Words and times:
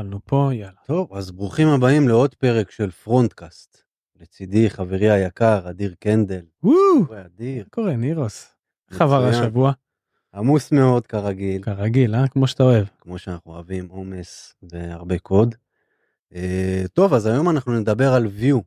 התחלנו 0.00 0.20
פה, 0.24 0.50
יאללה. 0.52 0.72
טוב, 0.86 1.14
אז 1.14 1.30
ברוכים 1.30 1.68
הבאים 1.68 2.08
לעוד 2.08 2.34
פרק 2.34 2.70
של 2.70 2.90
פרונטקאסט. 2.90 3.82
לצידי 4.20 4.70
חברי 4.70 5.10
היקר, 5.10 5.70
אדיר 5.70 5.94
קנדל. 5.98 6.40
וואו! 6.62 6.76
אדיר, 7.26 7.64
מה 7.64 7.70
קורה, 7.70 7.96
נירוס? 7.96 8.48
איך 8.90 9.00
עבר. 9.00 9.26
השבוע? 9.26 9.72
עמוס 10.34 10.72
מאוד 10.72 11.06
כרגיל, 11.06 11.62
כרגיל, 11.62 12.14
אה? 12.14 12.28
כמו 12.28 12.46
שאתה 12.46 12.62
אוהב. 12.62 12.86
כמו 13.00 13.18
שאנחנו 13.18 13.52
אוהבים, 13.52 13.88
עומס 13.88 14.54
והרבה 14.62 15.18
קוד. 15.18 15.54
אה, 16.34 16.84
טוב, 16.92 17.14
אז 17.14 17.26
היום 17.26 17.50
אנחנו 17.50 17.80
נדבר 17.80 18.12
על 18.12 18.26
Vue, 18.40 18.58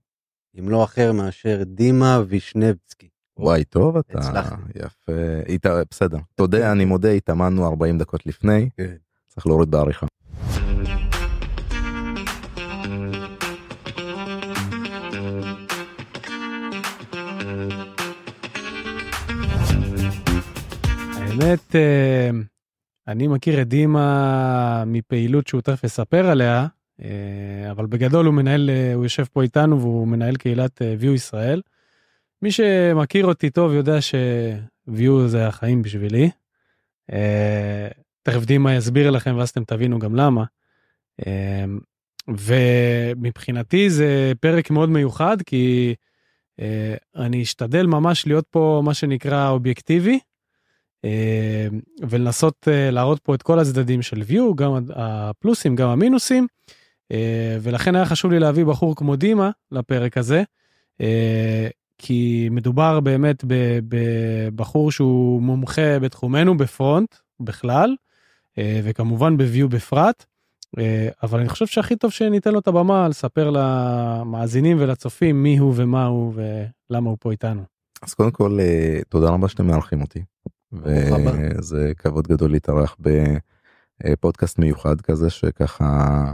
עם 0.59 0.70
לא 0.70 0.84
אחר 0.84 1.11
מאשר 1.11 1.63
דימה 1.65 2.21
וישנבצקי. 2.27 3.09
וואי 3.38 3.63
טוב 3.63 3.97
אתה 3.97 4.20
הצלחנו. 4.20 4.65
יפה 4.75 5.11
הת... 5.47 5.88
בסדר 5.91 6.18
תודה 6.36 6.71
אני 6.71 6.86
מודה 6.86 7.11
התאמנו 7.11 7.68
40 7.68 7.97
דקות 7.97 8.25
לפני 8.25 8.70
כן. 8.77 8.95
צריך 9.27 9.47
להוריד 9.47 9.71
בעריכה. 9.71 10.07
האמת, 21.43 21.75
אה, 21.75 22.29
אני 23.07 23.27
מכיר 23.27 23.61
את 23.61 23.67
דימה 23.67 24.84
מפעילות 24.85 25.47
שהוא 25.47 25.61
תכף 25.61 25.84
יספר 25.84 26.25
עליה, 26.25 26.67
אה, 27.01 27.71
אבל 27.71 27.85
בגדול 27.85 28.25
הוא 28.25 28.34
מנהל, 28.34 28.70
אה, 28.70 28.93
הוא 28.93 29.03
יושב 29.03 29.23
פה 29.23 29.43
איתנו 29.43 29.79
והוא 29.79 30.07
מנהל 30.07 30.35
קהילת 30.35 30.81
view 31.01 31.09
ישראל. 31.15 31.61
מי 32.41 32.51
שמכיר 32.51 33.25
אותי 33.25 33.49
טוב 33.49 33.73
יודע 33.73 34.01
ש-view 34.01 35.27
זה 35.27 35.48
החיים 35.48 35.81
בשבילי. 35.81 36.29
תכף 38.23 38.45
דימה 38.45 38.75
יסביר 38.75 39.09
לכם 39.09 39.35
ואז 39.37 39.49
אתם 39.49 39.63
תבינו 39.63 39.99
גם 39.99 40.15
למה. 40.15 40.43
ומבחינתי 42.27 43.89
זה 43.89 44.31
פרק 44.39 44.71
מאוד 44.71 44.89
מיוחד 44.89 45.37
כי 45.41 45.96
אני 47.15 47.41
אשתדל 47.43 47.85
ממש 47.85 48.27
להיות 48.27 48.46
פה 48.49 48.81
מה 48.85 48.93
שנקרא 48.93 49.49
אובייקטיבי. 49.49 50.20
אה, 51.05 51.68
ולנסות 52.01 52.68
אה, 52.68 52.91
להראות 52.91 53.20
פה 53.20 53.35
את 53.35 53.41
כל 53.41 53.59
הצדדים 53.59 54.01
של 54.01 54.23
view 54.29 54.55
גם 54.55 54.73
הפלוסים 54.96 55.76
גם 55.76 55.90
המינוסים 55.90 56.48
אה, 57.12 57.57
ולכן 57.62 57.96
היה 57.96 58.05
חשוב 58.05 58.32
לי 58.32 58.40
להביא 58.40 58.65
בחור 58.65 58.96
כמו 58.96 59.15
דימה 59.15 59.49
לפרק 59.71 60.18
הזה 60.18 60.43
כי 61.98 62.48
מדובר 62.51 62.99
באמת 62.99 63.43
בבחור 63.87 64.91
שהוא 64.91 65.41
מומחה 65.41 66.00
בתחומנו 66.00 66.57
בפרונט 66.57 67.16
בכלל 67.40 67.96
וכמובן 68.57 69.38
ב-view 69.38 69.68
בפרט. 69.68 70.25
אבל 71.24 71.40
אני 71.40 71.50
חושב 71.50 71.68
שהכי 71.68 71.96
טוב 71.96 72.12
שניתן 72.12 72.51
לו 72.51 72.59
את 72.59 72.68
הבמה 72.68 73.07
לספר 73.07 73.50
למאזינים 73.50 74.78
ולצופים 74.79 75.44
מי 75.44 75.57
הוא 75.57 75.74
ומה 75.75 76.06
הוא 76.06 76.34
ולמה 76.35 77.09
הוא 77.09 77.18
פה 77.19 77.31
איתנו. 77.31 77.62
אז 78.01 78.13
קודם 78.13 78.31
כל 78.31 78.57
תודה 79.09 79.29
רבה 79.29 79.47
שאתם 79.47 79.68
מארחים 79.68 80.01
אותי. 80.01 80.24
וזה 80.74 81.91
כבוד 81.97 82.28
גדול 82.28 82.52
להתארח 82.52 82.97
בפודקאסט 84.03 84.59
מיוחד 84.59 85.02
כזה 85.02 85.30
שככה 85.30 86.25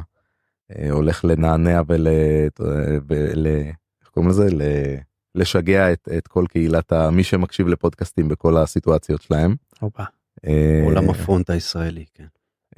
אה, 0.72 0.92
הולך 0.92 1.26
לנענע 1.26 1.82
ול... 1.88 2.08
ול... 3.08 3.48
איך 4.02 4.10
קוראים 4.12 4.30
לזה? 4.30 4.48
ל... 4.52 4.62
לשגע 5.36 5.94
את, 5.94 6.10
את 6.18 6.28
כל 6.28 6.46
קהילת 6.50 6.92
ה... 6.92 7.12
מי 7.12 7.24
שמקשיב 7.24 7.68
לפודקאסטים 7.68 8.28
בכל 8.28 8.58
הסיטואציות 8.58 9.22
שלהם. 9.22 9.56
הופה. 9.80 10.04
אה, 10.46 10.82
עולם 10.86 11.10
ה-front 11.10 11.50
הישראלי, 11.50 12.06
כן. 12.14 12.26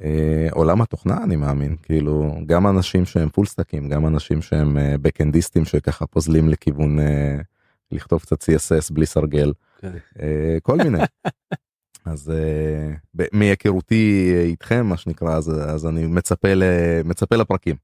אה, 0.02 0.48
עולם 0.50 0.82
התוכנה 0.82 1.24
אני 1.24 1.36
מאמין 1.36 1.76
כאילו 1.82 2.34
גם 2.46 2.66
אנשים 2.66 3.04
שהם 3.04 3.28
full 3.28 3.46
stack-ים 3.46 3.88
גם 3.88 4.06
אנשים 4.06 4.42
שהם 4.42 4.78
אה, 4.78 4.94
backend-יסטים 5.02 5.64
שככה 5.64 6.06
פוזלים 6.06 6.48
לכיוון 6.48 6.98
אה, 7.00 7.38
לכתוב 7.92 8.20
קצת 8.20 8.42
CSS 8.42 8.92
בלי 8.92 9.06
סרגל 9.06 9.52
כן. 9.80 9.92
אה, 10.20 10.58
כל 10.62 10.76
מיני. 10.76 10.98
אז 12.04 12.30
אה, 12.30 13.24
מהיכרותי 13.32 14.34
איתכם 14.44 14.86
מה 14.86 14.96
שנקרא 14.96 15.36
אז, 15.36 15.48
אז 15.48 15.86
אני 15.86 16.06
מצפה 16.06 16.54
ל, 16.54 16.62
מצפה 17.04 17.36
לפרקים. 17.36 17.76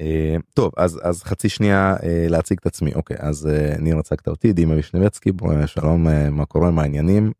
אה, 0.00 0.36
טוב 0.54 0.72
אז 0.76 1.00
אז 1.02 1.22
חצי 1.22 1.48
שנייה 1.48 1.96
להציג 2.28 2.58
את 2.60 2.66
עצמי 2.66 2.94
אוקיי 2.94 3.16
אז 3.20 3.48
ניר 3.78 3.98
הצגת 3.98 4.28
אותי 4.28 4.52
דימה 4.52 4.74
וישנבצקי 4.74 5.30
שלום 5.66 6.06
מה 6.30 6.46
קורה 6.46 6.70
מה 6.70 6.82
העניינים. 6.82 7.32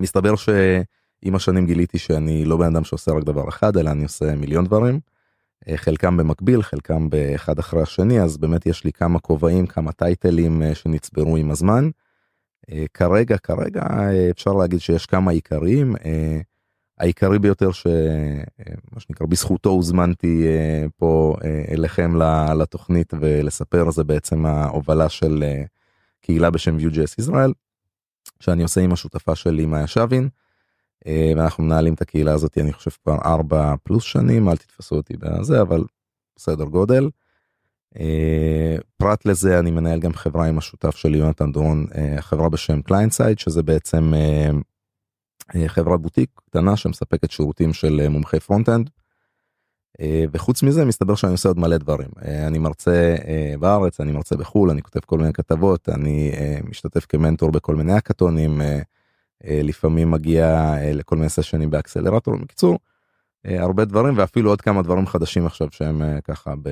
מסתבר 0.00 0.34
שעם 0.36 1.34
השנים 1.34 1.66
גיליתי 1.66 1.98
שאני 1.98 2.44
לא 2.44 2.56
בן 2.56 2.66
אדם 2.66 2.84
שעושה 2.84 3.12
רק 3.12 3.24
דבר 3.24 3.48
אחד 3.48 3.76
אלא 3.76 3.90
אני 3.90 4.02
עושה 4.02 4.34
מיליון 4.34 4.64
דברים. 4.64 5.00
אה, 5.68 5.76
חלקם 5.76 6.16
במקביל 6.16 6.62
חלקם 6.62 7.10
באחד 7.10 7.58
אחרי 7.58 7.82
השני 7.82 8.20
אז 8.20 8.36
באמת 8.36 8.66
יש 8.66 8.84
לי 8.84 8.92
כמה 8.92 9.18
כובעים 9.18 9.66
כמה 9.66 9.92
טייטלים 9.92 10.62
אה, 10.62 10.74
שנצברו 10.74 11.36
עם 11.36 11.50
הזמן. 11.50 11.90
אה, 12.72 12.84
כרגע 12.94 13.38
כרגע 13.38 13.82
אפשר 14.30 14.52
להגיד 14.52 14.80
שיש 14.80 15.06
כמה 15.06 15.30
עיקריים 15.30 15.96
אה, 16.04 16.40
העיקרי 16.98 17.38
ביותר 17.38 17.72
שמה 17.72 19.00
שנקרא 19.00 19.26
בזכותו 19.26 19.70
הוזמנתי 19.70 20.46
פה 20.96 21.36
אליכם 21.70 22.16
לתוכנית 22.58 23.14
ולספר 23.20 23.90
זה 23.90 24.04
בעצם 24.04 24.46
ההובלה 24.46 25.08
של 25.08 25.44
קהילה 26.20 26.50
בשם 26.50 26.78
Vue.js 26.78 27.14
ישראל 27.18 27.52
שאני 28.40 28.62
עושה 28.62 28.80
עם 28.80 28.92
השותפה 28.92 29.34
שלי 29.34 29.66
מאיה 29.66 29.86
שווין. 29.86 30.28
אה, 31.06 31.32
ואנחנו 31.36 31.64
מנהלים 31.64 31.94
את 31.94 32.02
הקהילה 32.02 32.32
הזאת 32.32 32.58
אני 32.58 32.72
חושב 32.72 32.90
כבר 33.04 33.18
ארבע 33.24 33.74
פלוס 33.82 34.04
שנים 34.04 34.48
אל 34.48 34.56
תתפסו 34.56 34.96
אותי 34.96 35.16
בזה 35.16 35.62
אבל 35.62 35.84
בסדר 36.36 36.64
גודל. 36.64 37.10
אה, 37.98 38.76
פרט 38.96 39.26
לזה 39.26 39.58
אני 39.58 39.70
מנהל 39.70 40.00
גם 40.00 40.12
חברה 40.12 40.46
עם 40.46 40.58
השותף 40.58 40.96
שלי 40.96 41.18
יונתן 41.18 41.52
דורון 41.52 41.86
אה, 41.94 42.16
חברה 42.20 42.48
בשם 42.48 42.82
קליינטסייד 42.82 43.38
שזה 43.38 43.62
בעצם 43.62 44.12
חברה 45.66 45.96
בוטיק 45.96 46.30
קטנה 46.46 46.76
שמספקת 46.76 47.30
שירותים 47.30 47.72
של 47.72 48.08
מומחי 48.08 48.40
front-end. 48.40 48.90
וחוץ 50.32 50.62
מזה 50.62 50.84
מסתבר 50.84 51.14
שאני 51.14 51.32
עושה 51.32 51.48
עוד 51.48 51.58
מלא 51.58 51.76
דברים 51.76 52.08
אני 52.22 52.58
מרצה 52.58 53.16
בארץ 53.60 54.00
אני 54.00 54.12
מרצה 54.12 54.36
בחו"ל 54.36 54.70
אני 54.70 54.82
כותב 54.82 55.00
כל 55.06 55.18
מיני 55.18 55.32
כתבות 55.32 55.88
אני 55.88 56.32
משתתף 56.64 57.06
כמנטור 57.06 57.50
בכל 57.50 57.76
מיני 57.76 57.92
הקאטונים 57.92 58.60
אה, 58.60 58.80
לפעמים 59.44 60.10
מגיע 60.10 60.46
אה, 60.76 60.92
לכל 60.92 61.16
מיני 61.16 61.28
סשנים 61.28 61.70
ב 61.70 61.75
accelerator 61.75 62.36
בקיצור 62.36 62.78
אה, 63.46 63.62
הרבה 63.62 63.84
דברים 63.84 64.18
ואפילו 64.18 64.50
עוד 64.50 64.60
כמה 64.60 64.82
דברים 64.82 65.06
חדשים 65.06 65.46
עכשיו 65.46 65.68
שהם 65.70 66.02
אה, 66.02 66.20
ככה 66.20 66.54
ב... 66.62 66.68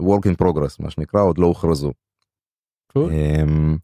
work 0.00 0.24
in 0.24 0.42
progress 0.42 0.76
מה 0.80 0.90
שנקרא 0.90 1.22
עוד 1.22 1.38
לא 1.38 1.46
הוכרזו. 1.46 1.92
אמ, 2.96 3.76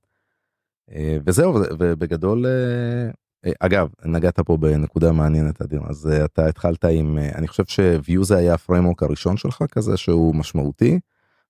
אה, 0.91 1.19
וזהו 1.27 1.55
ובגדול 1.79 2.47
אה, 2.47 3.11
אה, 3.47 3.53
אגב 3.61 3.89
נגעת 4.05 4.41
פה 4.41 4.57
בנקודה 4.57 5.13
מעניינת 5.13 5.63
אדיר 5.63 5.81
אז 5.89 6.07
אה, 6.07 6.25
אתה 6.25 6.47
התחלת 6.47 6.85
עם 6.85 7.19
אה, 7.19 7.31
אני 7.35 7.49
חושב 7.49 7.65
ש-view 7.67 8.23
זה 8.23 8.37
היה 8.37 8.55
ה 8.55 8.60
framework 8.60 9.03
הראשון 9.03 9.37
שלך 9.37 9.65
כזה 9.73 9.97
שהוא 9.97 10.35
משמעותי. 10.35 11.01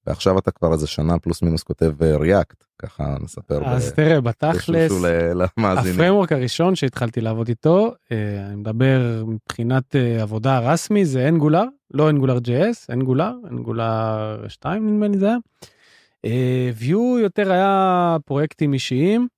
ועכשיו 0.07 0.39
אתה 0.39 0.51
כבר 0.51 0.73
איזה 0.73 0.87
שנה 0.87 1.19
פלוס 1.19 1.43
מינוס 1.43 1.63
כותב 1.63 1.93
React 2.03 2.65
ככה 2.79 3.17
נספר. 3.21 3.65
אז 3.65 3.93
ב- 3.93 3.95
תראה, 3.95 4.21
בתכלס. 4.21 4.93
ה 5.95 5.99
framework 5.99 6.33
הראשון 6.33 6.75
שהתחלתי 6.75 7.21
לעבוד 7.21 7.49
איתו, 7.49 7.93
אה, 8.13 8.47
אני 8.47 8.57
מדבר 8.57 9.25
מבחינת 9.27 9.97
אה, 9.97 10.23
עבודה 10.23 10.59
רסמי, 10.59 11.05
זה 11.05 11.29
Angular, 11.29 11.65
לא 11.95 12.11
Angular 12.11 12.39
JS, 12.39 12.93
Angular, 12.93 13.33
Angular 13.51 14.45
2 14.49 14.87
נדמה 14.87 15.09
לי 15.09 15.19
זה 15.19 15.27
היה. 15.27 15.37
אה, 16.25 16.71
view 16.81 17.21
יותר 17.23 17.53
היה 17.53 18.17
פרויקטים 18.25 18.73
אישיים. 18.73 19.29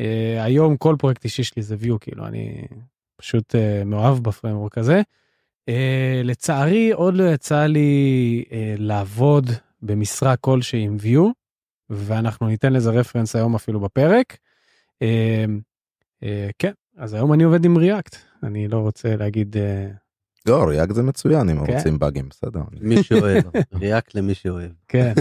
אה, 0.00 0.44
היום 0.44 0.76
כל 0.76 0.96
פרויקט 0.98 1.24
אישי 1.24 1.44
שלי 1.44 1.62
זה 1.62 1.76
view, 1.82 1.98
כאילו 2.00 2.26
אני 2.26 2.62
פשוט 3.16 3.54
אה, 3.54 3.82
מאוהב 3.84 4.18
בפרמורק 4.18 4.78
הזה. 4.78 5.02
אה, 5.68 6.20
לצערי 6.24 6.92
עוד 6.92 7.14
לא 7.14 7.24
יצא 7.32 7.66
לי 7.66 8.44
אה, 8.52 8.74
לעבוד 8.78 9.50
במשרה 9.82 10.36
כלשהי 10.36 10.80
עם 10.80 10.96
view, 11.00 11.20
ואנחנו 11.90 12.46
ניתן 12.46 12.72
לזה 12.72 12.90
רפרנס 12.90 13.36
היום 13.36 13.54
אפילו 13.54 13.80
בפרק. 13.80 14.36
אה, 15.02 15.44
אה, 16.22 16.50
כן, 16.58 16.72
אז 16.96 17.14
היום 17.14 17.32
אני 17.32 17.42
עובד 17.42 17.64
עם 17.64 17.76
ריאקט, 17.76 18.16
אני 18.42 18.68
לא 18.68 18.78
רוצה 18.78 19.16
להגיד, 19.16 19.56
אה, 19.56 19.88
לא 20.46 20.64
ריאקט 20.68 20.94
זה 20.94 21.02
מצוין 21.02 21.48
אם 21.48 21.66
כן. 21.66 21.72
רוצים 21.72 21.98
באגים 21.98 22.28
בסדר. 22.28 22.62
מי 22.80 23.02
שאוהב, 23.02 23.44
ריאקט 23.80 24.14
למי 24.14 24.34
שאוהב. 24.34 24.70
כן, 24.88 25.12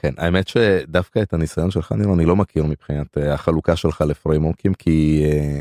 כן 0.00 0.12
האמת 0.18 0.48
שדווקא 0.48 1.22
את 1.22 1.32
הניסיון 1.32 1.70
שלך 1.70 1.92
ניר 1.92 2.14
אני 2.14 2.24
לא 2.24 2.36
מכיר 2.36 2.64
מבחינת 2.64 3.18
אה, 3.18 3.34
החלוקה 3.34 3.76
שלך 3.76 4.00
לפריימורקים 4.00 4.74
כי 4.74 5.24
אה, 5.24 5.60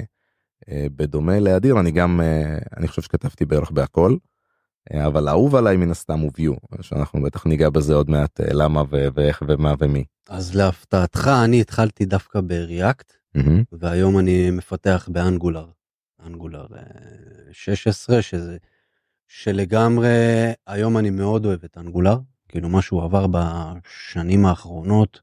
אה, 0.71 0.87
בדומה 0.95 1.39
לאדיר 1.39 1.79
אני 1.79 1.91
גם 1.91 2.21
אה, 2.21 2.57
אני 2.77 2.87
חושב 2.87 3.01
שכתבתי 3.01 3.45
בערך 3.45 3.71
בהכל. 3.71 4.15
אה, 4.93 5.07
אבל 5.07 5.27
האהוב 5.27 5.55
עליי 5.55 5.77
מן 5.77 5.91
הסתם 5.91 6.19
הוא 6.19 6.31
view 6.37 6.81
שאנחנו 6.81 7.21
בטח 7.21 7.45
ניגע 7.45 7.69
בזה 7.69 7.93
עוד 7.93 8.09
מעט 8.09 8.41
אה, 8.41 8.53
למה 8.53 8.83
ואיך 8.89 9.43
ומה 9.47 9.73
ומי. 9.79 10.03
אז 10.29 10.55
להפתעתך, 10.55 11.29
אני 11.43 11.61
התחלתי 11.61 12.05
דווקא 12.05 12.41
בריאקט, 12.41 13.13
מהמם. 13.35 13.63
והיום 13.71 14.19
אני 14.19 14.51
מפתח 14.51 15.09
באנגולר. 15.11 15.65
אנגולר 16.25 16.65
16, 17.51 18.21
שזה, 18.21 18.57
שלגמרי, 19.27 20.07
היום 20.67 20.97
אני 20.97 21.09
מאוד 21.09 21.45
אוהב 21.45 21.63
את 21.63 21.77
אנגולר, 21.77 22.17
כאילו 22.47 22.69
מה 22.69 22.81
שהוא 22.81 23.03
עבר 23.03 23.25
בשנים 23.27 24.45
האחרונות, 24.45 25.21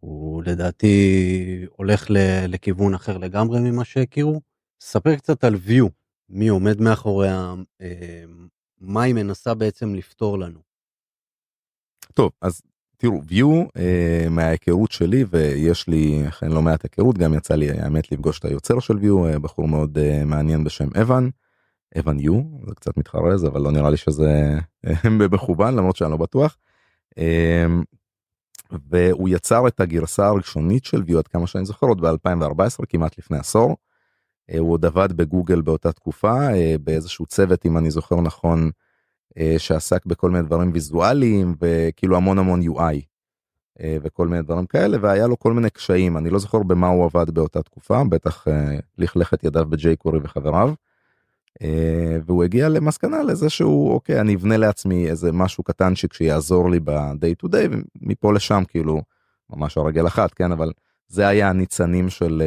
הוא 0.00 0.42
לדעתי 0.46 1.66
הולך 1.76 2.06
לכיוון 2.48 2.94
אחר 2.94 3.18
לגמרי 3.18 3.60
ממה 3.60 3.84
שהכירו. 3.84 4.40
ספר 4.80 5.16
קצת 5.16 5.44
על 5.44 5.54
view, 5.54 5.88
מי 6.28 6.48
עומד 6.48 6.80
מאחוריה, 6.80 7.54
אה, 7.80 8.24
מה 8.86 9.02
היא 9.02 9.14
מנסה 9.14 9.54
בעצם 9.54 9.94
לפתור 9.94 10.38
לנו. 10.38 10.60
טוב, 12.14 12.32
אז 12.40 12.62
תראו, 12.96 13.22
view 13.28 13.68
אה, 13.76 14.26
מההיכרות 14.30 14.92
שלי, 14.92 15.24
ויש 15.30 15.88
לי 15.88 16.28
אכן 16.28 16.52
לא 16.52 16.62
מעט 16.62 16.84
היכרות, 16.84 17.18
גם 17.18 17.34
יצא 17.34 17.54
לי 17.54 17.70
האמת 17.70 18.12
לפגוש 18.12 18.38
את 18.38 18.44
היוצר 18.44 18.80
של 18.80 18.94
view, 18.94 19.26
אה, 19.26 19.38
בחור 19.38 19.68
מאוד 19.68 19.98
אה, 19.98 20.24
מעניין 20.24 20.64
בשם 20.64 20.88
אבן, 21.00 21.28
אבן 21.98 22.20
יו, 22.20 22.42
זה 22.66 22.74
קצת 22.74 22.96
מתחרז, 22.96 23.44
אבל 23.44 23.60
לא 23.60 23.70
נראה 23.70 23.90
לי 23.90 23.96
שזה 23.96 24.58
אה, 24.86 25.10
במכוון, 25.18 25.74
למרות 25.76 25.96
שאני 25.96 26.10
לא 26.10 26.16
בטוח. 26.16 26.56
אה, 27.18 27.66
והוא 28.90 29.28
יצר 29.28 29.68
את 29.68 29.80
הגרסה 29.80 30.26
הראשונית 30.26 30.84
של 30.84 31.02
view 31.08 31.18
עד 31.18 31.28
כמה 31.28 31.46
שאני 31.46 31.64
זוכר 31.64 31.86
עוד 31.86 32.00
ב-2014 32.00 32.86
כמעט 32.88 33.18
לפני 33.18 33.38
עשור. 33.38 33.76
אה, 34.50 34.58
הוא 34.58 34.72
עוד 34.72 34.84
עבד 34.84 35.12
בגוגל 35.12 35.60
באותה 35.60 35.92
תקופה 35.92 36.52
אה, 36.52 36.76
באיזשהו 36.80 37.26
צוות 37.26 37.66
אם 37.66 37.78
אני 37.78 37.90
זוכר 37.90 38.20
נכון 38.20 38.70
אה, 39.38 39.54
שעסק 39.58 40.06
בכל 40.06 40.30
מיני 40.30 40.46
דברים 40.46 40.70
ויזואליים 40.74 41.54
וכאילו 41.60 42.16
המון 42.16 42.38
המון 42.38 42.60
UI 42.62 42.96
וכל 44.02 44.28
מיני 44.28 44.42
דברים 44.42 44.66
כאלה 44.66 44.96
והיה 45.00 45.26
לו 45.26 45.38
כל 45.38 45.52
מיני 45.52 45.70
קשיים 45.70 46.16
אני 46.16 46.30
לא 46.30 46.38
זוכר 46.38 46.62
במה 46.62 46.88
הוא 46.88 47.04
עבד 47.04 47.30
באותה 47.30 47.62
תקופה 47.62 48.04
בטח 48.04 48.46
לכלך 48.98 49.34
את 49.34 49.44
ידיו 49.44 49.66
בג'יי 49.66 49.96
קורי 49.96 50.18
וחבריו. 50.22 50.74
והוא 52.26 52.44
הגיע 52.44 52.68
למסקנה 52.68 53.22
לזה 53.22 53.50
שהוא 53.50 53.92
אוקיי 53.92 54.20
אני 54.20 54.34
אבנה 54.34 54.56
לעצמי 54.56 55.10
איזה 55.10 55.32
משהו 55.32 55.64
קטנצ'יק 55.64 56.12
שיעזור 56.12 56.70
לי 56.70 56.80
ב-day 56.80 57.46
to 57.46 57.48
day 57.48 57.76
ומפה 58.02 58.32
לשם 58.32 58.62
כאילו 58.68 59.02
ממש 59.50 59.78
הרגל 59.78 60.06
אחת 60.06 60.34
כן 60.34 60.52
אבל 60.52 60.72
זה 61.08 61.28
היה 61.28 61.50
הניצנים 61.50 62.10
של. 62.10 62.42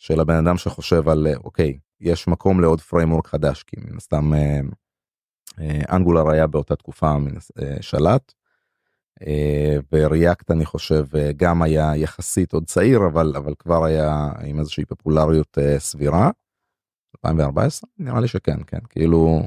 של 0.00 0.20
הבן 0.20 0.46
אדם 0.46 0.56
שחושב 0.56 1.08
על 1.08 1.26
אוקיי 1.44 1.78
יש 2.00 2.28
מקום 2.28 2.60
לעוד 2.60 2.80
framework 2.80 3.26
חדש 3.26 3.62
כי 3.62 3.76
מן 3.80 3.96
הסתם 3.96 4.32
Angular 5.92 6.26
אה, 6.26 6.32
היה 6.32 6.46
באותה 6.46 6.76
תקופה 6.76 7.16
אה, 7.62 7.76
שלט. 7.80 8.32
אה, 9.26 9.76
ו 9.92 10.02
React 10.02 10.50
אני 10.50 10.64
חושב 10.64 11.04
גם 11.36 11.62
היה 11.62 11.96
יחסית 11.96 12.52
עוד 12.52 12.66
צעיר 12.66 13.00
אבל 13.06 13.32
אבל 13.36 13.54
כבר 13.58 13.84
היה 13.84 14.28
עם 14.44 14.58
איזושהי 14.58 14.84
פופולריות 14.84 15.58
סבירה. 15.78 16.30
2014 17.16 17.90
נראה 17.98 18.20
לי 18.20 18.28
שכן 18.28 18.58
כן 18.66 18.80
כאילו. 18.88 19.42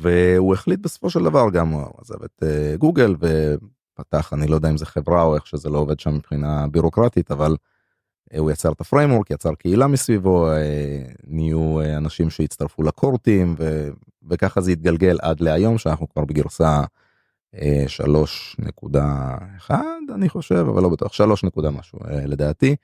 והוא 0.00 0.54
החליט 0.54 0.80
בסופו 0.80 1.10
של 1.10 1.24
דבר 1.24 1.50
גם 1.52 1.68
הוא 1.68 2.00
עזב 2.00 2.22
את 2.24 2.42
גוגל 2.78 3.14
ופתח 3.20 4.32
אני 4.32 4.46
לא 4.46 4.54
יודע 4.54 4.70
אם 4.70 4.76
זה 4.76 4.86
חברה 4.86 5.22
או 5.22 5.34
איך 5.34 5.46
שזה 5.46 5.68
לא 5.68 5.78
עובד 5.78 6.00
שם 6.00 6.14
מבחינה 6.14 6.66
בירוקרטית 6.68 7.30
אבל 7.30 7.50
אה, 7.50 7.56
הוא 8.38 8.50
יצר 8.50 8.72
את 8.72 8.80
ה 8.80 8.85
framework, 8.85 9.30
יצר 9.30 9.54
קהילה 9.54 9.86
מסביבו, 9.86 10.50
אה, 10.50 11.02
נהיו 11.26 11.80
אה, 11.80 11.96
אנשים 11.96 12.30
שהצטרפו 12.30 12.82
ל 12.82 12.90
core 12.90 13.22
team 13.22 13.54
ו... 13.58 13.88
וככה 14.28 14.60
זה 14.60 14.70
התגלגל 14.70 15.18
עד 15.22 15.40
להיום 15.40 15.78
שאנחנו 15.78 16.08
כבר 16.08 16.24
בגרסה 16.24 16.82
3.1 17.54 19.74
אני 20.14 20.28
חושב 20.28 20.54
אבל 20.54 20.82
לא 20.82 20.88
בטוח 20.88 21.12
3 21.12 21.44
נקודה 21.44 21.70
משהו 21.70 21.98
לדעתי 22.26 22.76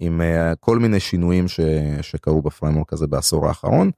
עם 0.00 0.20
כל 0.60 0.78
מיני 0.78 1.00
שינויים 1.00 1.48
ש... 1.48 1.60
שקרו 2.02 2.42
ב 2.42 2.47
framework 2.47 2.92
הזה 2.92 3.06
בעשור 3.06 3.48
האחרון. 3.48 3.90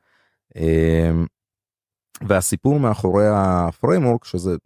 והסיפור 2.21 2.81
מאחורי 2.81 3.25
ה 3.29 3.38
framework 3.38 4.25
שזה 4.25 4.57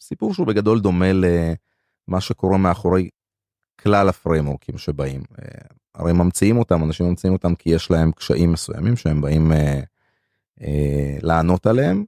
סיפור 0.00 0.34
שהוא 0.34 0.46
בגדול 0.46 0.80
דומה 0.80 1.12
למה 1.12 2.20
שקורה 2.20 2.58
מאחורי 2.58 3.08
כלל 3.82 4.08
הפריימורקים 4.08 4.78
שבאים. 4.78 5.22
אה, 5.38 5.44
הרי 5.94 6.12
ממציאים 6.12 6.58
אותם, 6.58 6.84
אנשים 6.84 7.06
ממציאים 7.06 7.32
אותם 7.32 7.54
כי 7.54 7.70
יש 7.70 7.90
להם 7.90 8.12
קשיים 8.12 8.52
מסוימים 8.52 8.96
שהם 8.96 9.20
באים 9.20 9.52
אה, 9.52 9.80
אה, 10.62 11.16
לענות 11.22 11.66
עליהם, 11.66 12.04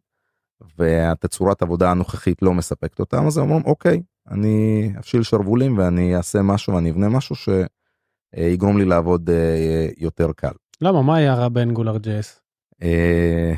והתצורת 0.79 1.63
עבודה 1.63 1.91
הנוכחית 1.91 2.43
לא 2.43 2.55
מספקת 2.55 3.01
אותם, 3.01 3.27
אז 3.27 3.39
הם 3.39 3.45
אומרים 3.45 3.63
אוקיי, 3.65 4.03
אני 4.31 4.91
אפשיל 4.99 5.23
שרוולים 5.23 5.79
ואני 5.79 6.17
אעשה 6.17 6.43
משהו, 6.43 6.75
ואני 6.75 6.91
אבנה 6.91 7.09
משהו 7.09 7.37
שיגרום 7.37 8.79
לי 8.79 8.85
לעבוד 8.85 9.31
אה, 9.31 9.89
יותר 9.99 10.33
קל. 10.33 10.53
למה, 10.81 11.03
מה 11.03 11.17
היה 11.17 11.35
רע 11.35 11.49
ב 11.49 11.55
Angular 11.55 11.99
JS? 11.99 12.41
אה, 12.83 13.53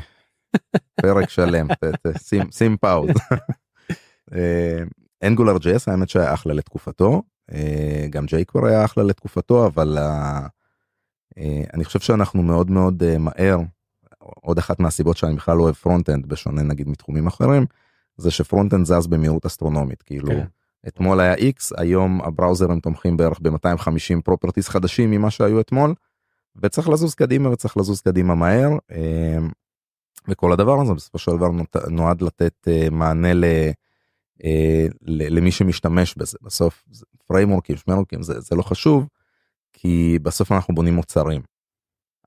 פרק 1.01 1.29
שלם, 1.29 1.67
שים, 2.17 2.51
שים 2.51 2.77
pause. 2.77 3.09
Angular 5.23 5.57
JS 5.57 5.87
האמת 5.87 6.09
שהיה 6.09 6.33
אחלה 6.33 6.53
לתקופתו 6.53 7.21
אה, 7.51 8.07
גם 8.09 8.25
ג'ייקוור 8.25 8.67
היה 8.67 8.85
אחלה 8.85 9.03
לתקופתו 9.03 9.67
אבל 9.67 9.97
אה, 9.97 11.63
אני 11.73 11.85
חושב 11.85 11.99
שאנחנו 11.99 12.43
מאוד 12.43 12.71
מאוד 12.71 13.03
אה, 13.03 13.17
מהר 13.17 13.57
עוד 14.19 14.57
אחת 14.57 14.79
מהסיבות 14.79 15.17
שאני 15.17 15.35
בכלל 15.35 15.57
לא 15.57 15.63
אוהב 15.63 15.75
front 15.75 16.09
end 16.09 16.25
בשונה 16.25 16.61
נגיד 16.61 16.89
מתחומים 16.89 17.27
אחרים 17.27 17.65
זה 18.17 18.31
ש 18.31 18.43
front 18.43 18.73
end 18.73 18.85
זז 18.85 19.07
במהירות 19.07 19.45
אסטרונומית 19.45 20.01
כאילו 20.01 20.27
כן. 20.27 20.45
אתמול 20.87 21.19
היה 21.19 21.33
x 21.35 21.71
היום 21.77 22.21
הבראוזרים 22.21 22.79
תומכים 22.79 23.17
בערך 23.17 23.39
ב-250 23.39 24.21
properties 24.23 24.69
חדשים 24.69 25.11
ממה 25.11 25.31
שהיו 25.31 25.59
אתמול 25.59 25.93
וצריך 26.55 26.89
לזוז 26.89 27.15
קדימה 27.15 27.49
וצריך 27.49 27.77
לזוז 27.77 28.01
קדימה 28.01 28.35
מהר 28.35 28.69
וכל 30.27 30.53
הדבר 30.53 30.81
הזה 30.81 30.93
בסופו 30.93 31.17
של 31.17 31.31
דבר 31.31 31.49
נועד 31.89 32.21
לתת 32.21 32.67
מענה. 32.91 33.33
אה, 33.43 33.71
למי 35.01 35.51
שמשתמש 35.51 36.15
בזה 36.17 36.37
בסוף 36.41 36.83
פריימוורקים 37.27 37.75
שמריימוורקים 37.77 38.23
זה, 38.23 38.39
זה 38.39 38.55
לא 38.55 38.61
חשוב 38.61 39.07
כי 39.73 40.19
בסוף 40.21 40.51
אנחנו 40.51 40.75
בונים 40.75 40.93
מוצרים. 40.93 41.41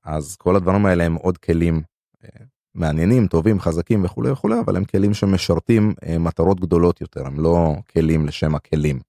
אז 0.03 0.35
כל 0.35 0.55
הדברים 0.55 0.85
האלה 0.85 1.03
הם 1.03 1.15
עוד 1.15 1.37
כלים 1.37 1.81
אה, 2.23 2.29
מעניינים 2.75 3.27
טובים 3.27 3.59
חזקים 3.59 4.05
וכולי 4.05 4.31
וכולי 4.31 4.59
אבל 4.59 4.77
הם 4.77 4.85
כלים 4.85 5.13
שמשרתים 5.13 5.93
אה, 6.05 6.17
מטרות 6.17 6.59
גדולות 6.59 7.01
יותר 7.01 7.27
הם 7.27 7.39
לא 7.39 7.75
כלים 7.91 8.25
לשם 8.25 8.55
הכלים. 8.55 8.99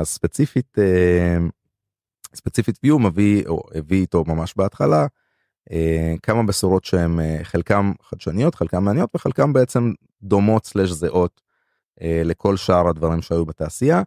אז 0.00 0.08
ספציפית 0.08 0.78
ספציפית 2.34 2.78
view 2.86 2.98
מביא 2.98 3.46
או 3.46 3.62
הביא 3.74 4.00
איתו 4.00 4.24
ממש 4.26 4.54
בהתחלה 4.56 5.06
כמה 6.22 6.42
בשורות 6.42 6.84
שהם 6.84 7.20
חלקם 7.42 7.92
חדשניות 8.02 8.54
חלקם 8.54 8.84
מעניינות 8.84 9.10
וחלקם 9.14 9.52
בעצם 9.52 9.92
דומות 10.22 10.66
סלש 10.66 10.90
זהות 10.90 11.40
אה, 11.40 11.51
לכל 12.00 12.56
שאר 12.56 12.88
הדברים 12.88 13.22
שהיו 13.22 13.44
בתעשייה. 13.46 14.02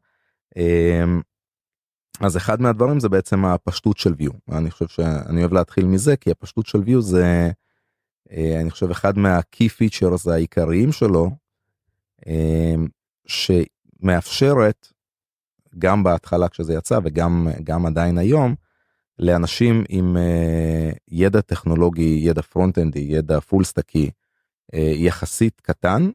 אמ, 0.55 1.21
אז 2.21 2.37
אחד 2.37 2.61
מהדברים 2.61 2.99
זה 2.99 3.09
בעצם 3.09 3.45
הפשטות 3.45 3.97
של 3.97 4.13
view 4.19 4.33
אני 4.51 4.71
חושב 4.71 4.87
שאני 4.87 5.39
אוהב 5.41 5.53
להתחיל 5.53 5.85
מזה 5.85 6.17
כי 6.17 6.31
הפשטות 6.31 6.65
של 6.65 6.79
view 6.79 6.99
זה 6.99 7.51
אה, 8.31 8.57
אני 8.61 8.71
חושב 8.71 8.91
אחד 8.91 9.17
מה-key 9.17 9.67
features 9.69 10.31
העיקריים 10.31 10.91
שלו 10.91 11.31
אמ, 12.27 12.87
שמאפשרת 13.27 14.87
גם 15.79 16.03
בהתחלה 16.03 16.49
כשזה 16.49 16.73
יצא 16.73 16.99
וגם 17.03 17.47
גם 17.63 17.85
עדיין 17.85 18.17
היום 18.17 18.55
לאנשים 19.19 19.83
עם 19.89 20.17
אה, 20.17 20.91
ידע 21.07 21.41
טכנולוגי 21.41 22.19
ידע 22.23 22.41
פרונט-אנדי 22.41 22.99
ידע 22.99 23.39
פול 23.39 23.63
סטאקי 23.63 24.11
יחסית 24.73 25.61
קטן 25.61 26.09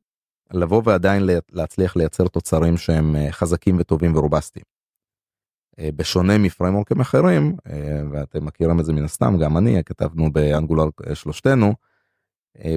לבוא 0.52 0.82
ועדיין 0.84 1.28
להצליח 1.52 1.96
לייצר 1.96 2.28
תוצרים 2.28 2.76
שהם 2.76 3.16
אה, 3.16 3.32
חזקים 3.32 3.76
וטובים 3.78 4.16
ורובסטיים. 4.16 4.64
אה, 5.78 5.88
בשונה 5.96 6.38
מפריימורקים 6.38 7.00
אחרים 7.00 7.56
אה, 7.66 8.00
ואתם 8.10 8.44
מכירים 8.44 8.80
את 8.80 8.84
זה 8.84 8.92
מן 8.92 9.04
הסתם 9.04 9.36
גם 9.40 9.56
אני 9.56 9.84
כתבנו 9.84 10.32
באנגולר 10.32 10.88
שלושתנו 11.14 11.74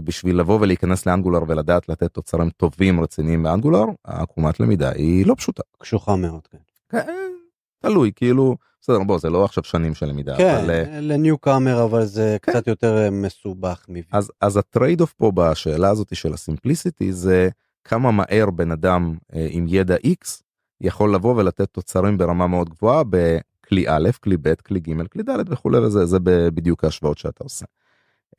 בשביל 0.04 0.40
לבוא 0.40 0.60
ולהיכנס 0.62 1.06
לאנגולר 1.06 1.40
ולדעת 1.48 1.90
לתת 1.90 2.14
תוצרים 2.14 2.50
טובים 2.50 3.00
רציניים 3.00 3.44
באנגולר 3.44 3.86
העקומת 4.06 4.60
למידה 4.60 4.92
היא 4.92 5.26
לא 5.26 5.36
פשוטה. 5.38 5.64
קשוחה 5.78 6.16
מאוד. 6.16 6.48
כן. 6.48 6.58
כן, 6.90 7.32
תלוי 7.80 8.12
כאילו 8.16 8.58
בסדר 8.84 9.04
בוא 9.04 9.20
זה 9.20 9.30
לא 9.30 9.46
עכשיו 9.46 9.64
שנים 9.64 9.94
של 9.94 10.06
למידה. 10.06 10.38
כן 10.38 10.56
אבל... 10.64 10.86
לניו 11.00 11.38
קאמר 11.38 11.84
אבל 11.84 12.06
זה 12.06 12.38
כן. 12.42 12.52
קצת 12.52 12.68
יותר 12.68 13.10
מסובך. 13.12 13.86
אז 14.12 14.32
אז 14.42 14.58
ה 14.58 14.65
trade 14.65 15.02
off 15.02 15.14
פה 15.14 15.32
בשאלה 15.36 15.90
הזאת 15.90 16.16
של 16.16 16.34
ה 16.34 16.41
simplicity 16.41 17.14
זה 17.14 17.50
כמה 17.84 18.12
מהר 18.12 18.50
בן 18.50 18.72
אדם 18.72 19.18
אה, 19.36 19.48
עם 19.50 19.66
ידע 19.70 19.96
X 19.96 20.42
יכול 20.82 21.16
לבוא 21.16 21.36
ולתת 21.36 21.70
תוצרים 21.72 22.18
ברמה 22.18 22.48
מאוד 22.48 22.70
גבוהה 22.70 23.04
בכלי 23.10 23.86
א', 23.88 24.10
כלי 24.24 24.38
ב', 24.38 24.54
כלי 24.54 24.80
ג', 24.80 25.08
כלי 25.08 25.24
ד' 25.24 25.52
וכולי 25.52 25.78
וזה 25.78 26.06
זה 26.06 26.18
בדיוק 26.54 26.84
ההשוואות 26.84 27.18
שאתה 27.18 27.44
עושה. 27.44 27.66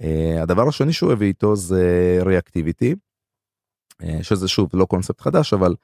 אה, 0.02 0.42
הדבר 0.42 0.68
השני 0.68 0.92
שהוא 0.92 1.12
הביא 1.12 1.26
איתו 1.28 1.56
זה 1.56 2.18
reactivity, 2.24 2.94
אה, 4.02 4.18
שזה 4.22 4.48
שוב 4.48 4.70
לא 4.74 4.84
קונספט 4.84 5.20
חדש 5.20 5.52
אבל 5.52 5.74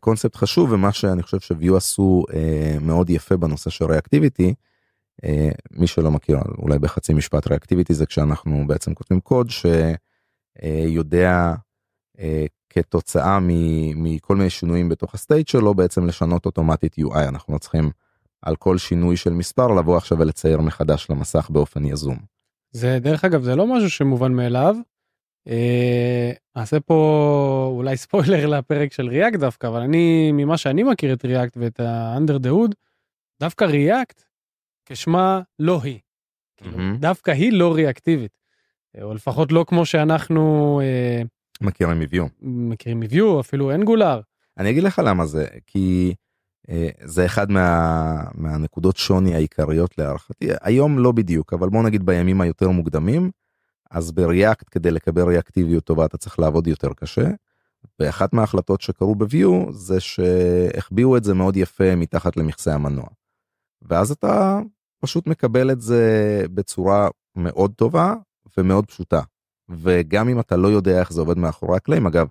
קונספט 0.00 0.36
חשוב 0.36 0.72
ומה 0.72 0.92
שאני 0.92 1.22
חושב 1.22 1.40
ש 1.40 1.54
Vue 1.54 1.76
עשו 1.76 2.24
מאוד 2.80 3.10
יפה 3.10 3.36
בנושא 3.36 3.70
של 3.70 3.84
reactivity 3.84 4.54
אה, 5.24 5.50
מי 5.70 5.86
שלא 5.86 6.10
מכיר 6.10 6.38
אולי 6.58 6.78
בחצי 6.78 7.14
משפט 7.14 7.46
reactivity 7.46 7.94
זה 7.94 8.06
כשאנחנו 8.06 8.64
בעצם 8.66 8.94
כותבים 8.94 9.20
קוד 9.20 9.50
שיודע 10.60 11.54
אה, 12.18 12.46
כתוצאה 12.70 13.38
מכל 13.94 14.36
מיני 14.36 14.50
שינויים 14.50 14.88
בתוך 14.88 15.14
ה 15.14 15.20
state 15.20 15.48
שלו 15.48 15.74
בעצם 15.74 16.06
לשנות 16.06 16.46
אוטומטית 16.46 16.98
UI 16.98 17.28
אנחנו 17.28 17.54
לא 17.54 17.58
צריכים 17.58 17.90
על 18.42 18.56
כל 18.56 18.78
שינוי 18.78 19.16
של 19.16 19.30
מספר 19.30 19.66
לבוא 19.66 19.96
עכשיו 19.96 20.18
ולצייר 20.18 20.60
מחדש 20.60 21.06
למסך 21.10 21.50
באופן 21.50 21.84
יזום. 21.84 22.16
זה 22.70 22.98
דרך 23.00 23.24
אגב 23.24 23.42
זה 23.42 23.56
לא 23.56 23.66
משהו 23.66 23.90
שמובן 23.90 24.32
מאליו. 24.32 24.76
אה, 25.48 26.32
אעשה 26.56 26.80
פה 26.80 27.72
אולי 27.76 27.96
ספוילר 27.96 28.46
לפרק 28.46 28.92
של 28.92 29.08
React 29.08 29.38
דווקא 29.38 29.66
אבל 29.66 29.80
אני 29.80 30.32
ממה 30.32 30.56
שאני 30.56 30.82
מכיר 30.82 31.12
את 31.12 31.24
React 31.24 31.56
ואת 31.56 31.80
ה 31.80 31.90
under 31.90 32.38
the 32.38 32.53
hood 32.53 32.74
דווקא 33.40 33.64
ריאקט 33.64 34.22
כשמה 34.86 35.40
לא 35.58 35.80
היא. 35.82 35.98
כאילו. 36.56 36.78
דווקא 36.98 37.30
היא 37.30 37.52
לא 37.52 37.74
ריאקטיבית. 37.74 38.32
אה, 38.98 39.02
או 39.02 39.14
לפחות 39.14 39.52
לא 39.52 39.64
כמו 39.68 39.86
שאנחנו 39.86 40.80
אה, 40.84 41.22
מכירים 41.60 41.98
מביו. 41.98 42.26
מכירים 42.42 43.00
מביו 43.00 43.40
אפילו 43.40 43.74
אנגולר. 43.74 44.20
אני 44.58 44.70
אגיד 44.70 44.82
לך 44.82 45.00
למה 45.04 45.26
זה 45.26 45.46
כי 45.66 46.14
אה, 46.70 46.88
זה 47.04 47.26
אחד 47.26 47.50
מה, 47.50 48.24
מהנקודות 48.34 48.96
שוני 48.96 49.34
העיקריות 49.34 49.98
להערכתי 49.98 50.48
היום 50.62 50.98
לא 50.98 51.12
בדיוק 51.12 51.52
אבל 51.52 51.68
בוא 51.68 51.82
נגיד 51.82 52.06
בימים 52.06 52.40
היותר 52.40 52.68
מוקדמים 52.68 53.30
אז 53.92 54.12
בריאקט 54.12 54.68
כדי 54.70 54.90
לקבל 54.90 55.22
ריאקטיביות 55.22 55.84
טובה 55.84 56.04
אתה 56.04 56.18
צריך 56.18 56.38
לעבוד 56.38 56.66
יותר 56.66 56.92
קשה. 56.92 57.28
ואחת 57.98 58.32
מההחלטות 58.32 58.80
שקרו 58.80 59.14
בביו 59.14 59.72
זה 59.72 60.00
שהחביאו 60.00 61.16
את 61.16 61.24
זה 61.24 61.34
מאוד 61.34 61.56
יפה 61.56 61.94
מתחת 61.96 62.36
למכסה 62.36 62.74
המנוע. 62.74 63.06
ואז 63.82 64.10
אתה 64.10 64.60
פשוט 65.00 65.26
מקבל 65.26 65.70
את 65.70 65.80
זה 65.80 66.44
בצורה 66.54 67.08
מאוד 67.36 67.72
טובה 67.76 68.14
ומאוד 68.58 68.86
פשוטה. 68.86 69.20
וגם 69.68 70.28
אם 70.28 70.40
אתה 70.40 70.56
לא 70.56 70.68
יודע 70.68 71.00
איך 71.00 71.12
זה 71.12 71.20
עובד 71.20 71.38
מאחורי 71.38 71.76
הקלעים 71.76 72.06
אגב 72.06 72.26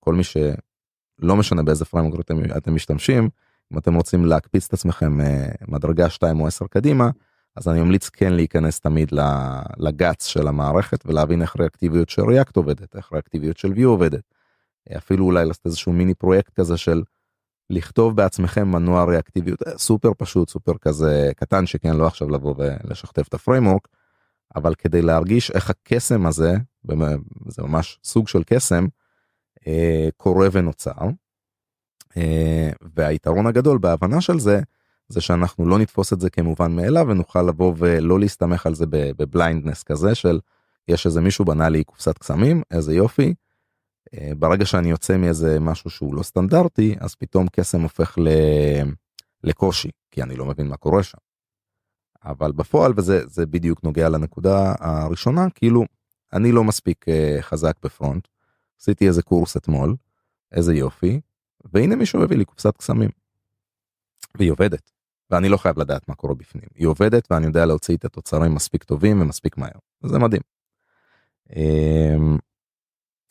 כל 0.00 0.14
מי 0.14 0.24
שלא 0.24 1.36
משנה 1.36 1.62
באיזה 1.62 1.84
framework 1.84 2.20
אתם, 2.20 2.36
אתם 2.56 2.74
משתמשים 2.74 3.28
אם 3.72 3.78
אתם 3.78 3.94
רוצים 3.94 4.24
להקפיץ 4.24 4.66
את 4.66 4.72
עצמכם 4.72 5.20
אה, 5.20 5.48
מדרגה 5.68 6.10
2 6.10 6.40
או 6.40 6.46
10 6.46 6.66
קדימה 6.66 7.10
אז 7.56 7.68
אני 7.68 7.80
ממליץ 7.80 8.08
כן 8.08 8.32
להיכנס 8.32 8.80
תמיד 8.80 9.12
ל 9.76 9.86
guts 9.86 10.26
של 10.26 10.48
המערכת 10.48 11.06
ולהבין 11.06 11.42
איך 11.42 11.56
ריאקטיביות 11.60 12.08
של 12.08 12.22
React 12.22 12.56
עובדת 12.56 12.96
איך 12.96 13.12
ריאקטיביות 13.12 13.56
של 13.56 13.72
Vue 13.72 13.86
עובדת. 13.86 14.34
אפילו 14.96 15.24
אולי 15.24 15.46
לעשות 15.46 15.66
איזשהו 15.66 15.92
מיני 15.92 16.14
פרויקט 16.14 16.52
כזה 16.54 16.76
של 16.76 17.02
לכתוב 17.70 18.16
בעצמכם 18.16 18.68
מנוע 18.68 19.04
ריאקטיביות 19.04 19.62
אה, 19.62 19.78
סופר 19.78 20.12
פשוט 20.18 20.50
סופר 20.50 20.78
כזה 20.78 21.30
קטן 21.36 21.66
שכן 21.66 21.96
לא 21.96 22.06
עכשיו 22.06 22.30
לבוא 22.30 22.54
ולשכתב 22.58 23.22
את 23.28 23.34
ה 23.34 23.39
framework 23.39 23.88
אבל 24.56 24.74
כדי 24.74 25.02
להרגיש 25.02 25.50
איך 25.50 25.70
הקסם 25.70 26.26
הזה 26.26 26.54
זה 27.46 27.62
ממש 27.62 27.98
סוג 28.04 28.28
של 28.28 28.42
קסם 28.46 28.86
אה, 29.66 30.08
קורה 30.16 30.48
ונוצר. 30.52 31.06
אה, 32.16 32.70
והיתרון 32.94 33.46
הגדול 33.46 33.78
בהבנה 33.78 34.20
של 34.20 34.38
זה 34.38 34.60
זה 35.08 35.20
שאנחנו 35.20 35.68
לא 35.68 35.78
נתפוס 35.78 36.12
את 36.12 36.20
זה 36.20 36.30
כמובן 36.30 36.76
מאליו 36.76 37.06
ונוכל 37.08 37.42
לבוא 37.42 37.74
ולא 37.76 38.20
להסתמך 38.20 38.66
על 38.66 38.74
זה 38.74 38.84
ב 38.90 38.99
blindness 38.99 39.82
כזה 39.82 40.14
של 40.14 40.40
יש 40.88 41.06
איזה 41.06 41.20
מישהו 41.20 41.44
בנה 41.44 41.68
לי 41.68 41.84
קופסת 41.84 42.18
קסמים 42.18 42.62
איזה 42.70 42.94
יופי. 42.94 43.34
אה, 44.14 44.32
ברגע 44.38 44.66
שאני 44.66 44.90
יוצא 44.90 45.16
מאיזה 45.16 45.60
משהו 45.60 45.90
שהוא 45.90 46.14
לא 46.14 46.22
סטנדרטי 46.22 46.96
אז 47.00 47.14
פתאום 47.14 47.46
קסם 47.52 47.80
הופך 47.80 48.18
ל... 48.18 48.28
לקושי 49.44 49.90
כי 50.10 50.22
אני 50.22 50.36
לא 50.36 50.46
מבין 50.46 50.68
מה 50.68 50.76
קורה 50.76 51.02
שם. 51.02 51.18
אבל 52.24 52.52
בפועל 52.52 52.92
וזה 52.96 53.26
זה 53.26 53.46
בדיוק 53.46 53.84
נוגע 53.84 54.08
לנקודה 54.08 54.74
הראשונה 54.78 55.50
כאילו 55.50 55.84
אני 56.32 56.52
לא 56.52 56.64
מספיק 56.64 57.04
uh, 57.08 57.42
חזק 57.42 57.76
בפרונט 57.82 58.28
עשיתי 58.80 59.08
איזה 59.08 59.22
קורס 59.22 59.56
אתמול 59.56 59.96
איזה 60.52 60.74
יופי 60.74 61.20
והנה 61.64 61.96
מישהו 61.96 62.22
הביא 62.22 62.36
לי 62.36 62.44
קופסת 62.44 62.76
קסמים. 62.76 63.10
והיא 64.34 64.50
עובדת 64.50 64.90
ואני 65.30 65.48
לא 65.48 65.56
חייב 65.56 65.78
לדעת 65.78 66.08
מה 66.08 66.14
קורה 66.14 66.34
בפנים 66.34 66.68
היא 66.74 66.86
עובדת 66.86 67.28
ואני 67.30 67.46
יודע 67.46 67.66
להוציא 67.66 67.96
את 67.96 68.04
התוצרים 68.04 68.54
מספיק 68.54 68.84
טובים 68.84 69.20
ומספיק 69.20 69.56
מהר 69.56 69.78
זה 70.02 70.18
מדהים. 70.18 70.42
Um, 71.50 72.38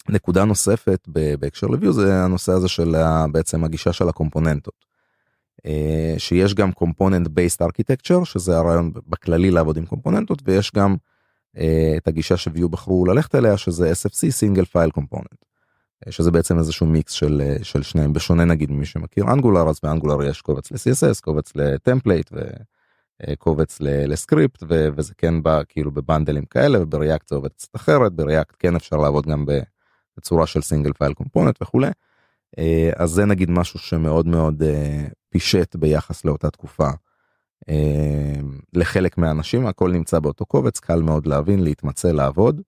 נקודה 0.10 0.46
נוספת 0.46 1.08
בהקשר 1.40 1.68
ל 1.68 1.74
Vue 1.74 1.94
זה 1.94 2.24
הנושא 2.24 2.52
הזה 2.52 2.68
של 2.68 2.96
בעצם 3.32 3.64
הגישה 3.64 3.94
של 3.94 4.10
הקומפוננטות. 4.10 4.86
אה, 5.66 6.16
שיש 6.18 6.54
גם 6.54 6.70
component 6.70 7.28
based 7.28 7.66
architecture 7.68 8.25
שזה 8.25 8.58
הרעיון 8.58 8.92
בכללי 9.08 9.52
לעבוד 9.52 9.78
עם 9.78 9.86
קומפוננטות 9.86 10.42
ויש 10.46 10.72
גם 10.75 10.96
אה, 11.58 11.94
את 11.98 12.08
הגישה 12.08 12.38
ש 12.38 12.50
Vue 12.50 12.70
בחרו 12.70 13.06
ללכת 13.06 13.36
אליה 13.36 13.58
שזה 13.58 13.92
SFC 13.92 14.22
single 14.42 14.66
file 14.75 15.00
component. 15.00 15.46
אה, 16.08 16.12
שזה 16.12 16.32
בעצם 16.32 16.58
איזשהו 16.58 16.86
מיקס 16.86 17.12
של, 17.12 17.42
אה, 17.46 17.64
של 17.64 17.84
שניהם 17.84 18.14
בשונה 18.14 18.46
נגיד 18.46 18.72
ממי 18.72 18.86
שמכיר 18.86 19.25
Angular 19.34 19.70
אז 19.70 19.80
ב 19.84 19.88
Angular 19.88 20.24
יש 20.24 20.42
קובץ 20.42 20.72
ל-CSS 20.72 21.22
קובץ 21.22 21.52
ל 21.56 21.64
template 21.64 22.30
וקובץ 23.24 23.82
ל- 23.82 24.12
לסקריפט 24.12 24.64
ו- 24.70 24.88
וזה 24.96 25.14
כן 25.18 25.44
בא 25.44 25.62
כאילו 25.70 25.92
בבנדלים 25.92 26.46
כאלה 26.46 26.82
ובריאקט 26.82 27.28
זה 27.28 27.36
עובד 27.36 27.50
קצת 27.50 27.75
אחרת 27.75 28.14
בריאקט 28.14 28.56
כן 28.60 28.75
אפשר 28.75 28.98
לעבוד 28.98 29.25
גם 29.25 29.46
בצורה 30.18 30.48
של 30.48 30.60
single 30.60 30.92
file 31.04 31.24
component 31.24 31.56
וכולי. 31.62 31.90
אה, 32.60 32.92
אז 32.96 33.10
זה 33.10 33.25
נגיד 33.25 33.50
משהו 33.50 33.80
שמאוד 33.80 34.28
מאוד 34.28 34.64
אה, 34.64 35.08
פישט 35.30 35.75
ביחס 35.75 36.25
לאותה 36.25 36.50
תקופה. 36.50 36.90
אה, 37.70 38.36
לחלק 38.74 39.18
מהאנשים 39.18 39.68
הכל 39.68 39.92
נמצא 39.92 40.20
באותו 40.20 40.46
קובץ 40.46 40.80
קל 40.80 41.02
מאוד 41.02 41.28
להבין 41.28 41.64
להתמצא 41.64 42.12
לעבוד. 42.12 42.62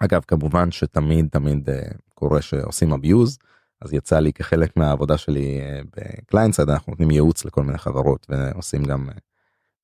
אגב 0.00 0.22
כמובן 0.28 0.70
שתמיד 0.70 1.28
תמיד 1.30 1.70
אה, 1.70 1.80
קורה 2.14 2.42
שעושים 2.42 2.92
abuse 2.92 3.36
אז 3.80 3.92
יצא 3.92 4.18
לי 4.18 4.32
כחלק 4.32 4.76
מהעבודה 4.76 5.18
שלי 5.18 5.60
אה, 5.60 5.80
ב 5.96 6.03
ClientSide 6.03 6.70
אנחנו 6.70 6.90
נותנים 6.90 7.10
ייעוץ 7.10 7.44
לכל 7.44 7.62
מיני 7.62 7.78
חברות 7.78 8.26
ועושים 8.28 8.84
גם 8.84 9.08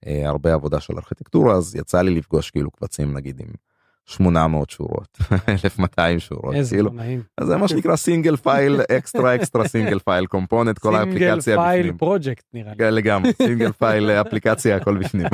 אה, 0.07 0.29
הרבה 0.29 0.55
עבודה 0.55 0.81
של 0.81 0.95
ארכיטקטורה 0.97 1.55
אז 1.57 1.77
יצא 1.77 2.03
לי 2.03 2.15
לפגוש 2.15 2.51
כאילו 2.51 2.71
קבצים 2.71 3.15
נגיד 3.15 3.41
עם 3.41 3.49
800 4.07 4.71
שורות 4.71 5.19
1200 5.49 6.21
שורות 6.21 6.55
איזה 6.55 6.77
כאילו 6.77 6.91
נעים. 6.93 7.23
אז 7.39 7.47
זה 7.47 7.57
מה 7.57 7.69
שנקרא 7.69 7.97
single 7.97 8.37
file 8.37 8.81
extra 8.99 9.35
extra 9.35 9.69
single 9.69 9.99
file 9.99 10.27
component 10.27 10.79
כל 10.79 10.97
האפליקציה 10.97 11.41
single 11.41 11.63
file 11.63 11.83
בפנים. 11.83 11.99
פרויקט 11.99 12.45
נראה 12.55 12.71
לי. 12.71 12.79
כן, 12.79 12.95
לגמרי 12.95 13.33
single 13.33 13.73
file 13.73 14.11
אפליקציה 14.27 14.77
הכל 14.77 14.99
בפנים 14.99 15.27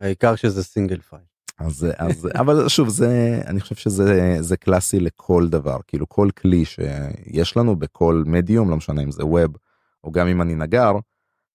העיקר 0.00 0.34
שזה 0.34 0.64
single 0.64 1.00
file. 1.00 1.22
אז 1.58 1.86
אז 1.96 2.28
אבל 2.34 2.68
שוב 2.68 2.88
זה 2.88 3.40
אני 3.46 3.60
חושב 3.60 3.74
שזה 3.74 4.36
זה 4.40 4.56
קלאסי 4.56 5.00
לכל 5.00 5.48
דבר 5.48 5.78
כאילו 5.86 6.08
כל 6.08 6.28
כלי 6.38 6.64
שיש 6.64 7.56
לנו 7.56 7.76
בכל 7.76 8.22
מדיום 8.26 8.70
לא 8.70 8.76
משנה 8.76 9.02
אם 9.02 9.10
זה 9.10 9.26
web 9.26 9.56
או 10.04 10.12
גם 10.12 10.26
אם 10.26 10.42
אני 10.42 10.54
נגר 10.54 10.92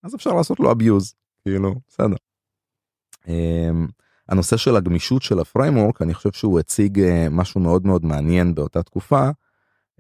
אז 0.03 0.15
אפשר 0.15 0.31
לעשות 0.31 0.59
לו 0.59 0.71
abuse 0.71 1.13
כאילו 1.43 1.75
בסדר. 1.89 2.15
אמ, 3.27 3.87
הנושא 4.29 4.57
של 4.57 4.75
הגמישות 4.75 5.21
של 5.21 5.39
ה 5.39 5.46
framework 5.46 6.01
אני 6.01 6.13
חושב 6.13 6.31
שהוא 6.31 6.59
הציג 6.59 6.99
אה, 6.99 7.27
משהו 7.31 7.61
מאוד 7.61 7.85
מאוד 7.85 8.05
מעניין 8.05 8.55
באותה 8.55 8.83
תקופה. 8.83 9.29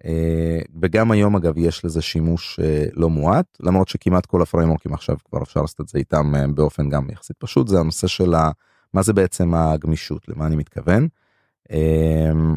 אה, 0.05 0.59
וגם 0.81 1.11
היום 1.11 1.35
אגב 1.35 1.57
יש 1.57 1.85
לזה 1.85 2.01
שימוש 2.01 2.59
אה, 2.59 2.85
לא 2.93 3.09
מועט 3.09 3.45
למרות 3.59 3.87
שכמעט 3.87 4.25
כל 4.25 4.41
הפריימורקים 4.41 4.93
עכשיו 4.93 5.17
כבר 5.25 5.43
אפשר 5.43 5.61
לעשות 5.61 5.81
את 5.81 5.87
זה 5.87 5.97
איתם 5.97 6.33
באופן 6.55 6.89
גם 6.89 7.09
יחסית 7.09 7.37
פשוט 7.39 7.67
זה 7.67 7.79
הנושא 7.79 8.07
של 8.07 8.33
ה... 8.33 8.51
מה 8.93 9.01
זה 9.01 9.13
בעצם 9.13 9.53
הגמישות 9.53 10.29
למה 10.29 10.47
אני 10.47 10.55
מתכוון. 10.55 11.07
אמ, 11.71 12.55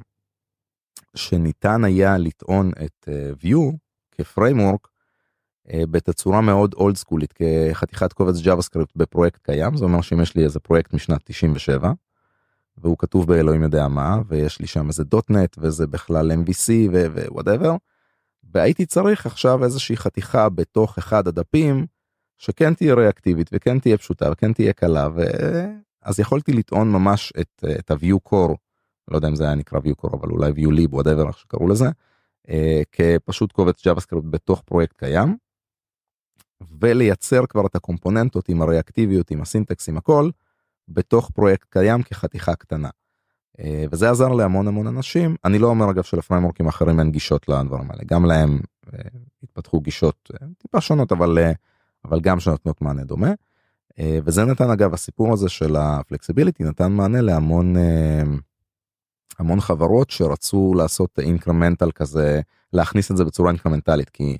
שניתן 1.14 1.84
היה 1.84 2.18
לטעון 2.18 2.70
את 2.84 3.08
אה, 3.08 3.30
Vue 3.42 3.76
כ 4.12 4.26
framework 4.26 4.88
אה, 5.72 5.82
בתצורה 5.90 6.40
מאוד 6.40 6.74
old 6.74 6.96
school 6.96 7.23
ית 7.23 7.32
כחתיכת 7.32 8.12
קובץ 8.12 8.40
JavaScript 8.40 8.96
בפרויקט 8.96 9.42
קיים 9.42 9.76
זה 9.76 9.84
אומר 9.84 10.00
שאם 10.00 10.20
יש 10.20 10.36
לי 10.36 10.44
איזה 10.44 10.60
פרויקט 10.60 10.94
משנת 10.94 11.20
97 11.24 11.92
והוא 12.78 12.98
כתוב 12.98 13.26
באלוהים 13.26 13.62
יודע 13.62 13.88
מה 13.88 14.18
ויש 14.28 14.60
לי 14.60 14.66
שם 14.66 14.88
איזה 14.88 15.04
.NET 15.04 15.56
וזה 15.58 15.86
בכלל 15.86 16.32
MVC 16.32 16.90
ו 16.90 17.00
whatever 17.00 17.76
והייתי 18.52 18.86
צריך 18.86 19.26
עכשיו 19.26 19.64
איזושהי 19.64 19.96
חתיכה 19.96 20.48
בתוך 20.48 20.98
אחד 20.98 21.28
הדפים 21.28 21.86
שכן 22.38 22.74
תהיה 22.74 22.94
ריאקטיבית 22.94 23.50
וכן 23.52 23.78
תהיה 23.78 23.98
פשוטה 23.98 24.32
וכן 24.32 24.52
תהיה 24.52 24.72
קלה 24.72 25.08
ואז 26.06 26.20
יכולתי 26.20 26.52
לטעון 26.52 26.92
ממש 26.92 27.32
את, 27.40 27.64
את 27.78 27.90
ה-Vue 27.90 28.28
core 28.28 28.54
לא 29.08 29.16
יודע 29.16 29.28
אם 29.28 29.34
זה 29.34 29.44
היה 29.44 29.54
נקרא 29.54 29.78
Vue 29.78 30.04
core 30.04 30.16
אבל 30.16 30.30
אולי 30.30 30.52
Vue 30.52 30.70
lib 30.70 30.94
whatever 30.94 31.28
איך 31.28 31.38
שקראו 31.38 31.68
לזה 31.68 31.86
אה, 32.48 32.82
כפשוט 32.92 33.52
קובץ 33.52 33.82
סקריפט 33.98 34.26
בתוך 34.30 34.62
פרויקט 34.64 34.96
קיים. 34.96 35.36
ולייצר 36.80 37.46
כבר 37.46 37.66
את 37.66 37.76
הקומפוננטות 37.76 38.48
עם 38.48 38.62
הריאקטיביות 38.62 39.30
עם 39.30 39.42
ה 39.42 39.49
syntax 39.49 39.88
עם 39.88 39.96
הכל 39.96 40.30
בתוך 40.88 41.30
פרויקט 41.30 41.66
קיים 41.70 42.02
כחתיכה 42.02 42.54
קטנה. 42.54 42.88
אה, 43.60 43.84
וזה 43.90 44.10
עזר 44.10 44.28
להמון 44.28 44.68
המון 44.68 44.86
אנשים 44.86 45.36
אני 45.44 45.58
לא 45.58 45.66
אומר 45.66 45.90
אגב 45.90 46.02
שלפריימורקים 46.02 46.68
אחרים 46.68 47.00
אין 47.00 47.10
גישות 47.10 47.48
לדברים 47.48 47.90
האלה 47.90 48.02
גם 48.06 48.24
להם 48.24 48.60
אה, 48.94 48.98
התפתחו 49.42 49.80
גישות 49.80 50.30
אה, 50.34 50.46
טיפה 50.58 50.80
שונות 50.80 51.12
אבל 51.12 51.38
אה, 51.38 51.52
אבל 52.04 52.20
גם 52.20 52.40
שנותנות 52.40 52.82
מענה 52.82 53.04
דומה. 53.04 53.30
אה, 53.98 54.18
וזה 54.24 54.44
נתן 54.44 54.70
אגב 54.70 54.94
הסיפור 54.94 55.32
הזה 55.32 55.48
של 55.48 55.76
ה 55.76 55.84
flexibility 55.84 56.64
נתן 56.64 56.92
מענה 56.92 57.20
להמון 57.20 57.76
אה, 57.76 58.22
המון 59.38 59.60
חברות 59.60 60.10
שרצו 60.10 60.74
לעשות 60.76 61.18
incremental 61.18 61.90
כזה 61.90 62.40
להכניס 62.72 63.10
את 63.10 63.16
זה 63.16 63.24
בצורה 63.24 63.50
אינקרמנטלית 63.50 64.10
כי 64.10 64.38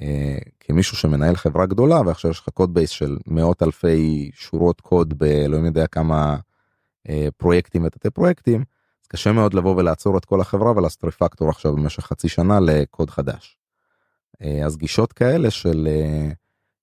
אה, 0.00 0.38
כמישהו 0.60 0.96
שמנהל 0.96 1.36
חברה 1.36 1.66
גדולה 1.66 2.00
ועכשיו 2.06 2.30
יש 2.30 2.40
לך 2.40 2.48
code 2.48 2.74
base 2.74 2.90
של 2.90 3.18
מאות 3.26 3.62
אלפי 3.62 4.30
שורות 4.34 4.80
קוד 4.80 5.18
באלוהים 5.18 5.64
יודע 5.64 5.86
כמה 5.86 6.36
פרויקטים 7.36 7.84
ותתי 7.84 8.10
פרויקטים 8.10 8.64
קשה 9.08 9.32
מאוד 9.32 9.54
לבוא 9.54 9.76
ולעצור 9.76 10.18
את 10.18 10.24
כל 10.24 10.40
החברה 10.40 10.72
ולעשות 10.76 11.04
refactor 11.04 11.48
עכשיו 11.48 11.72
במשך 11.72 12.02
חצי 12.02 12.28
שנה 12.28 12.60
לקוד 12.60 13.10
חדש. 13.10 13.58
אז 14.64 14.76
גישות 14.76 15.12
כאלה 15.12 15.50
של 15.50 15.88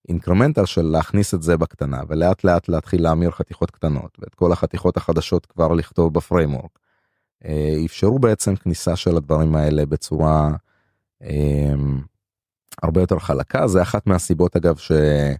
incremental 0.09 0.65
של 0.65 0.81
להכניס 0.81 1.33
את 1.33 1.41
זה 1.41 1.57
בקטנה 1.57 2.01
ולאט 2.07 2.43
לאט 2.43 2.69
להתחיל 2.69 3.03
להמיר 3.03 3.31
חתיכות 3.31 3.71
קטנות 3.71 4.17
ואת 4.19 4.35
כל 4.35 4.51
החתיכות 4.51 4.97
החדשות 4.97 5.45
כבר 5.45 5.73
לכתוב 5.73 6.13
ב 6.13 6.19
framework. 6.19 6.79
אה, 7.45 7.75
אפשרו 7.85 8.19
בעצם 8.19 8.55
כניסה 8.55 8.95
של 8.95 9.17
הדברים 9.17 9.55
האלה 9.55 9.85
בצורה 9.85 10.51
אה, 11.23 11.73
הרבה 12.83 13.01
יותר 13.01 13.19
חלקה 13.19 13.67
זה 13.67 13.81
אחת 13.81 14.07
מהסיבות 14.07 14.55
אגב 14.55 14.77
שמי 14.77 15.35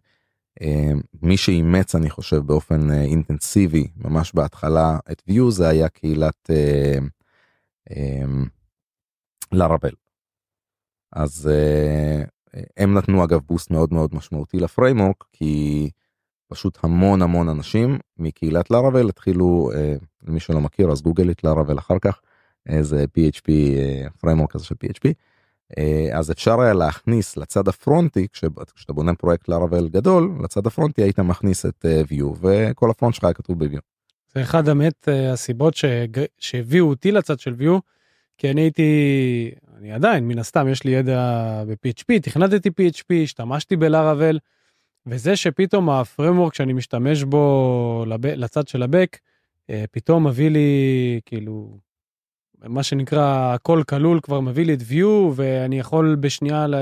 אה, 1.31 1.37
שאימץ 1.37 1.95
אני 1.95 2.09
חושב 2.09 2.37
באופן 2.37 2.91
אינטנסיבי 2.91 3.87
ממש 3.97 4.33
בהתחלה 4.33 4.97
את 5.11 5.21
view 5.29 5.49
זה 5.49 5.67
היה 5.67 5.89
קהילת 5.89 6.49
לארבל. 9.51 9.93
אז 11.13 11.49
הם 12.77 12.93
נתנו 12.93 13.23
אגב 13.23 13.39
בוסט 13.47 13.71
מאוד 13.71 13.93
מאוד 13.93 14.15
משמעותי 14.15 14.59
לפריימורק 14.59 15.23
כי 15.33 15.89
פשוט 16.47 16.77
המון 16.83 17.21
המון 17.21 17.49
אנשים 17.49 17.99
מקהילת 18.17 18.71
לארוול 18.71 19.09
התחילו 19.09 19.71
אה, 19.75 19.95
למי 20.27 20.39
שלא 20.39 20.61
מכיר 20.61 20.91
אז 20.91 21.01
גוגל 21.01 21.31
את 21.31 21.43
Laravel 21.43 21.79
אחר 21.79 21.99
כך 22.01 22.21
זה 22.81 23.05
php 23.17 23.51
framework 24.19 24.55
הזה 24.55 24.65
של 24.65 24.75
php 24.75 25.13
אז 26.13 26.31
אפשר 26.31 26.61
היה 26.61 26.73
להכניס 26.73 27.37
לצד 27.37 27.67
הפרונטי 27.67 28.27
כשאתה 28.33 28.93
בונה 28.93 29.15
פרויקט 29.15 29.47
Laravel 29.47 29.87
גדול 29.89 30.31
לצד 30.43 30.67
הפרונטי 30.67 31.01
היית 31.01 31.19
מכניס 31.19 31.65
את 31.65 31.85
Vue 32.09 32.25
וכל 32.41 32.91
ה 32.91 32.95
front 32.95 33.15
שלך 33.15 33.23
היה 33.23 33.33
כתוב 33.33 33.63
ב-Vue. 33.63 33.79
זה 34.33 34.41
אחד 34.41 34.69
האמת 34.69 35.07
הסיבות 35.33 35.73
שהביאו 36.39 36.89
אותי 36.89 37.11
לצד 37.11 37.39
של 37.39 37.55
Vue 37.59 37.79
כי 38.39 38.51
אני 38.51 38.61
הייתי 38.61 39.51
אני 39.77 39.91
עדיין 39.91 40.27
מן 40.27 40.39
הסתם 40.39 40.67
יש 40.67 40.83
לי 40.83 40.91
ידע 40.91 41.63
ב-PHP 41.67 42.19
תכנתתי 42.21 42.69
PHP 42.69 43.13
השתמשתי 43.23 43.75
ב 43.75 43.83
Laravel 43.83 44.39
וזה 45.05 45.35
שפתאום 45.35 45.89
ה 45.89 45.96
framework 45.96 46.53
שאני 46.53 46.73
משתמש 46.73 47.23
בו 47.23 48.03
לב, 48.07 48.25
לצד 48.25 48.67
של 48.67 48.83
ה 48.83 48.90
back 48.90 49.17
אה, 49.69 49.83
פתאום 49.91 50.27
מביא 50.27 50.49
לי 50.49 51.19
כאילו 51.25 51.77
מה 52.63 52.83
שנקרא 52.83 53.53
הכל 53.53 53.83
כלול 53.89 54.19
כבר 54.19 54.39
מביא 54.39 54.65
לי 54.65 54.73
את 54.73 54.81
view 54.81 55.33
ואני 55.35 55.79
יכול 55.79 56.15
בשנייה 56.15 56.67
ל... 56.67 56.75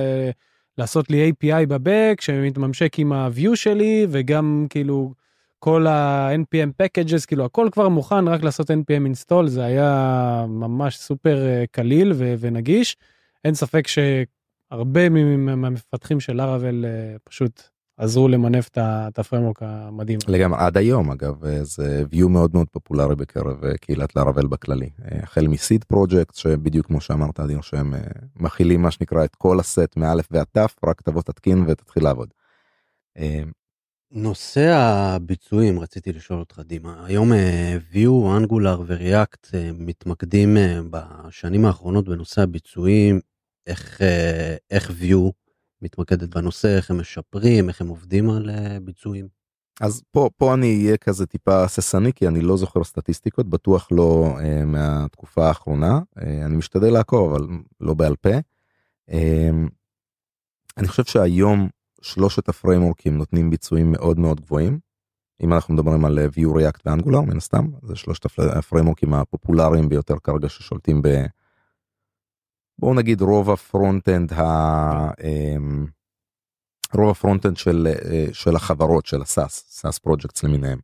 לעשות 0.78 1.10
לי 1.10 1.32
API 1.32 1.66
בבק 1.68 2.22
שמתממשק 2.22 3.00
עם 3.00 3.14
ה-view 3.14 3.56
שלי 3.56 4.08
וגם 4.10 4.68
כאילו 4.70 5.14
כל 5.60 5.88
ה-npm 5.88 6.84
packages 6.84 7.26
כאילו 7.28 7.46
הכל 7.46 7.70
כבר 7.72 7.90
מוכן 7.90 8.28
רק 8.28 8.44
לעשות 8.44 8.72
npm 8.72 9.14
install 9.14 9.48
זה 9.48 9.64
היה 9.64 10.46
ממש 10.50 10.98
סופר 10.98 11.46
אה, 11.46 11.64
קליל 11.72 12.14
ו- 12.16 12.34
ונגיש 12.40 12.98
אין 13.46 13.54
ספק 13.54 13.88
שהרבה 13.88 15.10
מהמפתחים 15.10 16.20
של 16.20 16.34
לארוול 16.34 16.86
אה, 16.86 17.16
פשוט 17.24 17.62
עזרו 17.98 18.28
למנף 18.28 18.70
את 18.78 19.20
הפרמורק 19.20 19.58
המדהים. 19.62 20.20
לגמרי 20.28 20.60
עד 20.62 20.78
היום 20.78 21.12
אגב 21.12 21.46
אה, 21.46 21.64
זה 21.64 22.04
view 22.14 22.28
מאוד 22.28 22.52
מאוד 22.54 22.68
פופולרי 22.70 23.16
בקרב 23.16 23.76
קהילת 23.82 24.16
לארוול 24.16 24.48
בכללי 24.48 24.90
החל 25.00 25.48
מסיד 25.48 25.84
פרויקט 25.84 26.36
שבדיוק 26.36 26.86
כמו 26.86 27.02
שאמרת 27.02 27.40
אדיר 27.40 27.62
שהם 27.62 27.94
מכילים 28.36 28.82
מה 28.82 28.92
שנקרא 28.92 29.26
את 29.26 29.36
כל 29.36 29.60
הסט 29.60 29.98
מאלף 29.98 30.28
ועד 30.32 30.48
תף 30.52 30.76
רק 30.86 31.02
תבוא 31.02 31.22
תתקין 31.22 31.66
ותתחיל 31.68 32.04
לעבוד. 32.04 32.30
נושא 34.12 34.72
הביצועים 34.76 35.80
רציתי 35.80 36.14
לשאול 36.14 36.40
אותך 36.40 36.60
דימה 36.60 37.06
היום 37.06 37.34
אה, 37.34 37.78
view 37.94 38.42
angular 38.42 38.80
וריאקט 38.88 39.56
אה, 39.56 39.72
מתמקדים 39.74 40.58
אה, 40.58 40.80
בשנים 40.90 41.66
האחרונות 41.66 42.06
בנושא 42.10 42.42
הביצועים 42.42 43.20
איך 43.68 44.02
איך 44.72 44.92
view 45.02 45.32
מתמקדת 45.82 46.36
בנושא 46.36 46.78
איך 46.78 46.92
הם 46.92 47.00
משפרים 47.00 47.70
איך 47.70 47.82
הם 47.82 47.88
עובדים 47.88 48.30
על 48.30 48.50
ביצועים. 48.82 49.38
אז 49.82 50.02
פה 50.12 50.30
פה 50.38 50.54
אני 50.54 50.86
אהיה 50.86 50.98
כזה 50.98 51.26
טיפה 51.26 51.64
הססני 51.64 52.14
כי 52.14 52.28
אני 52.28 52.42
לא 52.42 52.58
זוכר 52.58 52.84
סטטיסטיקות 52.84 53.50
בטוח 53.50 53.88
לא 53.92 54.38
אה, 54.40 54.66
מהתקופה 54.66 55.48
האחרונה 55.48 56.00
אה, 56.22 56.46
אני 56.46 56.58
משתדל 56.58 56.94
לעקוב 56.94 57.34
אבל 57.34 57.48
לא 57.82 57.94
בעל 57.94 58.16
פה. 58.16 58.30
אה, 59.12 59.50
אני 60.78 60.88
חושב 60.88 61.04
שהיום 61.04 61.70
שלושת 62.08 62.50
הפריימורקים 62.50 63.18
נותנים 63.18 63.50
ביצועים 63.50 63.92
מאוד 63.92 64.20
מאוד 64.20 64.42
גבוהים. 64.42 64.80
אם 65.42 65.54
אנחנו 65.54 65.74
מדברים 65.74 66.06
על 66.06 66.20
אה, 66.20 66.26
view 66.26 66.58
react 66.58 66.82
ואנגולר 66.86 67.22
מן 67.22 67.38
הסתם 67.38 67.66
זה 67.84 67.96
שלושת 67.96 68.26
הפריימורקים 68.38 69.14
הפופולריים 69.14 69.90
ביותר 69.90 70.16
כרגע 70.24 70.50
ששולטים 70.50 71.02
ב... 71.02 71.08
בואו 72.80 72.94
נגיד 72.94 73.22
רוב 73.22 73.50
ה 73.50 73.60
front 73.60 74.10
end 74.10 74.34
ה... 74.34 74.44
אמ, 75.24 75.86
רוב 76.94 77.10
ה 77.10 77.16
front 77.16 77.46
end 77.46 77.58
של, 77.58 77.88
אה, 77.88 78.26
של 78.34 78.56
החברות 78.56 79.06
של 79.06 79.22
ה 79.22 79.30
SaaS 79.30 79.66
SaaS 79.70 80.00
projects 80.00 80.44
למיניהם. 80.44 80.80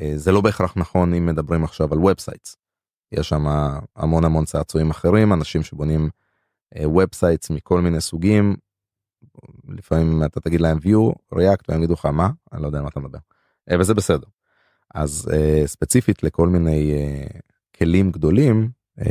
אה, 0.00 0.12
זה 0.16 0.32
לא 0.32 0.40
בהכרח 0.40 0.76
נכון 0.76 1.14
אם 1.14 1.26
מדברים 1.26 1.64
עכשיו 1.64 1.92
על 1.92 1.98
websites. 1.98 2.56
יש 3.12 3.28
שם 3.28 3.46
המון 3.96 4.24
המון 4.24 4.44
צעצועים 4.44 4.90
אחרים 4.90 5.32
אנשים 5.32 5.62
שבונים 5.62 6.10
websites 6.84 7.50
מכל 7.50 7.80
מיני 7.80 8.00
סוגים 8.00 8.56
לפעמים 9.68 10.24
אתה 10.24 10.40
תגיד 10.40 10.60
להם 10.60 10.78
Vue 10.78 11.12
React 11.34 11.64
והם 11.68 11.78
יגידו 11.78 11.94
לך 11.94 12.06
מה? 12.06 12.30
אני 12.52 12.62
לא 12.62 12.66
יודע 12.66 12.82
מה 12.82 12.88
אתה 12.88 13.00
מדבר. 13.00 13.18
אה, 13.70 13.80
וזה 13.80 13.94
בסדר. 13.94 14.26
אז 14.94 15.30
uh, 15.30 15.66
ספציפית 15.66 16.22
לכל 16.22 16.48
מיני 16.48 16.94
uh, 16.94 17.40
כלים 17.78 18.10
גדולים 18.10 18.70
um, 19.00 19.04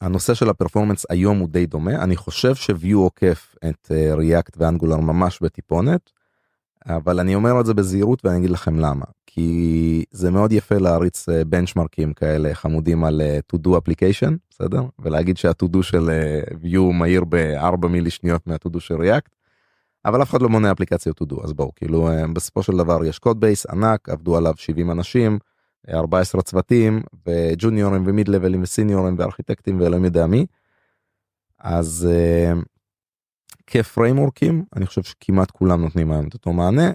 הנושא 0.00 0.34
של 0.34 0.50
הפרפורמנס 0.50 1.06
היום 1.10 1.38
הוא 1.38 1.48
די 1.48 1.66
דומה. 1.66 2.02
אני 2.04 2.16
חושב 2.16 2.54
ש-view 2.54 2.96
עוקף 2.96 3.54
את 3.68 3.90
react 4.18 4.56
ואנגולר 4.56 4.96
ממש 4.96 5.42
בטיפונת 5.42 6.10
אבל 6.86 7.20
אני 7.20 7.34
אומר 7.34 7.60
את 7.60 7.66
זה 7.66 7.74
בזהירות 7.74 8.24
ואני 8.24 8.38
אגיד 8.38 8.50
לכם 8.50 8.78
למה 8.78 9.04
כי 9.34 10.04
זה 10.10 10.30
מאוד 10.30 10.52
יפה 10.52 10.74
להריץ 10.78 11.26
בנצ'מרקים 11.46 12.08
אה, 12.08 12.14
כאלה 12.14 12.54
חמודים 12.54 13.04
על 13.04 13.20
אה, 13.20 13.38
to 13.52 13.58
do 13.58 13.70
application 13.70 14.32
בסדר 14.50 14.82
ולהגיד 14.98 15.36
שה-to 15.36 15.76
do 15.76 15.82
של 15.82 16.10
אה, 16.10 16.40
view 16.62 16.92
מהיר 16.92 17.24
ב-4 17.28 17.86
מילי 17.86 18.10
שניות 18.10 18.46
מה-to 18.46 18.68
do 18.76 18.80
של 18.80 18.94
react. 18.94 19.28
אבל 20.04 20.22
אף 20.22 20.30
אחד 20.30 20.42
לא 20.42 20.48
מונה 20.48 20.72
אפליקציות 20.72 21.22
to 21.22 21.24
do 21.34 21.44
אז 21.44 21.52
בואו 21.52 21.72
כאילו 21.76 22.08
בסופו 22.32 22.62
של 22.62 22.76
דבר 22.76 23.04
יש 23.04 23.18
קוד 23.18 23.40
בייס 23.40 23.66
ענק 23.66 24.08
עבדו 24.08 24.36
עליו 24.36 24.54
70 24.56 24.90
אנשים 24.90 25.38
14 25.90 26.42
צוותים 26.42 27.02
וג'וניורים 27.26 28.04
ו 28.06 28.11
mid 28.11 28.28
level 28.28 28.52
ים 28.52 28.62
וסיניורים 28.62 29.14
וארכיטקטים 29.18 29.80
ואלוהים 29.80 30.04
יודע 30.04 30.26
מי. 30.26 30.46
אז 31.58 32.08
כפריימורקים 33.66 34.64
אני 34.76 34.86
חושב 34.86 35.02
שכמעט 35.02 35.50
כולם 35.50 35.80
נותנים 35.80 36.12
היום 36.12 36.28
את 36.28 36.34
אותו 36.34 36.52
מענה 36.52 36.90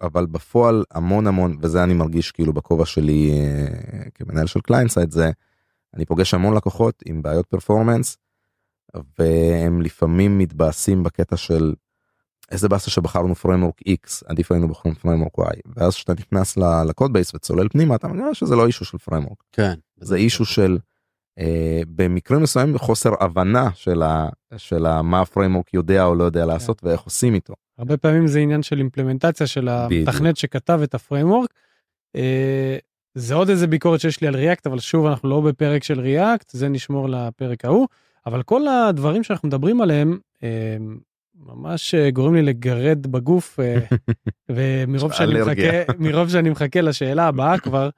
אבל 0.00 0.26
בפועל 0.26 0.84
המון 0.90 1.26
המון 1.26 1.56
וזה 1.60 1.84
אני 1.84 1.94
מרגיש 1.94 2.32
כאילו 2.32 2.52
בכובע 2.52 2.86
שלי 2.86 3.30
אה, 3.30 4.10
כמנהל 4.14 4.46
של 4.46 4.60
ClientSide 4.60 5.10
זה 5.10 5.30
אני 5.94 6.04
פוגש 6.04 6.34
המון 6.34 6.54
לקוחות 6.54 7.02
עם 7.06 7.22
בעיות 7.22 7.46
performance 7.46 8.16
והם 9.18 9.82
לפעמים 9.82 10.38
מתבאסים 10.38 11.02
בקטע 11.02 11.36
של 11.36 11.74
איזה 12.50 12.68
באסה 12.68 12.90
שבחרנו 12.90 13.34
framework 13.34 13.80
x 13.88 14.22
עדיף 14.26 14.52
היינו 14.52 14.68
בוחרים 14.68 14.94
framework 14.94 15.38
y 15.38 15.60
ואז 15.76 15.94
כשאתה 15.94 16.12
נכנס 16.12 16.56
ל 16.88 16.93
code 16.93 17.12
base 17.12 17.34
וצולל 17.34 17.68
פנימה 17.68 17.94
אתה 17.94 18.08
מבין 18.08 18.34
שזה 18.34 18.56
לא 18.56 18.66
issue 18.66 18.84
של 18.84 18.98
framework 18.98 19.42
כן 19.52 19.74
זה 19.96 20.16
issue 20.16 20.44
של 20.44 20.78
אה, 21.38 21.80
במקרים 21.88 22.42
מסוימים 22.42 22.78
חוסר 22.78 23.10
הבנה 23.20 23.70
של, 23.74 24.02
ה, 24.02 24.28
של 24.56 24.86
ה, 24.86 25.02
מה 25.02 25.20
ה 25.20 25.25
framework 25.25 25.74
יודע 25.74 26.04
או 26.04 26.14
לא 26.14 26.24
יודע 26.24 26.42
כן. 26.42 26.48
לעשות 26.48 26.84
ואיך 26.84 27.00
עושים 27.00 27.34
איתו. 27.34 27.54
הרבה 27.78 27.96
פעמים 27.96 28.26
זה 28.26 28.38
עניין 28.38 28.62
של 28.62 28.78
אימפלמנטציה 28.78 29.46
של 29.46 29.68
המתכנת 29.68 30.36
שכתב 30.36 30.80
את 30.84 30.94
ה 30.94 31.00
framework. 31.00 31.54
אה, 32.16 32.78
זה 33.14 33.34
עוד 33.34 33.50
איזה 33.50 33.66
ביקורת 33.66 34.00
שיש 34.00 34.20
לי 34.20 34.26
על 34.26 34.36
React 34.36 34.66
אבל 34.66 34.78
שוב 34.78 35.06
אנחנו 35.06 35.28
לא 35.28 35.40
בפרק 35.40 35.84
של 35.84 36.00
React 36.00 36.50
זה 36.50 36.68
נשמור 36.68 37.08
לפרק 37.08 37.64
ההוא 37.64 37.86
אבל 38.26 38.42
כל 38.42 38.68
הדברים 38.68 39.22
שאנחנו 39.22 39.48
מדברים 39.48 39.80
עליהם 39.80 40.18
אה, 40.42 40.76
ממש 41.34 41.94
גורם 42.12 42.34
לי 42.34 42.42
לגרד 42.42 43.06
בגוף 43.06 43.58
ומרוב 44.48 45.12
שאני 45.12 45.40
מחכה 45.40 45.92
מרוב 45.98 46.28
שאני 46.28 46.50
מחכה 46.50 46.80
לשאלה 46.80 47.28
הבאה 47.28 47.58
כבר. 47.64 47.90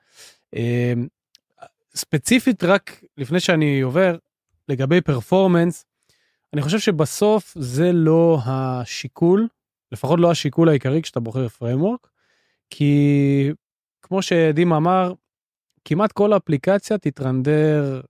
ספציפית 1.94 2.64
רק 2.64 3.04
לפני 3.18 3.40
שאני 3.40 3.80
עובר 3.80 4.16
לגבי 4.68 5.00
performance 5.00 5.84
אני 6.52 6.62
חושב 6.62 6.78
שבסוף 6.78 7.54
זה 7.58 7.92
לא 7.92 8.38
השיקול 8.44 9.48
לפחות 9.92 10.20
לא 10.20 10.31
השיקול 10.31 10.68
העיקרי 10.68 11.03
כשאתה 11.03 11.20
בוחר 11.20 11.48
framework, 11.48 12.08
כי 12.70 13.51
כמו 14.03 14.22
שדימה 14.22 14.72
אמר, 14.72 15.12
כמעט 15.85 16.12
כל 16.12 16.37
אפליקציה 16.37 16.98
תתרנדר 16.98 18.01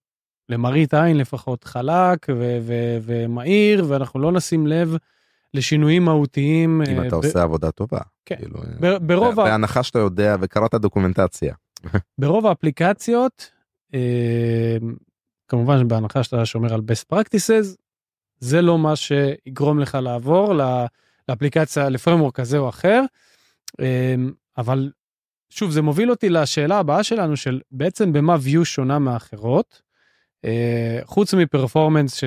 למראית 0.48 0.94
עין 0.94 1.16
לפחות 1.16 1.64
חלק 1.64 2.26
ו- 2.30 2.58
ו- 2.62 2.98
ומהיר, 3.02 3.84
ואנחנו 3.88 4.20
לא 4.20 4.32
נשים 4.32 4.66
לב 4.66 4.96
לשינויים 5.54 6.04
מהותיים. 6.04 6.82
אם 6.90 7.00
אה, 7.00 7.06
אתה 7.06 7.16
ב- 7.16 7.24
עושה 7.24 7.42
עבודה 7.42 7.70
טובה. 7.70 8.00
כן. 8.24 8.36
כאילו, 8.36 8.60
ב- 8.80 9.06
ברוב, 9.06 9.40
ה- 9.40 9.44
בהנחה 9.44 9.82
שאתה 9.82 9.98
יודע 9.98 10.36
וקראת 10.40 10.74
דוקומנטציה. 10.74 11.54
ברוב 12.20 12.46
האפליקציות, 12.46 13.50
אה, 13.94 14.76
כמובן 15.48 15.88
בהנחה 15.88 16.22
שאתה 16.22 16.46
שומר 16.46 16.74
על 16.74 16.80
best 16.80 17.14
practices, 17.14 17.76
זה 18.40 18.62
לא 18.62 18.78
מה 18.78 18.96
שיגרום 18.96 19.78
לך 19.80 19.98
לעבור 20.02 20.54
ל- 20.54 20.84
לאפליקציה, 21.28 21.88
לפרמורק 21.88 22.34
כזה 22.34 22.58
או 22.58 22.68
אחר. 22.68 23.02
אה, 23.80 24.14
אבל 24.58 24.92
שוב, 25.50 25.70
זה 25.70 25.82
מוביל 25.82 26.10
אותי 26.10 26.28
לשאלה 26.28 26.78
הבאה 26.78 27.02
שלנו 27.02 27.36
של 27.36 27.60
בעצם 27.70 28.12
במה 28.12 28.36
view 28.36 28.64
שונה 28.64 28.98
מאחרות. 28.98 29.82
אה, 30.44 31.00
חוץ 31.04 31.34
מפרפורמנס 31.34 32.20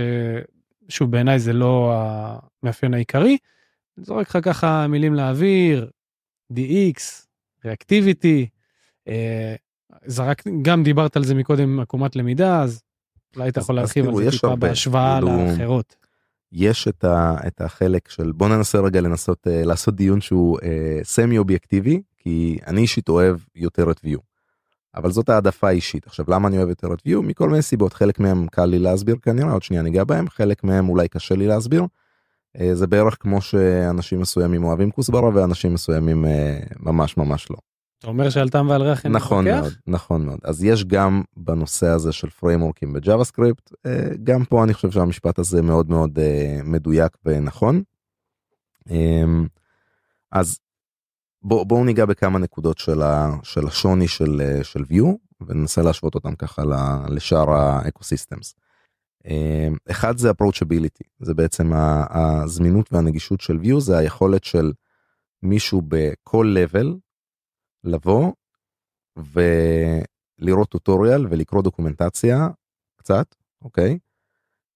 ששוב 0.89 1.11
בעיניי 1.11 1.39
זה 1.39 1.53
לא 1.53 1.93
המאפיין 1.95 2.93
העיקרי, 2.93 3.37
זורק 3.97 4.29
לך 4.29 4.37
ככה 4.43 4.87
מילים 4.87 5.13
לאוויר, 5.13 5.89
DX, 6.53 7.01
ריאקטיביטי, 7.65 8.47
זרק, 10.05 10.43
גם 10.61 10.83
דיברת 10.83 11.15
על 11.15 11.23
זה 11.23 11.35
מקודם 11.35 11.79
עקומת 11.79 12.15
למידה, 12.15 12.61
אז 12.61 12.83
אולי 13.35 13.49
אתה 13.49 13.59
יכול 13.59 13.75
להרחיב 13.75 14.07
על 14.07 14.15
זה 14.15 14.31
טיפה 14.31 14.47
הרבה, 14.47 14.67
בהשוואה 14.67 15.19
כאילו- 15.21 15.45
לאחרות. 15.47 15.95
יש 16.51 16.87
את, 16.87 17.03
ה, 17.03 17.35
את 17.47 17.61
החלק 17.61 18.09
של 18.09 18.31
בוא 18.31 18.49
ננסה 18.49 18.79
רגע 18.79 19.01
לנסות 19.01 19.47
uh, 19.47 19.65
לעשות 19.67 19.95
דיון 19.95 20.21
שהוא 20.21 20.59
uh, 20.59 20.63
סמי 21.03 21.37
אובייקטיבי 21.37 22.01
כי 22.17 22.57
אני 22.67 22.81
אישית 22.81 23.09
אוהב 23.09 23.37
יותר 23.55 23.91
את 23.91 23.99
view. 24.05 24.19
אבל 24.95 25.11
זאת 25.11 25.29
העדפה 25.29 25.69
אישית 25.69 26.07
עכשיו 26.07 26.25
למה 26.27 26.47
אני 26.47 26.57
אוהב 26.57 26.69
יותר 26.69 26.93
את 26.93 26.99
view 26.99 27.21
מכל 27.21 27.49
מיני 27.49 27.61
סיבות 27.61 27.93
חלק 27.93 28.19
מהם 28.19 28.47
קל 28.47 28.65
לי 28.65 28.79
להסביר 28.79 29.15
כנראה 29.21 29.51
עוד 29.51 29.63
שנייה 29.63 29.83
ניגע 29.83 30.03
בהם 30.03 30.29
חלק 30.29 30.63
מהם 30.63 30.89
אולי 30.89 31.07
קשה 31.07 31.35
לי 31.35 31.47
להסביר. 31.47 31.85
Uh, 32.57 32.61
זה 32.73 32.87
בערך 32.87 33.17
כמו 33.19 33.41
שאנשים 33.41 34.19
מסוימים 34.19 34.63
אוהבים 34.63 34.91
כוסברה 34.91 35.29
ואנשים 35.33 35.73
מסוימים 35.73 36.25
uh, 36.25 36.27
ממש 36.79 37.17
ממש 37.17 37.51
לא. 37.51 37.57
אתה 38.01 38.09
אומר 38.09 38.29
שעל 38.29 38.49
טעם 38.49 38.69
ועל 38.69 38.81
ריח 38.81 39.05
אין 39.05 39.11
נכון 39.11 39.45
להתווכח? 39.45 39.61
מאוד 39.63 39.73
נכון 39.87 40.25
מאוד 40.25 40.39
אז 40.43 40.63
יש 40.63 40.85
גם 40.85 41.21
בנושא 41.37 41.87
הזה 41.87 42.11
של 42.11 42.29
פריימורקים 42.29 42.93
ב 42.93 43.23
JavaScript 43.23 43.71
גם 44.23 44.45
פה 44.45 44.63
אני 44.63 44.73
חושב 44.73 44.91
שהמשפט 44.91 45.39
הזה 45.39 45.61
מאוד 45.61 45.89
מאוד 45.89 46.19
אה, 46.19 46.59
מדויק 46.63 47.17
ונכון. 47.25 47.83
אמ, 48.89 49.47
אז 50.31 50.59
בואו 51.41 51.65
בוא 51.65 51.85
ניגע 51.85 52.05
בכמה 52.05 52.39
נקודות 52.39 52.77
של, 52.77 53.01
ה, 53.01 53.29
של 53.43 53.67
השוני 53.67 54.07
של, 54.07 54.41
אה, 54.41 54.63
של 54.63 54.81
Vue 54.81 55.05
וננסה 55.41 55.81
להשוות 55.81 56.15
אותם 56.15 56.35
ככה 56.35 56.63
לשאר 57.09 57.51
ה 57.51 57.60
ecosystems. 57.60 58.55
אחד 59.91 60.17
זה 60.17 60.31
approachability 60.31 61.07
זה 61.19 61.33
בעצם 61.33 61.71
הזמינות 62.09 62.93
והנגישות 62.93 63.41
של 63.41 63.59
view 63.63 63.79
זה 63.79 63.97
היכולת 63.97 64.43
של 64.43 64.71
מישהו 65.43 65.81
בכל 65.87 66.55
level 66.57 66.87
לבוא 67.83 68.31
ולראות 69.17 70.69
טוטוריאל 70.69 71.27
ולקרוא 71.29 71.61
דוקומנטציה 71.61 72.47
קצת 72.95 73.35
אוקיי 73.61 73.99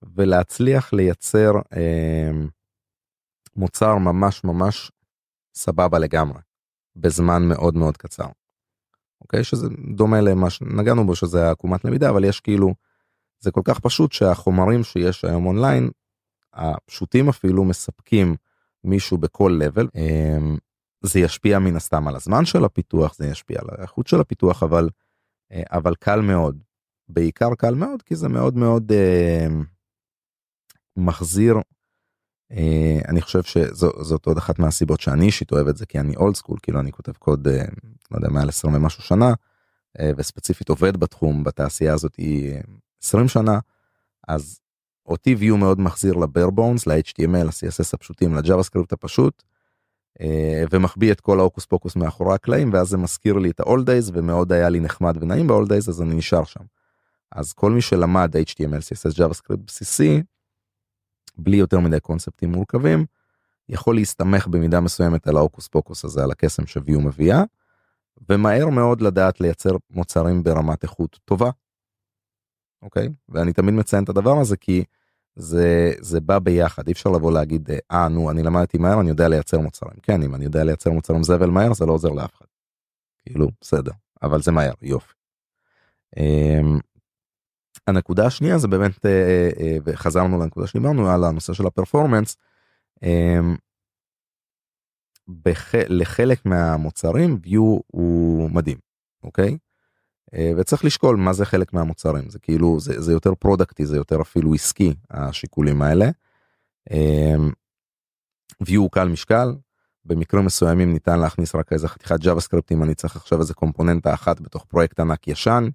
ולהצליח 0.01 0.93
לייצר 0.93 1.51
אה, 1.73 2.31
מוצר 3.55 3.97
ממש 3.97 4.43
ממש 4.43 4.91
סבבה 5.55 5.99
לגמרי 5.99 6.39
בזמן 6.95 7.43
מאוד 7.47 7.75
מאוד 7.75 7.97
קצר. 7.97 8.27
אוקיי 9.21 9.43
שזה 9.43 9.67
דומה 9.95 10.21
למה 10.21 10.49
שנגענו 10.49 11.05
בו 11.05 11.15
שזה 11.15 11.51
עקומת 11.51 11.85
למידה 11.85 12.09
אבל 12.09 12.23
יש 12.23 12.39
כאילו 12.39 12.73
זה 13.39 13.51
כל 13.51 13.61
כך 13.63 13.79
פשוט 13.79 14.11
שהחומרים 14.11 14.83
שיש 14.83 15.25
היום 15.25 15.45
אונליין 15.45 15.89
הפשוטים 16.53 17.29
אפילו 17.29 17.63
מספקים 17.63 18.35
מישהו 18.83 19.17
בכל 19.17 19.59
level. 19.63 19.85
אה, 19.95 20.37
זה 21.05 21.19
ישפיע 21.19 21.59
מן 21.59 21.75
הסתם 21.75 22.07
על 22.07 22.15
הזמן 22.15 22.45
של 22.45 22.65
הפיתוח 22.65 23.15
זה 23.15 23.27
ישפיע 23.27 23.59
על 23.61 23.67
האיכות 23.71 24.07
של 24.07 24.19
הפיתוח 24.19 24.63
אבל 24.63 24.89
אה, 25.51 25.63
אבל 25.71 25.95
קל 25.95 26.21
מאוד 26.21 26.63
בעיקר 27.09 27.55
קל 27.55 27.73
מאוד 27.73 28.01
כי 28.01 28.15
זה 28.15 28.29
מאוד 28.29 28.57
מאוד 28.57 28.91
אה, 28.91 29.47
מחזיר 30.97 31.55
אה, 32.51 32.99
אני 33.07 33.21
חושב 33.21 33.43
שזאת 33.43 34.25
עוד 34.25 34.37
אחת 34.37 34.59
מהסיבות 34.59 34.99
שאני 34.99 35.25
אישית 35.25 35.51
אוהב 35.51 35.67
את 35.67 35.77
זה 35.77 35.85
כי 35.85 35.99
אני 35.99 36.15
אולד 36.15 36.35
סקול 36.35 36.57
כאילו 36.61 36.79
אני 36.79 36.91
כותב 36.91 37.11
קוד 37.11 37.47
אה, 37.47 37.65
לא 38.11 38.17
יודע 38.17 38.29
מעל 38.29 38.49
20 38.49 38.73
ומשהו 38.73 39.03
שנה 39.03 39.33
אה, 39.99 40.11
וספציפית 40.17 40.69
עובד 40.69 40.97
בתחום 40.97 41.43
בתעשייה 41.43 41.93
הזאת 41.93 42.15
היא 42.15 42.53
אה, 42.53 42.59
20 43.03 43.27
שנה 43.27 43.59
אז 44.27 44.59
אותי 45.05 45.35
Vue 45.39 45.55
מאוד 45.55 45.79
מחזיר 45.79 46.13
ל 46.13 46.21
bare 46.21 46.49
bones 46.49 46.87
ל-HTML, 46.87 47.43
ל-CSS 47.43 47.89
הפשוטים, 47.93 48.37
סקריפט 48.61 48.93
הפשוט. 48.93 49.43
אה, 50.21 50.63
ומחביא 50.71 51.11
את 51.11 51.21
כל 51.21 51.39
ההוקוס 51.39 51.65
פוקוס 51.65 51.95
מאחורי 51.95 52.35
הקלעים 52.35 52.73
ואז 52.73 52.87
זה 52.87 52.97
מזכיר 52.97 53.33
לי 53.33 53.49
את 53.49 53.59
ה-old 53.59 53.79
days 53.85 54.11
ומאוד 54.13 54.51
היה 54.51 54.69
לי 54.69 54.79
נחמד 54.79 55.17
ונעים 55.23 55.47
ב-old 55.47 55.67
days 55.69 55.89
אז 55.89 56.01
אני 56.01 56.15
נשאר 56.15 56.43
שם. 56.43 56.63
אז 57.31 57.53
כל 57.53 57.71
מי 57.71 57.81
שלמד 57.81 58.35
HTML, 58.35 58.81
CSS, 58.81 59.17
JavaScript 59.17 59.57
בסיסי, 59.65 60.23
בלי 61.37 61.57
יותר 61.57 61.79
מדי 61.79 61.99
קונספטים 61.99 62.51
מורכבים, 62.51 63.05
יכול 63.69 63.95
להסתמך 63.95 64.47
במידה 64.47 64.79
מסוימת 64.79 65.27
על 65.27 65.37
ההוקוס 65.37 65.67
פוקוס 65.67 66.05
הזה, 66.05 66.23
על 66.23 66.31
הקסם 66.31 66.65
ש 66.65 66.80
Vue 66.80 67.01
מביאה, 67.01 67.43
ומהר 68.29 68.69
מאוד 68.69 69.01
לדעת 69.01 69.41
לייצר 69.41 69.75
מוצרים 69.89 70.43
ברמת 70.43 70.83
איכות 70.83 71.19
טובה. 71.25 71.49
אוקיי? 72.81 73.09
ואני 73.29 73.53
תמיד 73.53 73.73
מציין 73.73 74.03
את 74.03 74.09
הדבר 74.09 74.39
הזה 74.39 74.57
כי 74.57 74.83
זה 75.35 75.93
זה 75.99 76.19
בא 76.19 76.39
ביחד 76.39 76.87
אי 76.87 76.93
אפשר 76.93 77.09
לבוא 77.09 77.31
להגיד 77.31 77.69
אה 77.91 78.07
נו 78.07 78.31
אני 78.31 78.43
למדתי 78.43 78.77
מהר 78.77 79.01
אני 79.01 79.09
יודע 79.09 79.27
לייצר 79.27 79.59
מוצרים 79.59 79.99
כן 80.03 80.23
אם 80.23 80.35
אני 80.35 80.45
יודע 80.45 80.63
לייצר 80.63 80.91
מוצרים 80.91 81.23
זבל 81.23 81.49
מהר 81.49 81.73
זה 81.73 81.85
לא 81.85 81.93
עוזר 81.93 82.09
לאף 82.09 82.35
אחד. 82.35 82.45
כאילו 83.23 83.47
בסדר 83.61 83.91
אבל 84.23 84.41
זה 84.41 84.51
מהר 84.51 84.73
יופי. 84.81 85.13
Um, 86.15 86.79
הנקודה 87.87 88.25
השנייה 88.25 88.57
זה 88.57 88.67
באמת 88.67 88.95
uh, 88.95 88.99
uh, 88.99 89.81
וחזרנו 89.85 90.39
לנקודה 90.39 90.67
שדיברנו 90.67 91.09
על 91.09 91.23
הנושא 91.23 91.53
של 91.53 91.67
הפרפורמנס. 91.67 92.37
בח... 95.27 95.75
לחלק 95.75 96.45
מהמוצרים 96.45 97.39
Vue 97.45 97.81
הוא 97.87 98.49
מדהים 98.49 98.77
אוקיי. 99.23 99.57
אה, 100.33 100.51
וצריך 100.57 100.85
לשקול 100.85 101.15
מה 101.15 101.33
זה 101.33 101.45
חלק 101.45 101.73
מהמוצרים 101.73 102.29
זה 102.29 102.39
כאילו 102.39 102.79
זה, 102.79 103.01
זה 103.01 103.11
יותר 103.11 103.35
פרודקטי 103.35 103.85
זה 103.85 103.97
יותר 103.97 104.21
אפילו 104.21 104.53
עסקי 104.53 104.93
השיקולים 105.11 105.81
האלה. 105.81 106.09
Vue 108.63 108.77
הוא 108.77 108.91
קל 108.91 109.07
משקל 109.07 109.55
במקרים 110.05 110.45
מסוימים 110.45 110.93
ניתן 110.93 111.19
להכניס 111.19 111.55
רק 111.55 111.73
איזה 111.73 111.87
חתיכת 111.87 112.19
JavaScript 112.19 112.71
אם 112.71 112.83
אני 112.83 112.95
צריך 112.95 113.15
עכשיו 113.15 113.39
איזה 113.39 113.53
קומפוננטה 113.53 114.13
אחת 114.13 114.39
בתוך 114.39 114.65
פרויקט 114.65 114.99
ענק 114.99 115.27
ישן. 115.27 115.67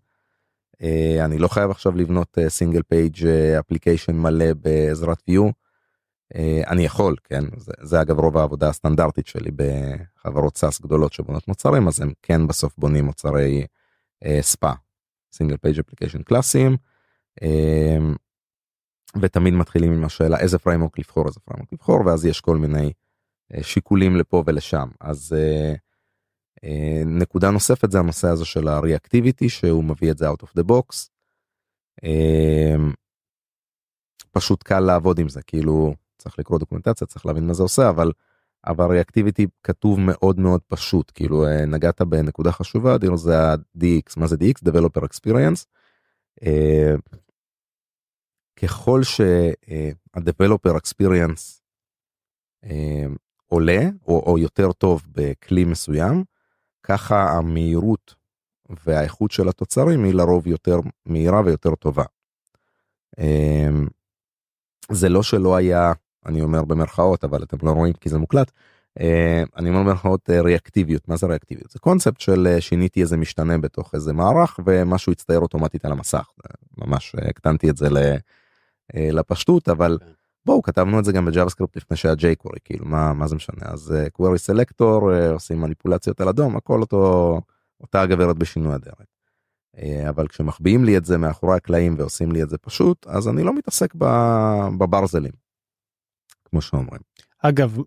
אה, 0.83 1.25
אני 1.25 1.39
לא 1.39 1.49
חייב 1.49 1.71
עכשיו 1.71 1.97
לבנות 1.97 2.39
single 2.49 2.83
page 2.83 3.27
application 3.61 4.16
מלא 4.17 4.53
בעזרת 4.55 5.23
Vue. 5.31 5.53
אני 6.67 6.85
יכול 6.85 7.17
כן 7.25 7.45
זה, 7.57 7.73
זה 7.83 8.01
אגב 8.01 8.19
רוב 8.19 8.37
העבודה 8.39 8.69
הסטנדרטית 8.69 9.27
שלי 9.27 9.51
בחברות 9.57 10.57
SaaS 10.57 10.81
גדולות 10.81 11.13
שבונות 11.13 11.49
מוצרים 11.49 11.89
אז 11.89 12.01
הם 12.01 12.13
כן 12.23 12.47
בסוף 12.47 12.75
בונים 12.79 13.05
מוצרי 13.05 13.67
SPA 14.40 14.73
single 15.33 15.57
page 15.57 15.79
application 15.79 16.23
קלאסיים 16.22 16.76
ותמיד 19.20 19.54
מתחילים 19.54 19.92
עם 19.92 20.04
השאלה 20.04 20.38
איזה 20.38 20.59
framework 20.59 20.99
לבחור 20.98 21.26
איזה 21.26 21.40
framework 21.40 21.73
לבחור 21.72 22.06
ואז 22.06 22.26
יש 22.26 22.40
כל 22.40 22.56
מיני 22.56 22.92
שיקולים 23.62 24.16
לפה 24.16 24.42
ולשם 24.46 24.88
אז 25.00 25.37
נקודה 27.06 27.50
נוספת 27.50 27.90
זה 27.90 27.98
הנושא 27.98 28.28
הזה 28.28 28.44
של 28.44 28.68
ה 28.68 28.76
reactivity 28.76 29.49
שהוא 29.48 29.85
מביא 29.85 30.11
את 30.11 30.18
זה 30.18 30.30
out 30.30 30.42
of 30.42 30.61
the 30.61 30.64
box. 30.70 31.09
פשוט 34.30 34.62
קל 34.62 34.80
לעבוד 34.80 35.18
עם 35.18 35.28
זה 35.28 35.42
כאילו 35.42 35.94
צריך 36.18 36.38
לקרוא 36.38 36.59
דוקומנטציה 36.59 37.06
צריך 37.06 37.26
להבין 37.26 37.46
מה 37.46 37.54
זה 37.54 37.62
עושה 37.62 37.88
אבל 37.88 38.12
אבל 38.66 38.85
ריאקטיביטי 38.90 39.46
כתוב 39.64 40.01
מאוד 40.01 40.38
מאוד 40.38 40.61
פשוט 40.68 41.12
כאילו 41.14 41.44
נגעת 41.66 42.03
בנקודה 42.03 42.53
חשובה 42.53 42.99
דיר 42.99 43.16
זה 43.16 43.38
ה-DX 43.38 44.12
מה 44.16 44.27
זה 44.27 44.37
DX 44.37 44.68
Developer 44.68 45.03
Experience. 45.05 45.64
ככל 48.57 49.03
שה-Developer 49.03 50.77
Experience 50.77 51.61
עולה 53.46 53.81
או, 54.07 54.23
או 54.27 54.38
יותר 54.38 54.73
טוב 54.73 55.03
בכלי 55.12 55.64
מסוים 55.64 56.25
ככה 56.83 57.31
המהירות 57.31 58.14
והאיכות 58.85 59.31
של 59.31 59.49
התוצרים 59.49 60.05
היא 60.05 60.14
לרוב 60.14 60.46
יותר 60.46 60.81
מהירה 61.07 61.40
ויותר 61.44 61.75
טובה. 61.75 62.05
זה 64.92 65.09
לא 65.09 65.23
שלא 65.23 65.57
היה 65.57 65.92
אני 66.26 66.42
אומר 66.42 66.64
במרכאות 66.64 67.24
אבל 67.24 67.42
אתם 67.42 67.56
לא 67.62 67.70
רואים 67.70 67.92
כי 67.92 68.09
זה 68.09 68.18
מוקלט 68.18 68.50
אה, 69.00 69.42
אני 69.56 69.68
אומר 69.68 69.83
במירכאות 69.83 70.30
אה, 70.30 70.40
ריאקטיביות 70.40 71.09
מה 71.09 71.16
זה 71.16 71.26
ריאקטיביות 71.26 71.70
זה 71.70 71.78
קונספט 71.78 72.20
של 72.20 72.46
אה, 72.46 72.61
שיניתי 72.61 73.02
איזה 73.02 73.16
משתנה 73.16 73.59
בתוך 73.59 73.94
איזה 73.94 74.12
מערך 74.12 74.61
ומשהו 74.66 75.12
יצטייר 75.12 75.40
אוטומטית 75.40 75.85
על 75.85 75.92
המסך 75.92 76.28
ממש 76.78 77.16
הקטנתי 77.18 77.70
את 77.70 77.76
זה 77.76 77.88
לפשטות 78.94 79.68
אבל. 79.68 79.98
כן. 80.00 80.06
בואו 80.46 80.62
כתבנו 80.62 80.98
את 80.98 81.04
זה 81.04 81.12
גם 81.12 81.24
ב 81.25 81.51
JavaScript 81.51 81.77
לפני 81.76 81.96
שהיה 81.96 82.14
ג'יי 82.14 82.37
קוורי 82.37 82.59
כאילו 82.64 82.87
מה 82.87 83.12
מה 83.12 83.26
זה 83.26 83.37
משנה 83.37 83.62
אז 83.64 83.94
query 84.12 84.38
selector 84.38 85.12
עושים 85.12 85.61
מניפולציות 85.61 86.20
על 86.20 86.28
ה 86.29 86.36
DOM 86.36 86.57
הכל 86.56 86.80
אותו 86.80 87.40
אותה 87.80 88.02
הגברת 88.02 88.38
בשינוי 88.38 88.74
אדרת. 88.74 89.06
אבל 90.09 90.28
כשמחביאים 90.28 90.85
לי 90.85 90.96
את 90.96 91.04
זה 91.04 91.18
מאחורי 91.18 91.56
הקלעים 91.56 91.94
ועושים 91.98 92.33
לי 92.33 92.42
את 92.42 92.50
זה 92.50 92.59
פשוט 92.59 93.06
אז 93.06 93.28
אני 93.28 93.42
לא 93.42 93.54
מתעסק 93.54 93.94
בברזלים. 94.78 95.39
כמו 96.51 96.63
שאומרים. 96.63 97.01
אגב 97.39 97.79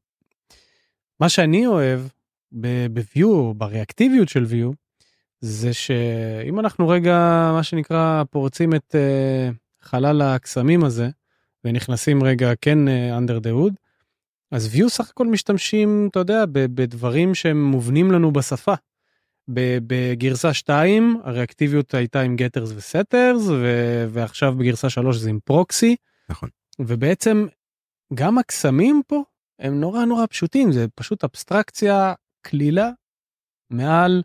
מה 1.20 1.30
שאני 1.30 1.68
אוהב 1.68 2.02
ב-view, 2.52 3.54
בריאקטיביות 3.56 4.30
של 4.30 4.46
view, 4.46 4.74
זה 5.40 5.74
שאם 5.74 6.60
אנחנו 6.60 6.88
רגע, 6.88 7.50
מה 7.54 7.64
שנקרא, 7.64 8.24
פורצים 8.30 8.76
את 8.76 8.96
uh, 8.96 9.86
חלל 9.86 10.22
הקסמים 10.22 10.84
הזה, 10.84 11.10
ונכנסים 11.66 12.24
רגע 12.24 12.52
כן 12.62 12.88
uh, 12.88 13.20
under 13.20 13.44
the 13.44 13.50
hood, 13.50 13.74
אז 14.52 14.76
view 14.76 14.88
סך 14.88 15.10
הכל 15.10 15.28
משתמשים, 15.28 16.08
אתה 16.12 16.20
יודע, 16.20 16.44
בדברים 16.50 17.36
שהם 17.36 17.66
מובנים 17.66 18.12
לנו 18.12 18.34
בשפה. 18.34 18.74
בגרסה 19.48 20.54
2 20.54 21.18
הריאקטיביות 21.24 21.94
הייתה 21.94 22.22
עם 22.22 22.36
getters 22.36 22.74
ו 22.76 22.84
setters 22.84 23.42
ועכשיו 24.10 24.56
בגרסה 24.58 24.90
3 24.90 25.18
זה 25.18 25.30
עם 25.30 25.40
proxy. 25.44 25.96
נכון. 26.30 26.50
ובעצם 26.80 27.48
גם 28.14 28.38
הקסמים 28.38 29.02
פה 29.08 29.24
הם 29.60 29.80
נורא 29.80 30.06
נורא 30.06 30.26
פשוטים 30.26 30.72
זה 30.72 30.86
פשוט 30.96 31.24
אבסטרקציה 31.24 32.14
קלילה 32.42 32.90
מעל 33.70 34.24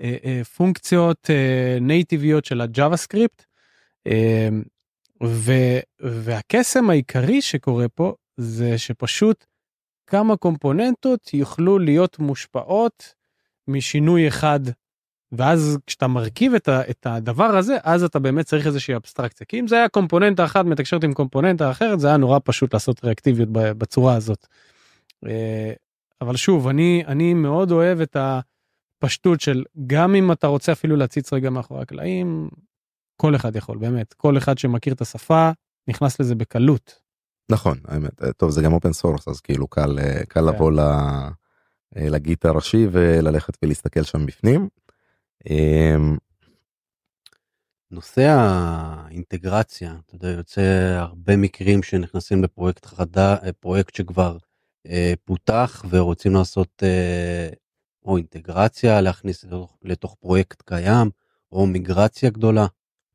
אה, 0.00 0.16
אה, 0.24 0.44
פונקציות 0.44 1.30
אה, 1.30 1.78
נייטיביות 1.80 2.44
של 2.44 2.60
ה 2.60 2.96
JavaScript. 2.96 3.44
אה, 4.06 4.48
והקסם 6.00 6.90
העיקרי 6.90 7.42
שקורה 7.42 7.88
פה 7.88 8.14
זה 8.36 8.78
שפשוט 8.78 9.44
כמה 10.06 10.36
קומפוננטות 10.36 11.34
יוכלו 11.34 11.78
להיות 11.78 12.18
מושפעות 12.18 13.14
משינוי 13.68 14.28
אחד 14.28 14.60
ואז 15.32 15.78
כשאתה 15.86 16.06
מרכיב 16.06 16.54
את, 16.54 16.68
ה, 16.68 16.90
את 16.90 17.06
הדבר 17.06 17.44
הזה 17.44 17.76
אז 17.84 18.04
אתה 18.04 18.18
באמת 18.18 18.46
צריך 18.46 18.66
איזושהי 18.66 18.96
אבסטרקציה 18.96 19.46
כי 19.46 19.60
אם 19.60 19.68
זה 19.68 19.76
היה 19.76 19.88
קומפוננטה 19.88 20.44
אחת 20.44 20.64
מתקשרת 20.64 21.04
עם 21.04 21.12
קומפוננטה 21.12 21.70
אחרת 21.70 22.00
זה 22.00 22.08
היה 22.08 22.16
נורא 22.16 22.38
פשוט 22.44 22.74
לעשות 22.74 23.04
ריאקטיביות 23.04 23.48
בצורה 23.52 24.14
הזאת. 24.14 24.46
אה, 25.26 25.72
אבל 26.20 26.36
שוב 26.36 26.68
אני 26.68 27.02
אני 27.06 27.34
מאוד 27.34 27.70
אוהב 27.70 28.00
את 28.00 28.16
הפשטות 28.16 29.40
של 29.40 29.64
גם 29.86 30.14
אם 30.14 30.32
אתה 30.32 30.46
רוצה 30.46 30.72
אפילו 30.72 30.96
להציץ 30.96 31.32
רגע 31.32 31.50
מאחורי 31.50 31.82
הקלעים 31.82 32.48
כל 33.16 33.36
אחד 33.36 33.56
יכול 33.56 33.78
באמת 33.78 34.12
כל 34.12 34.38
אחד 34.38 34.58
שמכיר 34.58 34.92
את 34.92 35.00
השפה 35.00 35.50
נכנס 35.88 36.20
לזה 36.20 36.34
בקלות. 36.34 37.00
נכון 37.50 37.78
האמת 37.88 38.22
אה, 38.22 38.32
טוב 38.32 38.50
זה 38.50 38.62
גם 38.62 38.72
open 38.72 38.92
source 38.92 39.28
אז 39.28 39.40
כאילו 39.40 39.66
קל 39.66 39.98
אה, 39.98 40.24
קל 40.28 40.40
כן. 40.40 40.46
לבוא 40.46 40.72
ל 41.96 42.08
Git 42.08 42.44
הראשי 42.44 42.86
וללכת 42.92 43.58
ולהסתכל 43.62 44.02
שם 44.02 44.26
בפנים. 44.26 44.68
אמ, 45.46 46.16
נושא 47.90 48.20
האינטגרציה, 48.20 49.94
אתה 50.06 50.14
יודע, 50.14 50.28
יוצא 50.28 50.96
הרבה 50.98 51.36
מקרים 51.36 51.82
שנכנסים 51.82 52.44
לפרויקט 52.44 52.86
חדש, 52.86 53.36
פרויקט 53.60 53.94
שכבר 53.94 54.38
אה, 54.86 55.12
פותח 55.24 55.84
ורוצים 55.90 56.34
לעשות 56.34 56.82
אה, 56.82 57.48
או 58.04 58.16
אינטגרציה, 58.16 59.00
להכניס 59.00 59.44
לתוך, 59.44 59.78
לתוך 59.82 60.16
פרויקט 60.20 60.62
קיים, 60.62 61.10
או 61.52 61.66
מיגרציה 61.66 62.30
גדולה, 62.30 62.66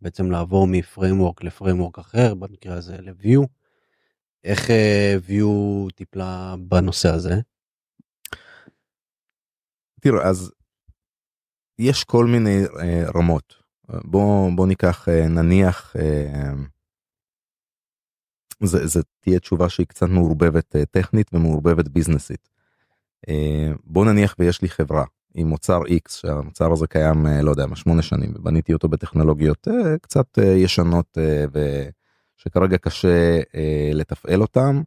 בעצם 0.01 0.31
לעבור 0.31 0.67
מפריימוורק 0.67 1.43
לפריימוורק 1.43 1.99
אחר, 1.99 2.35
במקרה 2.35 2.75
הזה 2.75 2.97
ל-view. 3.01 3.47
איך 4.43 4.69
אה, 4.69 5.15
view 5.27 5.45
טיפלה 5.95 6.55
בנושא 6.59 7.09
הזה? 7.09 7.33
תראה, 10.01 10.29
אז 10.29 10.51
יש 11.79 12.03
כל 12.03 12.25
מיני 12.25 12.63
אה, 12.79 13.03
רמות. 13.15 13.53
בוא 14.03 14.51
בוא 14.55 14.67
ניקח 14.67 15.09
אה, 15.09 15.27
נניח 15.27 15.95
אה, 15.99 16.53
זה, 18.63 18.87
זה 18.87 19.01
תהיה 19.19 19.39
תשובה 19.39 19.69
שהיא 19.69 19.87
קצת 19.87 20.07
מעורבבת 20.09 20.75
אה, 20.75 20.85
טכנית 20.85 21.29
ומעורבבת 21.33 21.87
ביזנסית. 21.87 22.49
אה, 23.29 23.71
בוא 23.83 24.05
נניח 24.05 24.35
ויש 24.39 24.61
לי 24.61 24.69
חברה 24.69 25.05
עם 25.35 25.47
מוצר 25.47 25.81
x 25.81 26.11
שהמוצר 26.11 26.71
הזה 26.71 26.87
קיים 26.87 27.27
אה, 27.27 27.41
לא 27.41 27.51
יודע 27.51 27.65
מה 27.65 27.75
שמונה 27.75 28.01
שנים 28.01 28.33
ובניתי 28.35 28.73
אותו 28.73 28.89
בטכנולוגיות 28.89 29.67
אה, 29.67 29.97
קצת 29.97 30.39
אה, 30.39 30.45
ישנות 30.45 31.17
אה, 31.17 31.45
ושכרגע 32.37 32.77
קשה 32.77 33.39
אה, 33.55 33.89
לתפעל 33.93 34.41
אותם. 34.41 34.81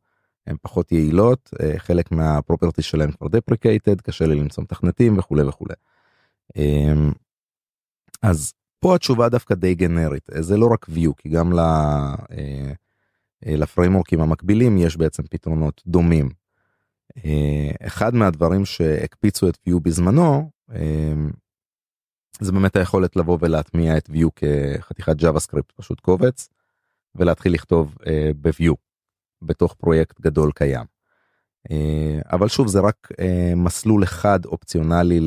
הן 0.46 0.57
פחות 0.62 0.92
יעילות 0.92 1.51
אה, 1.62 1.79
חלק 1.79 2.12
מה 2.12 2.27
property 2.27 2.83
שלהם 2.83 3.12
כבר 3.12 3.29
deprecated 3.29 4.01
קשה 4.01 4.27
לי 4.27 4.35
למצוא 4.35 4.64
מתכנתים 4.64 5.18
וכולי 5.18 5.42
וכולי. 5.42 5.74
אמ, 6.57 7.13
אז 8.23 8.53
פה 8.81 8.95
התשובה 8.95 9.29
דווקא 9.29 9.55
די 9.55 9.75
גנרית 9.75 10.29
זה 10.39 10.57
לא 10.57 10.67
רק 10.73 10.87
Vue 10.88 11.12
כי 11.17 11.29
גם 11.29 11.59
אה, 13.47 13.57
לפריימורקים 13.57 14.21
המקבילים 14.21 14.79
יש 14.79 14.97
בעצם 14.97 15.23
פתרונות 15.23 15.83
דומים. 15.87 16.29
אה, 17.25 17.71
אחד 17.87 18.15
מהדברים 18.15 18.65
שהקפיצו 18.65 19.49
את 19.49 19.59
view 19.69 19.81
בזמנו 19.83 20.51
אמ, 20.75 21.31
זה 22.41 22.53
באמת 22.53 22.77
היכולת 22.77 23.17
לבוא 23.17 23.39
ולהטמיע 23.41 23.97
את 23.99 24.11
view 24.11 24.29
כחתיכת 24.37 25.17
JavaScript 25.21 25.73
פשוט 25.77 26.01
קובץ 26.01 26.49
ולהתחיל 27.15 27.55
לכתוב 27.55 27.97
אה, 28.07 28.31
ב-view 28.41 28.75
בתוך 29.43 29.75
פרויקט 29.75 30.21
גדול 30.21 30.53
קיים. 30.53 30.98
אה, 31.71 32.21
אבל 32.33 32.49
שוב 32.49 32.69
זה 32.69 32.81
רק 32.81 33.09
אה, 33.21 33.53
מסלול 33.57 34.05
אחד 34.05 34.45
אופציונלי 34.45 35.21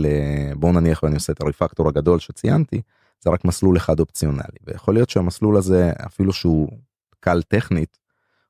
בואו 0.55 0.71
נניח 0.71 1.03
ואני 1.03 1.15
עושה 1.15 1.33
את 1.33 1.41
הריפקטור 1.41 1.87
הגדול 1.87 2.19
שציינתי 2.19 2.81
זה 3.23 3.29
רק 3.29 3.45
מסלול 3.45 3.77
אחד 3.77 3.99
אופציונלי 3.99 4.57
ויכול 4.63 4.93
להיות 4.93 5.09
שהמסלול 5.09 5.57
הזה 5.57 5.91
אפילו 6.05 6.33
שהוא 6.33 6.69
קל 7.19 7.41
טכנית 7.41 7.97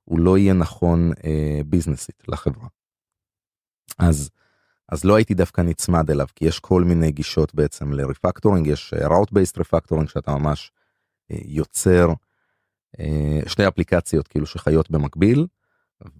הוא 0.03 0.19
לא 0.19 0.37
יהיה 0.37 0.53
נכון 0.53 1.11
אה, 1.25 1.61
ביזנסית 1.65 2.23
לחברה. 2.27 2.67
אז 3.99 4.29
אז 4.89 5.03
לא 5.03 5.15
הייתי 5.15 5.33
דווקא 5.33 5.61
נצמד 5.61 6.11
אליו 6.11 6.27
כי 6.35 6.45
יש 6.45 6.59
כל 6.59 6.83
מיני 6.83 7.11
גישות 7.11 7.55
בעצם 7.55 7.93
ל 7.93 7.99
refactoring 7.99 8.67
יש 8.67 8.93
route 8.93 9.31
based 9.31 9.57
refactoring 9.57 10.09
שאתה 10.09 10.35
ממש 10.35 10.71
אה, 11.31 11.37
יוצר 11.45 12.07
אה, 12.99 13.39
שתי 13.47 13.67
אפליקציות 13.67 14.27
כאילו 14.27 14.45
שחיות 14.45 14.91
במקביל. 14.91 15.47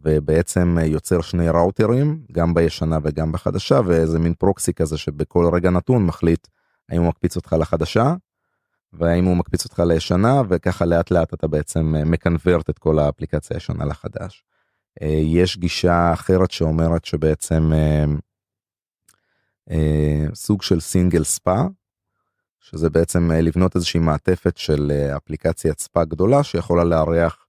ובעצם 0.04 0.78
יוצר 0.86 1.22
שני 1.22 1.50
ראוטרים 1.50 2.22
גם 2.32 2.54
בישנה 2.54 2.98
וגם 3.04 3.32
בחדשה 3.32 3.82
ואיזה 3.86 4.20
מין 4.20 4.34
proxy 4.34 4.74
כזה 4.74 4.98
שבכל 4.98 5.50
רגע 5.54 5.70
נתון 5.70 6.06
מחליט 6.06 6.48
האם 6.89 7.02
הוא 7.02 7.10
מקפיץ 7.10 7.36
אותך 7.36 7.56
לחדשה 7.60 8.13
והאם 8.94 9.26
הוא 9.26 9.38
מקפיץ 9.38 9.65
אותך 9.65 9.80
לישנה 9.80 10.41
וככה 10.50 10.86
לאט 10.86 11.12
לאט 11.12 11.34
אתה 11.34 11.48
בעצם 11.48 11.96
מקנברט 12.06 12.70
את 12.70 12.80
כל 12.80 13.00
האפליקציה 13.00 13.58
הישנה 13.58 13.86
לחדש. 13.86 14.44
אה, 15.02 15.08
יש 15.24 15.58
גישה 15.58 16.13
אחרת 16.13 16.52
שאומרת 16.52 17.06
שבעצם 17.06 17.72
אה, 17.74 18.06
אה, 19.72 20.26
סוג 20.34 20.62
של 20.62 20.80
סינגל 20.80 21.24
ספא 21.24 21.63
שזה 22.60 22.89
בעצם 22.89 23.32
לבנות 23.32 23.76
איזושהי 23.76 24.00
מעטפת 24.00 24.58
של 24.58 24.91
אפליקציית 25.17 25.80
ספא 25.80 26.04
גדולה 26.04 26.44
שיכולה 26.44 26.84
לארח 26.84 27.40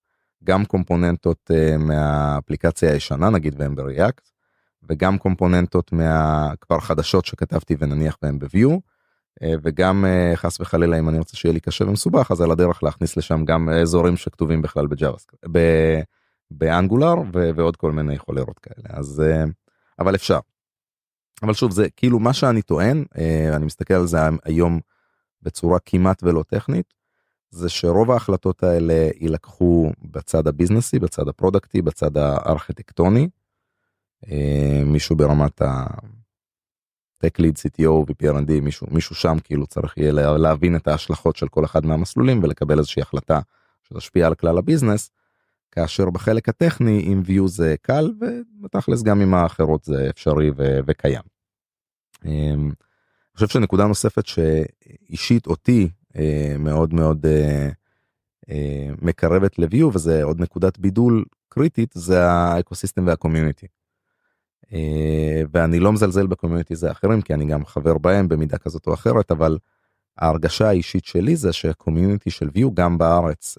גם 0.45 0.65
קומפוננטות 0.65 1.51
uh, 1.53 1.79
מהאפליקציה 1.79 2.93
הישנה 2.93 3.31
נגיד 3.31 3.55
והם 3.59 3.75
בריאקט 3.75 4.31
וגם 4.83 5.19
קומפוננטות 5.19 5.93
מהכבר 5.93 6.81
חדשות 6.81 7.25
שכתבתי 7.25 7.77
ונניח 7.79 8.19
והם 8.23 8.39
בוויו 8.39 8.71
uh, 8.71 9.47
וגם 9.63 10.05
uh, 10.05 10.37
חס 10.37 10.61
וחלילה 10.61 10.99
אם 10.99 11.09
אני 11.09 11.19
רוצה 11.19 11.37
שיהיה 11.37 11.53
לי 11.53 11.61
קשה 11.61 11.85
ומסובך 11.85 12.31
אז 12.31 12.41
על 12.41 12.51
הדרך 12.51 12.83
להכניס 12.83 13.17
לשם 13.17 13.45
גם 13.45 13.69
אזורים 13.69 14.17
שכתובים 14.17 14.63
בכלל 14.63 14.87
בג'אווה 14.87 15.19
באנגולר 16.51 17.15
ועוד 17.33 17.77
כל 17.77 17.93
מיני 17.93 18.19
חולרות 18.19 18.59
כאלה 18.59 18.99
אז 18.99 19.23
אבל 19.99 20.15
אפשר. 20.15 20.39
אבל 21.43 21.53
שוב 21.53 21.73
זה 21.73 21.91
כאילו 21.97 22.19
מה 22.19 22.33
שאני 22.33 22.63
טוען 22.63 23.05
אני 23.57 23.65
מסתכל 23.65 23.95
על 23.95 24.07
זה 24.07 24.19
היום 24.45 24.81
בצורה 25.43 25.79
כמעט 25.87 26.23
ולא 26.23 26.43
טכנית 26.43 26.95
זה 27.53 27.69
שרוב 27.69 28.11
ההחלטות 28.11 28.63
האלה 28.63 29.09
יילקחו 29.21 29.93
בצד 30.03 30.47
הביזנסי, 30.47 30.99
בצד 30.99 31.29
הפרודקטי, 31.29 31.83
בצד 31.83 32.17
הארכיטקטוני. 32.17 33.29
אה, 34.31 34.83
מישהו 34.85 35.17
ברמת 35.17 35.63
ה... 35.63 35.85
tech 37.25 37.41
lead 37.41 37.57
CTO 37.57 37.91
ו-PRND 37.91 38.61
מישהו 38.63 38.87
מישהו 38.91 39.15
שם 39.15 39.37
כאילו 39.45 39.67
צריך 39.67 39.99
יהיה 39.99 40.13
להבין 40.13 40.77
את 40.77 40.89
ההשלכות 40.89 41.37
של 41.37 41.49
כל 41.49 41.65
אחד 41.65 41.87
מהמסלולים 41.87 42.43
ולקבל 42.43 42.79
איזושהי 42.79 43.03
החלטה 43.03 43.41
שתשפיע 43.83 44.27
על 44.27 44.35
כלל 44.35 44.59
הביזנס. 44.59 45.11
כאשר 45.73 46.11
בחלק 46.11 46.49
הטכני 46.49 47.03
עם 47.05 47.23
Vue 47.27 47.47
זה 47.47 47.75
קל 47.83 48.13
ובתכלס 48.21 49.03
גם 49.03 49.21
עם 49.21 49.35
האחרות 49.35 49.85
זה 49.85 50.11
אפשרי 50.11 50.51
ו- 50.57 50.79
וקיים. 50.87 51.23
אמ, 52.25 52.31
אני 52.31 53.35
חושב 53.35 53.49
שנקודה 53.49 53.87
נוספת 53.87 54.27
שאישית 54.27 55.47
אותי 55.47 55.83
אה, 55.83 55.89
מאוד 56.59 56.95
מאוד 56.95 57.27
אה, 57.27 57.69
אה, 58.51 58.89
מקרבת 59.03 59.59
ל-Vue 59.59 59.85
וזה 59.95 60.23
עוד 60.23 60.41
נקודת 60.41 60.79
בידול 60.79 61.25
קריטית 61.49 61.91
זה 61.95 62.25
ה 62.27 62.35
ecosystem 62.35 63.07
וה 63.07 63.17
community. 63.17 63.67
ואני 65.53 65.81
לא 65.81 65.93
מזלזל 65.93 66.27
ב 66.27 66.77
communities 66.77 66.91
אחרים 66.91 67.23
כי 67.23 67.35
אני 67.35 67.47
גם 67.47 67.65
חבר 67.65 67.99
בהם 67.99 68.29
במידה 68.29 68.59
כזאת 68.59 68.87
או 68.87 68.95
אחרת 68.95 69.31
אבל 69.31 69.59
ההרגשה 70.19 70.69
האישית 70.69 71.05
שלי 71.05 71.37
זה 71.37 71.53
שה 71.53 71.72
community 71.72 72.31
של 72.31 72.49
Vue 72.49 72.67
גם 72.75 72.99
בארץ 72.99 73.59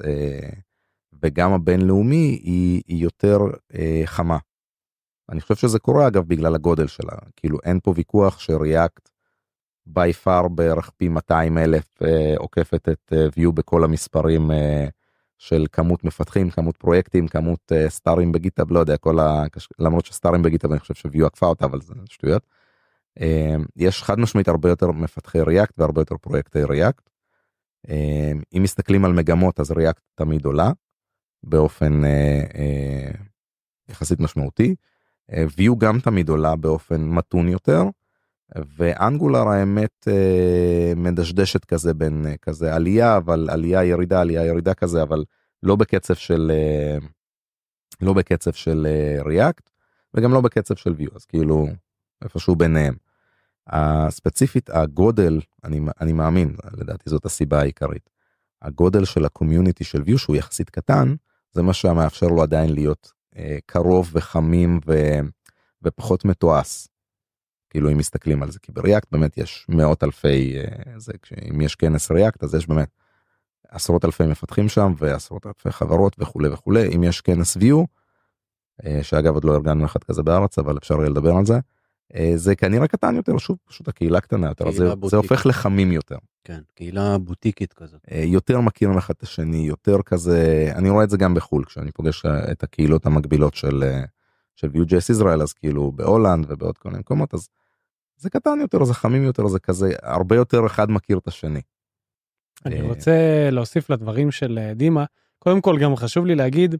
וגם 1.23 1.53
הבינלאומי 1.53 2.39
היא, 2.43 2.81
היא 2.87 3.03
יותר 3.03 3.39
חמה. 4.05 4.37
אני 5.29 5.41
חושב 5.41 5.55
שזה 5.55 5.79
קורה 5.79 6.07
אגב 6.07 6.27
בגלל 6.27 6.55
הגודל 6.55 6.87
שלה 6.87 7.13
כאילו 7.35 7.57
אין 7.63 7.79
פה 7.83 7.93
ויכוח 7.95 8.39
ש 8.39 8.59
React 8.59 9.09
by 9.89 10.25
far 10.25 10.47
בערך 10.47 10.89
פי 10.97 11.07
200 11.07 11.57
אלף 11.57 12.01
אה, 12.01 12.33
עוקפת 12.37 12.89
את 12.89 13.13
אה, 13.13 13.27
Vue 13.27 13.51
בכל 13.51 13.83
המספרים 13.83 14.51
אה, 14.51 14.87
של 15.37 15.65
כמות 15.71 16.03
מפתחים 16.03 16.49
כמות 16.49 16.77
פרויקטים 16.77 17.27
כמות 17.27 17.71
סטארים 17.87 18.31
ב 18.31 18.37
GitHub 18.37 18.71
לא 18.71 18.79
יודע 18.79 18.97
כל 18.97 19.19
ה... 19.19 19.43
למרות 19.79 20.05
שסטארים 20.05 20.41
ב 20.41 20.46
GitHub 20.46 20.71
אני 20.71 20.79
חושב 20.79 20.93
ש 20.93 21.06
Vue 21.06 21.25
עקפה 21.25 21.45
אותה 21.45 21.65
אבל 21.65 21.81
זה 21.81 21.93
שטויות. 22.05 22.47
יש 23.75 24.03
חד 24.03 24.19
משמעית 24.19 24.47
הרבה 24.47 24.69
יותר 24.69 24.91
מפתחי 24.91 25.41
ריאקט 25.41 25.79
והרבה 25.79 26.01
יותר 26.01 26.17
פרויקטי 26.17 26.63
ריאקט. 26.63 27.09
אם 28.53 28.63
מסתכלים 28.63 29.05
על 29.05 29.13
מגמות 29.13 29.59
אז 29.59 29.71
ריאקט 29.71 30.01
תמיד 30.15 30.45
עולה 30.45 30.71
באופן 31.43 32.01
יחסית 33.89 34.19
משמעותי. 34.19 34.75
view 35.31 35.75
גם 35.77 35.99
תמיד 35.99 36.29
עולה 36.29 36.55
באופן 36.55 37.01
מתון 37.01 37.47
יותר. 37.47 37.83
ואנגולר 38.55 39.47
האמת 39.47 40.07
אה, 40.07 40.93
מדשדשת 40.95 41.65
כזה 41.65 41.93
בין 41.93 42.25
אה, 42.27 42.37
כזה 42.37 42.75
עלייה 42.75 43.17
אבל 43.17 43.49
עלייה 43.51 43.83
ירידה 43.83 44.21
עלייה 44.21 44.45
ירידה 44.45 44.73
כזה 44.73 45.03
אבל 45.03 45.23
לא 45.63 45.75
בקצב 45.75 46.13
של 46.13 46.51
אה, 46.55 46.97
לא 48.01 48.13
בקצב 48.13 48.51
של 48.51 48.87
React 49.25 49.69
וגם 50.13 50.33
לא 50.33 50.41
בקצב 50.41 50.75
של 50.75 50.95
Vue 50.99 51.15
אז 51.15 51.25
כאילו 51.25 51.67
איפשהו 52.23 52.55
ביניהם. 52.55 52.95
הספציפית 53.67 54.69
הגודל 54.69 55.39
אני 55.63 55.79
אני 56.01 56.13
מאמין 56.13 56.55
לדעתי 56.77 57.09
זאת 57.09 57.25
הסיבה 57.25 57.59
העיקרית. 57.59 58.09
הגודל 58.61 59.05
של 59.05 59.25
ה 59.25 59.31
community 59.31 59.83
של 59.83 60.01
Vue 60.01 60.17
שהוא 60.17 60.35
יחסית 60.35 60.69
קטן 60.69 61.15
זה 61.51 61.61
מה 61.61 61.73
שמאפשר 61.73 62.27
לו 62.27 62.43
עדיין 62.43 62.73
להיות 62.73 63.11
קרוב 63.65 64.09
וחמים 64.13 64.79
ו, 64.87 65.19
ופחות 65.83 66.25
מתועש. 66.25 66.87
כאילו 67.73 67.91
אם 67.91 67.97
מסתכלים 67.97 68.43
על 68.43 68.51
זה 68.51 68.59
כי 68.59 68.71
ב 68.71 68.78
React 68.78 69.12
באמת 69.12 69.38
יש 69.38 69.65
מאות 69.69 70.03
אלפי 70.03 70.55
אה, 70.57 70.99
זה 70.99 71.13
אם 71.51 71.62
יש 71.62 71.75
כנס 71.75 72.12
React 72.12 72.43
אז 72.43 72.55
יש 72.55 72.67
באמת 72.67 72.89
עשרות 73.69 74.05
אלפי 74.05 74.23
מפתחים 74.27 74.69
שם 74.69 74.93
ועשרות 74.97 75.45
אלפי 75.47 75.71
חברות 75.71 76.15
וכולי 76.19 76.49
וכולי 76.49 76.95
אם 76.95 77.03
יש 77.03 77.21
כנס 77.21 77.57
Vue 77.57 77.86
אה, 78.86 78.99
שאגב 79.03 79.33
עוד 79.33 79.43
לא 79.43 79.55
ארגנו 79.55 79.86
אחד 79.86 80.03
כזה 80.03 80.23
בארץ 80.23 80.59
אבל 80.59 80.77
אפשר 80.77 80.95
יהיה 80.95 81.09
לדבר 81.09 81.36
על 81.36 81.45
זה. 81.45 81.59
אה, 82.15 82.31
זה 82.36 82.55
כנראה 82.55 82.88
קטן 82.88 83.15
יותר 83.15 83.38
שוב 83.38 83.57
פשוט 83.65 83.88
הקהילה 83.88 84.21
קטנה 84.21 84.47
יותר 84.47 84.71
זה, 84.71 84.89
זה 85.05 85.17
הופך 85.17 85.45
לחמים 85.45 85.91
יותר. 85.91 86.17
כן 86.43 86.59
קהילה 86.75 87.17
בוטיקית 87.17 87.73
כזאת. 87.73 88.01
יותר 88.12 88.62
מכירים 88.62 88.97
אחד 88.97 89.13
את 89.17 89.23
השני 89.23 89.67
יותר 89.67 90.01
כזה 90.01 90.71
אני 90.75 90.89
רואה 90.89 91.03
את 91.03 91.09
זה 91.09 91.17
גם 91.17 91.33
בחול 91.33 91.65
כשאני 91.65 91.91
פוגש 91.91 92.25
את 92.25 92.63
הקהילות 92.63 93.05
המקבילות 93.05 93.53
של 93.53 93.83
של 94.55 94.69
Vue.js 94.73 95.12
ישראל 95.12 95.41
אז 95.41 95.53
כאילו 95.53 95.91
בהולנד 95.91 96.45
ובעוד 96.49 96.77
כל 96.77 96.89
מיני 96.89 96.99
מקומות 96.99 97.33
אז 97.33 97.49
זה 98.17 98.30
קטן 98.30 98.60
יותר 98.62 98.84
זה 98.84 98.93
חמים 98.93 99.23
יותר 99.23 99.47
זה 99.47 99.60
כזה 99.60 99.93
הרבה 100.02 100.36
יותר 100.36 100.65
אחד 100.65 100.91
מכיר 100.91 101.17
את 101.17 101.28
השני. 101.28 101.62
אני 102.65 102.82
אה, 102.82 102.88
רוצה 102.88 103.49
להוסיף 103.52 103.89
לדברים 103.89 104.32
של 104.32 104.60
אה, 104.62 104.73
דימה 104.73 105.06
קודם 105.39 105.62
כל 105.62 105.80
גם 105.80 105.95
חשוב 105.95 106.26
לי 106.26 106.36
להגיד 106.36 106.76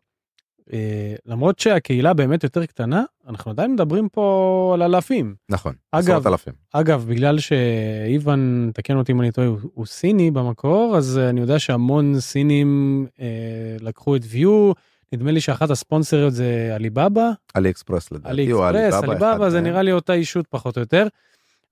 אה, 0.74 1.16
למרות 1.26 1.60
שהקהילה 1.60 2.14
באמת 2.14 2.44
יותר 2.44 2.66
קטנה 2.66 3.04
אנחנו 3.28 3.52
עדיין 3.52 3.74
מדברים 3.74 4.10
פה 4.10 4.72
על 4.74 4.82
אלפים 4.82 5.36
נכון 5.50 5.74
אגב 5.92 6.28
אלפים. 6.28 6.54
אגב 6.74 7.06
בגלל 7.10 7.40
שאיוון 7.40 8.72
תקן 8.74 8.98
אותי 8.98 9.12
אם 9.12 9.22
אני 9.22 9.32
טועה 9.32 9.48
הוא, 9.48 9.60
הוא 9.74 9.86
סיני 9.86 10.32
במקור 10.32 10.98
אז 10.98 11.18
אני 11.18 11.42
יודע 11.42 11.60
שהמון 11.60 12.20
סינים 12.20 13.06
אה, 13.20 13.78
לקחו 13.80 14.16
את 14.16 14.22
view 14.22 14.74
נדמה 15.14 15.32
לי 15.32 15.42
שאחת 15.42 15.70
הספונסריות 15.70 16.34
זה 16.34 16.72
עליבאבא. 16.76 17.32
עלי 17.54 17.70
אקספרס 17.70 18.12
לדעתי. 18.12 18.30
עלי 18.30 18.54
אקספרס, 18.54 19.04
עליבאבא 19.04 19.50
זה 19.50 19.62
נראה 19.62 19.82
לי 19.82 19.92
אותה 19.92 20.14
אישות 20.14 20.48
פחות 20.48 20.78
או 20.78 20.82
יותר. 20.82 21.08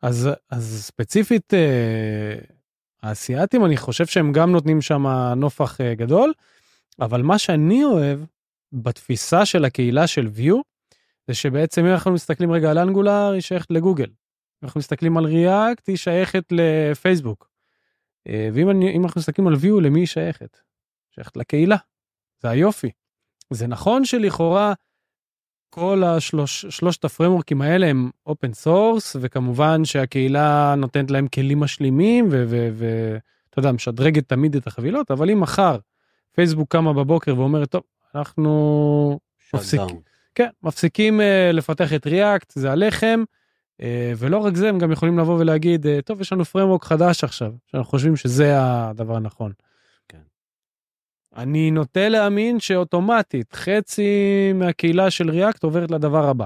אז, 0.02 0.30
אז 0.50 0.84
ספציפית 0.86 1.54
אה, 1.54 2.36
האסייתים 3.04 3.66
אני 3.66 3.78
חושב 3.78 4.06
שהם 4.06 4.32
גם 4.32 4.52
נותנים 4.52 4.82
שם 4.82 5.08
נופח 5.36 5.82
אה, 5.82 5.96
גדול, 5.96 6.34
אבל 7.00 7.22
מה 7.22 7.38
שאני 7.38 7.84
אוהב 7.84 8.20
בתפיסה 8.74 9.46
של 9.46 9.66
הקהילה 9.66 10.08
של 10.08 10.30
Vue 10.38 10.56
זה 11.28 11.34
שבעצם 11.34 11.86
אם 11.86 11.92
אנחנו 11.92 12.12
מסתכלים 12.12 12.52
רגע 12.52 12.72
על 12.72 12.78
Angular 12.78 13.32
היא 13.34 13.42
שייכת 13.42 13.72
לגוגל. 13.72 14.08
אם 14.08 14.64
אנחנו 14.64 14.80
מסתכלים 14.80 15.18
על 15.18 15.26
React 15.26 15.88
היא 15.88 15.98
שייכת 15.98 16.44
לפייסבוק. 16.52 17.50
אה, 18.28 18.50
ואם 18.54 18.70
אני, 18.70 18.98
אנחנו 19.04 19.20
מסתכלים 19.20 19.48
על 19.48 19.54
Vue 19.54 19.82
למי 19.82 20.00
היא 20.00 20.08
שייכת? 20.08 20.58
שייכת 21.16 21.38
לקהילה. 21.38 21.78
זה 22.42 22.50
היופי. 22.50 22.92
זה 23.52 23.68
נכון 23.68 24.06
שלכאורה 24.06 24.74
כל 25.70 26.04
השלוש, 26.04 26.66
שלושת 26.66 27.06
הפרמורקים 27.06 27.62
האלה 27.62 27.88
הם 27.88 28.10
open 28.26 28.54
source 28.54 29.16
וכמובן 29.22 29.86
שהקהילה 29.86 30.76
נותנת 30.78 31.12
להם 31.12 31.28
כלים 31.28 31.60
משלימים 31.60 32.28
ואתה 32.30 33.60
יודע 33.60 33.72
משדרגת 33.72 34.30
תמיד 34.30 34.56
את 34.56 34.68
החבילות 34.68 35.12
אבל 35.12 35.30
אם 35.30 35.40
מחר 35.40 35.78
פייסבוק 36.32 36.72
קמה 36.72 36.94
בבוקר 36.94 37.40
ואומרת 37.40 37.70
טוב 37.70 37.82
אנחנו 38.16 39.20
מפסיק, 39.54 39.82
כן, 40.36 40.50
מפסיקים 40.64 41.20
uh, 41.20 41.54
לפתח 41.54 41.94
את 41.94 42.08
ריאקט 42.08 42.52
זה 42.56 42.72
הלחם 42.72 43.24
uh, 43.82 43.86
ולא 44.18 44.38
רק 44.38 44.56
זה 44.56 44.70
הם 44.70 44.80
גם 44.80 44.92
יכולים 44.92 45.20
לבוא 45.20 45.40
ולהגיד 45.40 45.86
uh, 45.86 45.90
טוב 46.06 46.22
יש 46.22 46.34
לנו 46.34 46.46
פרמורק 46.46 46.84
חדש 46.84 47.24
עכשיו 47.24 47.52
שאנחנו 47.68 47.90
חושבים 47.90 48.16
שזה 48.16 48.54
הדבר 48.58 49.16
הנכון. 49.16 49.52
אני 51.36 51.72
נוטה 51.72 52.10
להאמין 52.10 52.60
שאוטומטית 52.60 53.54
חצי 53.54 54.10
מהקהילה 54.56 55.12
של 55.12 55.30
ריאקט 55.30 55.64
עוברת 55.64 55.92
לדבר 55.92 56.30
הבא. 56.30 56.46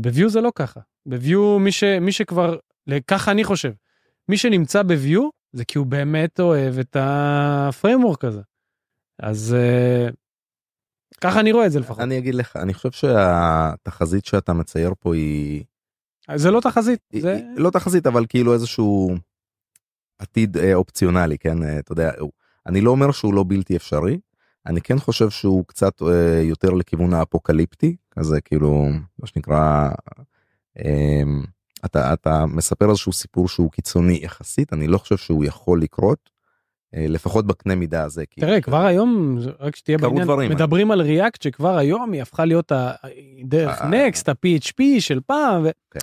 בוויו 0.00 0.28
זה 0.28 0.40
לא 0.40 0.52
ככה. 0.54 0.80
בוויו 1.06 1.58
מי, 1.58 1.72
ש, 1.72 1.84
מי 1.84 2.12
שכבר, 2.12 2.56
ככה 3.06 3.30
אני 3.30 3.44
חושב, 3.44 3.72
מי 4.28 4.36
שנמצא 4.36 4.82
ב-Vue 4.82 5.28
זה 5.54 5.64
כי 5.64 5.78
הוא 5.78 5.86
באמת 5.86 6.40
אוהב 6.40 6.78
את 6.78 6.96
ה 7.00 7.12
framework 7.12 8.24
הזה. 8.24 8.40
אז 9.18 9.54
אה, 9.58 10.08
ככה 11.20 11.40
אני 11.40 11.52
רואה 11.52 11.66
את 11.66 11.72
זה 11.72 11.80
לפחות. 11.80 12.00
אני 12.00 12.18
אגיד 12.18 12.34
לך, 12.34 12.56
אני 12.56 12.74
חושב 12.74 12.90
שהתחזית 12.90 14.24
שאתה 14.24 14.52
מצייר 14.52 14.92
פה 15.00 15.14
היא... 15.14 15.64
זה 16.36 16.50
לא 16.50 16.60
תחזית. 16.60 17.00
היא, 17.12 17.22
זה... 17.22 17.40
לא 17.56 17.70
תחזית 17.70 18.06
אבל 18.06 18.26
כאילו 18.28 18.54
איזשהו 18.54 19.14
עתיד 20.18 20.56
אה, 20.56 20.74
אופציונלי 20.74 21.38
כן 21.38 21.62
אה, 21.62 21.78
אתה 21.78 21.92
יודע. 21.92 22.12
אני 22.66 22.80
לא 22.80 22.90
אומר 22.90 23.12
שהוא 23.12 23.34
לא 23.34 23.44
בלתי 23.48 23.76
אפשרי, 23.76 24.18
אני 24.66 24.80
כן 24.80 24.98
חושב 24.98 25.30
שהוא 25.30 25.64
קצת 25.66 26.02
אה, 26.02 26.42
יותר 26.42 26.70
לכיוון 26.70 27.14
האפוקליפטי, 27.14 27.96
כזה 28.10 28.40
כאילו, 28.40 28.88
מה 29.18 29.26
שנקרא, 29.26 29.90
אה, 30.78 31.22
אתה, 31.84 32.12
אתה 32.12 32.46
מספר 32.46 32.90
איזשהו 32.90 33.12
סיפור 33.12 33.48
שהוא 33.48 33.70
קיצוני 33.70 34.20
יחסית, 34.22 34.72
אני 34.72 34.86
לא 34.86 34.98
חושב 34.98 35.16
שהוא 35.16 35.44
יכול 35.44 35.82
לקרות, 35.82 36.30
אה, 36.94 37.06
לפחות 37.08 37.46
בקנה 37.46 37.74
מידה 37.74 38.02
הזה. 38.02 38.24
תראה, 38.40 38.60
כבר 38.60 38.86
היום, 38.86 39.38
רק 39.60 39.76
שתהיה 39.76 39.98
בעניין, 39.98 40.24
דברים, 40.24 40.50
מדברים 40.50 40.92
אני... 40.92 41.00
על 41.00 41.06
ריאקט 41.06 41.42
שכבר 41.42 41.76
היום 41.76 42.12
היא 42.12 42.22
הפכה 42.22 42.44
להיות 42.44 42.72
הדרך 42.74 43.82
נקסט, 43.82 44.28
ה-PHP 44.28 44.82
של 44.98 45.20
פעם. 45.26 45.62
ו... 45.64 45.70
כן. 45.90 46.00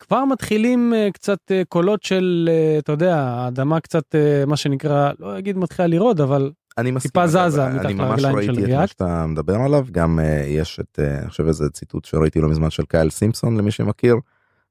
כבר 0.00 0.24
מתחילים 0.24 0.92
uh, 0.92 1.12
קצת 1.12 1.38
uh, 1.50 1.64
קולות 1.68 2.02
של 2.02 2.50
uh, 2.52 2.78
אתה 2.78 2.92
יודע 2.92 3.16
האדמה 3.16 3.80
קצת 3.80 4.14
uh, 4.14 4.46
מה 4.46 4.56
שנקרא 4.56 5.12
לא 5.18 5.38
אגיד 5.38 5.56
מתחילה 5.56 5.88
לראות 5.88 6.20
אבל 6.20 6.52
אני 6.78 6.90
מסכים, 6.90 7.08
טיפה 7.08 7.26
זזה 7.26 7.68
מתחת 7.68 7.84
לרגליים 7.84 8.42
של 8.42 8.52
ריאקט. 8.52 8.52
אני 8.52 8.54
ממש 8.54 8.58
ראיתי 8.58 8.74
את 8.74 8.78
מה 8.78 8.86
שאתה 8.86 9.26
מדבר 9.26 9.54
עליו 9.54 9.86
גם 9.90 10.18
uh, 10.18 10.22
יש 10.46 10.80
את 10.80 10.98
uh, 10.98 11.22
אני 11.22 11.30
חושב 11.30 11.46
איזה 11.46 11.70
ציטוט 11.70 12.04
שראיתי 12.04 12.40
לא 12.40 12.48
מזמן 12.48 12.70
של 12.70 12.84
קייל 12.84 13.10
סימפסון 13.10 13.56
למי 13.56 13.70
שמכיר 13.70 14.16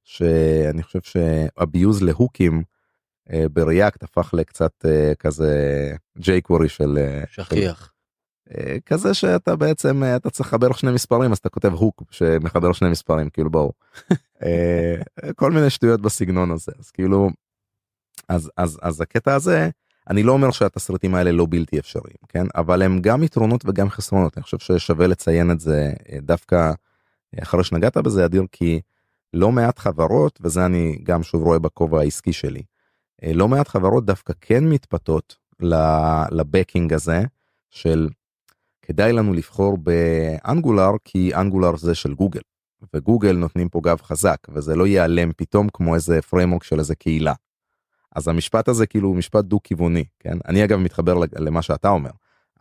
שאני 0.04 0.84
חושב 0.84 1.00
שאביוז 1.02 2.04
להוקים 2.04 2.64
uh, 3.30 3.34
בריאקט 3.52 4.04
הפך 4.04 4.34
לקצת 4.34 4.86
uh, 4.86 5.16
כזה 5.16 5.92
ג'ייקוורי 6.18 6.70
של 6.70 6.98
שכיח. 7.32 7.94
כזה 8.86 9.14
שאתה 9.14 9.56
בעצם 9.56 10.04
אה, 10.04 10.16
אתה 10.16 10.30
צריך 10.30 10.50
לחבר 10.50 10.74
שני 10.74 10.92
מספרים 10.92 11.32
אז 11.32 11.38
אתה 11.38 11.50
כותב 11.50 11.74
הוק 11.74 12.04
שמחבר 12.12 12.74
שני 12.74 12.90
מספרים 12.90 13.30
כאילו 13.30 13.50
בואו. 13.50 13.72
אה, 14.44 14.96
כל 15.36 15.52
מיני 15.52 15.70
שטויות 15.70 16.02
בסגנון 16.02 16.52
הזה 16.52 16.72
אז 16.80 16.92
כאילו 16.92 17.30
אז 18.30 18.52
אז 18.58 18.80
אז 18.82 19.02
הקטע 19.02 19.36
הזה 19.36 19.70
אני 20.10 20.24
לא 20.24 20.32
אומר 20.32 20.52
שהתסריטים 20.52 21.16
האלה 21.16 21.32
לא 21.32 21.48
בלתי 21.50 21.80
אפשריים 21.80 22.18
כן? 22.30 22.46
אבל 22.56 22.82
הם 22.82 23.02
גם 23.02 23.24
יתרונות 23.24 23.64
וגם 23.66 23.90
חסרונות. 23.90 24.38
אני 24.38 24.44
חושב 24.44 24.58
ששווה 24.60 25.08
לציין 25.08 25.52
את 25.52 25.60
זה 25.60 25.94
אה, 26.12 26.18
דווקא 26.22 26.72
אחרי 27.42 27.64
שנגעת 27.64 27.98
בזה 27.98 28.26
אדיר 28.26 28.44
כי 28.52 28.82
לא 29.34 29.52
מעט 29.52 29.80
חברות 29.80 30.40
וזה 30.42 30.66
אני 30.66 31.00
גם 31.04 31.24
שוב 31.24 31.44
רואה 31.44 31.60
בכובע 31.60 32.00
העסקי 32.00 32.34
שלי 32.34 32.62
לא 33.24 33.48
מעט 33.48 33.68
חברות 33.68 34.06
דווקא 34.06 34.34
כן 34.42 34.70
מתפתות 34.70 35.36
ל 36.32 36.39
backing 36.40 36.94
הזה 36.94 37.24
של 37.70 38.10
כדאי 38.90 39.14
לנו 39.14 39.34
לבחור 39.34 39.78
ב-Angular 39.78 40.92
כי 41.06 41.36
Angular 41.36 41.78
זה 41.78 41.96
של 41.96 42.14
גוגל 42.14 42.40
וגוגל 42.94 43.32
נותנים 43.32 43.70
פה 43.70 43.82
גב 43.84 44.02
חזק 44.02 44.38
וזה 44.50 44.76
לא 44.76 44.88
ייעלם 44.88 45.32
פתאום 45.38 45.68
כמו 45.74 45.96
איזה 45.96 46.22
framework 46.22 46.64
של 46.64 46.80
איזה 46.80 46.96
קהילה. 46.96 47.34
אז 48.16 48.28
המשפט 48.28 48.68
הזה 48.68 48.88
כאילו 48.88 49.08
הוא 49.08 49.16
משפט 49.16 49.46
דו 49.46 49.60
כיווני 49.64 50.04
כן 50.20 50.38
אני 50.48 50.64
אגב 50.64 50.78
מתחבר 50.78 51.18
למה 51.36 51.62
שאתה 51.62 51.90
אומר 51.90 52.10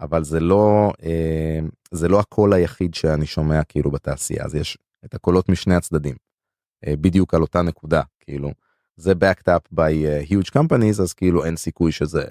אבל 0.01 0.25
זה 0.25 0.41
לא 0.41 0.93
אה, 1.03 1.59
זה 1.91 2.09
לא 2.09 2.21
הקול 2.21 2.53
היחיד 2.53 2.95
שאני 2.95 3.27
שומע 3.27 3.65
כאילו 3.65 3.91
בתעשייה 3.91 4.45
אז 4.45 4.55
יש 4.55 4.79
את 5.05 5.15
הקולות 5.15 5.49
משני 5.49 5.75
הצדדים. 5.75 6.15
אה, 6.87 6.95
בדיוק 6.97 7.35
על 7.35 7.43
אותה 7.43 7.63
נקודה 7.63 8.03
כאילו 8.21 8.53
זה 8.99 9.13
backed 9.13 9.49
up 9.49 9.75
by 9.75 9.79
uh, 9.79 10.31
huge 10.31 10.51
companies 10.51 11.03
אז 11.03 11.13
כאילו 11.13 11.45
אין 11.45 11.57
סיכוי 11.57 11.93
שזה 11.93 12.25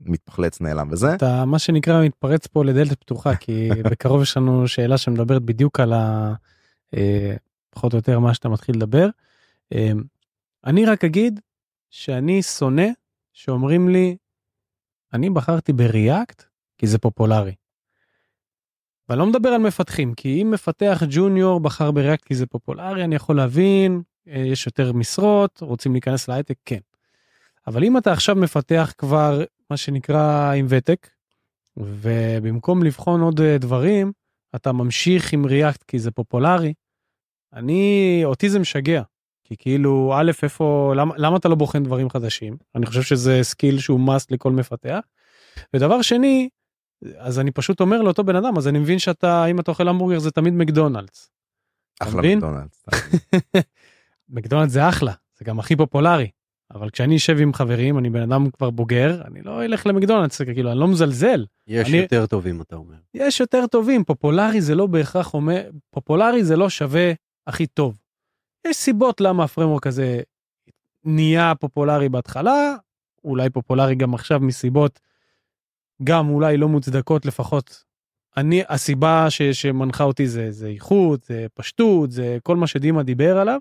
מתפחלץ 0.00 0.60
נעלם 0.60 0.88
וזה. 0.90 1.14
אתה 1.14 1.44
מה 1.44 1.58
שנקרא 1.58 2.04
מתפרץ 2.04 2.46
פה 2.46 2.64
לדלת 2.64 3.00
פתוחה 3.00 3.36
כי 3.36 3.68
בקרוב 3.90 4.22
יש 4.22 4.36
לנו 4.36 4.68
שאלה 4.68 4.98
שמדברת 4.98 5.42
בדיוק 5.42 5.80
על 5.80 5.92
ה... 5.92 6.34
אה, 6.96 7.36
פחות 7.70 7.92
או 7.92 7.98
יותר 7.98 8.18
מה 8.18 8.34
שאתה 8.34 8.48
מתחיל 8.48 8.76
לדבר. 8.76 9.08
אה, 9.72 9.92
אני 10.66 10.86
רק 10.86 11.04
אגיד 11.04 11.40
שאני 11.90 12.42
שונא 12.42 12.88
שאומרים 13.32 13.88
לי 13.88 14.16
אני 15.12 15.30
בחרתי 15.30 15.72
בריאקט 15.72 16.42
כי 16.78 16.86
זה 16.86 16.98
פופולרי. 16.98 17.54
ואני 19.08 19.18
לא 19.18 19.26
מדבר 19.26 19.48
על 19.48 19.60
מפתחים 19.60 20.14
כי 20.14 20.42
אם 20.42 20.50
מפתח 20.50 21.02
ג'וניור 21.10 21.60
בחר 21.60 21.90
בריאקט 21.90 22.24
כי 22.24 22.34
זה 22.34 22.46
פופולרי 22.46 23.04
אני 23.04 23.14
יכול 23.14 23.36
להבין 23.36 23.92
אה, 23.92 24.15
יש 24.26 24.66
יותר 24.66 24.92
משרות 24.92 25.60
רוצים 25.60 25.92
להיכנס 25.92 26.28
להייטק 26.28 26.56
כן. 26.64 26.80
אבל 27.66 27.84
אם 27.84 27.98
אתה 27.98 28.12
עכשיו 28.12 28.36
מפתח 28.36 28.92
כבר 28.98 29.44
מה 29.70 29.76
שנקרא 29.76 30.52
עם 30.52 30.66
ותק 30.68 31.10
ובמקום 31.76 32.82
לבחון 32.82 33.20
עוד 33.20 33.40
דברים 33.42 34.12
אתה 34.54 34.72
ממשיך 34.72 35.32
עם 35.32 35.46
ריאקט 35.46 35.82
כי 35.82 35.98
זה 35.98 36.10
פופולרי 36.10 36.74
אני 37.52 38.22
אותי 38.24 38.48
זה 38.50 38.58
משגע 38.58 39.02
כי 39.44 39.56
כאילו 39.58 40.14
א' 40.16 40.30
איפה 40.42 40.92
למה 40.96 41.14
למה 41.16 41.36
אתה 41.36 41.48
לא 41.48 41.54
בוחן 41.54 41.84
דברים 41.84 42.10
חדשים 42.10 42.56
אני 42.74 42.86
חושב 42.86 43.02
שזה 43.02 43.38
skill 43.42 43.78
שהוא 43.78 44.00
must 44.08 44.26
לכל 44.30 44.52
מפתח. 44.52 45.00
ודבר 45.74 46.02
שני 46.02 46.48
אז 47.18 47.38
אני 47.38 47.50
פשוט 47.50 47.80
אומר 47.80 48.02
לאותו 48.02 48.24
בן 48.24 48.36
אדם 48.36 48.56
אז 48.56 48.68
אני 48.68 48.78
מבין 48.78 48.98
שאתה 48.98 49.46
אם 49.46 49.60
אתה 49.60 49.70
אוכל 49.70 49.88
המבורגר 49.88 50.18
זה 50.18 50.30
תמיד 50.30 50.54
מקדונלדס. 50.54 51.30
אחלה 52.00 52.22
מקדונלדס. 52.22 52.84
מקדונלדס 54.28 54.72
זה 54.72 54.88
אחלה 54.88 55.12
זה 55.38 55.44
גם 55.44 55.58
הכי 55.58 55.76
פופולרי 55.76 56.30
אבל 56.74 56.90
כשאני 56.90 57.16
אשב 57.16 57.36
עם 57.40 57.54
חברים 57.54 57.98
אני 57.98 58.10
בן 58.10 58.32
אדם 58.32 58.50
כבר 58.50 58.70
בוגר 58.70 59.22
אני 59.24 59.42
לא 59.42 59.64
אלך 59.64 59.86
למקדונלדס 59.86 60.42
כאילו 60.42 60.70
אני 60.70 60.78
לא 60.78 60.88
מזלזל. 60.88 61.46
יש 61.66 61.88
אני... 61.88 61.96
יותר 61.96 62.26
טובים 62.26 62.60
אתה 62.60 62.76
אומר. 62.76 62.96
יש 63.14 63.40
יותר 63.40 63.66
טובים 63.66 64.04
פופולרי 64.04 64.60
זה 64.60 64.74
לא 64.74 64.86
בהכרח 64.86 65.34
אומר 65.34 65.70
פופולרי 65.90 66.44
זה 66.44 66.56
לא 66.56 66.68
שווה 66.68 67.12
הכי 67.46 67.66
טוב. 67.66 67.98
יש 68.66 68.76
סיבות 68.76 69.20
למה 69.20 69.44
הפרמורק 69.44 69.86
הזה 69.86 70.20
נהיה 71.04 71.54
פופולרי 71.54 72.08
בהתחלה, 72.08 72.76
אולי 73.24 73.50
פופולרי 73.50 73.94
גם 73.94 74.14
עכשיו 74.14 74.40
מסיבות 74.40 75.00
גם 76.04 76.28
אולי 76.28 76.56
לא 76.56 76.68
מוצדקות 76.68 77.26
לפחות. 77.26 77.84
אני 78.36 78.62
הסיבה 78.68 79.30
ש, 79.30 79.42
שמנחה 79.42 80.04
אותי 80.04 80.26
זה 80.28 80.50
זה 80.50 80.68
איכות 80.68 81.22
זה 81.22 81.46
פשטות 81.54 82.10
זה 82.10 82.38
כל 82.42 82.56
מה 82.56 82.66
שדימה 82.66 83.02
דיבר 83.02 83.38
עליו. 83.38 83.58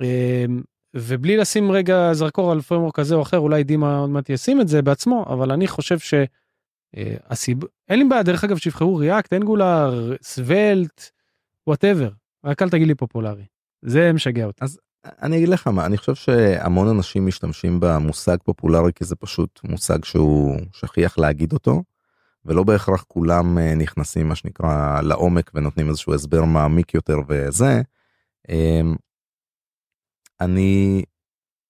אמ, 0.00 0.62
ובלי 0.94 1.36
לשים 1.36 1.72
רגע 1.72 2.12
זרקור 2.12 2.52
על 2.52 2.60
פרמורק 2.60 2.94
כזה 2.94 3.14
או 3.14 3.22
אחר 3.22 3.38
אולי 3.38 3.64
דימה 3.64 3.98
עוד 3.98 4.10
מעט 4.10 4.30
ישים 4.30 4.60
את 4.60 4.68
זה 4.68 4.82
בעצמו 4.82 5.26
אבל 5.28 5.52
אני 5.52 5.68
חושב 5.68 5.98
שהסיבה 5.98 7.66
אה, 7.66 7.70
אין 7.88 7.98
לי 7.98 8.04
בעיה 8.04 8.22
דרך 8.22 8.44
אגב 8.44 8.56
שיבחרו 8.56 8.96
ריאקט 8.96 9.32
אנגולר 9.32 10.16
סוולט 10.22 11.10
whatever 11.66 12.10
רק 12.44 12.62
אל 12.62 12.70
תגיד 12.70 12.88
לי 12.88 12.94
פופולרי. 12.94 13.44
זה 13.82 14.12
משגע 14.12 14.44
אותי. 14.44 14.64
אז 14.64 14.78
אני 15.22 15.36
אגיד 15.36 15.48
לך 15.48 15.66
מה 15.66 15.86
אני 15.86 15.96
חושב 15.96 16.14
שהמון 16.14 16.88
אנשים 16.88 17.26
משתמשים 17.26 17.80
במושג 17.80 18.36
פופולרי 18.44 18.92
כי 18.92 19.04
זה 19.04 19.16
פשוט 19.16 19.60
מושג 19.64 20.04
שהוא 20.04 20.56
שכיח 20.72 21.18
להגיד 21.18 21.52
אותו. 21.52 21.82
ולא 22.44 22.62
בהכרח 22.62 23.04
כולם 23.08 23.58
אה, 23.58 23.74
נכנסים 23.74 24.28
מה 24.28 24.34
שנקרא 24.34 25.00
לעומק 25.00 25.50
ונותנים 25.54 25.88
איזשהו 25.88 26.14
הסבר 26.14 26.44
מעמיק 26.44 26.94
יותר 26.94 27.18
וזה. 27.28 27.82
אני 30.40 31.02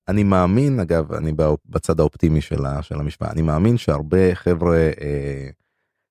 אני 0.09 0.23
מאמין 0.23 0.81
אגב 0.81 1.13
אני 1.13 1.33
בצד 1.67 2.01
האופטימי 2.01 2.41
של, 2.41 2.65
של 2.83 3.01
המשפט 3.01 3.29
אני 3.33 3.43
מאמין 3.43 3.77
שהרבה 3.77 4.35
חבר'ה 4.35 4.77
אה, 4.77 5.49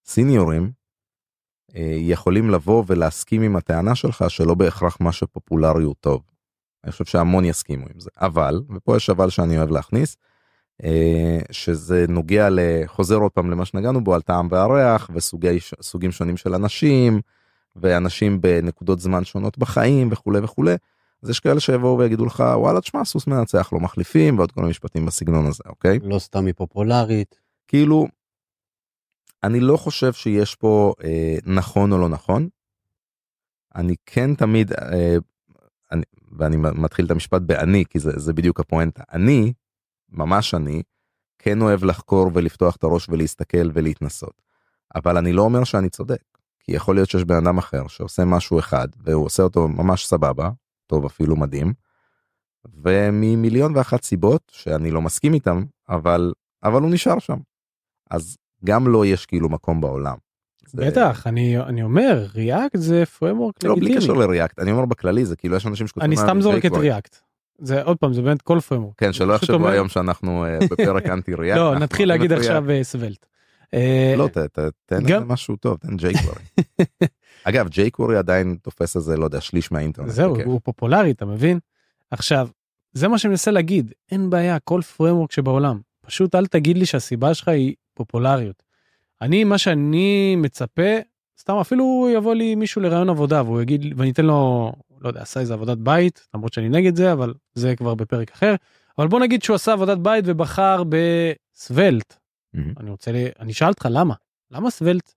סיניורים 0.06 0.72
אה, 1.76 1.96
יכולים 1.98 2.50
לבוא 2.50 2.84
ולהסכים 2.88 3.42
עם 3.42 3.56
הטענה 3.56 3.96
שלך 3.96 4.26
שלא 4.28 4.54
בהכרח 4.54 4.98
מה 5.02 5.12
שפופולרי 5.12 5.84
הוא 5.84 5.96
טוב. 6.00 6.22
אני 6.84 6.92
חושב 6.92 7.06
שהמון 7.06 7.46
יסכימו 7.46 7.86
עם 7.94 8.00
זה 8.00 8.10
אבל 8.18 8.62
ופה 8.76 8.98
יש 8.98 9.10
אבל 9.10 9.30
שאני 9.30 9.58
אוהב 9.58 9.72
להכניס 9.72 10.18
אה, 10.84 11.40
שזה 11.52 12.06
נוגע 12.10 12.48
לחוזר 12.52 13.16
עוד 13.16 13.32
פעם 13.32 13.52
למה 13.52 13.66
שנגענו 13.66 14.04
בו 14.04 14.16
על 14.16 14.22
טעם 14.22 14.48
והריח 14.52 15.10
וסוגי 15.14 15.60
סוגים 15.82 16.12
שונים 16.12 16.38
של 16.38 16.54
אנשים 16.54 17.22
ואנשים 17.76 18.42
בנקודות 18.42 19.00
זמן 19.00 19.24
שונות 19.24 19.58
בחיים 19.58 20.10
וכולי 20.12 20.40
וכולי. 20.40 20.76
אז 21.24 21.30
יש 21.30 21.40
כאלה 21.40 21.60
שיבואו 21.60 22.00
ויגידו 22.00 22.26
לך 22.26 22.44
וואלה 22.56 22.82
תשמע 22.82 23.06
סוס 23.06 23.28
מנצח 23.28 23.70
לא 23.74 23.80
מחליפים 23.80 24.38
ועוד 24.38 24.52
כל 24.52 24.66
המשפטים 24.66 25.06
בסגנון 25.06 25.46
הזה 25.46 25.64
אוקיי 25.66 26.00
לא 26.04 26.20
סתם 26.20 26.46
היא 26.46 26.54
פופולרית 26.54 27.40
כאילו 27.68 28.08
אני 29.44 29.60
לא 29.60 29.78
חושב 29.78 30.14
שיש 30.14 30.56
פה 30.56 30.94
אה, 31.04 31.38
נכון 31.46 31.92
או 31.92 31.98
לא 31.98 32.10
נכון. 32.10 32.50
אני 33.76 33.96
כן 34.06 34.36
תמיד 34.36 34.74
אה, 34.74 35.18
אני, 35.92 36.04
ואני 36.32 36.58
מתחיל 36.58 37.06
את 37.06 37.12
המשפט 37.12 37.42
באני 37.42 37.84
כי 37.90 38.00
זה, 38.00 38.12
זה 38.16 38.34
בדיוק 38.34 38.60
הפואנטה 38.60 39.04
אני 39.14 39.54
ממש 40.10 40.54
אני 40.54 40.82
כן 41.40 41.62
אוהב 41.62 41.84
לחקור 41.84 42.32
ולפתוח 42.34 42.76
את 42.76 42.84
הראש 42.84 43.10
ולהסתכל 43.10 43.70
ולהתנסות. 43.74 44.42
אבל 44.96 45.18
אני 45.18 45.34
לא 45.34 45.42
אומר 45.42 45.64
שאני 45.64 45.90
צודק 45.90 46.24
כי 46.60 46.72
יכול 46.72 46.96
להיות 46.96 47.10
שיש 47.10 47.24
בן 47.24 47.36
אדם 47.36 47.58
אחר 47.58 47.88
שעושה 47.88 48.26
משהו 48.26 48.60
אחד 48.60 48.88
והוא 49.04 49.26
עושה 49.26 49.44
אותו 49.44 49.68
ממש 49.68 50.06
סבבה 50.06 50.50
טוב 50.90 51.06
אפילו 51.06 51.36
מדהים. 51.36 51.74
וממיליון 52.84 53.76
ואחת 53.76 54.04
סיבות 54.04 54.42
שאני 54.52 54.92
לא 54.92 55.02
מסכים 55.02 55.34
איתם 55.34 55.64
אבל 55.90 56.34
אבל 56.64 56.82
הוא 56.82 56.92
נשאר 56.92 57.20
שם. 57.20 57.38
אז 58.12 58.38
גם 58.66 58.88
לו 58.88 58.94
לא 58.94 59.06
יש 59.06 59.26
כאילו 59.26 59.50
מקום 59.50 59.82
בעולם. 59.82 60.18
בטח 60.74 61.28
אני 61.28 61.58
אני 61.58 61.84
אומר 61.84 62.26
React 62.36 62.80
זה 62.80 63.06
framework 63.06 63.64
לא 63.64 63.76
בלי 63.76 63.96
קשר 63.96 64.14
ל-React 64.14 64.60
אני 64.60 64.72
אומר 64.72 64.86
בכללי 64.86 65.26
זה 65.26 65.36
כאילו 65.36 65.56
יש 65.56 65.66
אנשים 65.66 65.88
שכותבים 65.88 66.12
אני 66.12 66.18
סתם 66.18 66.42
זורק 66.42 66.66
את 66.66 66.72
React. 66.72 67.20
זה 67.60 67.84
עוד 67.84 67.98
פעם 67.98 68.14
זה 68.14 68.22
באמת 68.22 68.42
כל 68.42 68.60
framework. 68.60 68.94
כן 68.98 69.14
שלא 69.14 69.34
יחשבו 69.34 69.68
היום 69.68 69.90
שאנחנו 69.90 70.46
אה, 70.46 70.60
בפרק 70.72 71.06
אנטי 71.14 71.34
React. 71.34 71.60
לא 71.60 71.80
נתחיל 71.80 72.08
להגיד 72.08 72.34
עכשיו 72.34 72.64
Svelte. 72.84 73.26
אה, 73.74 74.14
לא 74.18 74.30
תן 74.86 75.24
משהו 75.26 75.56
טוב 75.56 75.78
תן 75.78 75.98
ג'ייקוורי. 75.98 76.44
אגב 77.44 77.68
ג'ייקוורי 77.68 78.18
עדיין 78.18 78.58
תופס 78.62 78.96
איזה 78.96 79.18
לא 79.18 79.26
יודע 79.26 79.42
שליש 79.42 79.72
מהאינטרנט. 79.72 80.10
זהו 80.10 80.42
הוא 80.46 80.62
פופולרי 80.64 81.12
אתה 81.12 81.26
מבין. 81.26 81.60
עכשיו 82.12 82.50
זה 82.94 83.08
מה 83.08 83.18
שאני 83.18 83.30
מנסה 83.30 83.52
להגיד 83.52 83.94
אין 84.12 84.30
בעיה 84.30 84.60
כל 84.60 84.82
פרמורק 84.82 85.32
שבעולם 85.32 85.80
פשוט 86.02 86.36
אל 86.36 86.46
תגיד 86.46 86.78
לי 86.78 86.86
שהסיבה 86.86 87.34
שלך 87.34 87.48
היא 87.48 87.76
פופולריות. 87.94 88.64
אני 89.22 89.44
מה 89.44 89.58
שאני 89.58 90.36
מצפה 90.36 90.98
סתם 91.40 91.54
אפילו 91.54 92.10
יבוא 92.14 92.34
לי 92.34 92.56
מישהו 92.56 92.82
לרעיון 92.82 93.10
עבודה 93.10 93.44
והוא 93.44 93.62
יגיד 93.62 93.94
ואני 93.98 94.12
אתן 94.12 94.26
לו 94.26 94.72
לא 95.02 95.08
יודע 95.08 95.22
עשה 95.22 95.40
איזה 95.40 95.54
עבודת 95.54 95.78
בית 95.78 96.28
למרות 96.34 96.54
שאני 96.54 96.70
נגד 96.70 96.96
זה 96.96 97.14
אבל 97.14 97.34
זה 97.54 97.76
כבר 97.76 97.96
בפרק 97.96 98.32
אחר 98.32 98.56
אבל 98.98 99.08
בוא 99.08 99.20
נגיד 99.20 99.44
שהוא 99.44 99.56
עשה 99.56 99.74
עבודת 99.74 99.98
בית 99.98 100.26
ובחר 100.28 100.84
בסוולט. 100.84 102.14
Mm-hmm. 102.56 102.60
אני 102.80 102.90
רוצה 102.90 103.12
לי 103.12 103.26
אני 103.40 103.52
אשאל 103.52 103.68
אותך 103.68 103.88
למה 103.90 104.14
למה 104.52 104.70
סוולט 104.70 105.14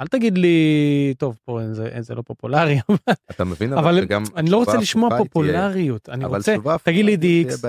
אל 0.00 0.06
תגיד 0.06 0.38
לי 0.38 1.14
טוב 1.18 1.38
פה 1.44 1.60
זה, 1.72 1.88
זה 2.00 2.14
לא 2.14 2.22
פופולרי 2.22 2.78
אתה 3.30 3.44
מבין 3.44 3.72
אבל 3.72 4.04
גם 4.04 4.22
אני 4.36 4.50
לא 4.50 4.56
רוצה 4.56 4.76
לשמוע 4.76 5.18
פופולריות 5.18 6.08
אני 6.08 6.24
רוצה 6.24 6.56
תגיד 6.82 7.04
לי 7.04 7.16
DX 7.16 7.64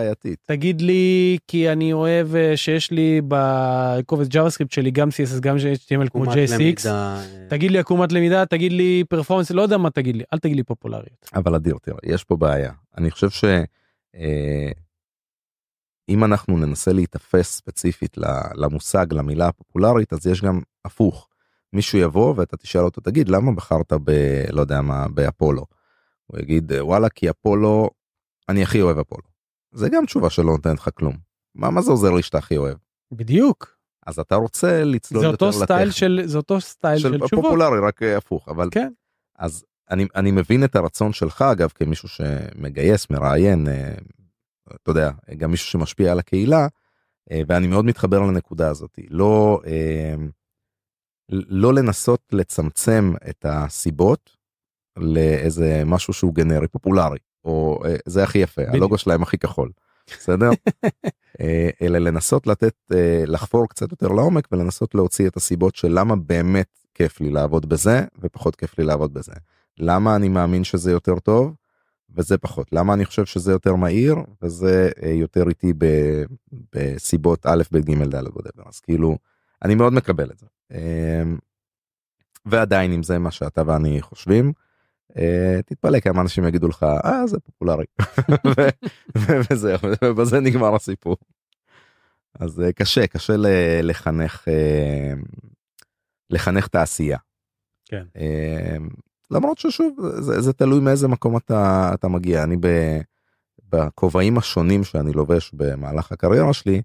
תגיד 0.46 0.82
לי 0.82 1.38
כי 1.48 1.72
אני 1.72 1.94
אוהב 1.94 2.36
אה, 2.36 2.58
שיש 2.58 2.92
לי 2.92 3.22
בקובץ 3.28 4.28
JavaScript 4.28 4.72
שלי 4.72 4.92
גם 4.92 5.10
css 5.10 5.40
גם 5.40 5.56
html 5.58 6.10
כמו 6.10 6.26
JSX 6.26 6.90
אה. 6.90 7.24
תגיד 7.50 7.72
לי 7.72 7.80
עקומת 7.80 8.12
למידה 8.12 8.46
תגיד 8.46 8.72
לי 8.72 9.04
performance 9.10 9.52
לא 9.52 9.62
יודע 9.62 9.78
מה 9.78 9.90
תגיד 9.90 10.16
לי 10.16 10.24
אל 10.34 10.40
תגיד 10.40 10.56
לי 10.56 10.64
פופולריות 10.64 11.30
אבל 11.34 11.56
אדיר 11.56 11.76
תראה 11.82 11.98
יש 12.04 12.24
פה 12.24 12.36
בעיה 12.36 12.72
אני 12.98 13.12
חושב 13.12 13.30
ש. 13.30 13.44
אה, 14.16 14.72
אם 16.10 16.24
אנחנו 16.24 16.58
ננסה 16.58 16.94
להיתפס 16.94 17.56
ספציפית 17.56 18.18
למושג 18.56 19.14
למילה 19.14 19.48
הפופולרית 19.48 20.14
אז 20.14 20.28
יש 20.28 20.42
גם 20.42 20.62
הפוך. 20.86 21.28
מישהו 21.74 22.00
יבוא 22.00 22.34
ואתה 22.38 22.58
תשאל 22.58 22.82
אותו 22.82 23.02
תגיד 23.02 23.30
למה 23.30 23.52
בחרת 23.52 23.94
ב... 23.94 24.12
לא 24.52 24.62
יודע 24.62 24.82
מה 24.82 25.08
באפולו. 25.08 25.66
הוא 26.28 26.40
יגיד 26.40 26.72
וואלה 26.80 27.10
כי 27.10 27.30
אפולו 27.30 27.90
אני 28.50 28.64
הכי 28.64 28.82
אוהב 28.82 28.98
אפולו. 28.98 29.28
זה 29.72 29.90
גם 29.90 30.06
תשובה 30.06 30.30
שלא 30.30 30.52
נותנת 30.52 30.80
לך 30.80 30.90
כלום. 30.94 31.18
מה 31.56 31.70
מה 31.70 31.82
זה 31.82 31.92
עוזר 31.92 32.12
לי 32.12 32.22
שאתה 32.22 32.38
הכי 32.38 32.58
אוהב? 32.58 32.78
בדיוק. 33.12 33.78
אז 34.08 34.20
אתה 34.20 34.36
רוצה 34.36 34.84
לצלול 34.84 35.22
זה 35.22 35.28
יותר 35.28 35.46
אותו 35.46 35.64
סטייל 35.64 35.92
של 35.92 36.22
זה 36.26 36.38
אותו 36.38 36.62
סטייל 36.62 36.98
של, 37.00 37.12
של 37.12 37.26
תשובות. 37.26 37.46
פופולרי 37.46 37.80
רק 37.80 38.04
אה, 38.04 38.18
הפוך 38.18 38.50
אבל 38.50 38.70
כן. 38.72 38.92
אז 39.40 39.66
אני 39.92 40.06
אני 40.16 40.32
מבין 40.32 40.64
את 40.64 40.76
הרצון 40.76 41.14
שלך 41.14 41.42
אגב 41.42 41.70
כמישהו 41.76 42.10
שמגייס 42.10 43.10
מראיין 43.10 43.68
אה, 43.68 43.94
אתה 44.76 44.92
יודע 44.92 45.12
גם 45.38 45.52
מישהו 45.52 45.68
שמשפיע 45.68 46.12
על 46.12 46.20
הקהילה 46.20 46.68
אה, 47.32 47.42
ואני 47.48 47.68
מאוד 47.68 47.86
מתחבר 47.86 48.20
לנקודה 48.20 48.70
הזאת 48.70 49.00
לא 49.10 49.62
לא 51.30 51.74
לנסות 51.74 52.22
לצמצם 52.32 53.14
את 53.30 53.46
הסיבות 53.50 54.38
לאיזה 54.98 55.84
משהו 55.86 56.14
שהוא 56.14 56.34
גנרי 56.34 56.68
פופולרי 56.68 57.18
או 57.46 57.80
אה, 57.86 57.96
זה 58.06 58.24
הכי 58.24 58.38
יפה 58.38 58.62
בדיוק. 58.62 58.76
הלוגו 58.76 58.98
שלהם 58.98 59.24
הכי 59.24 59.38
כחול 59.38 59.72
בסדר 60.18 60.50
אה, 61.42 61.70
אלא 61.82 61.98
לנסות 61.98 62.48
לתת 62.48 62.76
אה, 62.94 63.24
לחפור 63.28 63.70
קצת 63.70 63.92
יותר 63.92 64.08
לעומק 64.08 64.48
ולנסות 64.52 64.96
להוציא 64.96 65.28
את 65.28 65.38
הסיבות 65.38 65.76
של 65.76 65.88
למה 65.92 66.16
באמת 66.16 66.70
כיף 66.94 67.22
לי 67.22 67.30
לעבוד 67.30 67.70
בזה 67.70 68.06
ופחות 68.20 68.56
כיף 68.56 68.78
לי 68.78 68.84
לעבוד 68.84 69.14
בזה 69.14 69.34
למה 69.80 70.16
אני 70.16 70.30
מאמין 70.30 70.64
שזה 70.64 70.92
יותר 70.92 71.20
טוב 71.20 71.54
וזה 72.10 72.38
פחות 72.38 72.74
למה 72.74 72.94
אני 72.94 73.06
חושב 73.06 73.26
שזה 73.26 73.52
יותר 73.52 73.76
מהיר 73.76 74.16
וזה 74.42 74.90
יותר 75.14 75.50
איטי 75.50 75.74
בסיבות 76.74 77.46
א' 77.46 77.64
ב' 77.72 77.78
ג' 77.78 78.04
ד' 78.04 78.26
whatever. 78.26 78.70
אז 78.70 78.80
כאילו 78.80 79.18
אני 79.64 79.76
מאוד 79.76 79.94
מקבל 79.94 80.32
את 80.32 80.40
זה 80.40 80.46
אה, 80.72 81.24
ועדיין 82.46 82.94
אם 82.94 83.04
זה 83.04 83.20
מה 83.20 83.32
שאתה 83.32 83.62
ואני 83.66 84.02
חושבים 84.02 84.54
אה, 85.18 85.60
תתפלא 85.66 86.00
כמה 86.00 86.22
אנשים 86.22 86.48
יגידו 86.48 86.68
לך 86.68 86.84
אה 86.84 87.28
זה 87.28 87.40
פופולרי 87.40 87.86
וזהו 89.52 89.80
ובזה 90.04 90.40
נגמר 90.40 90.76
הסיפור. 90.76 91.18
אז 92.40 92.62
אה, 92.62 92.74
קשה 92.74 93.08
קשה 93.08 93.34
לחנך 93.84 94.48
אה, 94.48 95.14
לחנך 96.30 96.68
תעשייה. 96.68 97.18
כן. 97.86 98.04
אה, 98.18 98.78
למרות 99.32 99.58
ששוב 99.58 99.96
זה, 100.20 100.42
זה 100.42 100.54
תלוי 100.54 100.80
מאיזה 100.80 101.08
מקום 101.08 101.38
אתה 101.38 101.92
אתה 101.94 102.08
מגיע 102.08 102.44
אני 102.44 102.58
בכובעים 103.70 104.38
השונים 104.38 104.84
שאני 104.84 105.12
לובש 105.14 105.52
במהלך 105.54 106.12
הקריירה 106.12 106.54
שלי 106.54 106.82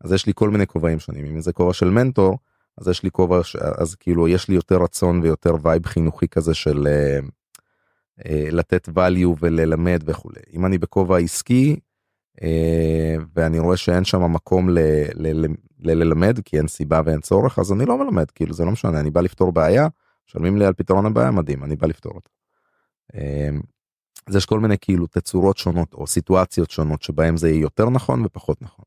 אז 0.00 0.12
יש 0.12 0.26
לי 0.26 0.32
כל 0.34 0.50
מיני 0.50 0.66
כובעים 0.66 0.98
שונים 0.98 1.26
אם 1.26 1.40
זה 1.40 1.52
כובע 1.52 1.72
של 1.72 1.90
מנטור 1.90 2.38
אז 2.78 2.88
יש 2.88 3.02
לי 3.02 3.10
כובע 3.10 3.40
אז 3.78 3.94
כאילו 3.94 4.28
יש 4.28 4.48
לי 4.48 4.54
יותר 4.54 4.76
רצון 4.82 5.20
ויותר 5.22 5.54
vibe 5.62 5.86
חינוכי 5.86 6.28
כזה 6.28 6.54
של 6.54 6.86
אה, 6.86 7.18
אה, 8.26 8.48
לתת 8.50 8.88
value 8.88 9.36
וללמד 9.40 10.02
וכולי 10.04 10.40
אם 10.52 10.66
אני 10.66 10.78
בכובע 10.78 11.18
עסקי 11.18 11.76
אה, 12.42 13.16
ואני 13.34 13.58
רואה 13.58 13.76
שאין 13.76 14.04
שם 14.04 14.32
מקום 14.32 14.70
ל, 14.70 14.78
ל, 15.14 15.46
ל, 15.46 15.46
ל, 15.80 15.92
ללמד 15.92 16.40
כי 16.44 16.58
אין 16.58 16.68
סיבה 16.68 17.00
ואין 17.04 17.20
צורך 17.20 17.58
אז 17.58 17.72
אני 17.72 17.86
לא 17.86 17.98
מלמד 17.98 18.30
כאילו 18.30 18.54
זה 18.54 18.64
לא 18.64 18.70
משנה 18.70 19.00
אני 19.00 19.10
בא 19.10 19.20
לפתור 19.20 19.52
בעיה 19.52 19.88
משלמים 20.28 20.56
לי 20.56 20.64
על 20.64 20.72
פתרון 20.72 21.06
הבעיה 21.06 21.30
מדהים 21.30 21.64
אני 21.64 21.76
בא 21.76 21.86
לפתור 21.86 22.12
אותה. 22.12 22.30
אז 24.26 24.36
יש 24.36 24.46
כל 24.46 24.60
מיני 24.60 24.78
כאילו 24.80 25.06
תצורות 25.06 25.56
שונות 25.56 25.94
או 25.94 26.06
סיטואציות 26.06 26.70
שונות 26.70 27.02
שבהם 27.02 27.36
זה 27.36 27.48
יהיה 27.48 27.60
יותר 27.60 27.90
נכון 27.90 28.24
ופחות 28.24 28.62
נכון. 28.62 28.84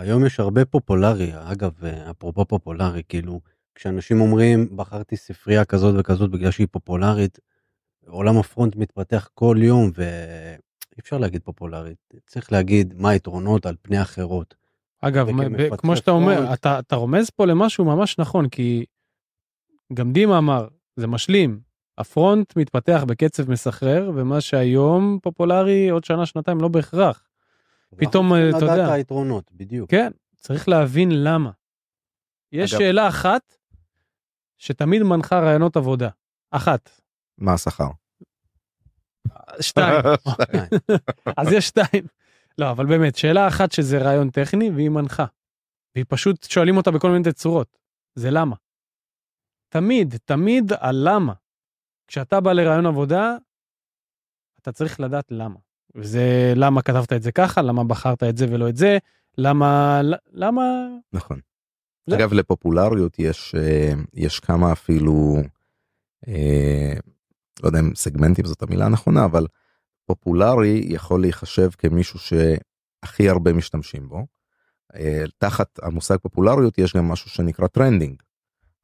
היום 0.00 0.26
יש 0.26 0.40
הרבה 0.40 0.64
פופולרי, 0.64 1.30
אגב, 1.34 1.84
אה, 1.84 2.10
אפרופו 2.10 2.44
פופולרי, 2.44 3.02
כאילו, 3.08 3.40
כשאנשים 3.74 4.20
אומרים, 4.20 4.76
בחרתי 4.76 5.16
ספרייה 5.16 5.64
כזאת 5.64 5.94
וכזאת 5.98 6.30
בגלל 6.30 6.50
שהיא 6.50 6.66
פופולרית, 6.70 7.38
עולם 8.06 8.38
הפרונט 8.38 8.76
מתפתח 8.76 9.28
כל 9.34 9.56
יום, 9.60 9.90
ואי 9.94 11.00
אפשר 11.00 11.18
להגיד 11.18 11.42
פופולרית, 11.42 12.14
צריך 12.26 12.52
להגיד 12.52 12.94
מה 12.96 13.10
היתרונות 13.10 13.66
על 13.66 13.76
פני 13.82 14.02
אחרות. 14.02 14.54
אגב, 15.00 15.28
כמו 15.76 15.96
שאתה 15.96 16.10
אומר, 16.10 16.34
פרונט. 16.34 16.52
אתה, 16.52 16.78
אתה 16.78 16.96
רומז 16.96 17.30
פה 17.30 17.46
למשהו 17.46 17.84
ממש 17.84 18.18
נכון, 18.18 18.48
כי 18.48 18.84
גם 19.94 20.12
דימה 20.12 20.38
אמר, 20.38 20.68
זה 20.96 21.06
משלים. 21.06 21.60
הפרונט 21.98 22.56
מתפתח 22.56 23.04
בקצב 23.06 23.50
מסחרר, 23.50 24.10
ומה 24.14 24.40
שהיום 24.40 25.18
פופולרי 25.22 25.88
עוד 25.88 26.04
שנה, 26.04 26.26
שנתיים 26.26 26.60
לא 26.60 26.68
בהכרח. 26.68 27.29
פתאום, 27.96 28.26
אנחנו 28.34 28.48
אתה 28.48 28.58
צריכים 28.58 28.68
יודע. 28.68 28.82
לדעת 28.82 28.88
את 28.90 28.94
היתרונות, 28.94 29.52
בדיוק. 29.52 29.90
כן, 29.90 30.10
צריך 30.36 30.68
להבין 30.68 31.08
למה. 31.24 31.50
יש 32.52 32.72
אגב- 32.74 32.80
שאלה 32.82 33.08
אחת 33.08 33.54
שתמיד 34.58 35.02
מנחה 35.02 35.40
רעיונות 35.40 35.76
עבודה. 35.76 36.08
אחת. 36.50 36.90
מה 37.38 37.52
השכר? 37.54 37.88
שתיים. 39.60 39.94
אז 41.36 41.52
יש 41.52 41.68
שתיים. 41.68 42.04
לא, 42.58 42.70
אבל 42.70 42.86
באמת, 42.86 43.16
שאלה 43.16 43.48
אחת 43.48 43.72
שזה 43.72 43.98
רעיון 43.98 44.30
טכני 44.30 44.70
והיא 44.70 44.88
מנחה. 44.90 45.24
והיא 45.94 46.04
פשוט 46.08 46.42
שואלים 46.44 46.76
אותה 46.76 46.90
בכל 46.90 47.10
מיני 47.10 47.24
תצורות. 47.32 47.78
זה 48.14 48.28
למה. 48.30 48.56
תמיד, 49.68 50.14
תמיד 50.24 50.72
הלמה. 50.80 51.32
כשאתה 52.08 52.40
בא 52.40 52.52
לרעיון 52.52 52.86
עבודה, 52.86 53.36
אתה 54.60 54.72
צריך 54.72 55.00
לדעת 55.00 55.24
למה. 55.30 55.58
וזה 55.94 56.52
למה 56.56 56.82
כתבת 56.82 57.12
את 57.12 57.22
זה 57.22 57.32
ככה, 57.32 57.62
למה 57.62 57.84
בחרת 57.84 58.22
את 58.22 58.36
זה 58.36 58.46
ולא 58.50 58.68
את 58.68 58.76
זה, 58.76 58.98
למה, 59.38 60.00
למה, 60.32 60.62
נכון. 61.12 61.40
זה- 62.06 62.16
אגב 62.16 62.32
לפופולריות 62.32 63.18
יש 63.18 63.54
אה, 63.58 63.92
יש 64.14 64.40
כמה 64.40 64.72
אפילו 64.72 65.36
אה, 66.28 66.92
לא 67.62 67.68
יודע 67.68 67.80
אם 67.80 67.94
סגמנטים 67.94 68.44
זאת 68.44 68.62
המילה 68.62 68.86
הנכונה 68.86 69.24
אבל 69.24 69.46
פופולרי 70.04 70.84
יכול 70.88 71.20
להיחשב 71.20 71.70
כמישהו 71.78 72.18
שהכי 72.18 73.28
הרבה 73.28 73.52
משתמשים 73.52 74.08
בו. 74.08 74.26
אה, 74.94 75.24
תחת 75.38 75.78
המושג 75.82 76.16
פופולריות 76.16 76.78
יש 76.78 76.96
גם 76.96 77.08
משהו 77.08 77.30
שנקרא 77.30 77.66
trending. 77.66 78.22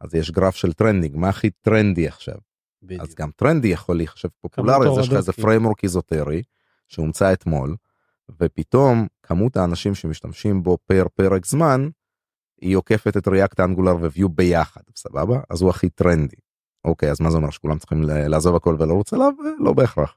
אז 0.01 0.15
יש 0.15 0.31
גרף 0.31 0.55
של 0.55 0.73
trending 0.73 1.17
מה 1.17 1.29
הכי 1.29 1.51
טרנדי 1.51 2.09
עכשיו 2.09 2.35
בדיוק. 2.83 3.03
אז 3.03 3.15
גם 3.15 3.31
טרנדי 3.37 3.69
יכול 3.69 3.97
להיחשב 3.97 4.29
פופולרי 4.41 4.89
אז 4.89 4.99
יש 4.99 5.09
לך 5.09 5.17
איזה. 5.17 5.33
framework 5.33 5.85
איזוטרי 5.85 6.43
שהומצא 6.89 7.33
אתמול 7.33 7.77
ופתאום 8.41 9.07
כמות 9.23 9.57
האנשים 9.57 9.95
שמשתמשים 9.95 10.63
בו 10.63 10.79
per 10.87 11.07
פרק 11.15 11.47
זמן 11.47 11.89
היא 12.61 12.77
עוקפת 12.77 13.17
את 13.17 13.29
React 13.29 13.61
Angular 13.61 13.97
ו-Vue 13.97 14.29
ביחד 14.29 14.81
סבבה 14.97 15.41
אז 15.51 15.63
הוא 15.63 15.71
הכי 15.71 15.91
טרנדי. 15.91 16.37
אוקיי 16.85 17.11
אז 17.11 17.21
מה 17.21 17.31
זה 17.31 17.37
אומר 17.37 17.51
שכולם 17.51 17.79
צריכים 17.79 18.03
לעזוב 18.03 18.57
הכל 18.57 18.77
ולרוץ 18.79 19.13
עליו 19.13 19.33
לא 19.59 19.73
בהכרח. 19.73 20.17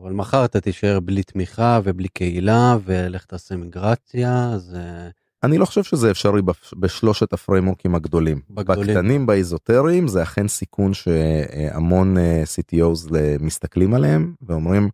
אבל 0.00 0.12
מחר 0.12 0.44
אתה 0.44 0.60
תישאר 0.60 1.00
בלי 1.00 1.22
תמיכה 1.22 1.80
ובלי 1.84 2.08
קהילה, 2.08 2.76
ולך 2.84 3.24
תעשה 3.24 3.56
מיגרציה, 3.56 4.50
אז 4.54 4.74
אה, 4.74 5.08
אני 5.44 5.58
לא 5.58 5.64
חושב 5.64 5.82
שזה 5.82 6.10
אפשרי 6.10 6.42
בשלושת 6.76 7.32
הפריימורקים 7.32 7.94
הגדולים. 7.94 8.40
בגדולים. 8.50 8.96
בקטנים 8.96 9.26
באיזוטריים 9.26 10.08
זה 10.08 10.22
אכן 10.22 10.48
סיכון 10.48 10.94
שהמון 10.94 12.18
אה, 12.18 12.42
CTOs 12.42 13.08
ל- 13.14 13.36
מסתכלים 13.40 13.94
עליהם 13.94 14.34
ואומרים 14.42 14.88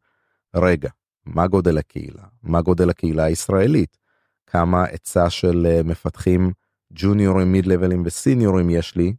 רגע 0.56 0.88
מה 1.26 1.46
גודל 1.46 1.78
הקהילה 1.78 2.22
מה 2.42 2.62
גודל 2.62 2.90
הקהילה 2.90 3.24
הישראלית 3.24 3.96
כמה 4.46 4.84
היצע 4.84 5.30
של 5.30 5.66
אה, 5.70 5.82
מפתחים 5.84 6.52
ג'וניורים 6.92 7.52
מיד 7.52 7.66
לבלים 7.66 8.02
וסיניורים 8.06 8.70
יש 8.70 8.96
לי 8.96 9.12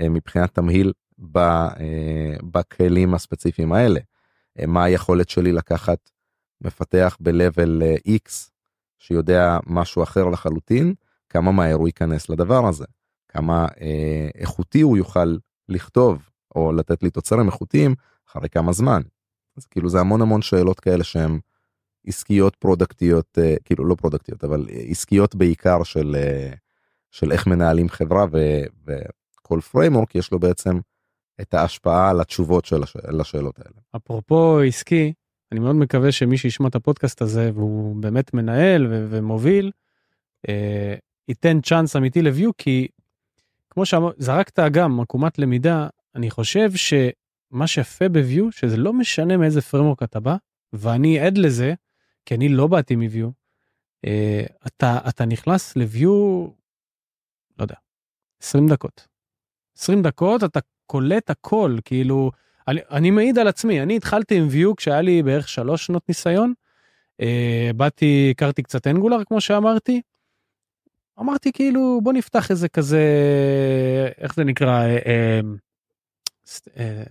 אה, 0.00 0.08
מבחינת 0.08 0.54
תמהיל 0.54 0.92
אה, 1.36 2.36
בכלים 2.42 3.14
הספציפיים 3.14 3.72
האלה. 3.72 4.00
אה, 4.58 4.66
מה 4.66 4.84
היכולת 4.84 5.28
שלי 5.28 5.52
לקחת 5.52 6.10
מפתח 6.60 7.16
ב-level 7.20 7.82
אה, 7.82 7.94
X 8.26 8.50
שיודע 9.06 9.58
משהו 9.66 10.02
אחר 10.02 10.28
לחלוטין 10.28 10.94
כמה 11.28 11.52
מהר 11.52 11.74
הוא 11.74 11.88
ייכנס 11.88 12.28
לדבר 12.28 12.66
הזה 12.66 12.84
כמה 13.28 13.66
אה, 13.80 14.28
איכותי 14.34 14.80
הוא 14.80 14.96
יוכל 14.96 15.36
לכתוב 15.68 16.28
או 16.56 16.72
לתת 16.72 17.02
לי 17.02 17.10
תוצרים 17.10 17.46
איכותיים 17.46 17.94
אחרי 18.28 18.48
כמה 18.48 18.72
זמן. 18.72 19.02
אז 19.56 19.66
כאילו 19.66 19.88
זה 19.88 20.00
המון 20.00 20.22
המון 20.22 20.42
שאלות 20.42 20.80
כאלה 20.80 21.04
שהן 21.04 21.38
עסקיות 22.06 22.56
פרודקטיות 22.56 23.38
אה, 23.38 23.54
כאילו 23.64 23.84
לא 23.84 23.94
פרודקטיות 23.94 24.44
אבל 24.44 24.66
עסקיות 24.90 25.34
בעיקר 25.34 25.82
של 25.82 26.16
אה, 26.18 26.52
של 27.10 27.32
איך 27.32 27.46
מנהלים 27.46 27.88
חברה 27.88 28.26
ו, 28.32 28.62
וכל 28.86 29.60
framework 29.60 30.14
יש 30.14 30.32
לו 30.32 30.38
בעצם 30.38 30.78
את 31.40 31.54
ההשפעה 31.54 32.10
על 32.10 32.20
התשובות 32.20 32.64
של 32.64 32.82
הש, 32.82 32.96
לשאלות 33.08 33.58
האלה. 33.58 33.80
אפרופו 33.96 34.60
עסקי, 34.60 35.12
אני 35.54 35.60
מאוד 35.60 35.76
מקווה 35.76 36.12
שמי 36.12 36.38
שישמע 36.38 36.68
את 36.68 36.74
הפודקאסט 36.74 37.22
הזה 37.22 37.50
והוא 37.54 37.96
באמת 37.96 38.34
מנהל 38.34 38.86
ו- 38.86 39.06
ומוביל, 39.10 39.70
אה, 40.48 40.94
ייתן 41.28 41.60
צ'אנס 41.60 41.96
אמיתי 41.96 42.22
ל-Vue, 42.22 42.50
כי 42.58 42.88
כמו 43.70 43.86
שזרקת 43.86 44.58
גם 44.72 45.00
עקומת 45.00 45.38
למידה, 45.38 45.88
אני 46.14 46.30
חושב 46.30 46.70
שמה 46.74 47.66
שיפה 47.66 48.08
ב-Vue, 48.08 48.52
שזה 48.52 48.76
לא 48.76 48.92
משנה 48.92 49.36
מאיזה 49.36 49.60
framework 49.60 50.02
אתה 50.02 50.20
בא, 50.20 50.36
ואני 50.72 51.20
עד 51.20 51.38
לזה, 51.38 51.74
כי 52.26 52.34
אני 52.34 52.48
לא 52.48 52.66
באתי 52.66 52.96
מ-view, 52.96 53.30
אה, 54.04 54.44
אתה, 54.66 54.98
אתה 55.08 55.24
נכנס 55.24 55.76
ל-view, 55.76 56.08
לא 57.58 57.62
יודע, 57.62 57.76
20 58.42 58.68
דקות. 58.68 59.08
20 59.78 60.02
דקות 60.02 60.44
אתה 60.44 60.60
קולט 60.86 61.30
הכל, 61.30 61.76
כאילו, 61.84 62.30
אני, 62.68 62.80
אני 62.90 63.10
מעיד 63.10 63.38
על 63.38 63.48
עצמי, 63.48 63.82
אני 63.82 63.96
התחלתי 63.96 64.38
עם 64.38 64.48
view 64.48 64.74
כשהיה 64.76 65.00
לי 65.00 65.22
בערך 65.22 65.48
שלוש 65.48 65.86
שנות 65.86 66.02
ניסיון. 66.08 66.52
אה, 67.20 67.70
באתי, 67.76 68.28
הכרתי 68.30 68.62
קצת 68.62 68.86
אנגולר 68.86 69.24
כמו 69.24 69.40
שאמרתי. 69.40 70.00
אמרתי 71.20 71.52
כאילו 71.52 72.00
בוא 72.02 72.12
נפתח 72.12 72.50
איזה 72.50 72.68
כזה, 72.68 73.02
איך 74.18 74.34
זה 74.34 74.44
נקרא, 74.44 74.82
אה, 74.82 74.98
אה, 75.06 75.40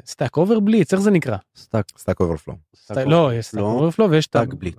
Stack 0.06 0.38
Overblitz 0.38 0.94
איך 0.94 1.02
זה 1.02 1.12
נקרא 1.12 1.38
Stack 1.56 1.86
Stack 1.98 2.20
Overflow. 2.20 2.56
לא 3.06 3.34
יש 3.34 3.46
Stack 3.46 3.62
Overflow 3.62 4.10
ויש 4.10 4.26
StackBlitz. 4.26 4.76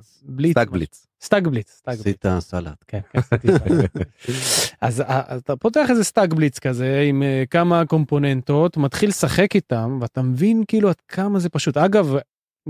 סטאק 0.50 0.68
בליץ. 0.68 1.06
סטאק 1.20 1.46
בליץ. 1.46 1.70
סטאק 1.70 1.98
בליץ. 1.98 2.00
עשית 2.00 2.24
סלט. 2.38 2.84
כן, 2.86 3.00
כן. 3.12 3.18
אז 4.80 5.00
אה, 5.00 5.22
אז 5.26 5.40
אתה 5.40 5.56
פותח 5.56 5.86
איזה 5.90 6.04
סטאק 6.04 6.32
בליץ 6.32 6.58
כזה 6.58 7.04
עם 7.08 7.22
אה, 7.22 7.44
כמה 7.50 7.86
קומפוננטות 7.86 8.76
מתחיל 8.76 9.08
לשחק 9.08 9.54
איתם 9.54 9.98
ואתה 10.00 10.22
מבין 10.22 10.64
כאילו 10.68 10.88
עד 10.88 11.00
כמה 11.08 11.38
זה 11.38 11.48
פשוט 11.48 11.76
אגב 11.76 12.16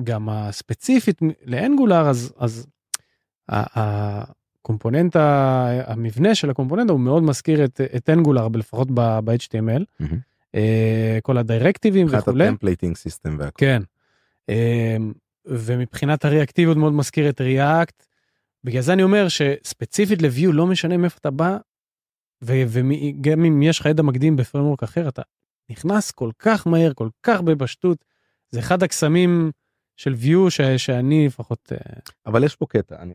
גם 0.04 0.28
הספציפית 0.28 1.20
ל-Angular 1.44 2.08
אז 2.08 2.32
אז 2.36 2.66
ה 3.48 3.65
component 3.65 5.16
המבנה 5.86 6.34
של 6.34 6.50
ה 6.50 6.54
component 6.54 6.90
הוא 6.90 7.00
מאוד 7.00 7.22
מזכיר 7.22 7.64
את 7.64 8.10
Angular 8.10 8.48
לפחות 8.54 8.90
ב-HTML. 8.90 9.84
אה, 10.00 10.06
כל 11.22 11.38
הדירקטיבים 11.38 12.06
מבחינת 12.06 12.22
וכולי. 12.22 12.44
ה 12.48 12.53
templating 12.53 12.96
system 12.96 13.36
והכל. 13.38 13.56
כן. 13.58 13.82
אמ, 14.48 15.12
ומבחינת 15.46 16.24
הריאקטיביות 16.24 16.76
מאוד 16.76 16.92
מזכיר 16.92 17.28
את 17.28 17.40
React. 17.40 18.06
בגלל 18.64 18.82
זה 18.82 18.92
אני 18.92 19.02
אומר 19.02 19.28
שספציפית 19.28 20.22
ל-Vue 20.22 20.52
לא 20.52 20.66
משנה 20.66 20.96
מאיפה 20.96 21.18
אתה 21.20 21.30
בא. 21.30 21.56
וגם 22.42 23.44
אם 23.44 23.62
יש 23.62 23.80
לך 23.80 23.86
ידע 23.86 24.02
מקדים 24.02 24.36
ב 24.36 24.41
framework 24.41 24.82
אחר 24.82 25.08
אתה 25.08 25.22
נכנס 25.70 26.10
כל 26.10 26.30
כך 26.38 26.66
מהר 26.66 26.92
כל 26.94 27.08
כך 27.22 27.40
בפשטות. 27.40 28.04
זה 28.50 28.60
אחד 28.60 28.82
הקסמים 28.82 29.50
של 29.96 30.14
Vue 30.14 30.50
ש- 30.50 30.60
שאני 30.60 31.26
לפחות 31.26 31.72
אה, 31.72 32.00
אבל 32.26 32.44
יש 32.44 32.56
פה 32.56 32.66
קטע 32.66 32.96
אני. 33.02 33.14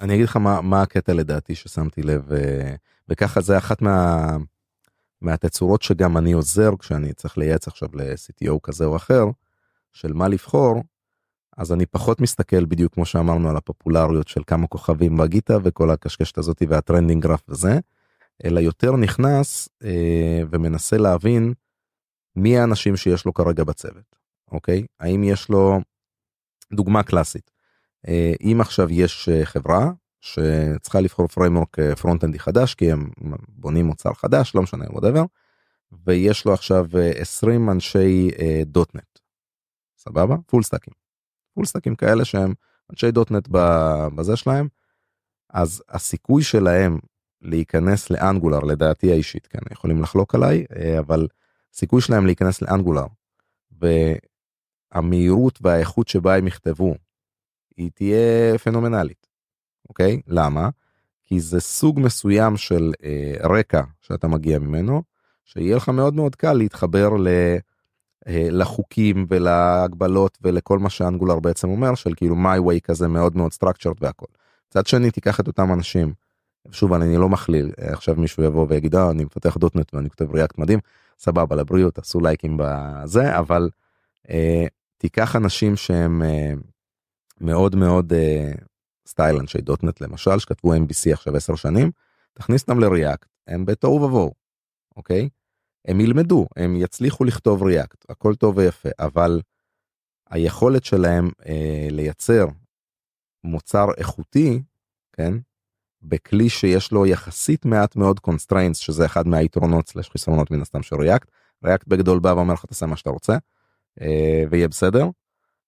אני 0.00 0.14
אגיד 0.14 0.24
לך 0.24 0.36
מה 0.36 0.60
מה 0.60 0.82
הקטע 0.82 1.12
לדעתי 1.14 1.54
ששמתי 1.54 2.02
לב 2.02 2.32
אה, 2.32 2.74
וככה 3.08 3.40
זה 3.40 3.58
אחת 3.58 3.82
מה 3.82 4.26
מהתצורות 5.20 5.82
שגם 5.82 6.16
אני 6.16 6.32
עוזר 6.32 6.70
כשאני 6.78 7.12
צריך 7.12 7.38
לייעץ 7.38 7.68
עכשיו 7.68 7.88
ל-CTO 7.92 8.58
כזה 8.62 8.84
או 8.84 8.96
אחר 8.96 9.24
של 9.92 10.12
מה 10.12 10.28
לבחור. 10.28 10.82
אז 11.56 11.72
אני 11.72 11.86
פחות 11.86 12.20
מסתכל 12.20 12.64
בדיוק 12.64 12.94
כמו 12.94 13.06
שאמרנו 13.06 13.50
על 13.50 13.56
הפופולריות 13.56 14.28
של 14.28 14.40
כמה 14.46 14.66
כוכבים 14.66 15.16
בגיטהאב 15.16 15.56
וכל 15.64 15.90
הקשקשת 15.90 16.38
הזאתי 16.38 16.66
וה 16.66 16.77
trending 16.77 17.22
graph 17.22 17.42
וזה 17.48 17.78
אלא 18.44 18.60
יותר 18.60 18.96
נכנס 18.96 19.68
אה, 19.84 20.42
ומנסה 20.50 20.96
להבין 20.98 21.54
מי 22.36 22.58
האנשים 22.58 22.96
שיש 22.96 23.24
לו 23.24 23.34
כרגע 23.34 23.64
בצוות 23.64 24.16
אוקיי 24.52 24.86
האם 25.00 25.24
יש 25.24 25.48
לו 25.48 25.80
דוגמה 26.72 27.02
קלאסית 27.02 27.50
אה, 28.08 28.32
אם 28.40 28.58
עכשיו 28.60 28.92
יש 28.92 29.28
אה, 29.28 29.44
חברה 29.44 29.90
שצריכה 30.24 31.00
לבחור 31.00 31.28
framework 31.28 31.76
front-end 32.00 32.34
י 32.34 32.38
חדש 32.38 32.74
כי 32.74 32.92
הם 32.92 33.10
בונים 33.48 33.86
מוצר 33.86 34.14
חדש 34.14 34.54
לא 34.54 34.62
משנה 34.62 34.84
whatever 34.84 35.26
ויש 36.04 36.44
לו 36.44 36.52
עכשיו 36.52 36.86
אה, 36.98 37.10
20 37.10 37.70
אנשי 37.70 38.30
אה, 38.38 38.62
.NET 38.64 39.18
סבבה? 39.98 40.36
full 40.46 40.62
stack 40.62 40.85
ים 40.85 40.94
full 41.54 41.64
stack 41.64 41.87
ים 41.87 41.96
כאלה 41.96 42.24
שהם 42.24 42.54
אנשי. 42.90 43.10
.NET 43.10 43.48
בזה 44.14 44.36
שלהם. 44.36 44.68
אז 45.50 45.82
הסיכוי 45.88 46.42
שלהם 46.42 46.98
להיכנס 47.42 48.10
ל 48.10 48.16
Angular 48.16 48.58
לדעתי 48.58 49.12
האישית 49.12 49.46
כן 49.46 49.58
יכולים 49.72 50.02
לחלוק 50.02 50.34
עליי 50.34 50.64
אה, 50.76 50.98
אבל 50.98 51.28
סיכוי 51.72 52.00
שלהם 52.00 52.26
להיכנס 52.26 52.62
ל 52.62 52.67
Angular 52.67 53.06
והמהירות 54.92 55.58
והאיכות 55.62 56.08
שבה 56.08 56.36
הם 56.36 56.46
יכתבו 56.46 56.94
היא 57.76 57.90
תהיה 57.94 58.58
פנומנלית. 58.58 59.33
אוקיי? 59.88 60.20
למה? 60.26 60.68
כי 61.24 61.40
זה 61.40 61.60
סוג 61.60 62.00
מסוים 62.00 62.56
של 62.56 62.92
אה, 63.04 63.48
רקע 63.48 63.82
שאתה 64.00 64.28
מגיע 64.28 64.58
ממנו 64.58 65.02
שיהיה 65.44 65.76
לך 65.76 65.88
מאוד 65.88 66.14
מאוד 66.14 66.36
קל 66.36 66.52
להתחבר 66.52 67.08
ל, 67.16 67.28
אה, 68.28 68.48
לחוקים 68.50 69.26
ולהגבלות 69.28 70.38
ולכל 70.42 70.78
מה 70.78 70.90
שאנגולר 70.90 71.40
בעצם 71.40 71.68
אומר 71.68 71.94
של 71.94 72.14
כאילו 72.14 72.34
my 72.34 72.68
way 72.68 72.80
כזה 72.80 73.08
מאוד 73.08 73.36
מאוד 73.36 73.52
structured 73.52 73.98
והכל. 74.00 74.26
מצד 74.68 74.86
שני 74.86 75.10
תיקח 75.10 75.40
את 75.40 75.46
אותם 75.46 75.72
אנשים. 75.72 76.12
שוב 76.70 76.92
אני 76.92 77.16
לא 77.16 77.28
מכליל 77.28 77.72
אה, 77.82 77.92
עכשיו 77.92 78.14
מישהו 78.18 78.42
יבוא 78.42 78.66
ויגיד 78.68 78.94
אה, 78.94 79.10
אני 79.10 79.24
מפתח 79.24 79.56
דוטנט 79.56 79.94
ואני 79.94 80.10
כותב 80.10 80.34
ריאקט 80.34 80.58
מדהים 80.58 80.78
סבבה 81.18 81.56
לבריאות 81.56 81.98
עשו 81.98 82.20
לייקים 82.20 82.56
בזה 82.58 83.38
אבל 83.38 83.70
אה, 84.30 84.66
תיקח 84.98 85.36
אנשים 85.36 85.76
שהם 85.76 86.22
אה, 86.22 86.52
מאוד 87.40 87.76
מאוד 87.76 88.12
אה, 88.12 88.52
סטייל 89.08 89.36
אנשי 89.36 89.60
דוטנט 89.60 90.00
למשל 90.00 90.38
שכתבו 90.38 90.74
MVC 90.74 91.12
עכשיו 91.12 91.36
10 91.36 91.54
שנים 91.54 91.90
תכניס 92.32 92.62
אותם 92.62 92.80
לריאקט 92.80 93.28
הם 93.46 93.64
בתוהו 93.64 94.02
ובוהו 94.02 94.34
אוקיי 94.96 95.28
הם 95.84 96.00
ילמדו 96.00 96.46
הם 96.56 96.76
יצליחו 96.76 97.24
לכתוב 97.24 97.62
ריאקט 97.62 98.04
הכל 98.08 98.34
טוב 98.34 98.58
ויפה 98.58 98.88
אבל 98.98 99.40
היכולת 100.30 100.84
שלהם 100.84 101.30
אה, 101.46 101.88
לייצר 101.90 102.46
מוצר 103.44 103.86
איכותי 103.96 104.62
כן 105.12 105.34
בכלי 106.02 106.48
שיש 106.48 106.92
לו 106.92 107.06
יחסית 107.06 107.64
מעט 107.64 107.96
מאוד 107.96 108.20
constraints 108.26 108.74
שזה 108.74 109.06
אחד 109.06 109.28
מהיתרונות 109.28 109.88
סלש 109.88 110.10
חסרונות 110.10 110.50
מן 110.50 110.60
הסתם 110.60 110.82
של 110.82 110.96
ריאקט 110.96 111.30
ריאקט 111.64 111.88
בגדול 111.88 112.18
בא 112.18 112.28
ואומר 112.28 112.54
לך 112.54 112.66
תעשה 112.66 112.86
מה 112.86 112.96
שאתה 112.96 113.10
רוצה 113.10 113.36
אה, 114.00 114.44
ויהיה 114.50 114.68
בסדר. 114.68 115.08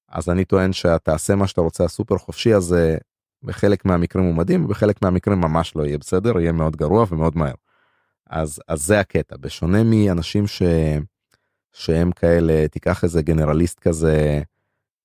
אז 0.08 0.28
אני 0.28 0.44
טוען 0.44 0.72
שתעשה 0.72 1.34
מה 1.34 1.46
שאתה 1.46 1.60
רוצה 1.60 1.84
הסופר 1.84 2.18
חופשי 2.18 2.52
הזה 2.52 2.98
בחלק 3.42 3.84
מהמקרים 3.84 4.24
הוא 4.24 4.34
מדהים 4.34 4.64
ובחלק 4.64 5.02
מהמקרים 5.02 5.40
ממש 5.40 5.76
לא 5.76 5.86
יהיה 5.86 5.98
בסדר 5.98 6.40
יהיה 6.40 6.52
מאוד 6.52 6.76
גרוע 6.76 7.06
ומאוד 7.10 7.36
מהר. 7.38 7.54
אז 8.30 8.60
אז 8.68 8.86
זה 8.86 9.00
הקטע 9.00 9.36
בשונה 9.36 9.82
מאנשים 9.82 10.46
ש... 10.46 10.62
שהם 11.72 12.12
כאלה 12.12 12.68
תיקח 12.68 13.04
איזה 13.04 13.22
גנרליסט 13.22 13.78
כזה 13.78 14.42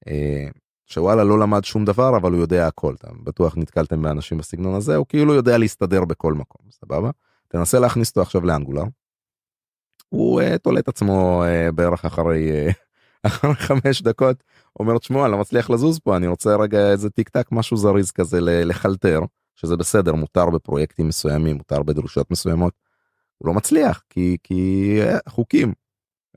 אה, 0.08 0.48
שוואלה 0.86 1.24
לא 1.24 1.40
למד 1.40 1.64
שום 1.64 1.86
דבר 1.86 2.18
אבל 2.18 2.32
הוא 2.32 2.42
יודע 2.42 2.68
הכל 2.68 2.94
אתה 2.94 3.08
בטוח 3.24 3.58
נתקלתם 3.58 4.02
באנשים 4.02 4.38
בסגנון 4.38 4.76
הזה 4.76 4.96
הוא 4.96 5.06
כאילו 5.10 5.34
יודע 5.34 5.58
להסתדר 5.58 6.06
בכל 6.06 6.34
מקום 6.34 6.72
סבבה 6.72 7.10
תנסה 7.48 7.80
להכניס 7.80 8.10
אותו 8.10 8.22
עכשיו 8.22 8.46
לאנגולר. 8.46 8.84
הוא 10.10 10.42
uh, 10.42 10.58
תולה 10.58 10.80
את 10.80 10.88
עצמו 10.88 11.44
uh, 11.44 11.72
בערך 11.72 12.06
אחרי 12.06 12.52
uh, 12.70 12.74
אחרי 13.28 13.56
חמש 13.56 14.02
דקות 14.02 14.44
אומר 14.80 14.98
תשמעו 14.98 15.26
אני 15.26 15.32
לא 15.32 15.38
מצליח 15.38 15.70
לזוז 15.70 16.00
פה 16.00 16.18
אני 16.18 16.28
רוצה 16.28 16.56
רגע 16.56 16.92
איזה 16.92 17.10
טיק 17.10 17.30
טק 17.30 17.48
משהו 17.52 17.78
זריז 17.78 18.12
כזה 18.12 18.38
לחלטר 18.42 19.22
שזה 19.56 19.78
בסדר 19.78 20.14
מותר 20.14 20.50
בפרויקטים 20.50 21.08
מסוימים 21.08 21.56
מותר 21.56 21.84
בדרישות 21.84 22.32
מסוימות. 22.32 22.74
הוא 23.38 23.48
לא 23.48 23.54
מצליח 23.54 24.04
כי 24.10 24.38
כי 24.44 24.98
אה, 25.02 25.18
חוקים 25.30 25.74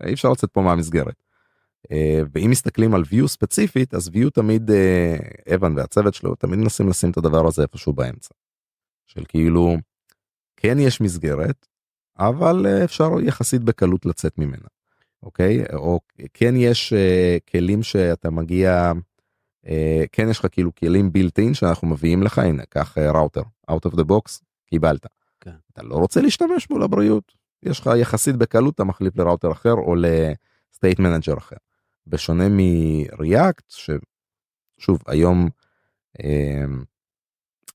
אי 0.05 0.12
אפשר 0.12 0.30
לצאת 0.30 0.51
פה 0.51 0.61
מהמסגרת. 0.61 1.22
אה, 1.93 2.20
ואם 2.32 2.51
מסתכלים 2.51 2.95
על 2.95 3.03
view 3.03 3.26
ספציפית 3.26 3.95
אז 3.95 4.09
view 4.09 4.30
תמיד 4.30 4.70
אה, 4.70 5.16
אבן 5.55 5.76
והצוות 5.76 6.14
שלו 6.14 6.35
תמיד 6.35 6.59
מנסים 6.59 6.89
לשים 6.89 7.11
את 7.11 7.16
הדבר 7.16 7.47
הזה 7.47 7.62
איפשהו 7.62 7.93
באמצע. 7.93 8.35
של 9.07 9.24
כאילו 9.28 9.76
כן 10.57 10.78
יש 10.78 11.01
מסגרת 11.01 11.66
אבל 12.18 12.66
אפשר 12.85 13.11
יחסית 13.20 13.62
בקלות 13.62 14.07
לצאת 14.07 14.39
ממנה. 14.39 14.74
אוקיי 15.25 15.64
או 15.72 16.01
כן 16.35 16.55
יש 16.57 16.93
אה, 16.93 17.37
כלים 17.51 17.83
שאתה 17.83 18.31
מגיע 18.31 18.93
אה, 19.66 20.05
כן 20.12 20.29
יש 20.29 20.39
לך 20.39 20.47
כאילו 20.51 20.75
כלים 20.75 21.11
built 21.16 21.51
in 21.51 21.55
שאנחנו 21.55 21.89
מביאים 21.89 22.22
לך 22.22 22.39
הנה 22.39 22.62
קח 22.68 22.99
אה, 22.99 23.11
router 23.11 23.43
out 23.70 23.91
of 23.91 23.95
the 23.95 24.05
box 24.05 24.41
קיבלת. 24.66 25.07
כן. 25.41 25.55
אתה 25.72 25.83
לא 25.83 25.95
רוצה 25.95 26.20
להשתמש 26.20 26.66
בו 26.66 26.79
לבריאות 26.79 27.33
יש 27.62 27.81
לך 27.81 27.91
יחסית 27.97 28.37
בקלות 28.37 28.75
אתה 28.75 28.85
מחליף 28.85 29.16
לראוטר 29.16 29.53
אחר 29.53 29.72
או 29.72 29.95
ל 29.95 30.12
state 30.12 30.99
manager 30.99 31.39
אחר. 31.39 31.57
בשונה 32.07 32.45
מ 32.49 32.69
React 32.69 33.70
ששוב 33.70 34.99
היום 35.07 35.49
אה, 36.25 36.64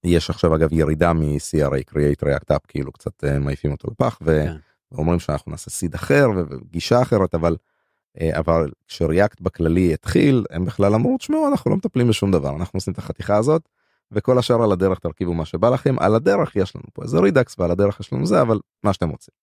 יש 0.03 0.29
עכשיו 0.29 0.55
אגב 0.55 0.73
ירידה 0.73 1.13
מ-CRA 1.13 1.91
create 1.91 2.25
react 2.25 2.55
up 2.55 2.59
כאילו 2.67 2.91
קצת 2.91 3.23
אה, 3.23 3.39
מעיפים 3.39 3.71
אותו 3.71 3.87
לפח 3.91 4.19
ו... 4.21 4.41
כן. 4.45 4.55
ואומרים 4.91 5.19
שאנחנו 5.19 5.51
נעשה 5.51 5.69
סיד 5.69 5.95
אחר 5.95 6.27
וגישה 6.35 7.01
אחרת 7.01 7.35
אבל 7.35 7.57
אה, 8.21 8.39
אבל 8.39 8.71
כשריאקט 8.87 9.41
בכללי 9.41 9.93
התחיל 9.93 10.45
הם 10.49 10.65
בכלל 10.65 10.93
אמרו 10.95 11.17
תשמעו 11.17 11.47
אנחנו 11.47 11.71
לא 11.71 11.77
מטפלים 11.77 12.07
בשום 12.07 12.31
דבר 12.31 12.55
אנחנו 12.55 12.77
עושים 12.77 12.93
את 12.93 12.97
החתיכה 12.97 13.37
הזאת 13.37 13.69
וכל 14.11 14.37
השאר 14.37 14.63
על 14.63 14.71
הדרך 14.71 14.99
תרכיבו 14.99 15.33
מה 15.33 15.45
שבא 15.45 15.69
לכם 15.69 15.95
על 15.99 16.15
הדרך 16.15 16.55
יש 16.55 16.75
לנו 16.75 16.85
פה 16.93 17.03
איזה 17.03 17.19
רידקס 17.19 17.55
ועל 17.59 17.71
הדרך 17.71 17.99
יש 17.99 18.13
לנו 18.13 18.25
זה 18.25 18.41
אבל 18.41 18.59
מה 18.83 18.93
שאתם 18.93 19.09
רוצים. 19.09 19.33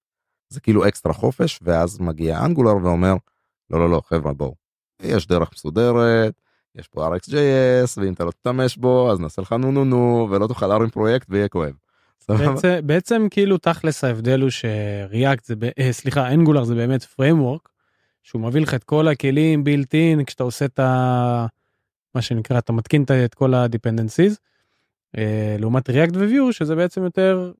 זה 0.48 0.60
כאילו 0.60 0.88
אקסטרה 0.88 1.12
חופש 1.12 1.58
ואז 1.62 2.00
מגיע 2.00 2.44
אנגולר 2.44 2.76
ואומר 2.76 3.14
לא 3.70 3.80
לא 3.80 3.90
לא 3.90 4.02
חברה 4.06 4.32
בואו 4.32 4.54
יש 5.02 5.26
דרך 5.26 5.50
מסודרת 5.52 6.34
יש 6.74 6.88
פה 6.88 7.16
RxJS 7.16 8.00
ואם 8.00 8.12
אתה 8.12 8.24
לא 8.24 8.30
תשתמש 8.30 8.76
בו 8.76 9.12
אז 9.12 9.20
נעשה 9.20 9.42
לך 9.42 9.52
נו 9.52 9.72
נו 9.72 9.84
נו 9.84 10.28
ולא 10.30 10.46
תוכל 10.46 10.66
להרים 10.66 10.90
פרויקט 10.90 11.26
ויהיה 11.30 11.48
כואב. 11.48 11.74
בעצם, 12.28 12.86
בעצם 12.86 13.26
כאילו 13.30 13.58
תכלס 13.58 14.04
ההבדל 14.04 14.40
הוא 14.40 14.50
ש 14.50 14.77
React 14.77 15.44
זה, 15.44 15.56
ב- 15.56 15.70
אה, 15.78 15.92
סליחה, 15.92 16.32
Angular 16.32 16.64
זה 16.64 16.74
באמת 16.74 17.02
framework, 17.02 17.68
שהוא 18.22 18.42
מביא 18.42 18.60
לך 18.60 18.74
את 18.74 18.84
כל 18.84 19.08
הכלים 19.08 19.64
built 19.66 19.88
in 20.20 20.24
כשאתה 20.24 20.44
עושה 20.44 20.64
את 20.64 20.78
ה... 20.78 21.46
מה 22.14 22.22
שנקרא, 22.22 22.58
אתה 22.58 22.72
מתקין 22.72 23.02
את- 23.24 23.34
כל 23.34 23.54
ה-dependencies, 23.54 24.34
אה, 25.18 25.56
לעומת 25.58 25.90
React 25.90 26.16
ו 26.16 26.25
Vue 26.25 26.52
שזה 26.52 26.74
בעצם 26.74 27.04
יותר 27.04 27.52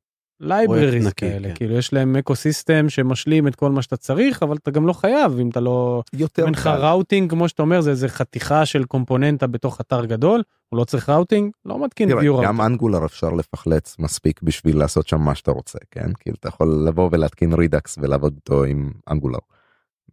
נקי, 1.07 1.21
כאלה, 1.31 1.49
כן. 1.49 1.55
כאילו 1.55 1.75
יש 1.75 1.93
להם 1.93 2.17
ecosystem 2.17 2.89
שמשלים 2.89 3.49
את 3.49 3.55
כל 3.55 3.71
מה 3.71 3.83
שאתה 3.83 3.97
צריך, 3.97 4.43
אבל 4.43 4.57
אתה 4.57 4.71
גם 4.71 4.87
לא 4.87 4.93
חייב 4.93 5.39
אם 5.41 5.49
אתה 5.49 5.61
לא... 5.61 6.03
יותר 6.13 6.45
אין 6.45 6.53
לך. 6.53 6.67
routing 6.67 7.31
כמו 7.31 7.49
שאתה 7.49 7.63
אומר 7.63 7.81
זה 7.81 7.91
איזה 7.91 8.09
חתיכה 8.09 8.67
של 8.67 8.85
קומפוננטה 8.85 9.47
בתוך 9.47 9.81
אתר 9.81 10.05
גדול, 10.05 10.43
הוא 10.69 10.79
לא 10.79 10.85
צריך 10.85 11.09
routing, 11.09 11.53
לא 11.65 11.85
מתקין 11.85 12.09
תראה, 12.09 12.21
Vue 12.21 12.25
גם 12.25 12.33
routing. 12.33 12.61
Angular 12.61 13.05
אפשר 13.05 13.31
לפחלץ 13.31 13.99
מספיק 13.99 14.43
בשביל 14.43 14.79
לעשות 14.79 15.09
שם 15.09 15.21
מה 15.21 15.35
שאתה 15.35 15.51
רוצה 15.51 15.79
כן 15.91 16.13
כאילו 16.21 16.37
אתה 16.41 16.49
יכול 16.49 16.85
לבוא 16.87 17.09
ולהתקין 17.13 17.53
Redux 17.53 17.99
ולעבוד 18.03 18.33
איתו 18.37 18.65
עם 18.65 18.93
Angular. 19.11 19.39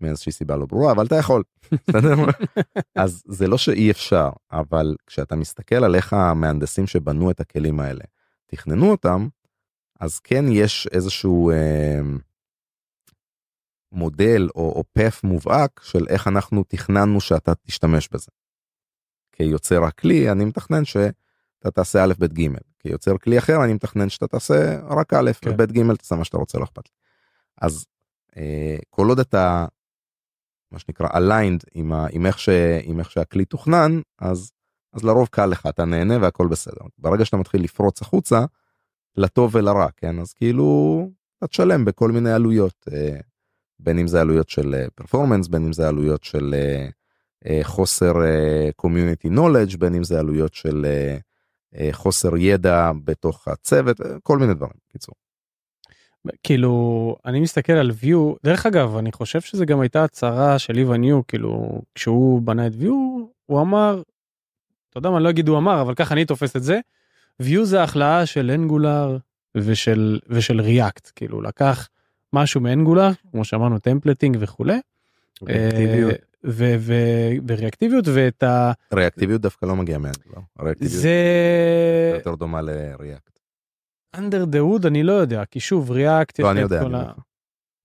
מאיזושהי 0.02 0.32
סיבה 0.32 0.56
לא 0.56 0.66
ברורה 0.66 0.92
אבל 0.92 1.06
אתה 1.06 1.16
יכול. 1.16 1.44
אז 2.96 3.24
זה 3.28 3.48
לא 3.48 3.58
שאי 3.58 3.92
אפשר 3.92 4.30
אבל 4.52 4.96
כשאתה 5.08 5.36
מסתכל 5.36 5.84
על 5.84 5.96
איך 5.96 6.14
המהנדסים 6.14 6.88
שבנו 6.88 7.32
את 7.32 7.40
הכלים 7.40 7.80
האלה 7.80 8.04
תכננו 8.46 8.92
אותם 8.92 9.28
אז 10.00 10.20
כן 10.20 10.46
יש 10.48 10.88
איזשהו 10.92 11.52
אה, 11.52 12.00
מודל 13.92 14.50
או, 14.56 14.62
או 14.62 14.84
path 14.94 15.22
מובהק 15.24 15.82
של 15.84 16.06
איך 16.10 16.28
אנחנו 16.28 16.64
תכננו 16.68 17.22
שאתה 17.22 17.54
תשתמש 17.56 18.10
בזה. 18.12 18.32
כיוצר 19.34 19.84
הכלי 19.84 20.32
אני 20.32 20.46
מתכנן 20.46 20.86
שאתה 20.86 21.72
תעשה 21.74 22.04
א' 22.04 22.14
ב' 22.20 22.26
ג' 22.26 22.48
כיוצר 22.80 23.18
כלי 23.18 23.38
אחר 23.40 23.64
אני 23.64 23.74
מתכנן 23.74 24.10
שאתה 24.10 24.28
תעשה 24.28 24.80
רק 24.90 25.14
א' 25.14 25.32
כן. 25.42 25.50
וב' 25.50 25.62
ג' 25.62 25.96
תעשה 25.96 26.16
מה 26.16 26.24
שאתה 26.24 26.38
רוצה 26.38 26.60
לא 26.60 26.64
אכפת 26.64 26.86
לי. 26.86 26.92
אז 27.62 27.86
אה, 28.38 28.78
כל 28.90 29.10
עוד 29.10 29.20
אתה 29.20 29.66
מה 30.72 30.80
שנקרא 30.80 31.08
aligned 31.08 31.64
עם, 31.74 31.94
ה, 31.94 32.08
עם, 32.12 32.26
איך 32.26 32.40
ש, 32.40 32.50
עם 32.84 33.00
איך 33.00 33.12
שהכלי 33.12 33.46
תוכנן 33.46 34.02
אז 34.20 34.52
אז 34.94 35.04
לרוב 35.04 35.28
קל 35.32 35.46
לך 35.46 35.66
אתה 35.70 35.86
נהנה 35.86 36.18
והכל 36.22 36.48
בסדר 36.48 36.82
ברגע 36.98 37.26
שאתה 37.26 37.38
מתחיל 37.38 37.64
לפרוץ 37.64 38.02
החוצה 38.02 38.46
לטוב 39.18 39.56
ולרע 39.56 39.88
כן 39.98 40.20
אז 40.20 40.34
כאילו 40.34 41.10
אתה 41.38 41.48
תשלם 41.48 41.86
בכל 41.86 42.12
מיני 42.12 42.32
עלויות 42.32 42.88
אה, 42.92 43.20
בין 43.80 44.00
אם 44.00 44.08
זה 44.08 44.22
עלויות 44.22 44.50
של 44.50 44.86
פרפורמנס 44.96 45.48
בין 45.48 45.66
אם 45.66 45.74
זה 45.74 45.88
עלויות 45.88 46.24
של 46.24 46.54
אה, 46.54 46.60
אה, 46.60 46.90
חוסר 47.64 48.14
community 48.76 49.28
knowledge 49.28 49.78
בין 49.78 49.96
אם 49.96 50.04
זה 50.04 50.20
עלויות 50.20 50.54
של 50.54 50.86
אה, 50.86 51.18
אה, 51.76 51.90
חוסר 51.92 52.38
ידע 52.38 52.92
בתוך 53.04 53.48
הצוות 53.48 54.02
אה, 54.02 54.06
כל 54.24 54.38
מיני 54.38 54.54
דברים 54.54 54.74
קיצור. 54.92 55.16
כאילו 56.44 57.16
אני 57.26 57.40
מסתכל 57.40 57.74
על 57.74 57.92
Vue 58.02 58.18
דרך 58.44 58.66
אגב 58.66 58.98
אני 58.98 59.12
חושב 59.12 59.42
שזה 59.42 59.66
גם 59.66 59.80
הייתה 59.80 60.04
הצהרה 60.04 60.60
של 60.60 60.78
Evan 60.78 61.02
You 61.02 61.28
כאילו 61.28 61.82
כשהוא 61.96 62.42
בנה 62.42 62.68
את 62.68 62.72
Vue 62.74 62.92
הוא 63.46 63.62
אמר. 63.62 64.02
אתה 64.90 64.98
יודע 64.98 65.10
מה 65.10 65.18
אני 65.18 65.24
לא 65.24 65.30
אגיד 65.30 65.48
הוא 65.48 65.58
אמר 65.58 65.82
אבל 65.82 65.96
ככה 65.96 66.14
אני 66.14 66.26
תופס 66.26 66.56
את 66.56 66.64
זה. 66.64 66.80
Vue 67.42 67.64
זה 67.64 67.84
ההכלאה 67.84 68.26
של 68.26 68.52
Angular 68.52 69.18
ושל 69.56 70.20
ושל 70.30 70.62
React 70.62 71.12
כאילו 71.16 71.42
לקח 71.42 71.90
משהו 72.34 72.62
מ 72.62 72.68
Angular 72.68 73.10
כמו 73.32 73.46
שאמרנו 73.46 73.80
templating 73.80 74.38
וכולי. 74.40 74.80
אובייקטיביות. 75.42 76.33
ו- 76.46 76.76
ו- 76.80 76.94
וריאקטיביות 77.48 78.06
ואת 78.14 78.44
ה... 78.44 78.72
ריאקטיביות 78.94 79.42
דווקא 79.42 79.66
לא 79.66 79.76
מגיע 79.76 79.98
מאנגולר. 79.98 80.40
הריאקטיביות 80.60 81.02
זה 81.02 81.12
יותר 82.16 82.36
דומה 82.36 82.62
לריאקט. 82.62 83.40
under 84.16 84.46
the 84.54 84.58
hood 84.58 84.88
אני 84.88 85.04
לא 85.04 85.12
יודע 85.12 85.46
כי 85.46 85.60
שוב 85.60 85.92
ריאקט 85.92 86.40
לא 86.40 86.52
אני 86.52 86.60
יודע. 86.60 86.82
אני 86.82 86.86
יודע. 86.98 87.12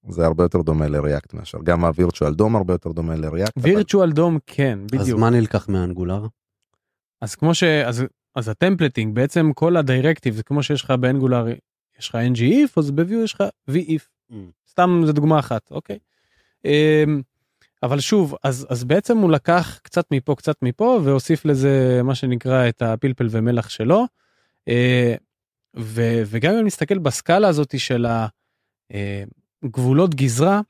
זה 0.08 0.26
הרבה 0.26 0.44
יותר 0.44 0.62
דומה 0.62 0.88
לריאקט 0.88 1.34
מאשר 1.34 1.58
גם 1.64 1.84
הווירטואל 1.84 2.34
דום 2.34 2.56
הרבה 2.56 2.74
יותר 2.74 2.92
דומה 2.92 3.16
לריאקט. 3.16 3.58
אבל- 3.58 3.68
וירטואל 3.68 4.12
דום 4.12 4.38
כן 4.46 4.78
אז 4.94 5.00
בדיוק 5.00 5.20
מה 5.20 5.30
נלקח 5.30 5.68
מאנגולר? 5.68 6.26
אז 7.20 7.34
כמו 7.34 7.54
ש... 7.54 7.62
אז, 7.62 8.04
אז 8.34 8.48
הטמפלטינג 8.48 9.14
בעצם 9.14 9.50
כל 9.54 9.76
הדירקטיב 9.76 10.34
זה 10.34 10.42
כמו 10.42 10.62
שיש 10.62 10.82
לך 10.84 10.90
באנגולר 10.90 11.46
יש 11.98 12.08
לך 12.08 12.14
ng 12.14 12.36
if 12.38 12.70
אז 12.76 12.90
בביו 12.90 13.22
יש 13.24 13.34
לך 13.34 13.42
v 13.70 13.74
if 13.74 14.02
Mm. 14.32 14.34
סתם 14.70 15.02
זה 15.06 15.12
דוגמה 15.12 15.38
אחת 15.38 15.70
אוקיי. 15.70 15.98
אמ, 16.64 17.22
אבל 17.82 18.00
שוב 18.00 18.34
אז 18.44 18.66
אז 18.70 18.84
בעצם 18.84 19.18
הוא 19.18 19.30
לקח 19.30 19.80
קצת 19.82 20.04
מפה 20.10 20.34
קצת 20.34 20.56
מפה 20.62 21.00
והוסיף 21.04 21.44
לזה 21.44 22.00
מה 22.04 22.14
שנקרא 22.14 22.68
את 22.68 22.82
הפלפל 22.82 23.28
ומלח 23.30 23.68
שלו. 23.68 24.04
אה, 24.68 25.14
ו, 25.76 26.22
וגם 26.26 26.54
אם 26.54 26.66
נסתכל 26.66 26.98
בסקאלה 26.98 27.48
הזאת 27.48 27.80
של 27.80 28.06
הגבולות 29.64 30.14
גזרה 30.14 30.60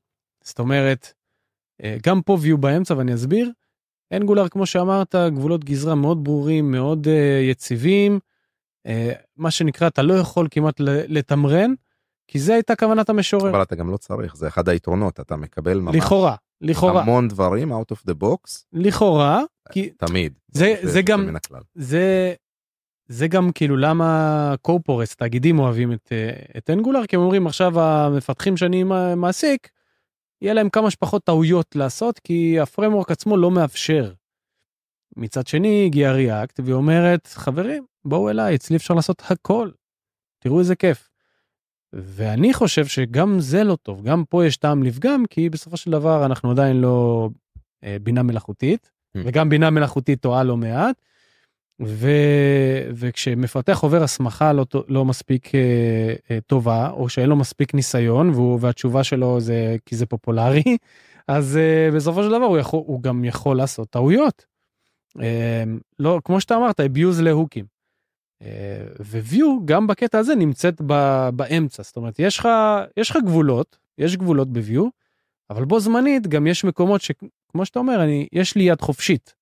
זאת 0.45 0.59
אומרת 0.59 1.13
אה, 1.83 1.97
גם 2.07 2.23
פה 2.23 2.39
view 2.43 2.57
באמצע 2.57 2.95
ואני 2.97 3.15
אסביר. 3.15 3.51
אנגולר 4.13 4.49
כמו 4.49 4.67
שאמרת 4.67 5.15
גבולות 5.15 5.65
גזרה 5.65 5.95
מאוד 5.95 6.25
ברורים 6.25 6.71
מאוד 6.71 7.07
יציבים 7.51 8.19
מה 9.37 9.51
שנקרא 9.51 9.89
אתה 9.89 10.03
לא 10.03 10.15
יכול 10.15 10.49
כמעט 10.51 10.75
לתמרן 10.81 11.73
כי 12.29 12.39
זה 12.39 12.55
הייתה 12.55 12.77
כוונת 12.77 13.09
המשורר 13.09 13.51
אבל 13.51 13.63
אתה 13.63 13.77
גם 13.77 13.91
לא 13.91 13.97
צריך 13.97 14.37
זה 14.37 14.49
אחד 14.49 14.69
היתרונות 14.69 15.21
אתה 15.21 15.37
מקבל 15.37 15.81
ממש 15.81 15.97
לכאורה 15.97 16.35
לכאורה 16.61 17.03
המון 17.03 17.29
דברים 17.29 17.73
out 17.73 17.93
of 17.95 18.11
the 18.11 18.15
box 18.23 18.65
לכאורה 18.73 19.43
כי 19.73 19.91
תמיד. 19.91 20.33
זה- 20.53 20.75
זה 20.83 20.91
זה 20.93 21.03
גם-. 21.03 21.37
זה 21.75 22.35
זה 23.07 23.29
גם 23.29 23.53
כאילו 23.55 23.77
למה 23.77 24.55
קורפורס 24.63 25.17
תאגידים 25.17 25.59
אוהבים 25.59 25.93
את, 25.93 26.13
אה, 26.13 26.31
את 26.59 26.71
אנגולר 26.71 27.07
כי 27.07 27.17
הם 27.17 27.23
אומרים 27.23 27.47
עכשיו 27.47 27.81
המפתחים 27.81 28.57
שאני 28.57 28.83
מע- 28.83 29.15
מעסיק 29.15 29.71
יהיה 30.43 30.55
להם 30.55 30.69
כמה 30.71 30.91
שפחות 30.91 31.25
טעויות 31.25 31.77
לעשות 31.77 32.19
כי 32.19 32.61
הפרמורק 32.61 33.11
עצמו 33.11 33.37
לא 33.37 33.51
מאפשר. 33.51 34.13
מצד 35.17 35.47
שני 35.47 35.85
הגיע 35.87 36.13
ריאקט 36.13 36.61
והיא 36.61 36.75
אומרת 36.75 37.27
חברים 37.27 37.85
בואו 38.05 38.31
אליי 38.31 38.55
אצלי 38.55 38.77
אפשר 38.77 38.95
לעשות 38.95 39.23
הכל. 39.31 39.71
תראו 40.43 40.59
איזה 40.61 40.77
כיף. 40.77 41.08
ואני 41.93 42.55
חושב 42.55 42.87
שגם 42.87 43.41
זה 43.41 43.65
לא 43.65 43.77
טוב 43.83 44.03
גם 44.03 44.25
פה 44.25 44.47
יש 44.47 44.57
טעם 44.57 44.83
לפגם 44.83 45.25
כי 45.31 45.51
בסופו 45.51 45.77
של 45.77 45.91
דבר 45.91 46.27
אנחנו 46.27 46.51
עדיין 46.51 46.81
לא 46.81 47.29
אה, 47.85 47.97
בינה 48.03 48.23
מלאכותית 48.23 48.91
Mm. 49.17 49.21
וגם 49.25 49.49
בינה 49.49 49.71
מלאכותית 49.71 50.21
טועה 50.21 50.45
לא 50.45 50.57
מעט. 50.57 50.97
ו... 51.83 52.11
וכשמפתח 52.95 53.79
עובר 53.83 54.03
הסמכה 54.03 54.53
לא, 54.53 54.67
לא 54.89 55.05
מספיק 55.05 55.55
אה, 55.55 56.15
אה, 56.31 56.39
טובה 56.47 56.91
או 56.91 57.09
שאין 57.09 57.29
לו 57.29 57.37
מספיק 57.37 57.75
ניסיון 57.75 58.31
והוא, 58.31 58.59
והתשובה 58.61 59.05
שלו 59.05 59.41
זה 59.41 59.77
כי 59.87 59.97
זה 59.97 60.07
פופולרי 60.07 60.63
אז 61.29 61.57
אה, 61.57 61.91
בסופו 61.97 62.23
של 62.23 62.29
דבר 62.29 62.45
הוא, 62.45 62.59
יכול, 62.59 62.83
הוא 62.87 63.03
גם 63.03 63.25
יכול 63.25 63.57
לעשות 63.57 63.91
טעויות. 63.91 64.47
אה, 65.21 65.65
לא 65.99 66.21
כמו 66.25 66.41
שאתה 66.41 66.57
אמרת 66.57 66.81
abuse 66.81 67.23
להוקים. 67.23 67.65
אה, 68.43 68.85
וויו 69.01 69.59
גם 69.65 69.87
בקטע 69.87 70.19
הזה 70.19 70.35
נמצאת 70.35 70.81
ב, 70.87 71.29
באמצע 71.35 71.83
זאת 71.83 71.97
אומרת 71.97 72.19
יש 72.19 72.39
לך 72.39 72.49
יש 72.97 73.11
לך 73.11 73.17
גבולות 73.25 73.79
יש 73.99 74.17
גבולות 74.17 74.53
בוויו 74.53 74.89
אבל 75.51 75.65
בו 75.65 75.81
זמנית 75.81 76.27
גם 76.27 76.47
יש 76.47 76.65
מקומות 76.65 77.01
שכמו 77.01 77.65
שאתה 77.65 77.79
אומר 77.79 78.05
אני 78.05 78.29
יש 78.33 78.55
לי 78.55 78.63
יד 78.63 78.81
חופשית. 78.81 79.35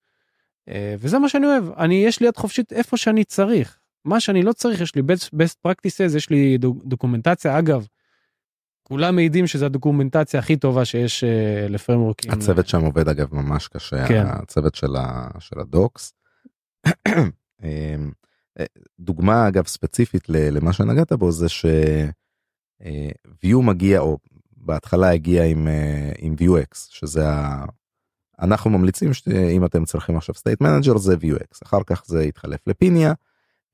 אה, 0.68 0.94
וזה 0.99 1.18
מה 1.18 1.28
שאני 1.28 1.47
אוהב 1.47 1.64
אני 1.78 1.94
יש 1.94 2.20
לי 2.20 2.26
יד 2.26 2.36
חופשית 2.36 2.72
איפה 2.72 2.97
שאני 2.97 3.24
צריך 3.24 3.78
מה 4.05 4.20
שאני 4.20 4.42
לא 4.42 4.53
צריך 4.53 4.80
יש 4.80 4.94
לי 4.94 5.03
best, 5.03 5.28
best 5.34 5.68
practices 5.68 6.16
יש 6.16 6.30
לי 6.30 6.59
דוק, 6.59 6.84
דוקומנטציה 6.84 7.59
אגב. 7.59 7.86
כולם 8.82 9.16
מעידים 9.16 9.47
שזו 9.47 9.66
הדוקומנטציה 9.66 10.40
הכי 10.40 10.57
טובה 10.57 10.84
שיש 10.84 11.24
אה, 11.24 11.66
לפרמורקים. 11.68 12.32
הצוות 12.32 12.68
שם 12.68 12.80
עובד 12.80 13.09
אגב 13.09 13.34
ממש 13.34 13.68
קשה 13.68 14.09
כן. 14.09 14.24
הצוות 14.26 14.74
של, 14.74 14.97
ה, 14.97 15.28
של 15.38 15.61
הדוקס. 15.61 16.12
אה, 18.61 18.64
דוגמה 19.00 19.48
אגב 19.48 19.66
ספציפית 19.66 20.28
למה 20.28 20.72
שנגעת 20.72 21.12
בו 21.12 21.32
זה 21.32 21.48
ש-view 21.48 22.82
מגיע 23.62 24.00
או 24.00 24.18
בהתחלה 24.57 25.11
הגיע 25.11 25.44
עם, 25.44 25.68
אה, 25.68 26.12
עם 26.18 26.34
vuex 26.40 26.74
שזה 26.74 27.28
ה... 27.28 27.64
אנחנו 28.40 28.70
ממליצים 28.70 29.14
שאם 29.14 29.64
אתם 29.64 29.84
צריכים 29.84 30.16
עכשיו 30.16 30.34
state 30.34 30.62
manager 30.66 30.98
זה 30.98 31.14
vuex 31.14 31.59
אחר 31.64 31.82
כך 31.86 32.02
זה 32.07 32.24
יתחלף 32.24 32.61
לפיניה 32.66 33.12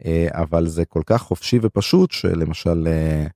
אה, 0.04 0.28
אבל 0.30 0.68
זה 0.68 0.84
כל 0.84 1.02
כך 1.06 1.22
חופשי 1.22 1.58
ופשוט 1.62 2.10
שלמשל 2.10 2.84
אה, 2.86 3.26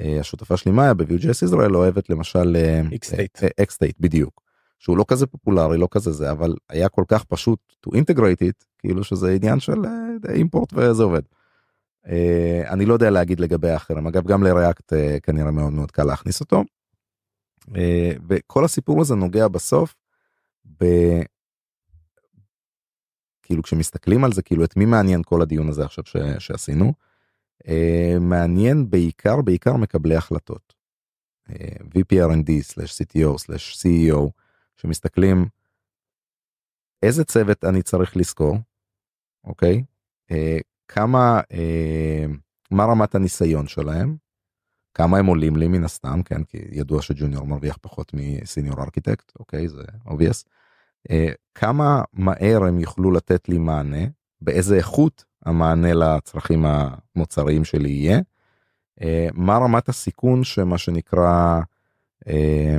אה, 0.00 0.20
השותפה 0.20 0.56
שלי 0.56 0.72
מאיה 0.72 0.94
ב-Vue.js 0.94 1.44
ישראל 1.44 1.76
אוהבת 1.76 2.10
למשל 2.10 2.56
אה. 2.56 2.82
אה, 3.18 3.64
Xstate 3.64 3.96
בדיוק 4.00 4.42
שהוא 4.78 4.96
לא 4.98 5.04
כזה 5.08 5.26
פופולרי 5.26 5.78
לא 5.78 5.88
כזה 5.90 6.12
זה 6.12 6.30
אבל 6.30 6.54
היה 6.68 6.88
כל 6.88 7.04
כך 7.08 7.24
פשוט 7.24 7.58
to 7.86 7.90
integrate 7.90 8.42
it 8.42 8.64
כאילו 8.78 9.04
שזה 9.04 9.32
עניין 9.32 9.60
של 9.60 9.84
אה, 9.84 10.34
אימפורט 10.34 10.72
וזה 10.72 11.02
עובד. 11.02 11.22
אה, 12.06 12.62
אני 12.70 12.86
לא 12.86 12.92
יודע 12.92 13.10
להגיד 13.10 13.40
לגבי 13.40 13.70
האחרים 13.70 14.06
אגב 14.06 14.26
גם 14.26 14.42
לריאקט 14.42 14.92
אה, 14.92 15.20
כנראה 15.22 15.50
מאוד 15.50 15.72
מאוד 15.72 15.90
קל 15.90 16.04
להכניס 16.04 16.40
אותו. 16.40 16.64
וכל 18.28 18.64
הסיפור 18.64 19.00
הזה 19.00 19.14
נוגע 19.14 19.48
בסוף 19.48 19.94
ב... 20.80 20.84
כאילו 23.42 23.62
כשמסתכלים 23.62 24.24
על 24.24 24.32
זה 24.32 24.42
כאילו 24.42 24.64
את 24.64 24.76
מי 24.76 24.84
מעניין 24.84 25.22
כל 25.22 25.42
הדיון 25.42 25.68
הזה 25.68 25.84
עכשיו 25.84 26.04
ש, 26.06 26.16
שעשינו. 26.38 26.92
מעניין 28.20 28.90
בעיקר 28.90 29.42
בעיקר 29.42 29.76
מקבלי 29.76 30.16
החלטות. 30.16 30.74
VPRND/CTO/CEO 31.48 34.30
שמסתכלים 34.76 35.46
איזה 37.02 37.24
צוות 37.24 37.64
אני 37.64 37.82
צריך 37.82 38.16
לזכור, 38.16 38.56
אוקיי? 39.48 39.84
אה, 40.30 40.58
כמה, 40.88 41.40
אה, 41.52 42.24
מה 42.70 42.84
רמת 42.84 43.14
הניסיון 43.14 43.66
שלהם, 43.66 44.16
כמה 44.94 45.18
הם 45.18 45.26
עולים 45.26 45.56
לי 45.56 45.68
מן 45.68 45.84
הסתם, 45.84 46.22
כן, 46.22 46.44
כי 46.44 46.58
ידוע 46.70 47.02
שג'וניור 47.02 47.46
מרוויח 47.46 47.78
פחות 47.80 48.12
מסיניור 48.14 48.82
ארכיטקט, 48.82 49.32
אוקיי, 49.38 49.68
זה 49.68 49.82
obvious. 50.06 50.44
אה, 51.10 51.28
כמה 51.54 52.02
מהר 52.12 52.64
הם 52.64 52.78
יוכלו 52.78 53.10
לתת 53.10 53.48
לי 53.48 53.58
מענה, 53.58 54.04
באיזה 54.40 54.76
איכות 54.76 55.24
המענה 55.44 55.94
לצרכים 55.94 56.64
המוצריים 56.66 57.64
שלי 57.64 57.90
יהיה, 57.90 58.20
אה, 59.02 59.28
מה 59.32 59.56
רמת 59.56 59.88
הסיכון 59.88 60.44
שמה 60.44 60.78
שנקרא, 60.78 61.60
אה, 62.28 62.78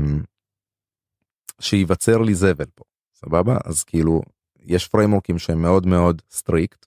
שייווצר 1.59 2.17
לי 2.17 2.35
זבל 2.35 2.65
פה, 2.75 2.83
סבבה? 3.13 3.57
אז 3.65 3.83
כאילו, 3.83 4.21
יש 4.69 4.87
framework 4.87 5.30
ים 5.30 5.39
שהם 5.39 5.61
מאוד 5.61 5.85
מאוד 5.85 6.21
strict, 6.31 6.85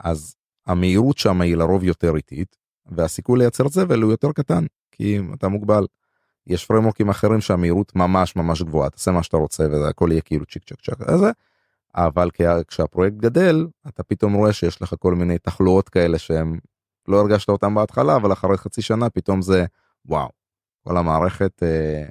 אז 0.00 0.34
המהירות 0.66 1.18
שם 1.18 1.40
היא 1.40 1.56
לרוב 1.56 1.84
יותר 1.84 2.16
איטית, 2.16 2.56
והסיכוי 2.86 3.38
לייצר 3.38 3.68
זבל 3.68 4.02
הוא 4.02 4.10
יותר 4.10 4.32
קטן, 4.32 4.64
כי 4.92 5.18
אתה 5.34 5.48
מוגבל. 5.48 5.86
יש 6.46 6.64
framework 6.64 7.00
ים 7.00 7.08
אחרים 7.08 7.40
שהמהירות 7.40 7.96
ממש 7.96 8.36
ממש 8.36 8.62
גבוהה, 8.62 8.90
תעשה 8.90 9.10
מה 9.10 9.22
שאתה 9.22 9.36
רוצה 9.36 9.66
והכל 9.70 10.08
יהיה 10.10 10.20
כאילו 10.20 10.46
צ'יק 10.46 10.64
צ'ק 10.64 10.82
צ'ק 10.82 11.08
הזה, 11.08 11.30
אבל 11.94 12.30
כשהפרויקט 12.68 13.16
גדל, 13.16 13.66
אתה 13.88 14.02
פתאום 14.02 14.34
רואה 14.34 14.52
שיש 14.52 14.82
לך 14.82 14.94
כל 14.98 15.14
מיני 15.14 15.38
תחלואות 15.38 15.88
כאלה 15.88 16.18
שהם, 16.18 16.58
לא 17.08 17.20
הרגשת 17.20 17.48
אותם 17.48 17.74
בהתחלה, 17.74 18.16
אבל 18.16 18.32
אחרי 18.32 18.56
חצי 18.56 18.82
שנה 18.82 19.10
פתאום 19.10 19.42
זה 19.42 19.64
וואו, 20.06 20.28
כל 20.84 20.96
המערכת 20.96 21.62
אה, 21.62 22.04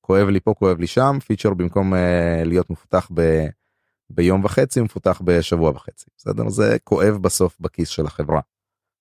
כואב 0.00 0.28
לי 0.28 0.40
פה, 0.40 0.54
כואב 0.54 0.78
לי 0.78 0.86
שם, 0.86 1.18
feature 1.26 1.54
במקום 1.54 1.94
אה, 1.94 2.42
להיות 2.44 2.70
מפותח 2.70 3.08
ב... 3.14 3.46
ביום 4.10 4.44
וחצי 4.44 4.80
מפותח 4.80 5.20
בשבוע 5.24 5.70
וחצי 5.70 6.06
בסדר 6.16 6.48
זה 6.48 6.76
כואב 6.84 7.16
בסוף 7.20 7.56
בכיס 7.60 7.88
של 7.88 8.06
החברה. 8.06 8.40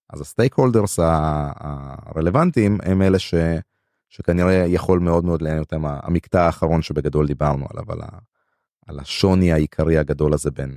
אז 0.10 0.22
ה 0.22 0.54
stakeholders 0.54 1.00
הרלוונטיים 1.00 2.78
הם 2.84 3.02
אלה 3.02 3.20
ש, 3.20 3.34
שכנראה 4.10 4.54
יכול 4.68 5.00
מאוד 5.00 5.26
מאוד 5.26 5.42
לעניין 5.42 5.64
אותם 5.64 5.86
המקטע 5.86 6.46
האחרון 6.46 6.82
שבגדול 6.82 7.28
דיברנו 7.28 7.66
עליו 7.70 7.92
על, 7.92 8.02
ה, 8.02 8.08
על 8.88 9.00
השוני 9.00 9.52
העיקרי 9.52 9.98
הגדול 9.98 10.34
הזה 10.34 10.52
בין 10.52 10.76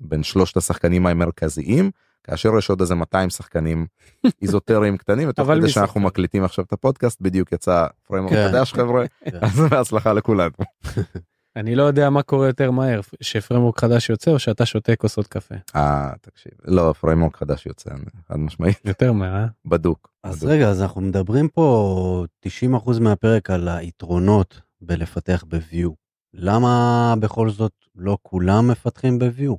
בין 0.00 0.22
שלושת 0.22 0.56
השחקנים 0.56 1.06
המרכזיים 1.06 1.90
כאשר 2.24 2.58
יש 2.58 2.70
עוד 2.70 2.80
איזה 2.80 2.94
200 2.94 3.30
שחקנים 3.30 3.86
איזוטריים 4.42 4.96
קטנים 4.96 5.28
ותוך 5.28 5.48
כדי 5.48 5.68
שאנחנו 5.68 6.00
מקליטים 6.00 6.44
עכשיו 6.44 6.64
את 6.64 6.72
הפודקאסט 6.72 7.20
בדיוק 7.20 7.52
יצא 7.52 7.86
פריימור 8.06 8.30
כן. 8.30 8.48
חדש 8.48 8.72
חבר'ה 8.72 9.04
כן. 9.24 9.38
אז 9.42 9.60
בהצלחה 9.60 10.12
לכולנו. 10.12 10.54
אני 11.56 11.74
לא 11.74 11.82
יודע 11.82 12.10
מה 12.10 12.22
קורה 12.22 12.46
יותר 12.46 12.70
מהר 12.70 13.00
שפרמורק 13.20 13.80
חדש 13.80 14.10
יוצא 14.10 14.30
או 14.30 14.38
שאתה 14.38 14.66
שותה 14.66 14.96
כוסות 14.96 15.26
קפה. 15.26 15.54
אה 15.74 16.12
תקשיב 16.20 16.52
לא 16.64 16.94
פרמורק 17.00 17.36
חדש 17.36 17.66
יוצא 17.66 17.90
חד 18.28 18.36
משמעית 18.36 18.80
יותר 18.84 19.12
מהר 19.12 19.34
אה? 19.34 19.46
בדוק. 19.64 20.10
אז 20.24 20.38
בדוק. 20.38 20.50
רגע 20.50 20.68
אז 20.68 20.82
אנחנו 20.82 21.00
מדברים 21.00 21.48
פה 21.48 22.24
90% 22.46 23.00
מהפרק 23.00 23.50
על 23.50 23.68
היתרונות 23.68 24.60
בלפתח 24.80 25.44
בוויו 25.48 25.90
למה 26.34 27.14
בכל 27.20 27.50
זאת 27.50 27.72
לא 27.96 28.18
כולם 28.22 28.68
מפתחים 28.68 29.18
בוויו. 29.18 29.54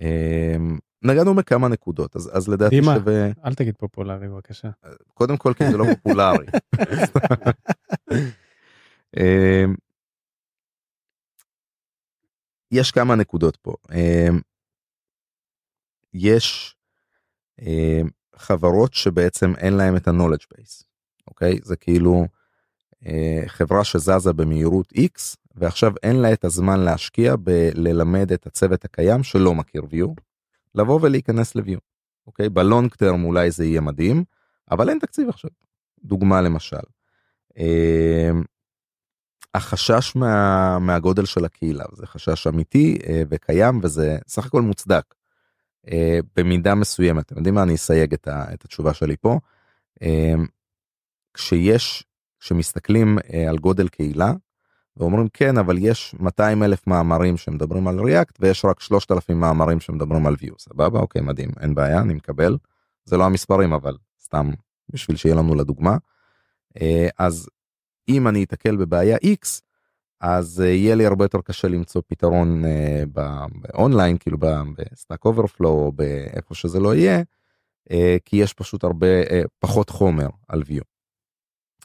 אמ, 0.00 0.78
נגענו 1.02 1.34
בכמה 1.34 1.68
נקודות 1.68 2.16
אז 2.16 2.30
אז 2.32 2.48
לדעתי 2.48 2.80
דימה, 2.80 2.94
שווה 2.94 3.30
אל 3.44 3.54
תגיד 3.54 3.74
פופולרי 3.78 4.28
בבקשה 4.28 4.70
קודם 5.14 5.36
כל 5.36 5.54
כי 5.54 5.70
זה 5.70 5.76
לא 5.76 5.84
פופולרי. 5.94 6.46
אמ, 12.74 12.78
יש 12.78 12.90
כמה 12.90 13.14
נקודות 13.14 13.56
פה. 13.56 13.74
אמ, 13.92 14.40
יש 16.14 16.76
אמ, 17.58 18.08
חברות 18.36 18.94
שבעצם 18.94 19.52
אין 19.56 19.72
להם 19.72 19.96
את 19.96 20.08
ה-knowledge 20.08 20.46
base, 20.54 20.84
אוקיי? 21.26 21.58
זה 21.62 21.76
כאילו 21.76 22.26
אה, 23.06 23.42
חברה 23.46 23.84
שזזה 23.84 24.32
במהירות 24.32 24.92
x 24.92 25.36
ועכשיו 25.54 25.92
אין 26.02 26.16
לה 26.16 26.32
את 26.32 26.44
הזמן 26.44 26.80
להשקיע 26.80 27.36
בללמד 27.36 28.32
את 28.32 28.46
הצוות 28.46 28.84
הקיים 28.84 29.22
שלא 29.22 29.54
מכיר 29.54 29.82
view, 29.82 30.08
לבוא 30.74 30.98
ולהיכנס 31.02 31.54
ל-view, 31.54 31.78
אוקיי? 32.26 32.48
בלונג 32.48 32.94
טרם 32.94 33.24
אולי 33.24 33.50
זה 33.50 33.64
יהיה 33.64 33.80
מדהים, 33.80 34.24
אבל 34.70 34.88
אין 34.88 34.98
תקציב 34.98 35.28
עכשיו. 35.28 35.50
דוגמה 36.04 36.40
למשל. 36.40 36.76
החשש 39.54 40.16
מה, 40.16 40.78
מהגודל 40.78 41.24
של 41.24 41.44
הקהילה 41.44 41.84
זה 41.92 42.06
חשש 42.06 42.46
אמיתי 42.46 42.98
אה, 43.06 43.22
וקיים 43.28 43.80
וזה 43.82 44.18
סך 44.28 44.46
הכל 44.46 44.62
מוצדק. 44.62 45.14
אה, 45.90 46.18
במידה 46.36 46.74
מסוימת 46.74 47.26
אתם 47.26 47.36
יודעים 47.36 47.54
מה 47.54 47.62
אני 47.62 47.74
אסייג 47.74 48.14
את, 48.14 48.28
ה, 48.28 48.54
את 48.54 48.64
התשובה 48.64 48.94
שלי 48.94 49.16
פה. 49.16 49.38
אה, 50.02 50.34
כשיש 51.34 52.04
כשמסתכלים 52.40 53.18
על 53.48 53.58
גודל 53.58 53.88
קהילה 53.88 54.32
ואומרים 54.96 55.28
כן 55.32 55.58
אבל 55.58 55.76
יש 55.78 56.14
200 56.20 56.62
אלף 56.62 56.86
מאמרים 56.86 57.36
שמדברים 57.36 57.88
על 57.88 58.00
React 58.00 58.38
ויש 58.40 58.64
רק 58.64 58.80
3,000 58.80 59.40
מאמרים 59.40 59.80
שמדברים 59.80 60.26
על 60.26 60.34
Vue 60.34 60.54
סבבה 60.58 60.98
אוקיי 61.00 61.22
מדהים 61.22 61.50
אין 61.60 61.74
בעיה 61.74 62.00
אני 62.00 62.14
מקבל 62.14 62.56
זה 63.04 63.16
לא 63.16 63.24
המספרים 63.24 63.72
אבל 63.72 63.96
סתם 64.24 64.50
בשביל 64.88 65.16
שיהיה 65.16 65.34
לנו 65.34 65.54
לדוגמה. 65.54 65.96
אז 67.18 67.48
אם 68.08 68.28
אני 68.28 68.44
אתקל 68.44 68.76
בבעיה 68.76 69.16
x 69.16 69.60
אז 70.20 70.60
אה, 70.60 70.64
יהיה 70.64 70.94
לי 70.94 71.06
הרבה 71.06 71.24
יותר 71.24 71.40
קשה 71.40 71.68
למצוא 71.68 72.02
פתרון 72.06 72.64
אה, 72.64 73.18
באונליין 73.54 74.18
כאילו 74.18 74.38
ב 74.38 74.52
Stack 74.52 75.24
Overflow 75.24 75.68
או 75.68 75.92
באיפה 75.92 76.54
שזה 76.54 76.80
לא 76.80 76.94
יהיה 76.94 77.22
uh, 77.88 77.94
כי 78.24 78.36
יש 78.36 78.52
פשוט 78.52 78.84
הרבה 78.84 79.06
פחות 79.58 79.90
חומר 79.90 80.28
על 80.48 80.62
view. 80.62 80.82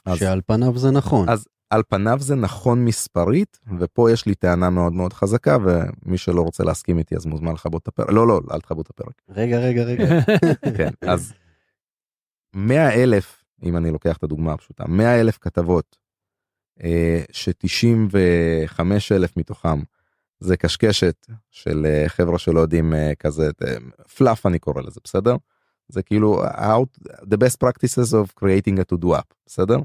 אז, 0.04 0.18
שעל 0.18 0.40
פניו 0.46 0.78
זה 0.78 0.90
נכון. 0.90 1.28
אז 1.28 1.48
על 1.70 1.82
פניו 1.88 2.18
זה 2.20 2.34
נכון 2.34 2.84
מספרית 2.84 3.60
ופה 3.78 4.10
יש 4.10 4.26
לי 4.26 4.34
טענה 4.34 4.70
מאוד 4.70 4.92
מאוד 4.92 5.12
חזקה 5.12 5.56
ומי 5.64 6.18
שלא 6.18 6.42
רוצה 6.42 6.64
להסכים 6.64 6.98
איתי 6.98 7.16
אז 7.16 7.26
מוזמן 7.26 7.52
לכבות 7.52 7.82
את 7.82 7.88
הפרק 7.88 8.10
לא 8.10 8.28
לא 8.28 8.40
אל 8.52 8.60
תכבו 8.60 8.80
את 8.80 8.90
הפרק. 8.90 9.22
רגע 9.28 9.58
רגע 9.58 9.82
רגע. 9.82 10.04
כן 10.78 10.90
אז 11.06 11.32
100 12.54 13.02
אלף 13.02 13.44
אם 13.62 13.76
אני 13.76 13.90
לוקח 13.90 14.16
את 14.16 14.22
הדוגמה 14.22 14.52
הפשוטה 14.52 14.84
100 14.88 15.20
אלף 15.20 15.38
כתבות 15.40 15.96
ש-95 17.32 18.80
אלף 19.12 19.36
מתוכם 19.36 19.80
זה 20.40 20.56
קשקשת 20.56 21.26
של 21.50 21.86
אה, 21.86 22.08
חבר'ה 22.08 22.38
שלא 22.38 22.60
יודעים 22.60 22.94
אה, 22.94 23.12
כזה 23.18 23.50
פלאף 24.16 24.46
אני 24.46 24.58
קורא 24.58 24.82
לזה 24.82 25.00
בסדר? 25.04 25.36
זה 25.88 26.02
כאילו 26.02 26.44
out 26.46 27.08
the 27.20 27.36
best 27.36 27.56
practices 27.64 28.12
of 28.12 28.42
creating 28.44 28.78
a 28.78 28.94
to 28.94 29.04
do 29.04 29.06
up 29.06 29.34
בסדר? 29.46 29.78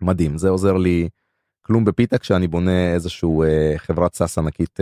מדהים 0.00 0.38
זה 0.38 0.48
עוזר 0.48 0.76
לי 0.76 1.08
כלום 1.60 1.84
בפיתה 1.84 2.18
כשאני 2.18 2.48
בונה 2.48 2.94
איזשהו 2.94 3.42
אה, 3.42 3.74
חברת 3.76 4.14
סאס 4.14 4.38
ענקית 4.38 4.80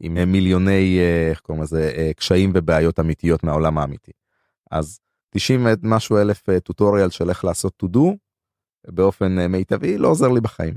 עם 0.00 0.32
מיליוני 0.32 0.98
איך 1.30 1.40
קוראים 1.40 1.62
לזה 1.62 2.12
קשיים 2.16 2.52
ובעיות 2.54 3.00
אמיתיות 3.00 3.44
מהעולם 3.44 3.78
האמיתי. 3.78 4.12
אז 4.70 4.98
90 5.30 5.66
משהו 5.82 6.18
אלף 6.18 6.42
טוטוריאל 6.64 7.10
של 7.10 7.28
איך 7.28 7.44
לעשות 7.44 7.82
to 7.84 7.88
do 7.96 8.00
באופן 8.88 9.38
אה, 9.38 9.48
מיטבי 9.48 9.98
לא 9.98 10.08
עוזר 10.08 10.28
לי 10.28 10.40
בחיים. 10.40 10.74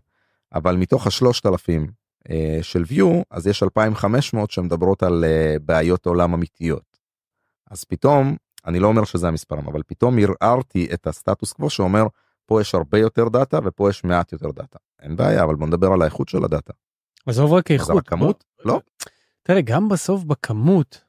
אבל 0.53 0.75
מתוך 0.75 1.07
השלושת 1.07 1.45
אלפים 1.45 1.87
אה, 2.29 2.59
של 2.61 2.83
Vue 2.89 3.23
אז 3.31 3.47
יש 3.47 3.63
2500 3.63 4.51
שמדברות 4.51 5.03
על 5.03 5.25
אה, 5.25 5.55
בעיות 5.61 6.05
עולם 6.05 6.33
אמיתיות. 6.33 6.97
אז 7.71 7.83
פתאום 7.83 8.35
אני 8.65 8.79
לא 8.79 8.87
אומר 8.87 9.03
שזה 9.03 9.27
המספרים 9.27 9.67
אבל 9.67 9.81
פתאום 9.87 10.17
ערערתי 10.19 10.87
את 10.93 11.07
הסטטוס 11.07 11.53
קוו 11.53 11.69
שאומר 11.69 12.07
פה 12.45 12.61
יש 12.61 12.75
הרבה 12.75 12.99
יותר 12.99 13.29
data 13.29 13.59
ופה 13.63 13.89
יש 13.89 14.03
מעט 14.03 14.31
יותר 14.33 14.51
data 14.51 14.79
אין 15.01 15.15
בעיה 15.15 15.43
אבל 15.43 15.55
בוא 15.55 15.67
נדבר 15.67 15.87
על 15.93 16.01
האיכות 16.01 16.29
של 16.29 16.43
ה 16.43 16.48
data. 16.48 16.73
עזוב 17.25 17.53
רק 17.53 17.71
איכות. 17.71 18.07
כמות? 18.07 18.43
לא. 18.65 18.81
תראה 19.43 19.61
גם 19.61 19.89
בסוף 19.89 20.23
בכמות 20.23 21.03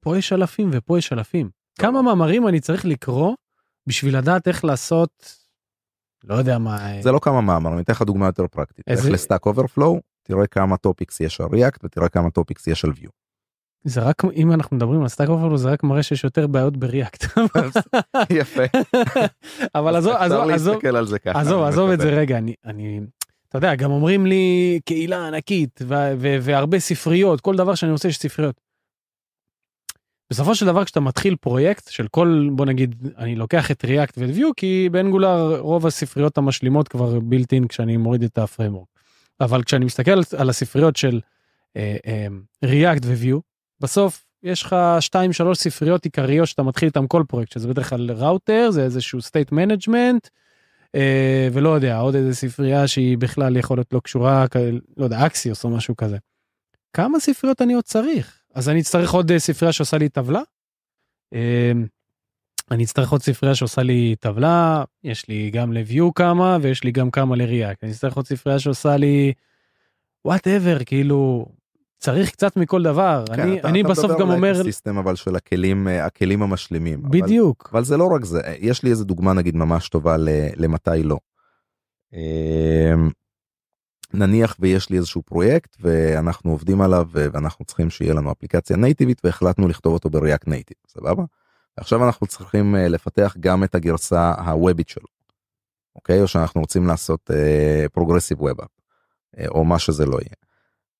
פה 0.00 0.18
יש 0.18 0.32
אלפים 0.32 0.70
ופה 0.72 0.98
יש 0.98 1.12
אלפים. 1.12 1.50
כמה 1.78 2.02
מאמרים 2.02 2.48
אני 2.48 2.60
צריך 2.60 2.84
לקרוא 2.84 3.34
בשביל 3.86 4.18
לדעת 4.18 4.48
איך 4.48 4.64
לעשות 4.64 5.45
לא 6.26 6.34
יודע 6.34 6.58
מה 6.58 6.78
זה 7.00 7.12
לא 7.12 7.18
כמה 7.18 7.40
מאמר 7.40 7.72
אני 7.72 7.82
אתן 7.82 7.92
לך 7.92 8.02
דוגמה 8.02 8.26
יותר 8.26 8.46
פרקטית 8.46 8.84
איזה... 8.88 9.10
ל 9.10 9.16
Stack 9.16 9.46
Overflow 9.46 10.00
תראה 10.22 10.46
כמה 10.46 10.76
topics 10.76 11.20
יש 11.20 11.40
על 11.40 11.46
React 11.52 11.84
ותראה 11.84 12.08
כמה 12.08 12.30
topics 12.30 12.66
יש 12.66 12.84
על 12.84 12.92
Vue. 13.00 13.10
זה 13.84 14.00
רק 14.00 14.22
אם 14.36 14.52
אנחנו 14.52 14.76
מדברים 14.76 15.02
על 15.02 15.08
Stack 15.08 15.28
Overflow 15.28 15.58
זה 15.58 15.68
רק 15.68 15.82
מראה 15.82 16.02
שיש 16.02 16.24
יותר 16.24 16.46
בעיות 16.46 16.76
ב 16.76 16.83
React. 16.83 17.24
יפה. 18.30 18.62
אבל 19.74 19.96
עזוב 19.96 20.12
עזוב 20.12 20.50
עזוב 20.50 20.78
עזוב 21.34 21.62
עזוב 21.62 21.90
את 21.90 22.00
זה 22.00 22.08
רגע 22.08 22.38
אני 22.38 22.54
אני 22.64 23.00
אתה 23.48 23.58
יודע, 23.58 23.74
גם 23.74 23.90
אומרים 23.90 24.26
לי 24.26 24.80
קהילה 24.84 25.26
ענקית 25.26 25.80
והרבה 26.40 26.78
ספריות, 26.78 27.40
כל 27.40 27.56
דבר 27.56 27.74
שאני 27.74 27.92
רוצה 27.92 28.08
יש 28.08 28.18
ספריות. 28.18 28.65
בסופו 30.30 30.54
של 30.54 30.66
דבר 30.66 30.84
כשאתה 30.84 31.00
מתחיל 31.00 31.36
פרויקט 31.36 31.88
של 31.88 32.08
כל 32.08 32.48
בוא 32.52 32.66
נגיד 32.66 33.08
אני 33.18 33.36
לוקח 33.36 33.70
את 33.70 33.84
React 33.84 34.18
ו 34.18 34.26
Vue 34.26 34.50
כי 34.56 34.88
ב 34.92 35.00
Angular 35.00 35.58
רוב 35.60 35.86
הספריות 35.86 36.38
המשלימות 36.38 36.88
כבר 36.88 37.20
built 37.20 37.53
in 37.53 37.66
כשאני 37.68 37.96
מוריד 37.96 38.22
את 38.22 38.38
ה 38.38 38.43
framework. 38.43 38.88
אבל 39.40 39.62
כשאני 39.62 39.84
מסתכל 39.84 40.20
על 40.36 40.50
הספריות 40.50 40.96
של 40.96 41.20
ריאקט 42.64 43.04
uh, 43.04 43.06
וויו 43.06 43.38
בסוף 43.80 44.26
יש 44.42 44.62
לך 44.62 44.76
2-3 45.50 45.54
ספריות 45.54 46.04
עיקריות 46.04 46.48
שאתה 46.48 46.62
מתחיל 46.62 46.86
איתם 46.86 47.06
כל 47.06 47.24
פרויקט 47.28 47.52
שזה 47.52 47.68
בדרך 47.68 47.90
כלל 47.90 48.10
ראוטר 48.10 48.70
זה 48.70 48.84
איזשהו 48.84 49.18
state 49.18 49.52
management 49.52 50.28
uh, 50.86 50.98
ולא 51.52 51.68
יודע 51.68 51.98
עוד 51.98 52.14
איזה 52.14 52.34
ספרייה 52.34 52.88
שהיא 52.88 53.18
בכלל 53.18 53.56
יכול 53.56 53.76
להיות 53.76 53.92
לא 53.92 54.00
קשורה 54.00 54.46
לא 54.96 55.04
יודע 55.04 55.26
אקסיוס 55.26 55.64
או 55.64 55.70
משהו 55.70 55.96
כזה. 55.96 56.16
כמה 56.92 57.20
ספריות 57.20 57.62
אני 57.62 57.74
עוד 57.74 57.84
צריך 57.84 58.40
אז 58.56 58.68
אני 58.68 58.80
אצטרך 58.80 59.10
עוד 59.10 59.30
אה, 59.30 59.38
ספרייה 59.38 59.72
שעושה 59.72 59.98
לי 59.98 60.08
טבלה. 60.08 60.40
אמ, 61.32 61.86
אני 62.70 62.84
אצטרך 62.84 63.12
עוד 63.12 63.22
ספרייה 63.22 63.54
שעושה 63.54 63.82
לי 63.82 64.14
טבלה 64.20 64.84
יש 65.04 65.28
לי 65.28 65.50
גם 65.50 65.72
לביו 65.72 66.14
כמה 66.14 66.58
ויש 66.62 66.84
לי 66.84 66.90
גם 66.90 67.10
כמה 67.10 67.36
לריאקט 67.36 67.84
אני 67.84 67.92
אצטרך 67.92 68.16
עוד 68.16 68.26
ספרייה 68.26 68.58
שעושה 68.58 68.96
לי 68.96 69.32
whatever 70.24 70.84
כאילו 70.84 71.46
צריך 71.98 72.30
קצת 72.30 72.56
מכל 72.56 72.82
דבר 72.82 73.24
כן, 73.26 73.40
אני 73.40 73.60
אתה, 73.60 73.68
אני 73.68 73.80
אתה 73.80 73.88
בסוף 73.88 74.20
גם 74.20 74.30
אומר 74.30 74.62
system 74.62 74.98
אבל 74.98 75.16
של 75.16 75.36
הכלים 75.36 75.88
אה, 75.88 76.06
הכלים 76.06 76.42
המשלימים 76.42 77.02
בדיוק 77.02 77.68
אבל, 77.70 77.78
אבל 77.78 77.84
זה 77.84 77.96
לא 77.96 78.06
רק 78.06 78.24
זה 78.24 78.40
יש 78.58 78.82
לי 78.82 78.90
איזה 78.90 79.04
דוגמה 79.04 79.32
נגיד 79.32 79.56
ממש 79.56 79.88
טובה 79.88 80.16
למתי 80.56 81.02
לא. 81.02 81.18
נניח 84.16 84.56
ויש 84.60 84.90
לי 84.90 84.96
איזשהו 84.96 85.22
פרויקט 85.22 85.76
ואנחנו 85.80 86.50
עובדים 86.50 86.80
עליו 86.80 87.08
ואנחנו 87.12 87.64
צריכים 87.64 87.90
שיהיה 87.90 88.14
לנו 88.14 88.32
אפליקציה 88.32 88.76
נייטיבית 88.76 89.20
והחלטנו 89.24 89.68
לכתוב 89.68 89.94
אותו 89.94 90.10
ב 90.10 90.16
React 90.16 90.48
Native 90.48 90.76
סבבה. 90.88 91.24
עכשיו 91.76 92.06
אנחנו 92.06 92.26
צריכים 92.26 92.76
אה, 92.76 92.88
לפתח 92.88 93.36
גם 93.40 93.64
את 93.64 93.74
הגרסה 93.74 94.34
הוובית 94.38 94.88
שלו. 94.88 95.06
אוקיי 95.94 96.22
או 96.22 96.28
שאנחנו 96.28 96.60
רוצים 96.60 96.86
לעשות 96.86 97.30
progressive 97.92 98.42
web 98.42 98.58
או 99.48 99.64
מה 99.64 99.78
שזה 99.78 100.06
לא 100.06 100.18
יהיה. 100.20 100.46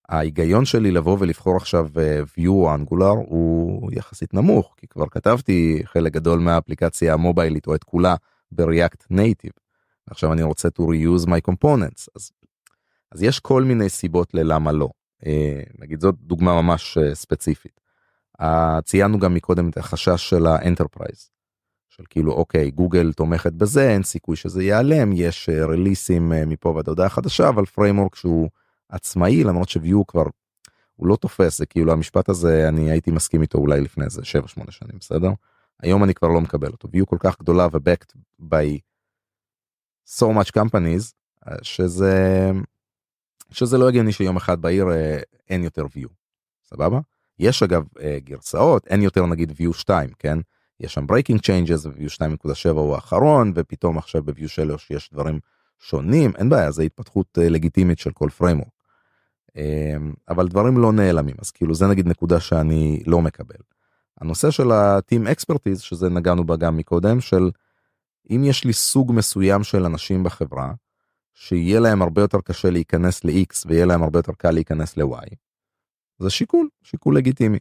ההיגיון 0.08 0.64
שלי 0.64 0.90
לבוא 0.90 1.16
ולבחור 1.20 1.56
עכשיו 1.56 1.88
אה, 1.98 2.20
Vue 2.38 2.48
או 2.48 2.74
Angular 2.74 3.14
הוא 3.26 3.90
יחסית 3.92 4.34
נמוך 4.34 4.74
כי 4.76 4.86
כבר 4.86 5.08
כתבתי 5.08 5.82
חלק 5.84 6.12
גדול 6.12 6.38
מהאפליקציה 6.38 7.14
המוביילית 7.14 7.66
או 7.66 7.74
את 7.74 7.84
כולה 7.84 8.14
ב 8.52 8.61
React 8.61 9.04
Native. 9.10 9.50
עכשיו 10.10 10.32
אני 10.32 10.42
רוצה 10.42 10.68
to 10.68 10.82
reuse 10.82 11.26
my 11.26 11.50
components 11.50 12.06
אז 12.16 12.30
אז 13.12 13.22
יש 13.22 13.40
כל 13.40 13.62
מיני 13.62 13.88
סיבות 13.88 14.34
ללמה 14.34 14.72
לא. 14.72 14.88
אה, 15.26 15.62
נגיד 15.78 16.00
זאת 16.00 16.14
דוגמה 16.20 16.62
ממש 16.62 16.98
אה, 16.98 17.14
ספציפית. 17.14 17.80
אה, 18.40 18.78
ציינו 18.84 19.18
גם 19.18 19.34
מקודם 19.34 19.68
את 19.68 19.76
החשש 19.76 20.30
של 20.30 20.46
ה 20.46 20.53
enterprise. 20.53 21.30
של 21.88 22.04
כאילו 22.10 22.32
אוקיי 22.32 22.70
גוגל 22.70 23.12
תומכת 23.12 23.52
בזה 23.52 23.90
אין 23.90 24.02
סיכוי 24.02 24.36
שזה 24.36 24.62
ייעלם 24.62 25.12
יש 25.12 25.48
רליסים 25.48 26.32
מפה 26.46 26.68
ועד 26.68 26.88
הודעה 26.88 27.08
חדשה 27.08 27.48
אבל 27.48 27.66
framework 27.66 28.14
שהוא 28.14 28.48
עצמאי 28.88 29.44
למרות 29.44 29.68
ש 29.68 29.84
Vue 29.84 30.06
כבר 30.06 30.24
הוא 30.96 31.06
לא 31.06 31.16
תופס 31.16 31.58
זה 31.58 31.66
כאילו 31.66 31.92
המשפט 31.92 32.28
הזה 32.28 32.68
אני 32.68 32.90
הייתי 32.90 33.10
מסכים 33.10 33.42
איתו 33.42 33.58
אולי 33.58 33.80
לפני 33.80 34.04
איזה 34.04 34.22
7-8 34.22 34.70
שנים 34.70 34.98
בסדר 35.00 35.30
היום 35.82 36.04
אני 36.04 36.14
כבר 36.14 36.28
לא 36.28 36.40
מקבל 36.40 36.68
אותו 36.68 36.88
Vue 36.92 37.06
כל 37.06 37.16
כך 37.20 37.38
גדולה 37.40 37.66
ו 37.72 37.78
backed 37.78 38.12
by 38.42 38.78
so 40.08 40.24
much 40.24 40.50
companies 40.58 41.12
שזה 41.62 42.50
שזה 43.50 43.78
לא 43.78 43.88
הגיוני 43.88 44.12
שיום 44.12 44.36
אחד 44.36 44.62
בהיר 44.62 44.90
אה, 44.90 45.18
אין 45.50 45.64
יותר 45.64 45.84
Vue. 45.84 46.08
סבבה? 46.64 47.00
יש 47.38 47.62
אגב 47.62 47.84
אה, 48.00 48.18
גרסאות 48.24 48.86
אין 48.86 49.02
יותר 49.02 49.26
נגיד 49.26 49.50
view 49.50 49.72
2 49.72 50.10
כן 50.18 50.38
יש 50.80 50.94
שם 50.94 51.04
breaking 51.04 51.38
changes 51.38 51.86
ו-view 51.86 52.10
2.7 52.44 52.70
הוא 52.70 52.94
האחרון 52.94 53.52
ופתאום 53.54 53.98
עכשיו 53.98 54.22
ב-view 54.22 54.48
3 54.48 54.90
יש 54.90 55.10
דברים 55.12 55.40
שונים 55.78 56.32
אין 56.38 56.48
בעיה 56.48 56.70
זה 56.70 56.82
התפתחות 56.82 57.38
אה, 57.38 57.48
לגיטימית 57.48 57.98
של 57.98 58.10
כל 58.10 58.28
framework. 58.40 58.76
אבל 60.28 60.48
דברים 60.48 60.78
לא 60.78 60.92
נעלמים 60.92 61.34
אז 61.38 61.50
כאילו 61.50 61.74
זה 61.74 61.86
נגיד 61.86 62.08
נקודה 62.08 62.40
שאני 62.40 63.02
לא 63.06 63.20
מקבל. 63.20 63.56
הנושא 64.20 64.50
של 64.50 64.70
ה-team 64.72 65.26
expertise 65.26 65.78
שזה 65.78 66.08
נגענו 66.08 66.44
בה 66.44 66.56
גם 66.56 66.76
מקודם 66.76 67.20
של 67.20 67.50
אם 68.30 68.44
יש 68.44 68.64
לי 68.64 68.72
סוג 68.72 69.12
מסוים 69.12 69.64
של 69.64 69.84
אנשים 69.84 70.24
בחברה 70.24 70.72
שיהיה 71.38 71.80
להם 71.80 72.02
הרבה 72.02 72.22
יותר 72.22 72.40
קשה 72.40 72.70
להיכנס 72.70 73.24
ל-X 73.24 73.66
ויהיה 73.66 73.86
להם 73.86 74.02
הרבה 74.02 74.18
יותר 74.18 74.32
קל 74.32 74.50
להיכנס 74.50 74.96
ל-Y. 74.96 75.34
זה 76.18 76.30
שיקול, 76.30 76.68
שיקול 76.82 77.16
לגיטימי. 77.16 77.58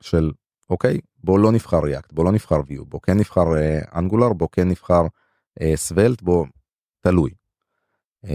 של 0.00 0.32
אוקיי 0.70 1.00
בוא 1.24 1.38
לא 1.38 1.52
נבחר 1.52 1.80
React 1.80 2.12
בוא 2.12 2.24
לא 2.24 2.32
נבחר 2.32 2.60
Vue 2.60 2.84
בוא 2.84 3.00
כן 3.02 3.18
נבחר 3.18 3.42
אה, 3.42 3.94
Angular 3.94 4.34
בוא 4.34 4.48
כן 4.52 4.68
נבחר 4.68 5.02
אה, 5.60 5.62
Svelte 5.62 6.24
בוא 6.24 6.46
תלוי. 7.00 7.30
אמ, 8.26 8.28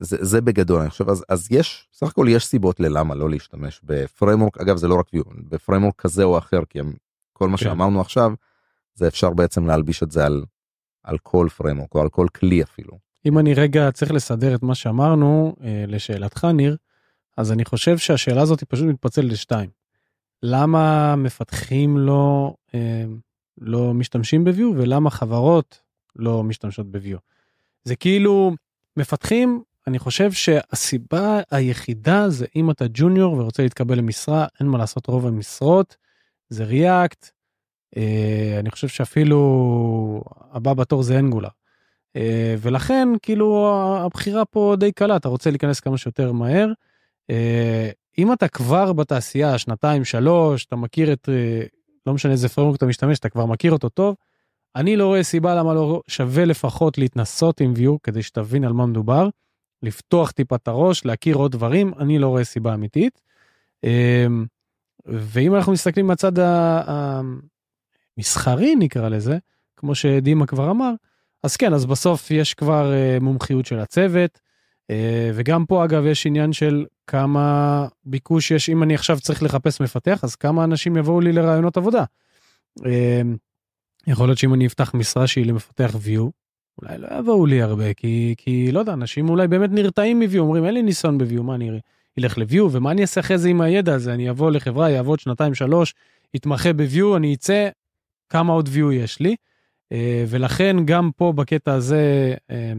זה, 0.00 0.16
זה 0.20 0.40
בגדול 0.40 0.80
אני 0.80 0.90
חושב 0.90 1.08
אז, 1.08 1.24
אז 1.28 1.48
יש 1.50 1.88
סך 1.92 2.06
הכל 2.06 2.26
יש 2.28 2.46
סיבות 2.46 2.80
ללמה 2.80 3.14
לא 3.14 3.30
להשתמש 3.30 3.80
ב 3.84 3.91
framework 3.91 4.58
אגב 4.58 4.76
זה 4.76 4.88
לא 4.88 4.94
רק 4.94 5.08
Vue 5.14 5.24
ב 5.48 5.53
framework 5.53 5.94
כזה 6.00 6.24
או 6.24 6.38
אחר 6.38 6.64
כי 6.64 6.80
הם, 6.80 6.92
כל 7.32 7.48
מה 7.48 7.56
כן. 7.56 7.64
שאמרנו 7.64 8.00
עכשיו 8.00 8.32
זה 8.94 9.08
אפשר 9.08 9.30
בעצם 9.30 9.66
להלביש 9.66 10.02
את 10.02 10.10
זה 10.10 10.26
על 10.26 10.44
על 11.02 11.18
כל 11.18 11.48
framework 11.56 11.94
או 11.94 12.00
על 12.00 12.08
כל 12.08 12.26
כלי 12.34 12.62
אפילו. 12.62 12.98
אם 13.26 13.38
אני 13.38 13.54
רגע 13.54 13.90
צריך 13.90 14.12
לסדר 14.12 14.54
את 14.54 14.62
מה 14.62 14.74
שאמרנו 14.74 15.56
אה, 15.64 15.84
לשאלתך 15.88 16.44
ניר, 16.44 16.76
אז 17.36 17.52
אני 17.52 17.64
חושב 17.64 17.98
שהשאלה 17.98 18.42
הזאת 18.42 18.64
פשוט 18.64 18.86
מתפצלת 18.86 19.32
לשתיים. 19.32 19.70
למה 20.42 21.16
מפתחים 21.16 21.98
לא, 21.98 22.54
אה, 22.74 23.04
לא 23.58 23.94
משתמשים 23.94 24.44
בוויו 24.44 24.72
ולמה 24.76 25.10
חברות 25.10 25.82
לא 26.16 26.42
משתמשות 26.42 26.90
בוויו. 26.90 27.18
זה 27.84 27.96
כאילו 27.96 28.52
מפתחים 28.96 29.62
אני 29.86 29.98
חושב 29.98 30.32
שהסיבה 30.32 31.40
היחידה 31.50 32.28
זה 32.28 32.46
אם 32.56 32.70
אתה 32.70 32.84
ג'וניור 32.94 33.32
ורוצה 33.32 33.62
להתקבל 33.62 33.98
למשרה 33.98 34.46
אין 34.60 34.68
מה 34.68 34.78
לעשות 34.78 35.06
רוב 35.06 35.26
המשרות 35.26 35.96
זה 36.48 36.64
ריאקט 36.64 37.30
אני 38.60 38.70
חושב 38.70 38.88
שאפילו 38.88 40.22
הבא 40.52 40.74
בתור 40.74 41.02
זה 41.02 41.18
אנגולר. 41.18 41.48
אה, 42.16 42.54
ולכן 42.58 43.08
כאילו 43.22 43.72
הבחירה 44.04 44.44
פה 44.44 44.74
די 44.78 44.92
קלה 44.92 45.16
אתה 45.16 45.28
רוצה 45.28 45.50
להיכנס 45.50 45.80
כמה 45.80 45.98
שיותר 45.98 46.32
מהר. 46.32 46.72
אה, 47.30 47.90
אם 48.18 48.32
אתה 48.32 48.48
כבר 48.48 48.92
בתעשייה 48.92 49.58
שנתיים 49.58 50.04
שלוש 50.04 50.64
אתה 50.64 50.76
מכיר 50.76 51.12
את 51.12 51.28
לא 52.06 52.14
משנה 52.14 52.32
איזה 52.32 52.48
פרמוק 52.48 52.76
אתה 52.76 52.86
משתמש 52.86 53.18
אתה 53.18 53.28
כבר 53.28 53.46
מכיר 53.46 53.72
אותו 53.72 53.88
טוב. 53.88 54.16
אני 54.76 54.96
לא 54.96 55.06
רואה 55.06 55.22
סיבה 55.22 55.54
למה 55.54 55.74
לא 55.74 56.02
שווה 56.08 56.44
לפחות 56.44 56.98
להתנסות 56.98 57.60
עם 57.60 57.74
view 57.76 57.98
כדי 58.02 58.22
שתבין 58.22 58.64
על 58.64 58.72
מה 58.72 58.86
מדובר. 58.86 59.28
לפתוח 59.82 60.30
טיפה 60.30 60.56
את 60.56 60.68
הראש 60.68 61.04
להכיר 61.04 61.36
עוד 61.36 61.52
דברים 61.52 61.92
אני 61.98 62.18
לא 62.18 62.28
רואה 62.28 62.44
סיבה 62.44 62.74
אמיתית. 62.74 63.20
ואם 65.06 65.54
אנחנו 65.54 65.72
מסתכלים 65.72 66.06
מהצד 66.06 66.32
מסחרי 68.18 68.74
נקרא 68.76 69.08
לזה, 69.08 69.38
כמו 69.76 69.94
שדימה 69.94 70.46
כבר 70.46 70.70
אמר, 70.70 70.92
אז 71.42 71.56
כן, 71.56 71.74
אז 71.74 71.86
בסוף 71.86 72.30
יש 72.30 72.54
כבר 72.54 72.92
uh, 72.92 73.22
מומחיות 73.22 73.66
של 73.66 73.78
הצוות, 73.78 74.38
uh, 74.92 74.94
וגם 75.34 75.66
פה 75.66 75.84
אגב 75.84 76.06
יש 76.06 76.26
עניין 76.26 76.52
של 76.52 76.86
כמה 77.06 77.86
ביקוש 78.04 78.50
יש, 78.50 78.68
אם 78.68 78.82
אני 78.82 78.94
עכשיו 78.94 79.20
צריך 79.20 79.42
לחפש 79.42 79.80
מפתח, 79.80 80.20
אז 80.22 80.36
כמה 80.36 80.64
אנשים 80.64 80.96
יבואו 80.96 81.20
לי 81.20 81.32
לרעיונות 81.32 81.76
עבודה. 81.76 82.04
Uh, 82.78 82.82
יכול 84.06 84.28
להיות 84.28 84.38
שאם 84.38 84.54
אני 84.54 84.66
אפתח 84.66 84.94
משרה 84.94 85.26
שהיא 85.26 85.46
למפתח 85.46 85.94
view, 85.94 86.30
אולי 86.82 86.98
לא 86.98 87.08
יבואו 87.18 87.46
לי 87.46 87.62
הרבה, 87.62 87.94
כי, 87.94 88.34
כי 88.38 88.72
לא 88.72 88.80
יודע, 88.80 88.92
אנשים 88.92 89.28
אולי 89.28 89.48
באמת 89.48 89.70
נרתעים 89.72 90.20
מ-view, 90.20 90.38
אומרים 90.38 90.64
אין 90.64 90.74
לי 90.74 90.82
ניסיון 90.82 91.18
ב-view, 91.18 91.42
מה 91.42 91.54
אני 91.54 91.80
אלך 92.18 92.38
ל-view, 92.38 92.62
ומה 92.70 92.90
אני 92.90 93.02
אעשה 93.02 93.20
אחרי 93.20 93.38
זה 93.38 93.48
עם 93.48 93.60
הידע 93.60 93.94
הזה, 93.94 94.14
אני 94.14 94.30
אבוא 94.30 94.50
לחברה, 94.50 94.90
יעבוד 94.90 95.20
שנתיים 95.20 95.54
שלוש, 95.54 95.94
יתמחה 96.34 96.72
ב-view, 96.72 97.16
אני 97.16 97.34
אצא, 97.34 97.68
כמה 98.30 98.52
עוד 98.52 98.68
view 98.68 98.92
יש 98.92 99.20
לי. 99.20 99.36
אה, 99.92 100.24
ולכן 100.28 100.76
גם 100.84 101.10
פה 101.16 101.32
בקטע 101.32 101.72
הזה, 101.72 102.34
אה, 102.50 102.72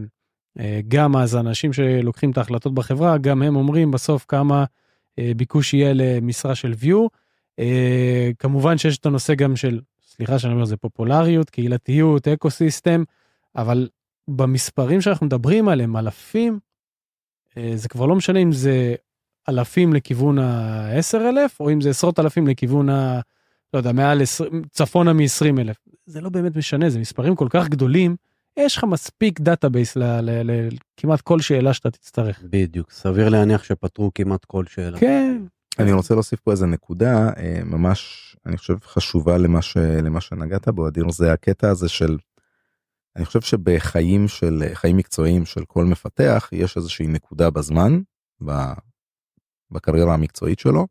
אה, 0.58 0.80
גם 0.88 1.16
אז 1.16 1.34
האנשים 1.34 1.72
שלוקחים 1.72 2.30
את 2.30 2.38
ההחלטות 2.38 2.74
בחברה, 2.74 3.18
גם 3.18 3.42
הם 3.42 3.56
אומרים 3.56 3.90
בסוף 3.90 4.24
כמה 4.28 4.64
ביקוש 5.36 5.74
יהיה 5.74 5.92
למשרה 5.94 6.54
של 6.54 6.72
view. 6.82 7.08
כמובן 8.38 8.78
שיש 8.78 8.98
את 8.98 9.06
הנושא 9.06 9.34
גם 9.34 9.56
של, 9.56 9.80
סליחה 10.06 10.38
שאני 10.38 10.52
אומר, 10.52 10.64
זה 10.64 10.76
פופולריות, 10.76 11.50
קהילתיות, 11.50 12.28
אקו 12.28 12.50
סיסטם, 12.50 13.02
אבל 13.56 13.88
במספרים 14.28 15.00
שאנחנו 15.00 15.26
מדברים 15.26 15.68
עליהם, 15.68 15.96
אלפים, 15.96 16.58
זה 17.74 17.88
כבר 17.88 18.06
לא 18.06 18.14
משנה 18.14 18.38
אם 18.38 18.52
זה 18.52 18.94
אלפים 19.48 19.92
לכיוון 19.92 20.38
ה-10,000 20.38 21.56
או 21.60 21.70
אם 21.70 21.80
זה 21.80 21.90
עשרות 21.90 22.18
אלפים 22.18 22.46
לכיוון 22.46 22.88
ה... 22.88 23.20
לא 23.74 23.78
יודע, 23.78 23.92
מעל 23.92 24.22
20, 24.22 24.62
צפונה 24.70 25.12
מ-20 25.12 25.60
אלף. 25.60 25.76
זה 26.06 26.20
לא 26.20 26.28
באמת 26.28 26.56
משנה, 26.56 26.90
זה 26.90 26.98
מספרים 26.98 27.36
כל 27.36 27.46
כך 27.50 27.68
גדולים, 27.68 28.16
יש 28.56 28.76
לך 28.76 28.84
מספיק 28.84 29.40
database 29.40 29.96
לכמעט 29.96 31.20
כל 31.20 31.40
שאלה 31.40 31.74
שאתה 31.74 31.90
תצטרך. 31.90 32.42
בדיוק, 32.50 32.90
סביר 32.90 33.28
להניח 33.28 33.64
שפתרו 33.64 34.10
כמעט 34.14 34.44
כל 34.44 34.64
שאלה. 34.66 34.98
כן. 34.98 35.42
אני 35.78 35.92
רוצה 35.92 36.14
להוסיף 36.14 36.40
פה 36.40 36.50
איזה 36.50 36.66
נקודה 36.66 37.28
אה, 37.36 37.60
ממש 37.64 38.32
אני 38.46 38.56
חושב 38.56 38.76
חשובה 38.84 39.38
למה 39.38 39.62
ש... 39.62 39.76
למה 39.76 40.20
שנגעת 40.20 40.68
בו 40.68 40.88
אדיר 40.88 41.10
זה 41.10 41.32
הקטע 41.32 41.70
הזה 41.70 41.88
של. 41.88 42.18
אני 43.16 43.24
חושב 43.24 43.40
שבחיים 43.40 44.28
של 44.28 44.62
חיים 44.74 44.96
מקצועיים 44.96 45.44
של 45.44 45.64
כל 45.64 45.84
מפתח 45.84 46.48
יש 46.52 46.76
איזושהי 46.76 47.06
נקודה 47.06 47.50
בזמן 47.50 48.00
ב... 48.44 48.52
בקריירה 49.70 50.14
המקצועית 50.14 50.58
שלו. 50.58 50.86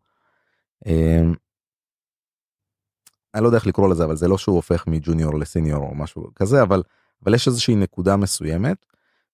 אני 3.36 3.44
לא 3.44 3.48
יודע 3.48 3.58
איך 3.58 3.68
לקרוא 3.68 3.90
לזה 3.90 4.06
אבל 4.06 4.16
זה 4.16 4.28
לא 4.28 4.38
שהוא 4.38 4.56
הופך 4.56 4.88
מג'וניור 4.88 5.40
לסיניור 5.40 5.84
או 5.84 5.96
משהו 5.96 6.28
כזה 6.36 6.62
אבל 6.62 6.84
אבל 7.24 7.34
יש 7.34 7.48
איזושהי 7.48 7.76
נקודה 7.76 8.18
מסוימת 8.18 8.86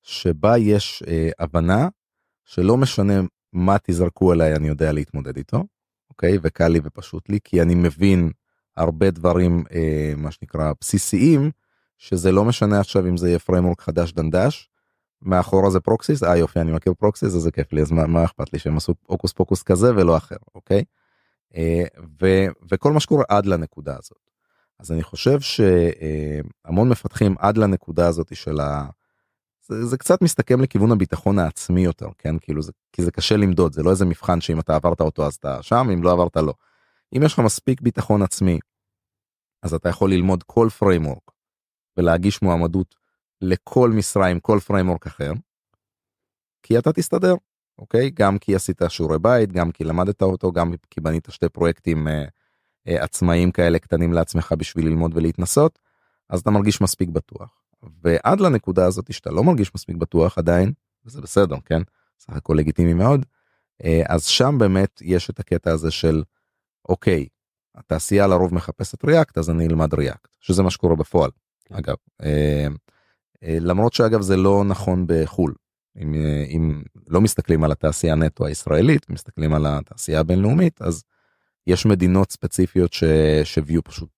שבה 0.03 0.57
יש 0.57 1.03
אה, 1.07 1.29
הבנה 1.39 1.87
שלא 2.45 2.77
משנה 2.77 3.13
מה 3.53 3.77
תזרקו 3.83 4.33
אליי 4.33 4.55
אני 4.55 4.67
יודע 4.67 4.91
להתמודד 4.91 5.37
איתו 5.37 5.63
אוקיי 6.09 6.37
וקל 6.41 6.67
לי 6.67 6.79
ופשוט 6.83 7.29
לי 7.29 7.39
כי 7.43 7.61
אני 7.61 7.75
מבין 7.75 8.31
הרבה 8.77 9.11
דברים 9.11 9.63
אה, 9.71 10.13
מה 10.17 10.31
שנקרא 10.31 10.71
בסיסיים 10.81 11.51
שזה 11.97 12.31
לא 12.31 12.45
משנה 12.45 12.79
עכשיו 12.79 13.07
אם 13.07 13.17
זה 13.17 13.27
יהיה 13.27 13.39
framework 13.39 13.81
חדש 13.81 14.11
דנדש. 14.11 14.69
מאחורה 15.21 15.69
זה 15.69 15.79
proxies 15.79 16.23
אה 16.23 16.37
יופי 16.37 16.59
אני 16.59 16.71
מכיר 16.71 16.93
proxies 16.93 17.35
אז 17.35 17.41
זה 17.41 17.51
כיף 17.51 17.73
לי 17.73 17.81
אז 17.81 17.91
מה, 17.91 18.07
מה 18.07 18.25
אכפת 18.25 18.53
לי 18.53 18.59
שהם 18.59 18.77
עשו 18.77 18.93
הוקוס 19.05 19.33
פוקוס 19.33 19.63
כזה 19.63 19.95
ולא 19.95 20.17
אחר 20.17 20.35
אוקיי. 20.55 20.83
אה, 21.55 21.83
ו, 22.21 22.45
וכל 22.71 22.91
מה 22.91 22.99
שקורה 22.99 23.23
עד 23.29 23.45
לנקודה 23.45 23.95
הזאת. 23.97 24.27
אז 24.79 24.91
אני 24.91 25.03
חושב 25.03 25.39
שהמון 25.39 26.89
מפתחים 26.89 27.35
עד 27.39 27.57
לנקודה 27.57 28.07
הזאת 28.07 28.35
של 28.35 28.59
ה... 28.59 28.85
זה, 29.61 29.85
זה 29.85 29.97
קצת 29.97 30.21
מסתכם 30.21 30.61
לכיוון 30.61 30.91
הביטחון 30.91 31.39
העצמי 31.39 31.81
יותר 31.81 32.07
כן 32.17 32.39
כאילו 32.39 32.61
זה 32.61 32.71
כי 32.93 33.03
זה 33.03 33.11
קשה 33.11 33.37
למדוד 33.37 33.73
זה 33.73 33.83
לא 33.83 33.91
איזה 33.91 34.05
מבחן 34.05 34.41
שאם 34.41 34.59
אתה 34.59 34.75
עברת 34.75 35.01
אותו 35.01 35.25
אז 35.25 35.35
אתה 35.35 35.63
שם 35.63 35.87
אם 35.93 36.03
לא 36.03 36.11
עברת 36.11 36.37
לא. 36.37 36.53
אם 37.15 37.23
יש 37.23 37.33
לך 37.33 37.39
מספיק 37.39 37.81
ביטחון 37.81 38.21
עצמי 38.21 38.59
אז 39.63 39.73
אתה 39.73 39.89
יכול 39.89 40.11
ללמוד 40.11 40.43
כל 40.43 40.67
framework 40.79 41.31
ולהגיש 41.97 42.41
מועמדות 42.41 42.95
לכל 43.41 43.89
משרה 43.89 44.27
עם 44.27 44.39
כל 44.39 44.59
framework 44.59 45.07
אחר. 45.07 45.31
כי 46.63 46.77
אתה 46.77 46.93
תסתדר 46.93 47.35
אוקיי? 47.79 48.09
גם 48.09 48.37
כי 48.37 48.55
עשית 48.55 48.81
שיעורי 48.87 49.19
בית 49.19 49.51
גם 49.51 49.71
כי 49.71 49.83
למדת 49.83 50.21
אותו 50.21 50.51
גם 50.51 50.73
כי 50.89 51.01
בנית 51.01 51.27
שתי 51.29 51.49
פרויקטים 51.49 52.07
אה, 52.07 52.25
אה, 52.87 53.03
עצמאיים 53.03 53.51
כאלה 53.51 53.79
קטנים 53.79 54.13
לעצמך 54.13 54.53
בשביל 54.57 54.85
ללמוד 54.85 55.11
ולהתנסות 55.15 55.79
אז 56.29 56.39
אתה 56.39 56.51
מרגיש 56.51 56.81
מספיק 56.81 57.09
בטוח. 57.09 57.61
ועד 58.03 58.39
לנקודה 58.39 58.85
הזאת 58.85 59.13
שאתה 59.13 59.31
לא 59.31 59.43
מרגיש 59.43 59.75
מספיק 59.75 59.95
בטוח 59.95 60.37
עדיין 60.37 60.71
וזה 61.05 61.21
בסדר 61.21 61.55
כן? 61.65 61.81
סך 62.19 62.33
הכל 62.33 62.53
לגיטימי 62.57 62.93
מאוד 62.93 63.25
אה, 63.83 64.01
אז 64.07 64.25
שם 64.25 64.55
באמת 64.59 65.01
יש 65.01 65.29
את 65.29 65.39
הקטע 65.39 65.71
הזה 65.71 65.91
של 65.91 66.23
אוקיי 66.89 67.27
התעשייה 67.75 68.27
לרוב 68.27 68.53
מחפשת 68.53 69.05
ריאקט 69.05 69.37
אז 69.37 69.49
אני 69.49 69.67
אלמד 69.67 69.93
ריאקט 69.93 70.35
שזה 70.39 70.63
מה 70.63 70.71
שקורה 70.71 70.95
בפועל. 70.95 71.29
אגב 71.71 71.95
אה, 72.23 72.67
למרות 73.43 73.93
שאגב 73.93 74.21
זה 74.21 74.37
לא 74.37 74.63
נכון 74.63 75.05
בחול 75.07 75.53
אם, 76.01 76.13
אם 76.55 76.81
לא 77.07 77.21
מסתכלים 77.21 77.63
על 77.63 77.71
התעשייה 77.71 78.15
נטו 78.15 78.45
הישראלית 78.45 79.09
מסתכלים 79.09 79.53
על 79.53 79.65
התעשייה 79.65 80.19
הבינלאומית 80.19 80.81
אז 80.81 81.03
יש 81.67 81.85
מדינות 81.85 82.31
ספציפיות 82.31 82.93
שוויו 83.43 83.83
פשוט 83.83 84.09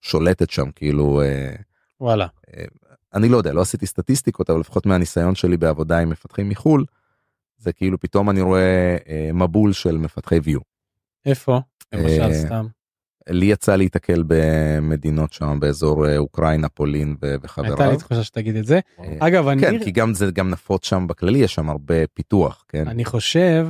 שולטת 0.00 0.50
שם 0.50 0.70
כאילו 0.70 1.22
וואלה 2.00 2.26
אני 3.14 3.28
לא 3.28 3.36
יודע 3.36 3.52
לא 3.52 3.60
עשיתי 3.60 3.86
סטטיסטיקות 3.86 4.50
אבל 4.50 4.60
לפחות 4.60 4.86
מהניסיון 4.86 5.34
שלי 5.34 5.56
בעבודה 5.56 5.98
עם 5.98 6.10
מפתחים 6.10 6.48
מחול 6.48 6.84
זה 7.58 7.72
כאילו 7.72 8.00
פתאום 8.00 8.30
אני 8.30 8.40
רואה 8.40 8.96
אה, 9.08 9.30
מבול 9.34 9.72
של 9.72 9.98
מפתחי 9.98 10.38
view. 10.38 10.60
איפה? 11.26 11.60
למשל 11.92 12.34
סתם. 12.34 12.66
לי 13.28 13.46
יצא 13.46 13.76
להיתקל 13.76 14.24
במדינות 14.26 15.32
שם 15.32 15.58
באזור 15.60 16.06
אה, 16.06 16.16
אוקראינה 16.16 16.68
פולין 16.68 17.16
וחבריו. 17.42 17.72
הייתה 17.72 17.90
לי 17.90 17.96
תחושה 17.96 18.24
שתגיד 18.24 18.56
את 18.56 18.64
זה. 18.64 18.80
אגב 19.18 19.48
אני... 19.48 19.62
כן 19.62 19.84
כי 19.84 19.90
גם 19.90 20.14
זה 20.14 20.30
גם 20.30 20.50
נפוץ 20.50 20.84
שם 20.86 21.06
בכללי 21.06 21.38
יש 21.38 21.54
שם 21.54 21.70
הרבה 21.70 22.06
פיתוח 22.14 22.64
כן. 22.68 22.88
אני 22.88 23.04
חושב 23.04 23.68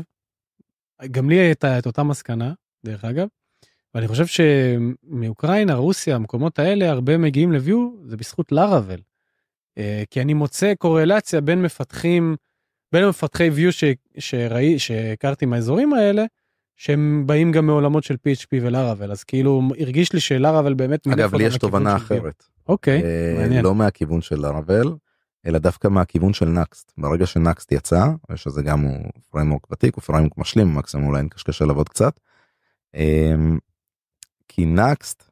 גם 1.11 1.31
לי 1.31 1.37
הייתה 1.37 1.79
את 1.79 1.87
אותה 1.87 2.03
מסקנה 2.03 2.53
דרך 2.85 3.05
אגב. 3.05 3.27
ואני 3.95 4.09
חושב 4.09 4.27
שמאוקראינה 4.27 5.75
רוסיה 5.75 6.17
המקומות 6.17 6.59
האלה 6.59 6.91
הרבה 6.91 7.19
מגיעים 7.19 7.53
לביו 7.53 7.91
זה 8.05 8.17
בזכות 8.17 8.53
לארוול. 8.53 9.01
אה, 9.79 10.03
כי 10.11 10.21
אני 10.21 10.35
מוצא 10.35 10.75
קורלציה 10.79 11.41
בין 11.41 11.63
מפתחים 11.63 12.37
בין 12.93 13.09
מפתחי 13.09 13.51
Vue 13.51 13.87
שראי 14.19 14.79
שהכרתי 14.79 15.47
מהאזורים 15.47 15.93
האלה 15.93 16.25
שהם 16.79 17.23
באים 17.27 17.53
גם 17.53 17.67
מעולמות 17.67 18.05
של 18.05 18.15
PHP 18.15 18.49
ו 18.53 18.60
Laravel 18.60 19.13
אז 19.13 19.25
כאילו 19.25 19.63
הרגיש 19.79 20.13
לי 20.13 20.21
ש 20.21 20.33
Laravel 20.33 20.75
באמת 20.75 21.07
אגב 21.07 21.35
לי 21.35 21.45
יש 21.45 21.57
תובנה 21.57 21.97
אחרת 21.97 22.45
אוקיי 22.69 23.03
אה, 23.03 23.63
לא 23.63 23.75
מהכיוון 23.75 24.21
של 24.21 24.37
Laravel 24.37 24.97
אלא 25.47 25.59
דווקא 25.59 25.89
מהכיוון 25.89 26.33
של 26.33 26.49
Nuxt 26.49 26.93
ברגע 26.99 27.27
ש 27.27 27.42
Nuxt 27.42 27.73
יצא 27.73 28.05
שזה 28.35 28.63
גם 28.63 28.81
הוא 28.81 29.11
framework 29.31 29.71
ותיק 29.71 29.95
הוא 29.95 30.03
framework 30.03 30.39
משלים 30.39 30.75
מקסימום 30.75 31.07
אולי 31.07 31.23
נקשקש 31.23 31.63
לעבוד 31.63 31.89
קצת. 31.89 32.21
אמ, 32.95 33.59
כי 34.49 34.67
Nuxt 34.67 35.31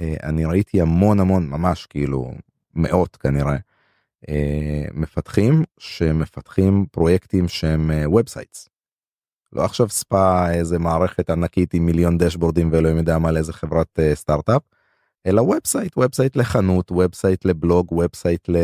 אה, 0.00 0.14
אני 0.22 0.44
ראיתי 0.44 0.80
המון 0.80 1.20
המון 1.20 1.46
ממש 1.50 1.86
כאילו 1.86 2.32
מאות 2.74 3.16
כנראה 3.16 3.56
אה, 4.28 4.84
מפתחים 4.94 5.62
שמפתחים 5.78 6.86
פרויקטים 6.90 7.48
שהם 7.48 7.90
websites. 8.12 8.73
אה, 9.56 9.60
לא 9.60 9.64
עכשיו 9.64 9.88
SPA 9.88 10.50
איזה 10.50 10.78
מערכת 10.78 11.30
ענקית 11.30 11.74
עם 11.74 11.86
מיליון 11.86 12.18
דשבורדים 12.18 12.68
ואלוהים 12.72 12.96
יודע 12.96 13.18
מה 13.18 13.32
לאיזה 13.32 13.52
חברת 13.52 13.98
סטארט-אפ 14.14 14.62
אלא 15.26 15.42
website 15.42 15.98
website 15.98 16.36
לחנות 16.36 16.90
website 16.90 17.44
לבלוג 17.44 17.92
website 17.92 18.48
ל... 18.48 18.56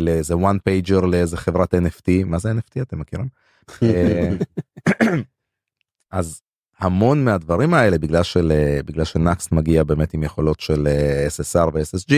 לאיזה 0.00 0.34
one 0.34 0.58
pager 0.68 1.06
לאיזה 1.06 1.36
חברת 1.36 1.74
NFT 1.74 2.24
מה 2.24 2.38
זה 2.38 2.52
NFT 2.52 2.82
אתם 2.82 2.98
מכירים? 2.98 3.28
אז 6.10 6.42
המון 6.78 7.24
מהדברים 7.24 7.74
האלה 7.74 7.98
בגלל 7.98 8.22
של 8.22 8.52
בגלל 8.84 9.04
שנקסט 9.04 9.52
מגיע 9.52 9.84
באמת 9.84 10.14
עם 10.14 10.22
יכולות 10.22 10.60
של 10.60 10.88
SSR 11.28 11.68
ו-SSG 11.74 12.14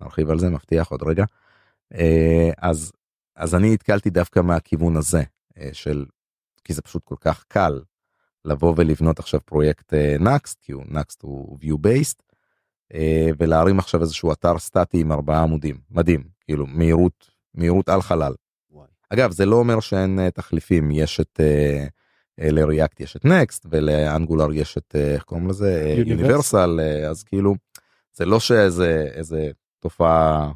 נרחיב 0.00 0.30
על 0.30 0.38
זה 0.38 0.50
מבטיח 0.50 0.88
עוד 0.88 1.02
רגע 1.02 1.24
אז 2.58 2.92
אז 3.36 3.54
אני 3.54 3.72
נתקלתי 3.72 4.10
דווקא 4.10 4.40
מהכיוון 4.40 4.96
הזה 4.96 5.22
של 5.72 6.04
כי 6.64 6.72
זה 6.72 6.82
פשוט 6.82 7.04
כל 7.04 7.14
כך 7.20 7.44
קל 7.48 7.80
לבוא 8.44 8.74
ולבנות 8.76 9.18
עכשיו 9.18 9.40
פרויקט 9.44 9.94
נקסט 10.20 10.58
כי 10.60 10.72
הוא 10.72 10.84
נקסט 10.88 11.22
הוא 11.22 11.58
view 11.62 11.76
based 11.86 12.22
ולהרים 13.38 13.78
עכשיו 13.78 14.00
איזשהו 14.00 14.32
אתר 14.32 14.58
סטטי 14.58 15.00
עם 15.00 15.12
ארבעה 15.12 15.42
עמודים. 15.42 15.76
מדהים. 15.90 16.24
כאילו 16.40 16.66
מהירות 16.66 17.30
מהירות 17.54 17.88
על 17.88 18.02
חלל. 18.02 18.34
אגב 19.10 19.30
זה 19.30 19.46
לא 19.46 19.56
אומר 19.56 19.80
שאין 19.80 20.30
תחליפים. 20.30 20.90
יש 20.90 21.20
את. 21.20 21.40
לריאקט 22.38 23.00
יש 23.00 23.16
את 23.16 23.24
נקסט 23.24 23.66
ולאנגולר 23.70 24.52
יש 24.52 24.78
את 24.78 24.96
איך 24.96 25.22
קוראים 25.22 25.48
לזה? 25.48 25.94
יוניברסל 26.06 26.80
אז 27.10 27.22
כאילו 27.22 27.54
זה 28.12 28.24
לא 28.24 28.40
שאיזה 28.40 29.08
איזה 29.14 29.50
תופעה 29.80 30.52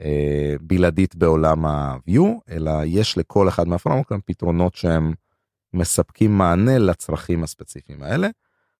אה, 0.00 0.54
בלעדית 0.60 1.16
בעולם 1.16 1.66
ה-view 1.66 2.24
אלא 2.50 2.72
יש 2.84 3.18
לכל 3.18 3.48
אחד 3.48 3.68
מהפרמוק 3.68 4.12
פתרונות 4.24 4.74
שהם 4.74 5.12
מספקים 5.74 6.38
מענה 6.38 6.78
לצרכים 6.78 7.44
הספציפיים 7.44 8.02
האלה. 8.02 8.28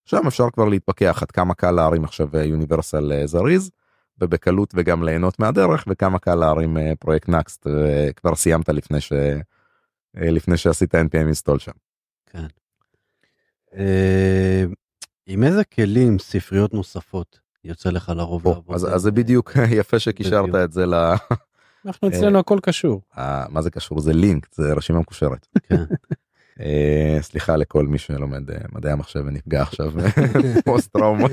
שם 0.04 0.26
אפשר 0.26 0.50
כבר 0.50 0.64
להתפכח 0.64 1.18
עד 1.22 1.30
כמה 1.30 1.54
קל 1.54 1.70
להרים 1.70 2.04
עכשיו 2.04 2.36
יוניברסל 2.36 3.26
זריז 3.26 3.70
ובקלות 4.20 4.74
וגם 4.76 5.02
ליהנות 5.02 5.38
מהדרך 5.38 5.84
וכמה 5.88 6.18
קל 6.18 6.34
להרים 6.34 6.76
פרויקט 7.00 7.28
נקסט 7.28 7.66
כבר 8.16 8.34
סיימת 8.34 8.68
לפני 8.68 9.00
ש... 9.00 9.12
לפני 10.14 10.56
שעשית 10.56 10.94
npm 10.94 11.32
install 11.32 11.58
שם. 11.58 11.72
כן. 12.26 12.46
אה, 13.76 14.64
עם 15.26 15.44
איזה 15.44 15.64
כלים 15.64 16.18
ספריות 16.18 16.74
נוספות 16.74 17.40
יוצא 17.64 17.90
לך 17.90 18.12
לרוב 18.16 18.48
לעבוד? 18.48 18.74
אז, 18.74 18.94
אז 18.94 19.02
זה 19.02 19.10
בדיוק 19.10 19.52
יפה 19.78 19.98
שקישרת 19.98 20.54
את 20.64 20.72
זה 20.72 20.86
ל... 20.86 20.94
אנחנו 21.86 22.08
אצלנו 22.08 22.38
הכל 22.38 22.58
קשור. 22.62 23.02
אה, 23.18 23.44
מה 23.48 23.62
זה 23.62 23.70
קשור? 23.70 24.00
זה 24.00 24.12
לינק, 24.12 24.48
זה 24.54 24.72
רשימה 24.72 25.00
מקושרת. 25.00 25.46
כן. 26.56 26.64
אה, 26.64 27.18
סליחה 27.20 27.56
לכל 27.56 27.86
מי 27.86 27.98
שלומד 27.98 28.42
מדעי 28.72 28.92
המחשב 28.92 29.22
ונפגע 29.26 29.62
עכשיו 29.62 29.92
פוסט 30.64 30.92
טראומות. 30.92 31.30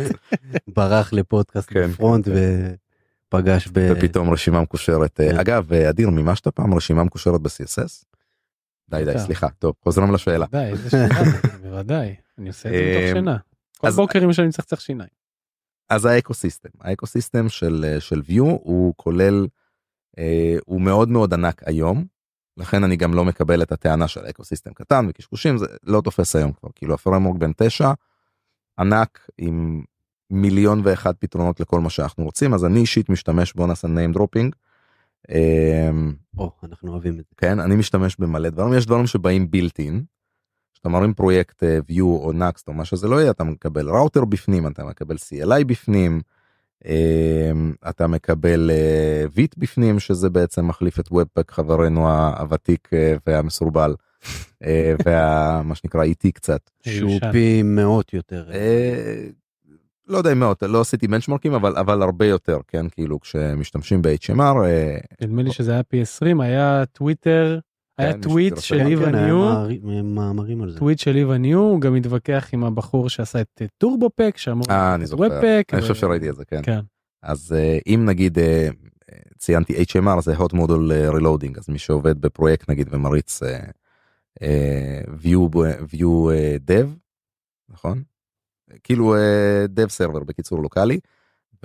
ברח 0.68 1.14
לפודקאסט 1.14 1.70
כן, 1.70 1.88
ב 1.88 1.94
front 1.94 2.26
כן, 2.26 2.76
ופגש 3.28 3.68
ב... 3.68 3.92
ופתאום 3.92 4.34
רשימה 4.34 4.62
מקושרת. 4.62 5.18
כן. 5.18 5.38
אגב, 5.40 5.74
אדיר, 5.74 6.10
מימשת 6.10 6.48
פעם 6.48 6.74
רשימה 6.74 7.04
מקושרת 7.04 7.42
ב-CSS? 7.42 8.06
די 8.90 9.06
די 9.06 9.20
סליחה 9.20 9.48
טוב 9.50 9.76
חוזרים 9.84 10.14
לשאלה. 10.14 10.46
בוודאי 11.62 12.16
אני 12.38 12.48
עושה 12.48 12.70
את 12.70 12.74
זה 12.74 12.92
מתוך 12.92 13.18
שינה. 13.18 13.38
כל 13.78 13.90
בוקר 13.90 14.26
אם 14.26 14.34
שאני 14.34 14.52
צריך 14.52 14.66
צריך 14.66 14.82
שיניים. 14.82 15.10
אז 15.90 16.06
ה 16.06 16.12
ecosystem 16.12 16.70
ה 16.82 16.89
ecosystem 16.89 17.50
של 17.50 17.98
של 18.00 18.22
Vue 18.30 18.42
הוא 18.42 18.94
כולל 18.98 19.48
אה, 20.18 20.58
הוא 20.66 20.82
מאוד 20.82 21.10
מאוד 21.10 21.34
ענק 21.34 21.62
היום. 21.66 22.06
לכן 22.60 22.84
אני 22.84 22.96
גם 22.96 23.14
לא 23.14 23.26
מקבל 23.26 23.62
את 23.62 23.72
הטענה 23.72 24.08
של 24.08 24.22
ecosystem 24.30 24.74
קטן 24.74 25.06
וקשקושים 25.10 25.58
זה 25.58 25.66
לא 25.84 26.02
תופס 26.02 26.36
היום 26.36 26.52
כבר 26.52 26.70
כאילו 26.76 26.94
ה 26.94 26.98
framework 26.98 27.38
בן 27.38 27.52
תשע 27.58 27.92
ענק 28.80 29.30
עם 29.38 29.84
מיליון 30.30 30.82
ואחד 30.84 31.14
פתרונות 31.20 31.60
לכל 31.60 31.80
מה 31.80 31.90
שאנחנו 31.90 32.24
רוצים 32.24 32.54
אז 32.54 32.66
אני 32.66 32.80
אישית 32.80 33.10
משתמש 33.10 33.54
בוא 33.54 33.68
נעשה 33.68 33.88
name 33.88 34.18
dropping. 34.18 34.52
אמ, 35.30 36.14
או, 36.38 36.52
אנחנו 36.64 36.92
אוהבים 36.92 37.14
את 37.14 37.18
זה. 37.18 37.36
כן 37.38 37.60
אני 37.60 37.76
משתמש 37.76 38.16
במלא 38.20 38.50
דברים 38.50 38.74
יש 38.74 38.86
דברים 38.86 39.08
שבאים 39.08 39.52
בילטין. 39.52 40.04
כשאתה 40.74 40.90
מרים 40.90 41.14
פרויקט 41.14 41.64
אה, 41.64 41.80
view 41.92 42.02
או 42.02 42.32
נקסט 42.34 42.68
או 42.68 42.74
מה 42.74 42.86
שזה 42.86 43.08
לא 43.08 43.22
יהיה 43.22 43.32
אתה 43.32 43.44
מקבל 43.44 43.90
ראוטר 43.90 44.26
בפנים 44.26 44.68
אתה 44.68 44.86
מקבל 44.86 45.16
CLI 45.16 45.64
בפנים. 45.64 46.22
אמ, 46.86 47.74
אתה 47.90 48.08
מקבל 48.08 48.72
ויט 49.34 49.56
בפנים 49.58 50.00
שזה 50.00 50.30
בעצם 50.30 50.68
מחליף 50.68 51.00
את 51.00 51.12
ובפק 51.12 51.52
חברנו 51.52 52.10
הוותיק 52.10 52.90
אה, 52.94 53.16
והמסורבל 53.28 53.96
אה, 54.64 54.94
ומה 55.06 55.76
שנקרא 55.76 56.04
איטי 56.04 56.32
קצת. 56.32 56.70
שהוא. 56.84 57.20
פי 57.32 57.64
מאות 57.64 58.14
יותר. 58.14 58.52
אה, 58.54 59.28
לא 60.08 60.18
יודע 60.18 60.32
אם 60.32 60.40
מאות 60.40 60.64
לא 60.64 60.82
עשיתי 60.82 61.08
בנצ'מרקים 61.08 61.54
אבל 61.54 61.78
אבל 61.78 62.02
הרבה 62.02 62.26
יותר 62.26 62.60
כן 62.68 62.90
כאילו 62.90 63.20
כשמשתמשים 63.20 64.02
ב-HMR 64.02 64.66
אה, 64.66 64.98
נדמה 65.22 65.44
לי 65.44 65.52
שזה 65.52 65.72
היה 65.72 65.84
פי 65.84 66.02
20 66.02 66.42
היה 66.42 66.84
טוויטר 66.86 67.60
היה 68.00 68.14
כן, 68.14 68.22
טוויט 68.22 68.58
של. 68.58 68.80
Evan 68.80 69.06
כן, 69.12 69.16
ניו 69.16 69.40
מאמר- 69.40 70.04
מאמרים 70.04 70.62
על 70.62 70.72
זה. 70.72 70.80
טוויט 70.80 71.00
של 71.00 71.16
Evan 71.16 71.38
You 71.38 71.60
הוא 71.60 71.82
גם 71.82 71.96
התווכח 71.96 72.50
עם 72.54 72.64
הבחור 72.64 73.10
שעשה 73.10 73.42
את 73.42 73.62
Turbopack 73.78 74.34
שאמור 74.38 74.66
אה 74.70 74.98
זוכר 75.04 75.24
Webpack, 75.24 75.70
אני 75.74 75.82
חושב 75.82 75.96
שראיתי 75.96 76.30
את 76.30 76.36
זה 76.36 76.46
כן 76.46 76.62
כן 76.64 76.80
אז 77.24 77.56
אה, 77.58 77.78
אם 77.88 78.06
נגיד 78.06 78.40
אה, 78.40 78.70
ציינתי 79.38 79.74
HMR 79.74 80.22
זה 80.22 80.36
hot 80.38 80.54
model 80.54 80.92
reloading 81.14 81.58
אז 81.58 81.70
מי 81.70 81.78
שעובד 81.80 82.22
בפרויקט 82.22 82.70
נגיד 82.70 82.88
ומריץ 82.92 83.40
view 85.24 85.56
view 85.94 86.30
dev 86.68 86.88
נכון 87.70 88.04
כאילו 88.84 89.16
dev 89.76 89.88
server 89.90 90.24
בקיצור 90.24 90.62
לוקאלי 90.62 91.00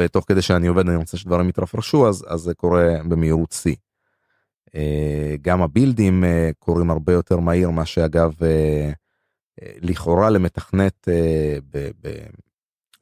ותוך 0.01 0.25
כדי 0.29 0.43
שאני 0.43 0.67
עובד 0.67 0.89
אני 0.89 0.97
רוצה 0.97 1.17
שדברים 1.17 1.49
יתרפרשו 1.49 2.09
אז 2.09 2.25
אז 2.29 2.41
זה 2.41 2.55
קורה 2.55 2.97
במהירות 3.09 3.53
שיא. 3.53 3.75
אה, 4.75 5.35
גם 5.43 5.63
הבילדים 5.63 6.25
אה, 6.25 6.51
קורים 6.59 6.91
הרבה 6.91 7.13
יותר 7.13 7.39
מהיר 7.39 7.71
מה 7.71 7.87
שאגב 7.87 8.33
אה, 8.43 8.93
לכאורה 9.61 10.31
למתכנת 10.31 11.09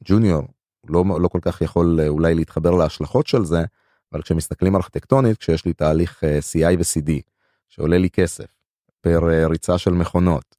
בג'וניור 0.02 0.42
לא, 0.88 1.04
לא 1.20 1.28
כל 1.28 1.38
כך 1.42 1.60
יכול 1.62 2.00
אולי 2.08 2.34
להתחבר 2.34 2.70
להשלכות 2.70 3.26
של 3.26 3.44
זה, 3.44 3.64
אבל 4.12 4.22
כשמסתכלים 4.22 4.76
ארכיטקטונית, 4.76 5.38
כשיש 5.38 5.64
לי 5.64 5.72
תהליך 5.72 6.22
CI 6.24 6.76
ו-CD 6.78 7.10
שעולה 7.68 7.98
לי 7.98 8.10
כסף 8.10 8.62
פר 9.00 9.20
ריצה 9.50 9.78
של 9.78 9.90
מכונות, 9.90 10.56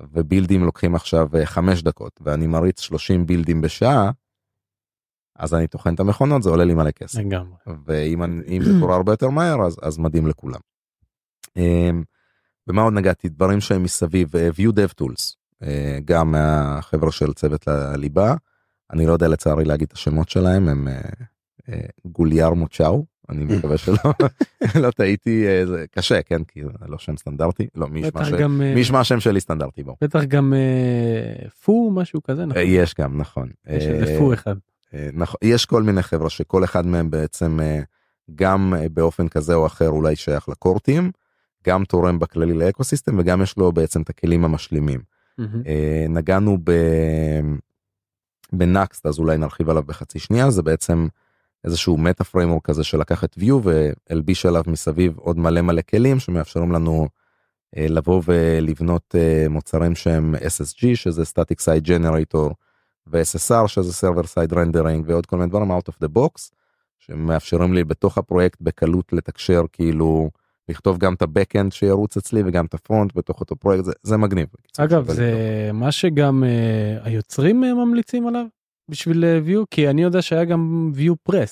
ובילדים 0.00 0.64
לוקחים 0.64 0.94
עכשיו 0.94 1.28
אה, 1.36 1.46
חמש 1.46 1.82
דקות, 1.82 2.20
ואני 2.20 2.46
מריץ 2.46 2.80
30 2.80 3.26
בילדים 3.26 3.60
בשעה, 3.60 4.10
אז 5.38 5.54
אני 5.54 5.66
טוחן 5.66 5.94
את 5.94 6.00
המכונות, 6.00 6.42
זה 6.42 6.50
עולה 6.50 6.64
לי 6.64 6.74
מלא 6.74 6.90
כסף. 6.90 7.18
לגמרי 7.18 7.56
ואם 7.86 8.22
אני- 8.22 8.60
זה 8.64 8.70
קורה 8.80 8.96
הרבה 8.96 9.12
יותר 9.12 9.28
מהר, 9.28 9.62
אז, 9.66 9.76
אז 9.82 9.98
מדהים 9.98 10.26
לכולם. 10.26 10.60
אמ, 11.56 12.02
במה 12.66 12.82
עוד 12.82 12.92
נגעתי? 12.92 13.28
דברים 13.28 13.60
שהם 13.60 13.82
מסביב, 13.82 14.36
אה, 14.36 14.48
View 14.56 14.72
Dev 14.72 15.02
Tools, 15.02 15.34
אה, 15.62 15.98
גם 16.04 16.30
מהחבר'ה 16.30 17.12
של 17.12 17.32
צוות 17.32 17.68
הליבה. 17.68 18.34
אני 18.92 19.06
לא 19.06 19.12
יודע 19.12 19.28
לצערי 19.28 19.64
להגיד 19.64 19.86
את 19.88 19.92
השמות 19.92 20.28
שלהם 20.28 20.68
הם 20.68 20.88
אה, 20.88 21.00
אה, 21.68 21.80
גוליארמו 22.06 22.68
צ'או 22.68 23.06
אני 23.28 23.44
מקווה 23.44 23.76
שלא 23.78 23.96
לא 24.82 24.90
טעיתי 24.90 25.46
זה 25.66 25.84
קשה 25.90 26.22
כן 26.22 26.44
כי 26.44 26.62
זה 26.64 26.70
לא 26.88 26.98
שם 26.98 27.16
סטנדרטי 27.16 27.66
לא 27.74 27.88
מי 27.88 28.00
ישמע 28.00 28.30
גם 28.38 28.58
מי 28.58 28.80
ישמע 28.80 29.00
השם 29.00 29.20
שלי 29.20 29.40
סטנדרטי 29.40 29.82
בו 29.82 29.96
בטח 30.00 30.24
גם 30.24 30.52
פו 31.64 31.90
משהו 31.90 32.22
כזה 32.22 32.46
נכון 32.46 32.62
יש 32.66 32.94
גם 32.98 33.18
נכון 33.20 33.48
יש 33.66 33.84
איזה 33.84 34.18
פו 34.18 34.32
אחד 34.34 34.54
נכון 35.12 35.38
יש 35.42 35.66
כל 35.66 35.82
מיני 35.82 36.02
חבר'ה 36.02 36.30
שכל 36.30 36.64
אחד 36.64 36.86
מהם 36.86 37.10
בעצם 37.10 37.60
אה, 37.60 37.80
גם 38.34 38.74
אה, 38.76 38.88
באופן 38.88 39.28
כזה 39.28 39.54
או 39.54 39.66
אחר 39.66 39.88
אולי 39.88 40.16
שייך 40.16 40.48
לקורטים 40.48 41.10
גם 41.66 41.84
תורם 41.84 42.18
בכללי 42.18 42.54
לאקוסיסטם 42.54 43.18
וגם 43.18 43.42
יש 43.42 43.56
לו 43.56 43.72
בעצם 43.72 44.02
את 44.02 44.10
הכלים 44.10 44.44
המשלימים. 44.44 45.00
אה, 45.66 46.06
נגענו 46.08 46.58
ב... 46.64 46.72
בנקסט 48.52 49.06
אז 49.06 49.18
אולי 49.18 49.38
נרחיב 49.38 49.70
עליו 49.70 49.82
בחצי 49.82 50.18
שנייה 50.18 50.50
זה 50.50 50.62
בעצם 50.62 51.08
איזשהו 51.64 51.96
מטה 51.96 52.24
פריימור 52.24 52.60
כזה 52.64 52.84
שלקח 52.84 53.24
את 53.24 53.38
view 53.40 53.52
והלביש 53.62 54.46
עליו 54.46 54.62
מסביב 54.66 55.18
עוד 55.18 55.38
מלא 55.38 55.60
מלא 55.60 55.82
כלים 55.90 56.20
שמאפשרים 56.20 56.72
לנו 56.72 57.08
אה, 57.76 57.86
לבוא 57.88 58.22
ולבנות 58.24 59.14
אה, 59.18 59.46
מוצרים 59.50 59.94
שהם 59.94 60.34
SSG 60.34 60.94
שזה 60.94 61.22
static 61.22 61.60
site 61.60 61.86
generator 61.86 62.52
ו-SSR 63.10 63.66
שזה 63.68 64.08
server 64.08 64.24
side 64.24 64.52
rendering 64.52 65.02
ועוד 65.06 65.26
כל 65.26 65.36
מיני 65.36 65.48
דברים 65.50 65.70
out 65.72 65.90
of 65.92 66.04
the 66.04 66.08
box 66.18 66.50
שמאפשרים 66.98 67.74
לי 67.74 67.84
בתוך 67.84 68.18
הפרויקט 68.18 68.60
בקלות 68.60 69.12
לתקשר 69.12 69.62
כאילו 69.72 70.30
לכתוב 70.68 70.98
גם 70.98 71.14
את 71.14 71.22
ה-Backend 71.22 71.70
שירוץ 71.70 72.16
אצלי 72.16 72.42
וגם 72.46 72.64
את 72.64 72.74
הפרונט 72.74 73.12
בתוך 73.16 73.40
אותו 73.40 73.56
פרויקט 73.56 73.84
זה, 73.84 73.92
זה 74.02 74.16
מגניב. 74.16 74.46
אגב 74.78 75.10
זה 75.12 75.22
לבדוק. 75.22 75.80
מה 75.82 75.92
שגם 75.92 76.44
אה, 76.44 76.98
היוצרים 77.02 77.64
אה, 77.64 77.74
ממליצים 77.74 78.26
עליו 78.26 78.44
בשביל 78.88 79.24
אה, 79.24 79.40
view 79.46 79.64
כי 79.70 79.88
אני 79.90 80.02
יודע 80.02 80.22
שהיה 80.22 80.44
גם 80.44 80.92
view 80.96 81.32
press 81.32 81.50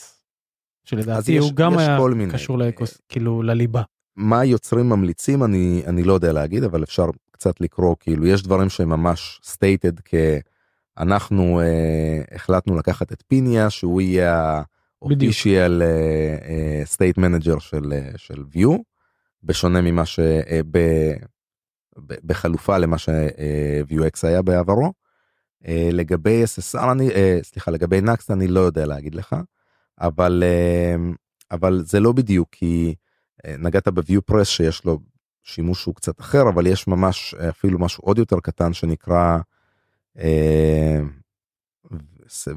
שלדעתי 0.84 1.32
יש- 1.32 1.44
הוא 1.44 1.52
גם 1.54 1.72
יש 1.72 1.78
היה 1.78 1.98
מיני. 2.14 2.32
קשור 2.32 2.58
לאקוס 2.58 2.98
כאילו 3.08 3.42
לליבה. 3.42 3.82
מה 4.16 4.44
יוצרים 4.44 4.88
ממליצים 4.88 5.44
אני 5.44 5.82
אני 5.86 6.02
לא 6.02 6.12
יודע 6.12 6.32
להגיד 6.32 6.64
אבל 6.64 6.82
אפשר 6.82 7.06
קצת 7.30 7.60
לקרוא 7.60 7.96
כאילו 8.00 8.26
יש 8.26 8.42
דברים 8.42 8.68
שהם 8.68 8.88
ממש 8.88 9.40
stated 9.44 10.00
כאנחנו 10.96 11.60
אה, 11.60 12.22
החלטנו 12.34 12.76
לקחת 12.76 13.12
את 13.12 13.22
פיניה 13.26 13.70
שהוא 13.70 14.00
יהיה. 14.00 14.62
ה-official 15.02 15.82
אה, 15.82 16.36
אה, 16.48 16.82
state 16.94 17.18
manager 17.18 17.60
של 17.60 17.92
אה, 17.92 18.10
של 18.16 18.44
view 18.54 18.70
בשונה 19.42 19.80
ממה 19.80 20.06
ש... 20.06 20.18
אה, 20.20 20.60
ב, 20.70 20.78
ב, 21.98 22.14
בחלופה 22.24 22.78
למה 22.78 22.98
ש-Vuex 22.98 24.20
היה 24.22 24.42
בעברו. 24.42 24.92
אה, 25.66 25.88
לגבי 25.92 26.44
SSR 26.44 26.92
אני 26.92 27.10
אה, 27.10 27.38
סליחה 27.42 27.70
לגבי 27.70 28.00
נקסט 28.00 28.30
אני 28.30 28.48
לא 28.48 28.60
יודע 28.60 28.86
להגיד 28.86 29.14
לך 29.14 29.36
אבל 30.00 30.42
אה, 30.46 30.96
אבל 31.50 31.82
זה 31.86 32.00
לא 32.00 32.12
בדיוק 32.12 32.48
כי 32.52 32.94
אה, 33.46 33.54
נגעת 33.58 33.88
פרס 34.26 34.48
שיש 34.48 34.84
לו 34.84 34.98
שימוש 35.42 35.82
שהוא 35.82 35.94
קצת 35.94 36.20
אחר 36.20 36.48
אבל 36.48 36.66
יש 36.66 36.86
ממש 36.86 37.34
אפילו 37.34 37.78
משהו 37.78 38.04
עוד 38.04 38.18
יותר 38.18 38.40
קטן 38.40 38.72
שנקרא 38.72 39.38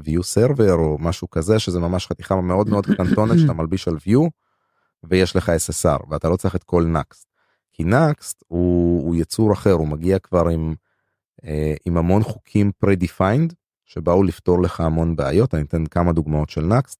view 0.04 0.22
server 0.34 0.72
או 0.72 0.98
משהו 1.00 1.30
כזה 1.30 1.58
שזה 1.58 1.80
ממש 1.80 2.06
חתיכה 2.06 2.40
מאוד 2.40 2.68
מאוד 2.68 2.86
קטנטונת 2.94 3.38
שאתה 3.38 3.52
מלביש 3.52 3.88
על 3.88 3.96
view 3.96 4.30
ויש 5.02 5.36
לך 5.36 5.48
SSR 5.48 6.04
ואתה 6.10 6.28
לא 6.28 6.36
צריך 6.36 6.56
את 6.56 6.64
כל 6.64 6.84
נקסט. 6.84 7.26
כי 7.72 7.84
נקסט 7.84 8.44
הוא, 8.48 9.06
הוא 9.06 9.16
יצור 9.16 9.52
אחר 9.52 9.72
הוא 9.72 9.88
מגיע 9.88 10.18
כבר 10.18 10.48
עם, 10.48 10.74
אה, 11.44 11.74
עם 11.86 11.96
המון 11.96 12.22
חוקים 12.22 12.70
pre-defined 12.84 13.54
שבאו 13.84 14.22
לפתור 14.22 14.62
לך 14.62 14.80
המון 14.80 15.16
בעיות 15.16 15.54
אני 15.54 15.62
אתן 15.62 15.86
כמה 15.86 16.12
דוגמאות 16.12 16.50
של 16.50 16.64
נקסט. 16.64 16.98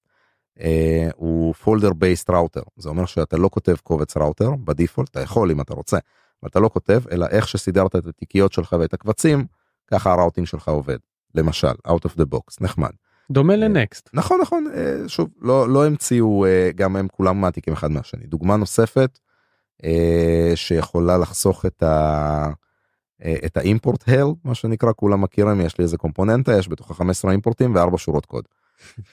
אה, 0.59 1.09
הוא 1.15 1.53
folder 1.63 1.91
based 1.91 2.29
router 2.29 2.63
זה 2.77 2.89
אומר 2.89 3.05
שאתה 3.05 3.37
לא 3.37 3.49
כותב 3.49 3.75
קובץ 3.83 4.17
ראוטר 4.17 4.51
בדיפולט 4.63 5.09
אתה 5.09 5.21
יכול 5.21 5.51
אם 5.51 5.61
אתה 5.61 5.73
רוצה 5.73 5.97
אבל 6.43 6.49
אתה 6.49 6.59
לא 6.59 6.69
כותב 6.69 7.01
אלא 7.11 7.27
איך 7.29 7.47
שסידרת 7.47 7.95
את 7.95 8.07
התיקיות 8.07 8.53
שלך 8.53 8.75
ואת 8.79 8.93
הקבצים 8.93 9.45
ככה 9.91 10.11
הראוטינג 10.11 10.47
שלך 10.47 10.67
עובד 10.67 10.97
למשל 11.35 11.73
out 11.87 12.07
of 12.07 12.19
the 12.19 12.25
box 12.35 12.57
נחמד 12.61 12.91
דומה 13.31 13.55
ל 13.55 13.64
Next. 13.64 14.09
נכון 14.13 14.41
נכון 14.41 14.67
אה, 14.73 15.09
שוב 15.09 15.29
לא 15.41 15.69
לא 15.69 15.85
המציאו 15.85 16.45
אה, 16.45 16.69
גם 16.75 16.95
הם 16.95 17.07
כולם 17.07 17.41
מעתיקים 17.41 17.73
אחד 17.73 17.91
מהשני 17.91 18.25
דוגמה 18.25 18.55
נוספת 18.55 19.19
אה, 19.83 20.51
שיכולה 20.55 21.17
לחסוך 21.17 21.65
את 21.65 21.83
ה... 21.83 22.47
אה, 23.25 23.35
את 23.45 23.57
ה 23.57 23.64
import 23.64 24.09
hell 24.09 24.27
מה 24.43 24.55
שנקרא 24.55 24.91
כולם 24.95 25.21
מכירים 25.21 25.61
יש 25.61 25.77
לי 25.77 25.83
איזה 25.83 25.97
קומפוננטה 25.97 26.57
יש 26.57 26.69
בתוכה 26.69 26.93
15 26.93 27.31
אימפורטים 27.31 27.75
וארבע 27.75 27.97
שורות 27.97 28.25
קוד. 28.25 28.43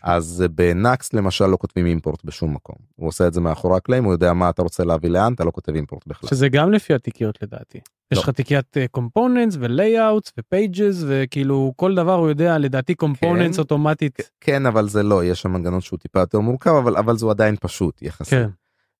אז 0.03 0.45
ב 0.55 0.67
Nuxt 0.67 1.15
למשל 1.15 1.47
לא 1.47 1.57
כותבים 1.57 1.87
import 1.87 2.25
בשום 2.25 2.55
מקום 2.55 2.77
הוא 2.97 3.09
עושה 3.09 3.27
את 3.27 3.33
זה 3.33 3.41
מאחורי 3.41 3.77
הקלעים 3.77 4.05
הוא 4.05 4.13
יודע 4.13 4.33
מה 4.33 4.51
אתה 4.51 4.63
רוצה 4.63 4.85
להביא 4.85 5.11
לאן 5.11 5.33
אתה 5.33 5.45
לא 5.45 5.51
כותב 5.51 5.75
import 5.75 6.07
בכלל. 6.07 6.31
שזה 6.31 6.49
גם 6.49 6.73
לפי 6.73 6.95
התיקיות 6.95 7.43
לדעתי. 7.43 7.79
יש 8.13 8.19
לא. 8.19 8.23
לך 8.23 8.31
תיקיית 8.31 8.77
components 8.91 9.57
ו 9.61 9.70
layouts 9.70 10.33
ו 10.39 10.50
pages 10.50 11.05
וכאילו 11.07 11.73
כל 11.77 11.95
דבר 11.95 12.15
הוא 12.15 12.29
יודע 12.29 12.59
לדעתי 12.59 12.95
קומפוננטס 12.95 13.57
כן. 13.57 13.63
אוטומטית. 13.63 14.31
כן 14.41 14.67
אבל 14.67 14.89
זה 14.89 15.03
לא 15.03 15.25
יש 15.25 15.43
שם 15.43 15.53
מנגנון 15.53 15.81
שהוא 15.81 15.99
טיפה 15.99 16.21
יותר 16.21 16.41
מורכב 16.41 16.71
אבל 16.71 16.97
אבל 16.97 17.17
זה 17.17 17.27
עדיין 17.31 17.57
פשוט 17.61 18.03
יחסית. 18.03 18.39
כן. 18.39 18.49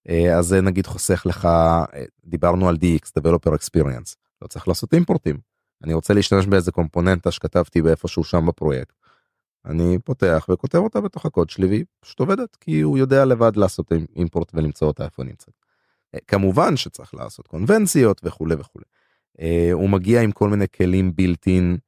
אה, 0.09 0.39
אז 0.39 0.47
זה 0.47 0.61
נגיד 0.61 0.87
חוסך 0.87 1.23
לך 1.27 1.45
אה, 1.45 1.85
דיברנו 2.25 2.69
על 2.69 2.77
DX 2.77 3.21
Developer 3.21 3.51
Experience 3.51 4.15
לא 4.43 4.47
צריך 4.47 4.69
לעשות 4.69 4.95
אימפורטים 4.95 5.37
אני 5.85 5.95
רוצה 5.95 6.15
להשתמש 6.15 6.47
באיזה 6.47 6.73
קומפוננטה 6.73 7.31
שכתבתי 7.31 7.83
באיפשהו 7.83 8.25
שם 8.25 8.47
בפרויקט. 8.47 8.93
אני 9.69 9.99
פותח 10.05 10.47
וכותב 10.49 10.79
אותה 10.79 11.01
בתוך 11.01 11.27
הקוד 11.27 11.51
שלי 11.51 11.67
והיא 11.67 11.85
פשוט 12.01 12.21
עובדת 12.21 12.57
כי 12.57 12.81
הוא 12.81 12.99
יודע 12.99 13.25
לבד 13.25 13.57
לעשות 13.57 13.93
אימפורט 14.17 14.51
ולמצוא 14.55 14.89
אותה 14.89 15.05
איפה 15.05 15.25
נמצאת. 15.25 15.55
אה, 16.15 16.21
כמובן 16.27 16.77
שצריך 16.77 17.15
לעשות 17.15 17.47
קונבנציות 17.47 18.21
וכולי 18.25 18.55
וכולי. 18.55 18.85
אה, 19.41 19.71
הוא 19.73 19.91
מגיע 19.91 20.21
עם 20.21 20.33
כל 20.33 20.49
מיני 20.49 20.67
כלים 20.77 21.17
built-in 21.17 21.79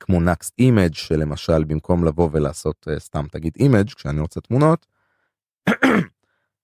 כמו 0.00 0.20
Nuxt 0.20 0.54
Image 0.58 0.94
שלמשל 0.94 1.64
במקום 1.64 2.04
לבוא 2.04 2.28
ולעשות 2.32 2.88
סתם 2.98 3.24
תגיד 3.30 3.52
image 3.58 3.90
כשאני 3.90 4.20
רוצה 4.20 4.40
תמונות. 4.40 4.86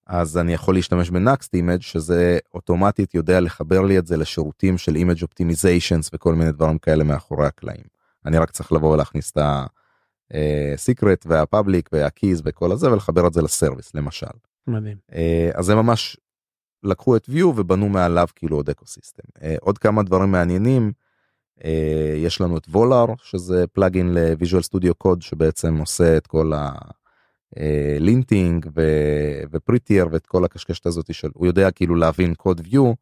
אז 0.07 0.39
אני 0.39 0.53
יכול 0.53 0.75
להשתמש 0.75 1.11
ב 1.11 1.20
Nuxt 1.20 1.55
Image 1.55 1.81
שזה 1.81 2.39
אוטומטית 2.55 3.15
יודע 3.15 3.41
לחבר 3.41 3.83
לי 3.83 3.99
את 3.99 4.07
זה 4.07 4.17
לשירותים 4.17 4.79
של 4.79 4.97
image 4.97 5.23
optimizations 5.23 6.11
וכל 6.15 6.35
מיני 6.35 6.53
דברים 6.53 6.79
כאלה 6.79 7.05
מאחורי 7.05 7.47
הקלעים. 7.47 8.00
אני 8.27 8.39
רק 8.39 8.51
צריך 8.51 8.73
לבוא 8.73 8.93
ולהכניס 8.93 9.31
את 9.31 9.39
ה 10.31 10.44
secret 10.44 11.27
וה 11.29 11.44
public 11.44 11.89
וה 11.93 12.10
keys 12.10 12.43
וכל 12.45 12.73
הזה 12.73 12.93
ולחבר 12.93 13.27
את 13.27 13.33
זה 13.33 13.43
ל 13.43 13.49
service 13.49 13.95
למשל. 13.95 14.27
מדהים. 14.67 14.97
אה, 15.13 15.51
אז 15.55 15.65
זה 15.65 15.75
ממש 15.75 16.17
לקחו 16.83 17.17
את 17.17 17.29
Vue 17.29 17.45
ובנו 17.45 17.89
מעליו 17.89 18.29
כאילו 18.37 18.57
עוד 18.57 18.71
ecosystem. 18.71 19.23
אה, 19.43 19.57
עוד 19.61 19.79
כמה 19.79 20.03
דברים 20.03 20.33
מעניינים. 20.33 20.93
אה, 21.65 22.15
יש 22.17 22.41
לנו 22.41 22.59
את 22.59 22.67
Volar 22.69 23.07
שזה 23.23 23.67
plugin 23.67 24.15
ל 24.15 24.22
Visual 24.22 24.63
Studio 24.63 24.95
Code 24.95 25.23
שבעצם 25.23 25.77
עושה 25.77 26.17
את 26.17 26.27
כל 26.27 26.53
ה... 26.53 26.71
linting 27.99 28.67
ו 29.51 29.57
Prettier 29.57 30.09
ואת 30.11 30.27
כל 30.27 30.45
הקשקשת 30.45 30.87
הזאת 30.87 31.15
של 31.15 31.31
הוא 31.35 31.47
יודע 31.47 31.71
כאילו 31.71 31.95
להבין 31.95 32.35
קוד 32.35 32.61
Vue 32.61 32.95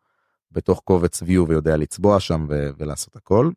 בתוך 0.53 0.81
קובץ 0.85 1.23
Vue 1.23 1.40
ויודע 1.49 1.77
לצבוע 1.77 2.20
שם 2.20 2.47
ולעשות 2.49 3.16
הכל. 3.16 3.51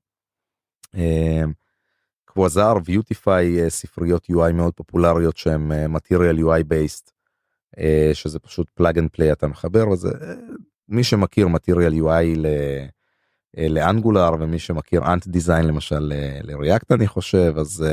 Quasar 2.26 2.74
ו 2.86 2.96
Vuetify 2.96 3.70
ספריות 3.70 4.26
UI 4.26 4.54
מאוד 4.54 4.74
פופולריות 4.74 5.38
שהם 5.38 5.72
material 5.96 6.38
UI 6.40 6.64
based 6.74 7.12
שזה 8.14 8.40
פשוט 8.40 8.70
plug 8.70 8.98
and 8.98 9.10
play 9.10 9.32
אתה 9.32 9.48
מחבר 9.48 9.90
וזה 9.90 10.10
מי 10.90 11.04
שמכיר 11.04 11.48
material 11.48 11.94
UI 12.04 12.48
ל 13.58 13.67
Angular 13.67 14.30
ומי 14.40 14.60
שמכיר 14.60 15.14
Ant 15.14 15.28
Design 15.28 15.68
למשל 15.68 16.14
ל 16.44 16.52
React 16.52 16.92
אני 16.92 17.08
חושב 17.08 17.54
אז 17.58 17.86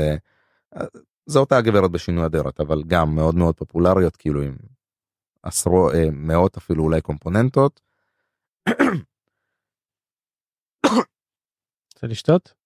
זה 1.25 1.39
אותה 1.39 1.57
הגברת 1.57 1.91
בשינוי 1.91 2.25
אדרת 2.25 2.59
אבל 2.59 2.83
גם 2.87 3.15
מאוד 3.15 3.35
מאוד 3.35 3.55
פופולריות 3.55 4.15
כאילו 4.15 4.41
עם 4.41 4.55
עשרות 5.43 5.93
מאות 6.11 6.57
אפילו 6.57 6.83
אולי 6.83 7.01
קומפוננטות. 7.01 7.81
רוצה 11.93 12.07
לשתות? 12.07 12.58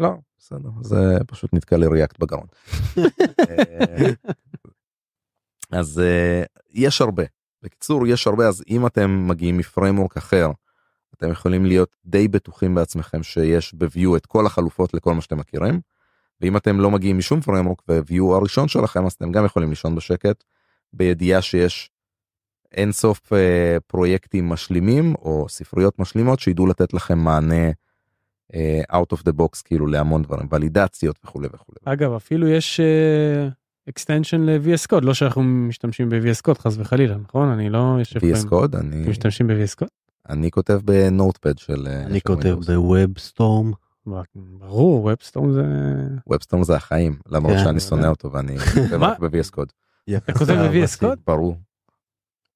לא 0.00 0.10
בסדר 0.38 0.68
זה 0.80 1.18
פשוט 1.26 1.54
נתקע 1.54 1.76
לי 1.76 1.86
React 1.86 2.18
בגרון. 2.18 2.46
אה, 3.50 4.10
אז 5.70 6.02
אה, 6.02 6.60
יש 6.70 7.00
הרבה 7.00 7.22
בקיצור 7.62 8.06
יש 8.06 8.26
הרבה 8.26 8.48
אז 8.48 8.62
אם 8.70 8.86
אתם 8.86 9.28
מגיעים 9.28 9.56
מ 9.58 9.64
framework 9.64 10.16
אחר 10.16 10.50
אתם 11.16 11.30
יכולים 11.30 11.66
להיות 11.66 11.96
די 12.04 12.28
בטוחים 12.28 12.74
בעצמכם 12.74 13.22
שיש 13.22 13.74
ב 13.74 13.84
Vue 13.84 14.16
את 14.16 14.26
כל 14.26 14.46
החלופות 14.46 14.94
לכל 14.94 15.14
מה 15.14 15.20
שאתם 15.20 15.38
מכירים. 15.38 15.80
ואם 16.40 16.56
אתם 16.56 16.80
לא 16.80 16.90
מגיעים 16.90 17.18
משום 17.18 17.40
framework 17.40 17.82
Vue 17.88 18.34
הראשון 18.34 18.68
שלכם 18.68 19.06
אז 19.06 19.12
אתם 19.12 19.32
גם 19.32 19.44
יכולים 19.44 19.70
לישון 19.70 19.94
בשקט 19.94 20.44
בידיעה 20.92 21.42
שיש 21.42 21.90
אין 22.72 22.92
סוף 22.92 23.32
אה, 23.32 23.36
פרויקטים 23.86 24.48
משלימים 24.48 25.14
או 25.14 25.46
ספריות 25.48 25.98
משלימות 25.98 26.40
שידעו 26.40 26.66
לתת 26.66 26.94
לכם 26.94 27.18
מענה 27.18 27.70
out 28.92 29.16
of 29.16 29.18
the 29.18 29.32
box 29.40 29.62
כאילו 29.64 29.86
להמון 29.86 30.22
דברים 30.22 30.48
ולידציות 30.50 31.18
וכולי 31.24 31.48
וכולי. 31.54 31.78
אגב 31.84 32.12
אפילו 32.12 32.48
יש 32.48 32.80
extension 33.88 34.48
אה, 34.48 34.50
ל-VS 34.50 34.88
Code 34.88 35.04
לא 35.04 35.14
שאנחנו 35.14 35.42
משתמשים 35.42 36.08
ב-VS 36.08 36.42
Code 36.42 36.58
חס 36.58 36.76
וחלילה 36.78 37.16
נכון 37.16 37.48
אני 37.48 37.70
לא 37.70 37.96
יושב 37.98 38.20
VS 38.20 38.48
Code 38.48 38.76
אני 38.76 39.08
משתמשים 39.08 39.46
ב-VS 39.46 39.74
Code 39.78 39.88
אני 40.28 40.50
כותב 40.50 40.80
ב 40.84 40.93
Notepad 40.93 41.58
של 41.58 41.88
אני 42.06 42.20
כותב 42.20 42.56
ב 42.66 42.77
WebStorm. 42.77 43.72
ברור 44.34 45.04
WebStorm 45.04 45.52
זה 45.52 45.62
WebStorm 46.26 46.64
זה 46.64 46.76
החיים 46.76 47.16
למרות 47.28 47.56
כן, 47.56 47.64
שאני 47.64 47.80
שונא 47.80 48.06
אותו 48.06 48.32
ואני 48.32 48.58
כותב 48.90 48.96
ב-VS 48.96 49.50
Code. 49.50 49.72
אתה 50.16 50.32
כותב 50.32 50.52
ב-VS 50.52 50.98
Code? 51.00 51.18
ברור. 51.26 51.56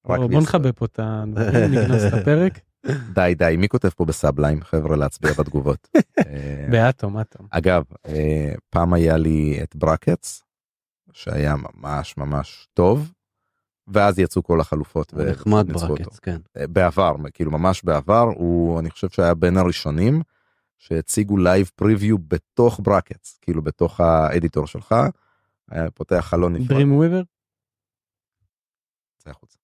בוא 0.05 0.41
נחביא 0.41 0.71
פה 0.75 0.85
את 0.85 0.99
הדברים, 1.03 1.71
נכנס 1.71 2.03
את 2.07 2.13
הפרק. 2.13 2.59
די 3.13 3.35
די 3.37 3.55
מי 3.57 3.69
כותב 3.69 3.89
פה 3.89 4.05
ב 4.05 4.12
Sublime 4.12 4.61
חבר'ה 4.61 4.95
להצביע 4.95 5.33
בתגובות. 5.33 5.87
אה, 6.19 6.67
ב 6.71 6.80
Atom 6.80 7.17
Atom. 7.17 7.47
אגב 7.49 7.83
אה, 8.05 8.53
פעם 8.69 8.93
היה 8.93 9.17
לי 9.17 9.59
את 9.63 9.75
Brackets 9.75 10.43
שהיה 11.11 11.55
ממש 11.55 12.17
ממש 12.17 12.67
טוב 12.73 13.11
ואז 13.87 14.19
יצאו 14.19 14.43
כל 14.43 14.61
החלופות 14.61 15.13
נחמד. 15.13 15.71
Brackets 15.71 16.19
כן. 16.19 16.37
אה, 16.57 16.67
בעבר 16.67 17.15
כאילו 17.33 17.51
ממש 17.51 17.83
בעבר 17.83 18.25
הוא 18.35 18.79
אני 18.79 18.89
חושב 18.89 19.09
שהיה 19.09 19.33
בין 19.33 19.57
הראשונים 19.57 20.21
שהציגו 20.77 21.37
live 21.37 21.71
preview 21.75 22.17
בתוך 22.17 22.79
Brackets 22.83 23.37
כאילו 23.41 23.61
בתוך 23.61 23.99
ה 23.99 24.09
editor 24.09 24.67
שלך. 24.67 24.95
היה 25.71 25.91
פותח 25.91 26.25
חלון 26.29 26.53
נפרד. 26.53 26.77
Weaver? 26.77 27.25
צא 29.17 29.29
החוצה. 29.29 29.57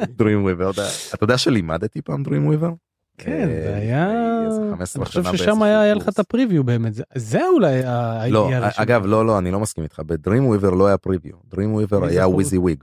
Dream 0.00 0.42
Weaver, 0.46 0.80
אתה 1.14 1.24
יודע 1.24 1.38
שלימדתי 1.38 2.02
פעם 2.02 2.22
Dream 2.26 2.52
Weaver? 2.52 2.70
כן 3.18 3.48
אה, 3.48 3.62
זה 3.62 3.74
היה 3.76 4.10
איזה 4.46 4.60
15 4.72 5.00
אני 5.02 5.06
חושב 5.06 5.36
ששם 5.36 5.62
היה 5.62 5.80
היה 5.80 5.94
לך. 5.94 6.08
את 6.08 6.18
ה 6.18 6.24
preview 6.24 6.64
באמת 6.64 6.92
זה- 7.14 7.46
אולי 7.46 7.82
לא. 8.30 8.50
אגב 8.76 9.06
לא 9.06 9.26
לא 9.26 9.38
אני 9.38 9.50
לא 9.50 9.60
מסכים 9.60 9.84
איתך 9.84 10.00
ב 10.06 10.46
Dreamweaver 10.46 10.70
לא 10.70 10.86
היה 10.86 10.98
preview 10.98 11.36
Dreamweaver 11.44 12.04
היה? 12.04 12.28
WYSIWYG. 12.28 12.82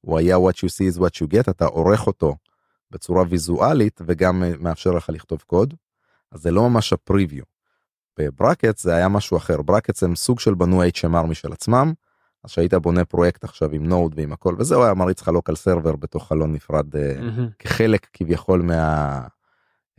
הוא 0.00 0.18
היה 0.18 0.36
what 0.36 0.54
you 0.54 0.68
see 0.68 0.94
is 0.94 1.00
what 1.00 1.10
you 1.22 1.26
get 1.36 1.50
אתה 1.50 1.64
עורך 1.64 2.06
אותו 2.06 2.36
בצורה 2.90 3.24
ויזואלית 3.28 4.00
וגם 4.06 4.42
אה, 4.42 4.52
מאפשר 4.60 4.90
לך 4.90 5.10
לכתוב 5.12 5.42
קוד. 5.46 5.74
אז 6.32 6.40
זה 6.42 6.50
לא 6.50 6.70
ממש 6.70 6.92
ה 6.92 6.98
preview. 6.98 7.44
ב 8.18 8.25
Bracket 8.25 8.78
זה 8.78 8.94
היה 8.94 9.08
משהו 9.08 9.36
אחר 9.36 9.62
Bracket 9.62 10.02
הם 10.02 10.16
סוג 10.16 10.40
של 10.40 10.54
בנו 10.54 10.82
HMR 10.84 11.26
משל 11.26 11.52
עצמם. 11.52 11.92
אז 12.44 12.50
שהיית 12.50 12.74
בונה 12.74 13.04
פרויקט 13.04 13.44
עכשיו 13.44 13.72
עם 13.72 13.86
Node 13.86 14.14
ועם 14.16 14.32
הכל 14.32 14.54
וזהו 14.58 14.84
היה 14.84 14.94
מריץ 14.94 15.22
לך 15.22 15.28
local 15.28 15.54
server 15.54 15.96
בתוך 15.96 16.28
חלון 16.28 16.52
נפרד 16.52 16.86
מהמם. 16.94 17.48
כחלק 17.58 18.06
כביכול 18.12 18.62
מה 18.62 19.20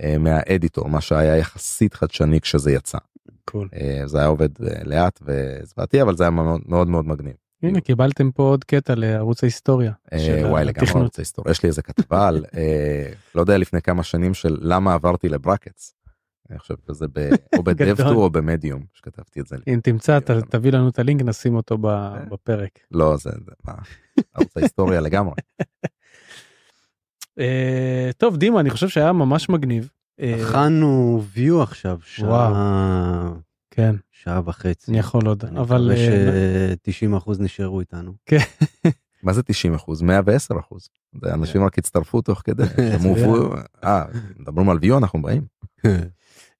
אה, 0.01 0.17
מה 0.17 0.35
editor 0.35 0.89
מה 0.89 1.01
שהיה 1.01 1.37
יחסית 1.37 1.93
חדשני 1.93 2.41
כשזה 2.41 2.71
יצא. 2.71 2.97
cool. 3.45 3.69
אה, 3.73 4.01
זה 4.05 4.17
היה 4.17 4.27
עובד 4.27 4.49
לאט 4.85 5.19
וזוועתי 5.21 6.01
אבל 6.01 6.17
זה 6.17 6.23
היה 6.23 6.31
מאוד 6.31 6.61
מאוד 6.65 6.87
מאוד 6.87 7.07
מגניב. 7.07 7.35
הנה 7.63 7.81
קיבלתם 7.81 8.31
פה 8.31 8.43
עוד 8.43 8.63
קטע 8.63 8.93
לערוץ 8.95 9.43
ההיסטוריה. 9.43 9.91
וואי 10.13 10.65
לגמרי 10.65 10.69
התכנות. 10.69 11.03
רוצה 11.03 11.21
היסטוריה 11.21 11.51
יש 11.51 11.63
לי 11.63 11.69
איזה 11.69 11.81
כתבה 11.81 12.27
על 12.27 12.45
לא 13.35 13.41
יודע 13.41 13.57
לפני 13.57 13.81
כמה 13.81 14.03
שנים 14.03 14.33
של 14.33 14.57
למה 14.61 14.93
עברתי 14.93 15.29
ל 15.29 15.36
Brackets. 15.36 15.95
אני 16.49 16.59
חושב 16.59 16.73
שזה 16.87 17.05
ב- 17.13 17.29
או 17.57 17.63
ב 17.63 17.69
dev.to. 17.69 18.09
או 18.13 18.29
במדיום 18.29 18.83
שכתבתי 18.93 19.39
את 19.39 19.47
זה. 19.47 19.55
אם 19.67 19.79
תמצא 19.83 20.19
ת- 20.19 20.27
שם. 20.27 20.41
תביא 20.41 20.71
לנו 20.71 20.89
את 20.89 20.99
הלינק 20.99 21.21
נשים 21.21 21.55
אותו 21.55 21.77
ב- 21.81 22.15
בפרק. 22.31 22.79
לא 22.91 23.17
זה 23.17 23.29
זה 23.45 23.51
מה, 23.65 23.73
ערוץ 24.33 24.57
ההיסטוריה 24.57 25.01
לגמרי. 25.01 25.33
אה, 27.39 28.09
טוב 28.17 28.37
דימה 28.37 28.59
אני 28.59 28.69
חושב 28.69 28.89
שהיה 28.89 29.11
ממש 29.13 29.49
מגניב. 29.49 29.89
אה, 30.19 30.35
הכנו 30.47 31.21
view 31.35 31.61
עכשיו 31.63 31.97
שעה 32.03 33.31
כן 33.71 33.95
שעה 34.11 34.41
וחצי. 34.45 34.91
אני 34.91 34.99
יכול 34.99 35.27
עוד 35.27 35.45
אני 35.45 35.59
אבל 35.59 35.81
מקווה 35.81 35.95
אה, 35.97 36.73
ש-90% 36.91 37.31
נשארו 37.43 37.79
איתנו. 37.79 38.13
מה 39.23 39.33
זה 39.33 39.43
90 39.43 39.73
אחוז 39.73 40.01
110 40.01 40.59
אחוז. 40.59 40.89
אנשים 41.25 41.63
רק 41.63 41.77
הצטרפו 41.77 42.21
תוך 42.21 42.41
כדי. 42.45 42.63
אה, 43.83 44.03
מדברים 44.39 44.69
על 44.69 44.77
view 44.83 44.97
אנחנו 44.97 45.21
באים. 45.21 45.45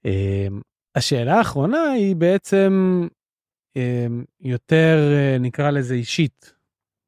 אה, 0.06 0.48
השאלה 0.96 1.38
האחרונה 1.38 1.92
היא 1.92 2.16
בעצם 2.16 3.02
אה, 3.78 4.08
יותר 4.42 4.98
אה, 5.14 5.38
נקרא 5.40 5.70
לזה 5.72 5.94
אישית. 5.94 6.54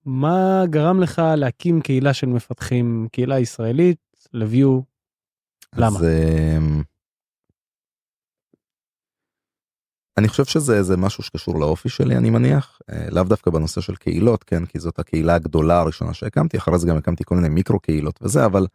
מה 0.05 0.63
גרם 0.69 1.01
לך 1.01 1.21
להקים 1.37 1.81
קהילה 1.81 2.13
של 2.13 2.27
מפתחים 2.27 3.07
קהילה 3.11 3.39
ישראלית 3.39 3.97
לביו 4.33 4.79
למה? 5.75 5.99
אז, 5.99 6.03
אמ, 6.03 6.83
אני 10.17 10.27
חושב 10.27 10.45
שזה 10.45 10.83
זה 10.83 10.97
משהו 10.97 11.23
שקשור 11.23 11.59
לאופי 11.59 11.89
שלי 11.89 12.17
אני 12.17 12.29
מניח 12.29 12.79
אה, 12.89 13.07
לאו 13.11 13.23
דווקא 13.23 13.51
בנושא 13.51 13.81
של 13.81 13.95
קהילות 13.95 14.43
כן 14.43 14.65
כי 14.65 14.79
זאת 14.79 14.99
הקהילה 14.99 15.35
הגדולה 15.35 15.79
הראשונה 15.79 16.13
שהקמתי 16.13 16.57
אחרי 16.57 16.79
זה 16.79 16.87
גם 16.87 16.97
הקמתי 16.97 17.23
כל 17.23 17.35
מיני 17.35 17.49
מיקרו 17.49 17.79
קהילות 17.79 18.19
וזה 18.21 18.45
אבל 18.45 18.67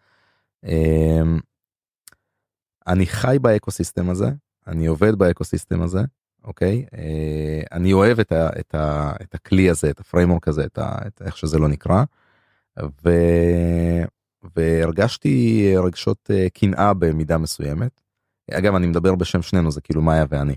אמ, 0.64 1.40
אני 2.86 3.06
חי 3.06 3.36
ב 3.40 3.47
ecosystem 3.47 4.10
הזה 4.10 4.30
אני 4.66 4.86
עובד 4.86 5.14
ב 5.14 5.21
ecosystem 5.21 5.82
הזה 5.82 6.00
אוקיי 6.44 6.86
אה, 6.94 7.62
אני 7.72 7.92
אוהב 7.92 8.20
את, 8.20 8.32
ה, 8.32 8.48
את, 8.60 8.74
ה, 8.74 9.12
את 9.22 9.34
הכלי 9.34 9.70
הזה 9.70 9.90
את 9.90 10.00
ה 10.00 10.05
framework 10.05 10.48
הזה 10.48 10.64
את, 10.64 10.78
ה, 10.78 10.96
את 11.06 11.22
איך 11.24 11.36
שזה 11.36 11.58
לא 11.58 11.68
נקרא. 11.68 12.04
ו... 13.04 13.10
והרגשתי 14.56 15.74
רגשות 15.76 16.30
אה, 16.30 16.46
קנאה 16.54 16.94
במידה 16.94 17.38
מסוימת. 17.38 18.00
אגב 18.50 18.74
אני 18.74 18.86
מדבר 18.86 19.14
בשם 19.14 19.42
שנינו 19.42 19.70
זה 19.70 19.80
כאילו 19.80 20.02
מאיה 20.02 20.24
ואני. 20.28 20.54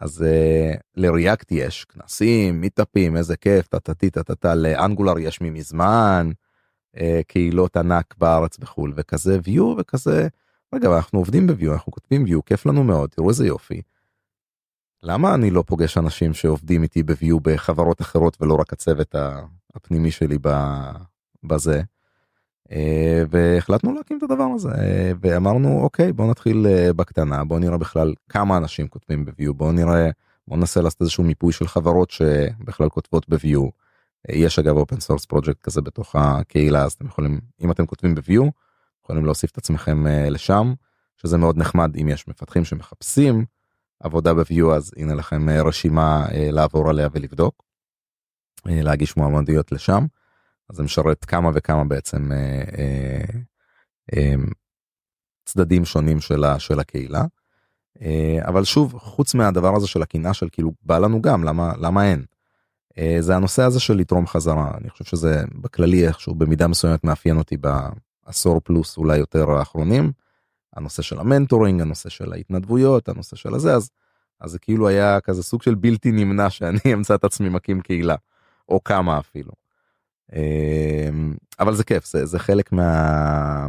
אז 0.00 0.24
אה, 0.24 0.80
ל 0.96 1.05
React 1.05 1.52
יש 1.52 1.84
כנסים, 1.84 2.60
מיטאפים, 2.60 3.16
איזה 3.16 3.36
כיף, 3.36 3.66
טטטי 3.66 4.10
טטטה, 4.10 4.54
ל 4.54 4.62
Angular 4.62 5.18
יש 5.18 5.40
ממזמן, 5.40 6.30
uh, 6.96 7.00
קהילות 7.26 7.76
ענק 7.76 8.14
בארץ 8.18 8.58
בחו"ל 8.58 8.92
וכזה 8.96 9.38
view 9.44 9.62
וכזה, 9.78 10.28
רגע 10.74 10.96
אנחנו 10.96 11.18
עובדים 11.18 11.46
בview, 11.50 11.72
אנחנו 11.72 11.92
כותבים 11.92 12.24
view, 12.24 12.42
כיף 12.46 12.66
לנו 12.66 12.84
מאוד, 12.84 13.10
תראו 13.10 13.28
איזה 13.28 13.46
יופי. 13.46 13.82
למה 15.02 15.34
אני 15.34 15.50
לא 15.50 15.64
פוגש 15.66 15.98
אנשים 15.98 16.34
שעובדים 16.34 16.82
איתי 16.82 17.00
בview 17.00 17.40
בחברות 17.42 18.00
אחרות 18.00 18.36
ולא 18.40 18.54
רק 18.54 18.72
הצוות 18.72 19.14
הפנימי 19.74 20.10
שלי 20.10 20.38
בזה? 21.44 21.82
אה, 22.72 23.22
והחלטנו 23.30 23.94
להקים 23.94 24.18
את 24.18 24.22
הדבר 24.22 24.48
הזה 24.54 24.68
ואמרנו 25.20 25.80
אוקיי 25.80 26.12
בוא 26.12 26.30
נתחיל 26.30 26.66
אה, 26.66 26.92
בקטנה 26.92 27.44
בוא 27.44 27.58
נראה 27.58 27.78
בכלל 27.78 28.14
כמה 28.28 28.56
אנשים 28.56 28.88
כותבים 28.88 29.24
בview 29.28 29.52
בוא 29.52 29.72
נראה 29.72 30.10
בוא 30.48 30.56
ננסה 30.56 30.80
לעשות 30.80 31.00
איזשהו 31.00 31.24
מיפוי 31.24 31.52
של 31.52 31.68
חברות 31.68 32.10
שבכלל 32.10 32.88
כותבות. 32.88 33.26
אה, 33.32 34.34
יש 34.34 34.58
אגב 34.58 34.76
open 34.76 34.96
source 34.96 35.36
project 35.36 35.58
כזה 35.62 35.80
בתוך 35.80 36.16
הקהילה 36.16 36.84
אז 36.84 36.92
אתם 36.92 37.06
יכולים 37.06 37.40
אם 37.60 37.70
אתם 37.70 37.86
כותבים 37.86 38.14
בview 38.14 38.50
יכולים 39.06 39.24
להוסיף 39.24 39.50
את 39.50 39.58
עצמכם 39.58 40.06
לשם 40.06 40.74
שזה 41.16 41.38
מאוד 41.38 41.58
נחמד 41.58 41.96
אם 41.96 42.08
יש 42.08 42.28
מפתחים 42.28 42.64
שמחפשים 42.64 43.44
עבודה 44.00 44.32
בview 44.32 44.72
אז 44.76 44.92
הנה 44.96 45.14
לכם 45.14 45.50
רשימה 45.50 46.26
לעבור 46.32 46.90
עליה 46.90 47.08
ולבדוק. 47.12 47.66
להגיש 48.66 49.16
מועמדויות 49.16 49.72
לשם. 49.72 50.06
אז 50.70 50.76
זה 50.76 50.82
משרת 50.82 51.24
כמה 51.24 51.50
וכמה 51.54 51.84
בעצם 51.84 52.32
אה, 52.32 52.64
אה, 52.78 53.24
אה, 54.16 54.34
צדדים 55.44 55.84
שונים 55.84 56.20
של, 56.20 56.44
ה, 56.44 56.58
של 56.58 56.80
הקהילה. 56.80 57.24
אה, 58.02 58.38
אבל 58.48 58.64
שוב 58.64 58.98
חוץ 58.98 59.34
מהדבר 59.34 59.76
הזה 59.76 59.86
של 59.86 60.02
הקינה 60.02 60.34
של 60.34 60.48
כאילו 60.52 60.72
בא 60.82 60.98
לנו 60.98 61.22
גם 61.22 61.44
למה 61.44 61.72
למה 61.78 62.10
אין. 62.10 62.24
אה, 62.98 63.16
זה 63.20 63.36
הנושא 63.36 63.62
הזה 63.62 63.80
של 63.80 63.94
לתרום 63.94 64.26
חזרה 64.26 64.70
אני 64.80 64.90
חושב 64.90 65.04
שזה 65.04 65.44
בכללי 65.54 66.06
איכשהו 66.06 66.34
במידה 66.34 66.68
מסוימת 66.68 67.04
מאפיין 67.04 67.36
אותי 67.36 67.56
בעשור 68.26 68.60
פלוס 68.64 68.98
אולי 68.98 69.18
יותר 69.18 69.50
האחרונים. 69.50 70.12
הנושא 70.76 71.02
של 71.02 71.18
המנטורינג 71.18 71.80
הנושא 71.80 72.08
של 72.08 72.32
ההתנדבויות 72.32 73.08
הנושא 73.08 73.36
של 73.36 73.54
הזה 73.54 73.74
אז 73.74 73.90
אז 74.40 74.50
זה 74.50 74.58
כאילו 74.58 74.88
היה 74.88 75.20
כזה 75.20 75.42
סוג 75.42 75.62
של 75.62 75.74
בלתי 75.74 76.12
נמנע 76.12 76.50
שאני 76.56 76.94
אמצא 76.94 77.14
את 77.14 77.24
עצמי 77.24 77.48
מקים 77.48 77.80
קהילה 77.80 78.14
או 78.68 78.84
כמה 78.84 79.18
אפילו. 79.18 79.52
אמ, 80.32 81.34
אבל 81.60 81.74
זה 81.74 81.84
כיף 81.84 82.06
זה, 82.06 82.26
זה 82.26 82.38
חלק 82.38 82.72
מה... 82.72 83.66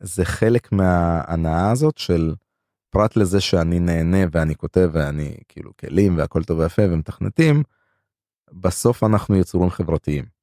זה 0.00 0.24
חלק 0.24 0.72
מההנאה 0.72 1.70
הזאת 1.70 1.98
של 1.98 2.34
פרט 2.90 3.16
לזה 3.16 3.40
שאני 3.40 3.80
נהנה 3.80 4.18
ואני 4.32 4.56
כותב 4.56 4.90
ואני 4.92 5.36
כאילו 5.48 5.70
כלים 5.76 6.18
והכל 6.18 6.44
טוב 6.44 6.58
ויפה 6.58 6.82
ומתכנתים 6.82 7.62
בסוף 8.52 9.04
אנחנו 9.04 9.36
יצורים 9.36 9.70
חברתיים. 9.70 10.35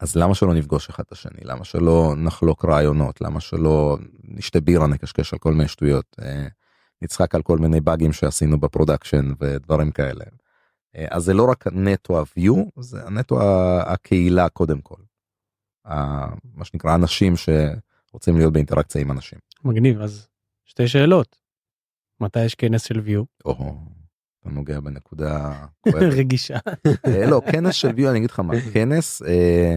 אז 0.00 0.16
למה 0.16 0.34
שלא 0.34 0.54
נפגוש 0.54 0.88
אחד 0.88 1.04
את 1.06 1.12
השני 1.12 1.40
למה 1.42 1.64
שלא 1.64 2.14
נחלוק 2.16 2.64
רעיונות 2.64 3.20
למה 3.20 3.40
שלא 3.40 3.98
נשתה 4.24 4.60
בירה 4.60 4.86
נקשקש 4.86 5.32
על 5.32 5.38
כל 5.38 5.52
מיני 5.52 5.68
שטויות 5.68 6.16
אה, 6.22 6.46
נצחק 7.02 7.34
על 7.34 7.42
כל 7.42 7.58
מיני 7.58 7.80
באגים 7.80 8.12
שעשינו 8.12 8.60
ב 8.60 8.66
production 8.66 9.32
ודברים 9.40 9.90
כאלה. 9.90 10.24
אה, 10.96 11.06
אז 11.10 11.24
זה 11.24 11.34
לא 11.34 11.44
רק 11.50 11.66
נטו 11.66 12.20
ה- 12.20 12.40
Vue, 12.40 12.80
זה 12.80 13.10
נטו 13.10 13.38
הקהילה 13.86 14.48
קודם 14.48 14.80
כל. 14.80 15.02
מה 16.54 16.64
שנקרא 16.64 16.94
אנשים 16.94 17.34
שרוצים 17.36 18.36
להיות 18.36 18.52
באינטראקציה 18.52 19.00
עם 19.00 19.10
אנשים. 19.10 19.38
מגניב, 19.64 20.00
אז 20.00 20.28
שתי 20.64 20.88
שאלות. 20.88 21.36
מתי 22.20 22.44
יש 22.44 22.54
כנס 22.54 22.82
של 22.82 23.02
view? 23.06 23.24
או, 23.44 23.74
אתה 24.46 24.54
נוגע 24.54 24.80
בנקודה 24.80 25.64
רגישה. 26.18 26.58
אה, 27.06 27.26
לא, 27.26 27.42
כנס 27.52 27.74
של 27.74 27.88
view, 27.88 28.10
אני 28.10 28.18
אגיד 28.18 28.30
לך 28.30 28.40
מה, 28.40 28.54
כנס, 28.74 29.22
אה, 29.22 29.76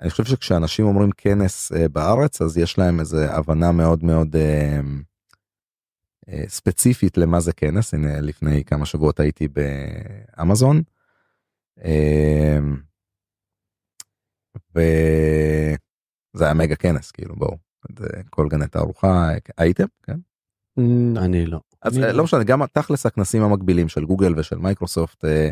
אני 0.00 0.10
חושב 0.10 0.24
שכשאנשים 0.24 0.86
אומרים 0.86 1.10
כנס 1.16 1.72
בארץ, 1.92 2.42
אז 2.42 2.58
יש 2.58 2.78
להם 2.78 3.00
איזה 3.00 3.34
הבנה 3.34 3.72
מאוד 3.72 4.04
מאוד... 4.04 4.36
אה, 4.36 4.80
ספציפית 6.48 7.16
למה 7.16 7.40
זה 7.40 7.52
כנס 7.52 7.94
הנה 7.94 8.20
לפני 8.20 8.64
כמה 8.64 8.86
שבועות 8.86 9.20
הייתי 9.20 9.48
באמזון. 9.48 10.82
אמ, 11.84 12.76
וזה 14.74 16.44
היה 16.44 16.54
מגה 16.54 16.76
כנס 16.76 17.10
כאילו 17.10 17.36
בואו 17.36 17.56
כל 18.30 18.48
גני 18.48 18.66
תערוכה 18.66 19.28
הייתם 19.56 19.86
כן? 20.02 20.18
אני 21.16 21.46
לא. 21.46 21.60
אז 21.84 21.98
אה, 21.98 22.12
לא 22.12 22.24
משנה 22.24 22.44
גם 22.44 22.66
תכלס 22.66 23.06
הכנסים 23.06 23.42
המקבילים 23.42 23.88
של 23.88 24.04
גוגל 24.04 24.34
ושל 24.36 24.58
מייקרוסופט 24.58 25.24
אה, 25.24 25.50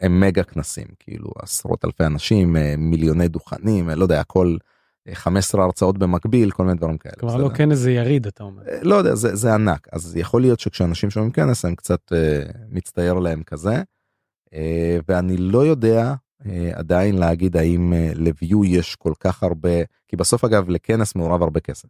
הם 0.00 0.20
מגה 0.20 0.42
כנסים 0.42 0.86
כאילו 0.98 1.30
עשרות 1.42 1.84
אלפי 1.84 2.04
אנשים 2.04 2.56
מיליוני 2.78 3.28
דוכנים 3.28 3.90
לא 3.90 4.02
יודע 4.02 4.20
הכל 4.20 4.56
15 5.12 5.64
הרצאות 5.64 5.98
במקביל 5.98 6.50
כל 6.50 6.64
מיני 6.64 6.78
דברים 6.78 6.98
כאלה. 6.98 7.14
כלומר 7.20 7.36
לא 7.36 7.48
כנס 7.48 7.78
זה 7.78 7.90
יריד 7.92 8.26
אתה 8.26 8.44
אומר. 8.44 8.62
אה, 8.68 8.78
לא 8.82 8.94
יודע 8.94 9.14
זה, 9.14 9.36
זה 9.36 9.54
ענק 9.54 9.88
אז 9.92 10.16
יכול 10.16 10.40
להיות 10.40 10.60
שכשאנשים 10.60 11.10
שומעים 11.10 11.32
כנס 11.32 11.64
הם 11.64 11.74
קצת 11.74 12.12
מצטייר 12.70 13.14
להם 13.14 13.42
כזה. 13.42 13.82
ואני 15.08 15.36
לא 15.36 15.66
יודע 15.66 16.14
עדיין 16.72 17.18
להגיד 17.18 17.56
האם 17.56 17.92
לביו 18.14 18.64
יש 18.64 18.96
כל 18.96 19.12
כך 19.20 19.42
הרבה 19.42 19.70
כי 20.08 20.16
בסוף 20.16 20.44
אגב 20.44 20.68
לכנס 20.68 21.14
מעורב 21.14 21.42
הרבה 21.42 21.60
כסף. 21.60 21.88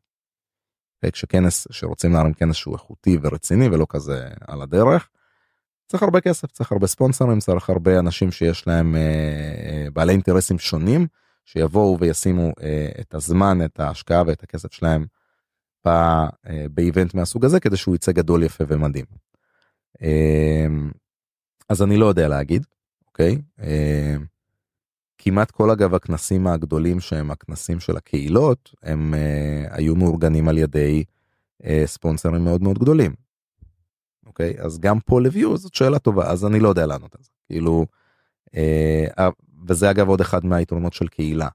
כשכנס 1.12 1.66
שרוצים 1.70 2.12
להרים 2.12 2.32
כנס 2.35 2.56
שהוא 2.56 2.74
איכותי 2.74 3.18
ורציני 3.22 3.68
ולא 3.68 3.86
כזה 3.89 4.28
על 4.48 4.62
הדרך. 4.62 5.09
צריך 5.86 6.02
הרבה 6.02 6.20
כסף 6.20 6.51
צריך 6.51 6.72
הרבה 6.72 6.86
ספונסרים 6.86 7.40
צריך 7.40 7.70
הרבה 7.70 7.98
אנשים 7.98 8.32
שיש 8.32 8.66
להם 8.66 8.94
uh, 8.94 9.90
בעלי 9.90 10.12
אינטרסים 10.12 10.59
שונים. 10.59 11.06
שיבואו 11.44 11.98
וישימו 12.01 12.52
אה, 12.62 12.89
את 13.01 13.14
הזמן, 13.14 13.64
את 13.64 13.81
ההשקעה 13.81 14.22
ואת 14.27 14.43
הכסף 14.43 14.72
שלהם 14.72 15.06
בא, 15.85 16.28
אה, 16.47 16.66
באיבנט 16.70 17.14
מהסוג 17.14 17.44
הזה 17.44 17.60
כדי 17.60 17.77
שהוא 17.77 17.94
יצא 17.94 18.12
גדול 18.12 18.43
יפה 18.43 18.64
ומדהים. 18.68 19.05
אה, 20.02 20.66
אז 21.68 21.82
אני 21.82 21.97
לא 21.97 22.06
יודע 22.06 22.28
להגיד, 22.28 22.66
אוקיי? 23.06 23.39
אה, 23.62 24.16
כמעט 25.23 25.51
כל 25.51 25.71
אגב 25.71 25.95
הכנסים 25.95 26.47
הגדולים 26.47 27.01
שהם 27.01 27.31
הכנסים 27.31 27.81
של 27.81 27.97
הקהילות 27.97 28.75
הם 28.83 29.15
אה, 29.15 29.65
היו 29.71 29.97
מאורגנים 29.97 30.49
על 30.49 30.59
ידי 30.59 31.05
אה, 31.65 31.83
ספונסרים 31.87 32.45
מאוד 32.45 32.63
מאוד 32.63 32.79
גדולים. 32.79 33.15
אוקיי 34.27 34.55
אז 34.59 34.79
גם 34.79 35.01
פה 35.01 35.21
לביו 35.21 35.57
זאת 35.57 35.75
שאלה 35.75 35.99
טובה 35.99 36.31
אז 36.31 36.47
אני 36.47 36.61
לא 36.61 36.69
יודע 36.69 36.87
לענות 36.87 37.15
על 37.15 37.23
זה 37.23 37.31
כאילו 37.47 37.87
אה, 38.57 39.29
וזה 39.69 39.91
אגב 39.91 40.09
עוד 40.09 40.21
אחד 40.21 40.45
מהיתרונות 40.45 40.93
של 40.93 41.09
קהילה. 41.09 41.49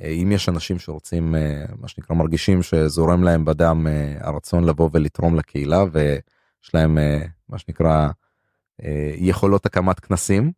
אה, 0.00 0.08
אם 0.08 0.32
יש 0.32 0.48
אנשים 0.48 0.78
שרוצים 0.78 1.34
אה, 1.34 1.64
מה 1.78 1.88
שנקרא 1.88 2.16
מרגישים 2.16 2.62
שזורם 2.62 3.22
להם 3.22 3.44
בדם 3.44 3.86
אה, 3.90 4.16
הרצון 4.20 4.64
לבוא 4.64 4.90
ולתרום 4.92 5.36
לקהילה 5.36 5.84
ויש 5.92 6.74
להם 6.74 6.98
מה 7.48 7.58
שנקרא 7.58 8.08
יכולות 9.14 9.66
הקמת 9.66 10.00
כנסים. 10.00 10.52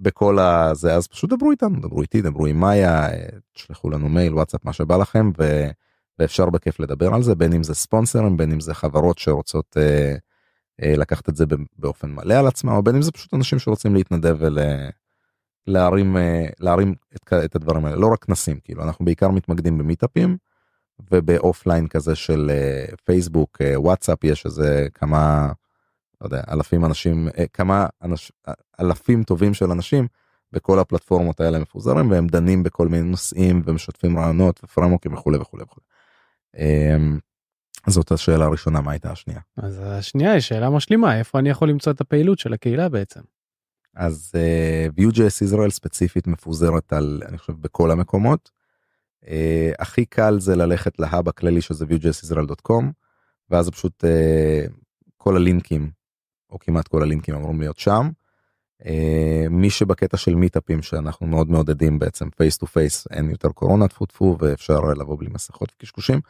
בכל 0.00 0.38
הזה 0.38 0.94
אז 0.94 1.06
פשוט 1.06 1.30
דברו 1.30 1.50
איתנו 1.50 1.80
דברו 1.80 2.02
איתי 2.02 2.22
דברו 2.22 2.46
עם 2.46 2.60
מאיה 2.60 3.08
תשלחו 3.52 3.90
לנו 3.90 4.08
מייל 4.08 4.34
וואטסאפ 4.34 4.64
מה 4.64 4.72
שבא 4.72 4.96
לכם 4.96 5.30
ו... 5.38 5.66
ואפשר 6.18 6.50
בכיף 6.50 6.80
לדבר 6.80 7.14
על 7.14 7.22
זה 7.22 7.34
בין 7.34 7.52
אם 7.52 7.62
זה 7.62 7.74
ספונסרים 7.74 8.36
בין 8.36 8.52
אם 8.52 8.60
זה 8.60 8.74
חברות 8.74 9.18
שרוצות 9.18 9.76
אה, 9.76 10.14
אה, 10.82 10.96
לקחת 10.96 11.28
את 11.28 11.36
זה 11.36 11.44
באופן 11.78 12.10
מלא 12.10 12.34
על 12.34 12.46
עצמם 12.46 12.72
או 12.72 12.82
בין 12.82 12.94
אם 12.94 13.02
זה 13.02 13.12
פשוט 13.12 13.34
אנשים 13.34 13.58
שרוצים 13.58 13.94
להתנדב 13.94 14.36
ול... 14.38 14.58
להרים 15.66 16.16
אה, 16.16 16.46
להרים 16.60 16.94
את, 17.16 17.32
את 17.32 17.56
הדברים 17.56 17.84
האלה. 17.84 17.96
לא 17.96 18.06
רק 18.12 18.24
כנסים 18.24 18.60
כאילו 18.64 18.82
אנחנו 18.82 19.04
בעיקר 19.04 19.30
מתמקדים 19.30 19.78
במיטאפים 19.78 20.36
וב 21.10 21.27
offline 21.27 21.88
כזה 21.88 22.14
של 22.14 22.50
אה, 22.50 22.96
פייסבוק 23.04 23.58
אה, 23.62 23.80
וואטסאפ 23.80 24.24
יש 24.24 24.46
איזה 24.46 24.86
כמה 24.94 25.52
לא 26.20 26.26
יודע, 26.26 26.42
אלפים 26.50 26.84
אנשים 26.84 27.28
כמה 27.52 27.86
אנש, 28.02 28.32
אלפים 28.80 29.22
טובים 29.24 29.54
של 29.54 29.70
אנשים 29.70 30.06
בכל 30.52 30.78
הפלטפורמות 30.78 31.40
האלה 31.40 31.58
מפוזרים 31.58 32.10
והם 32.10 32.26
דנים 32.26 32.62
בכל 32.62 32.88
מיני 32.88 33.10
נושאים 33.10 33.62
ומשתפים 33.64 34.18
רעיונות 34.18 34.60
ופרמוקים 34.64 35.14
וכולי 35.14 35.38
וכולי 35.38 35.62
וכולי. 35.62 35.86
אמ, 36.56 37.18
זאת 37.86 38.12
השאלה 38.12 38.44
הראשונה 38.44 38.80
מה 38.80 38.90
הייתה 38.90 39.12
השנייה. 39.12 39.40
אז 39.56 39.80
השנייה 39.84 40.32
היא 40.32 40.40
שאלה 40.40 40.70
משלימה 40.70 41.18
איפה 41.18 41.38
אני 41.38 41.50
יכול 41.50 41.68
למצוא 41.68 41.92
את 41.92 42.00
הפעילות 42.00 42.38
של 42.38 42.52
הקהילה 42.52 42.88
בעצם. 42.88 43.20
אז 43.96 44.32
uh, 44.34 45.00
Vue.js 45.00 45.52
Israel 45.52 45.70
ספציפית 45.70 46.26
מפוזרת 46.26 46.92
על 46.92 47.22
אני 47.28 47.38
חושב 47.38 47.52
בכל 47.52 47.90
המקומות. 47.90 48.50
Uh, 49.24 49.28
הכי 49.78 50.04
קל 50.04 50.40
זה 50.40 50.56
ללכת 50.56 50.98
להאב 50.98 51.28
הכללי 51.28 51.60
שזה 51.60 51.84
Vue.js 51.84 52.34
ואז 53.50 53.70
פשוט 53.70 54.04
אה, 54.04 54.72
כל 55.16 55.36
הלינקים 55.36 55.90
או 56.52 56.58
כמעט 56.58 56.88
כל 56.88 57.02
הלינקים 57.02 57.34
אמורים 57.34 57.60
להיות 57.60 57.78
שם. 57.78 58.10
אה, 58.82 58.86
מי 59.50 59.70
שבקטע 59.70 60.16
של 60.16 60.34
מיטאפים 60.34 60.82
שאנחנו 60.82 61.26
מאוד 61.26 61.50
מעודדים 61.50 61.98
בעצם 61.98 62.30
face 62.30 62.56
to 62.56 62.66
face 62.66 63.06
אין 63.10 63.30
יותר 63.30 63.48
קורונה 63.48 63.88
טפו 63.88 64.06
טפו 64.06 64.36
ואפשר 64.40 64.80
לבוא 64.80 65.18
בלי 65.18 65.30
מסכות 65.34 65.72
וקשקושים 65.76 66.20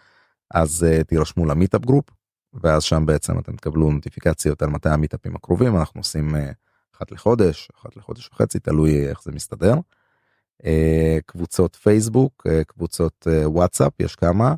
אז 0.50 0.86
אה, 0.88 1.04
תירשמו 1.04 1.46
ל 1.46 1.51
meetup 1.51 1.80
group 1.80 2.04
ואז 2.54 2.82
שם 2.82 3.06
בעצם 3.06 3.38
אתם 3.38 3.56
תקבלו 3.56 3.90
נוטיפיקציות 3.90 4.62
על 4.62 4.68
מתי 4.68 4.88
המיטאפים 4.88 5.36
הקרובים 5.36 5.76
אנחנו 5.76 6.00
עושים 6.00 6.36
אה, 6.36 6.50
אחת 6.96 7.12
לחודש 7.12 7.68
אחת 7.80 7.96
לחודש 7.96 8.28
וחצי 8.28 8.58
תלוי 8.58 9.08
איך 9.08 9.22
זה 9.22 9.32
מסתדר. 9.32 9.74
אה, 10.64 11.18
קבוצות 11.26 11.76
פייסבוק 11.76 12.46
אה, 12.50 12.64
קבוצות 12.64 13.26
וואטסאפ 13.44 14.00
יש 14.00 14.16
כמה 14.16 14.54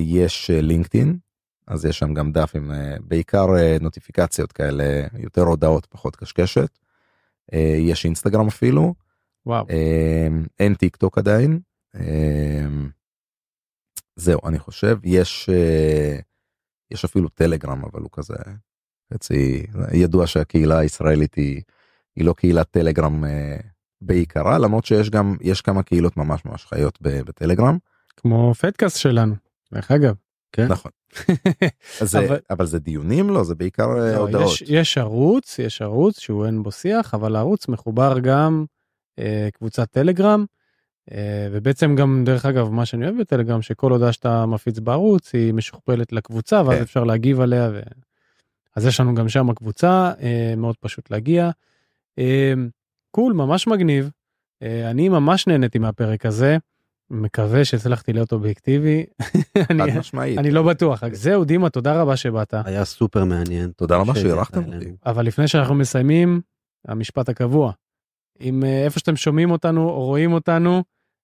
יש 0.00 0.50
לינקדאין 0.54 1.16
אז 1.66 1.84
יש 1.84 1.98
שם 1.98 2.14
גם 2.14 2.32
דף 2.32 2.52
עם 2.54 2.72
בעיקר 3.00 3.46
נוטיפיקציות 3.80 4.52
כאלה 4.52 5.06
יותר 5.18 5.42
הודעות 5.42 5.86
פחות 5.86 6.16
קשקשת. 6.16 6.78
יש 7.78 8.04
אינסטגרם 8.04 8.46
אפילו. 8.46 8.94
וואו. 9.46 9.66
אין 10.60 10.74
טיק 10.74 10.96
טוק 10.96 11.18
עדיין. 11.18 11.60
זהו 14.16 14.40
אני 14.46 14.58
חושב 14.58 14.98
יש 15.04 15.48
יש 16.90 17.04
אפילו 17.04 17.28
טלגרם 17.28 17.84
אבל 17.84 18.00
הוא 18.00 18.10
כזה 18.12 18.34
חצי 19.14 19.66
ידוע 19.92 20.26
שהקהילה 20.26 20.78
הישראלית 20.78 21.34
היא, 21.34 21.62
היא 22.16 22.24
לא 22.24 22.32
קהילת 22.32 22.70
טלגרם 22.70 23.24
אה, 23.24 23.56
בעיקרה 24.00 24.58
למרות 24.58 24.84
שיש 24.84 25.10
גם 25.10 25.36
יש 25.40 25.60
כמה 25.60 25.82
קהילות 25.82 26.16
ממש 26.16 26.44
ממש 26.44 26.66
חיות 26.66 26.98
בטלגרם. 27.02 27.78
כמו 28.16 28.54
פדקאסט 28.54 28.98
שלנו 28.98 29.34
דרך 29.74 29.90
אגב. 29.90 30.14
כן. 30.56 30.66
נכון. 30.66 30.90
זה, 32.00 32.18
אבל, 32.18 32.38
אבל 32.50 32.66
זה 32.66 32.78
דיונים 32.78 33.30
לא 33.30 33.44
זה 33.44 33.54
בעיקר 33.54 33.98
אה, 33.98 34.12
לא, 34.12 34.16
הודעות. 34.16 34.52
יש, 34.52 34.62
יש 34.66 34.98
ערוץ 34.98 35.58
יש 35.58 35.82
ערוץ 35.82 36.20
שהוא 36.20 36.46
אין 36.46 36.62
בו 36.62 36.72
שיח 36.72 37.14
אבל 37.14 37.36
הערוץ 37.36 37.68
מחובר 37.68 38.18
גם 38.18 38.64
אה, 39.18 39.48
קבוצת 39.52 39.90
טלגרם 39.90 40.44
אה, 41.12 41.48
ובעצם 41.52 41.96
גם 41.96 42.22
דרך 42.24 42.46
אגב 42.46 42.68
מה 42.68 42.86
שאני 42.86 43.04
אוהב 43.04 43.20
בטלגרם 43.20 43.62
שכל 43.62 43.92
הודעה 43.92 44.12
שאתה 44.12 44.46
מפיץ 44.46 44.78
בערוץ 44.78 45.32
היא 45.34 45.54
משוכפלת 45.54 46.12
לקבוצה 46.12 46.62
ואז 46.66 46.76
כן. 46.76 46.82
אפשר 46.82 47.04
להגיב 47.04 47.40
עליה. 47.40 47.70
ו... 47.72 47.80
אז 48.76 48.86
יש 48.86 49.00
לנו 49.00 49.14
גם 49.14 49.28
שם 49.28 49.54
קבוצה 49.54 50.12
אה, 50.20 50.54
מאוד 50.56 50.76
פשוט 50.80 51.10
להגיע. 51.10 51.50
אה, 52.18 52.52
קול 53.10 53.32
ממש 53.32 53.66
מגניב. 53.66 54.10
אני 54.62 55.08
ממש 55.08 55.46
נהניתי 55.46 55.78
מהפרק 55.78 56.26
הזה. 56.26 56.56
מקווה 57.10 57.64
שהצלחתי 57.64 58.12
להיות 58.12 58.32
אובייקטיבי. 58.32 59.04
אני, 59.70 60.38
אני 60.38 60.50
לא 60.50 60.62
בטוח. 60.62 61.02
זהו 61.12 61.44
דימה 61.44 61.70
תודה 61.70 62.00
רבה 62.00 62.16
שבאת. 62.16 62.54
היה 62.64 62.84
סופר 62.84 63.24
מעניין. 63.24 63.70
תודה 63.76 63.96
רבה 63.96 64.14
שאירחתם 64.14 64.74
אותי. 64.74 64.92
אבל 65.06 65.26
לפני 65.26 65.48
שאנחנו 65.48 65.74
מסיימים 65.74 66.40
המשפט 66.88 67.28
הקבוע. 67.28 67.72
אם 68.40 68.64
איפה 68.64 68.98
שאתם 69.00 69.16
שומעים 69.16 69.50
אותנו 69.50 69.88
או 69.88 70.04
רואים 70.04 70.32
אותנו 70.32 70.82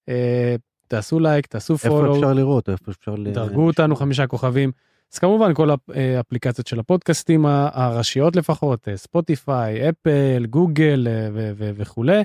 אה, 0.09 0.57
תעשו 0.89 1.21
לייק, 1.21 1.47
תעשו 1.47 1.79
follow. 1.79 2.05
איפה 2.05 2.17
אפשר 2.17 2.33
לראות? 2.33 2.69
איפה 2.69 2.91
אפשר... 2.91 3.15
דרגו 3.33 3.67
אותנו 3.67 3.97
חמישה 3.97 4.27
כוכבים. 4.27 4.73
אז 5.13 5.19
כמובן 5.19 5.55
כל 5.55 5.71
האפליקציות 5.95 6.67
של 6.67 6.81
הפודקאסטים 6.81 7.47
הראשיות 7.47 8.37
לפחות, 8.37 8.89
אה, 8.89 8.97
ספוטיפיי, 8.97 9.89
אפל, 9.89 10.47
גוגל 10.51 11.07
אה, 11.11 11.29
וכולי. 11.57 12.23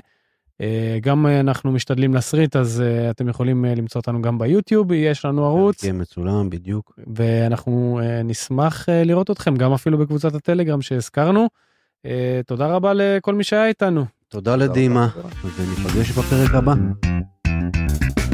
גם 1.00 1.26
אנחנו 1.26 1.72
משתדלים 1.72 2.14
לסריט 2.14 2.56
אז 2.56 2.82
אתם 3.10 3.28
יכולים 3.28 3.64
למצוא 3.64 4.00
אותנו 4.00 4.22
גם 4.22 4.38
ביוטיוב 4.38 4.92
יש 4.92 5.24
לנו 5.24 5.44
ערוץ. 5.44 5.84
כן 5.84 6.00
מצולם 6.00 6.50
בדיוק. 6.50 6.98
ואנחנו 7.16 8.00
נשמח 8.24 8.88
לראות 8.88 9.30
אתכם 9.30 9.56
גם 9.56 9.72
אפילו 9.72 9.98
בקבוצת 9.98 10.34
הטלגרם 10.34 10.82
שהזכרנו. 10.82 11.48
תודה 12.46 12.66
רבה 12.66 12.92
לכל 12.94 13.34
מי 13.34 13.44
שהיה 13.44 13.66
איתנו. 13.66 14.04
תודה 14.28 14.56
לדימה 14.56 15.08
וניפגש 15.58 16.10
בפרק 16.10 16.54
הבא. 16.54 16.74
Thank 17.48 18.18
you. 18.18 18.27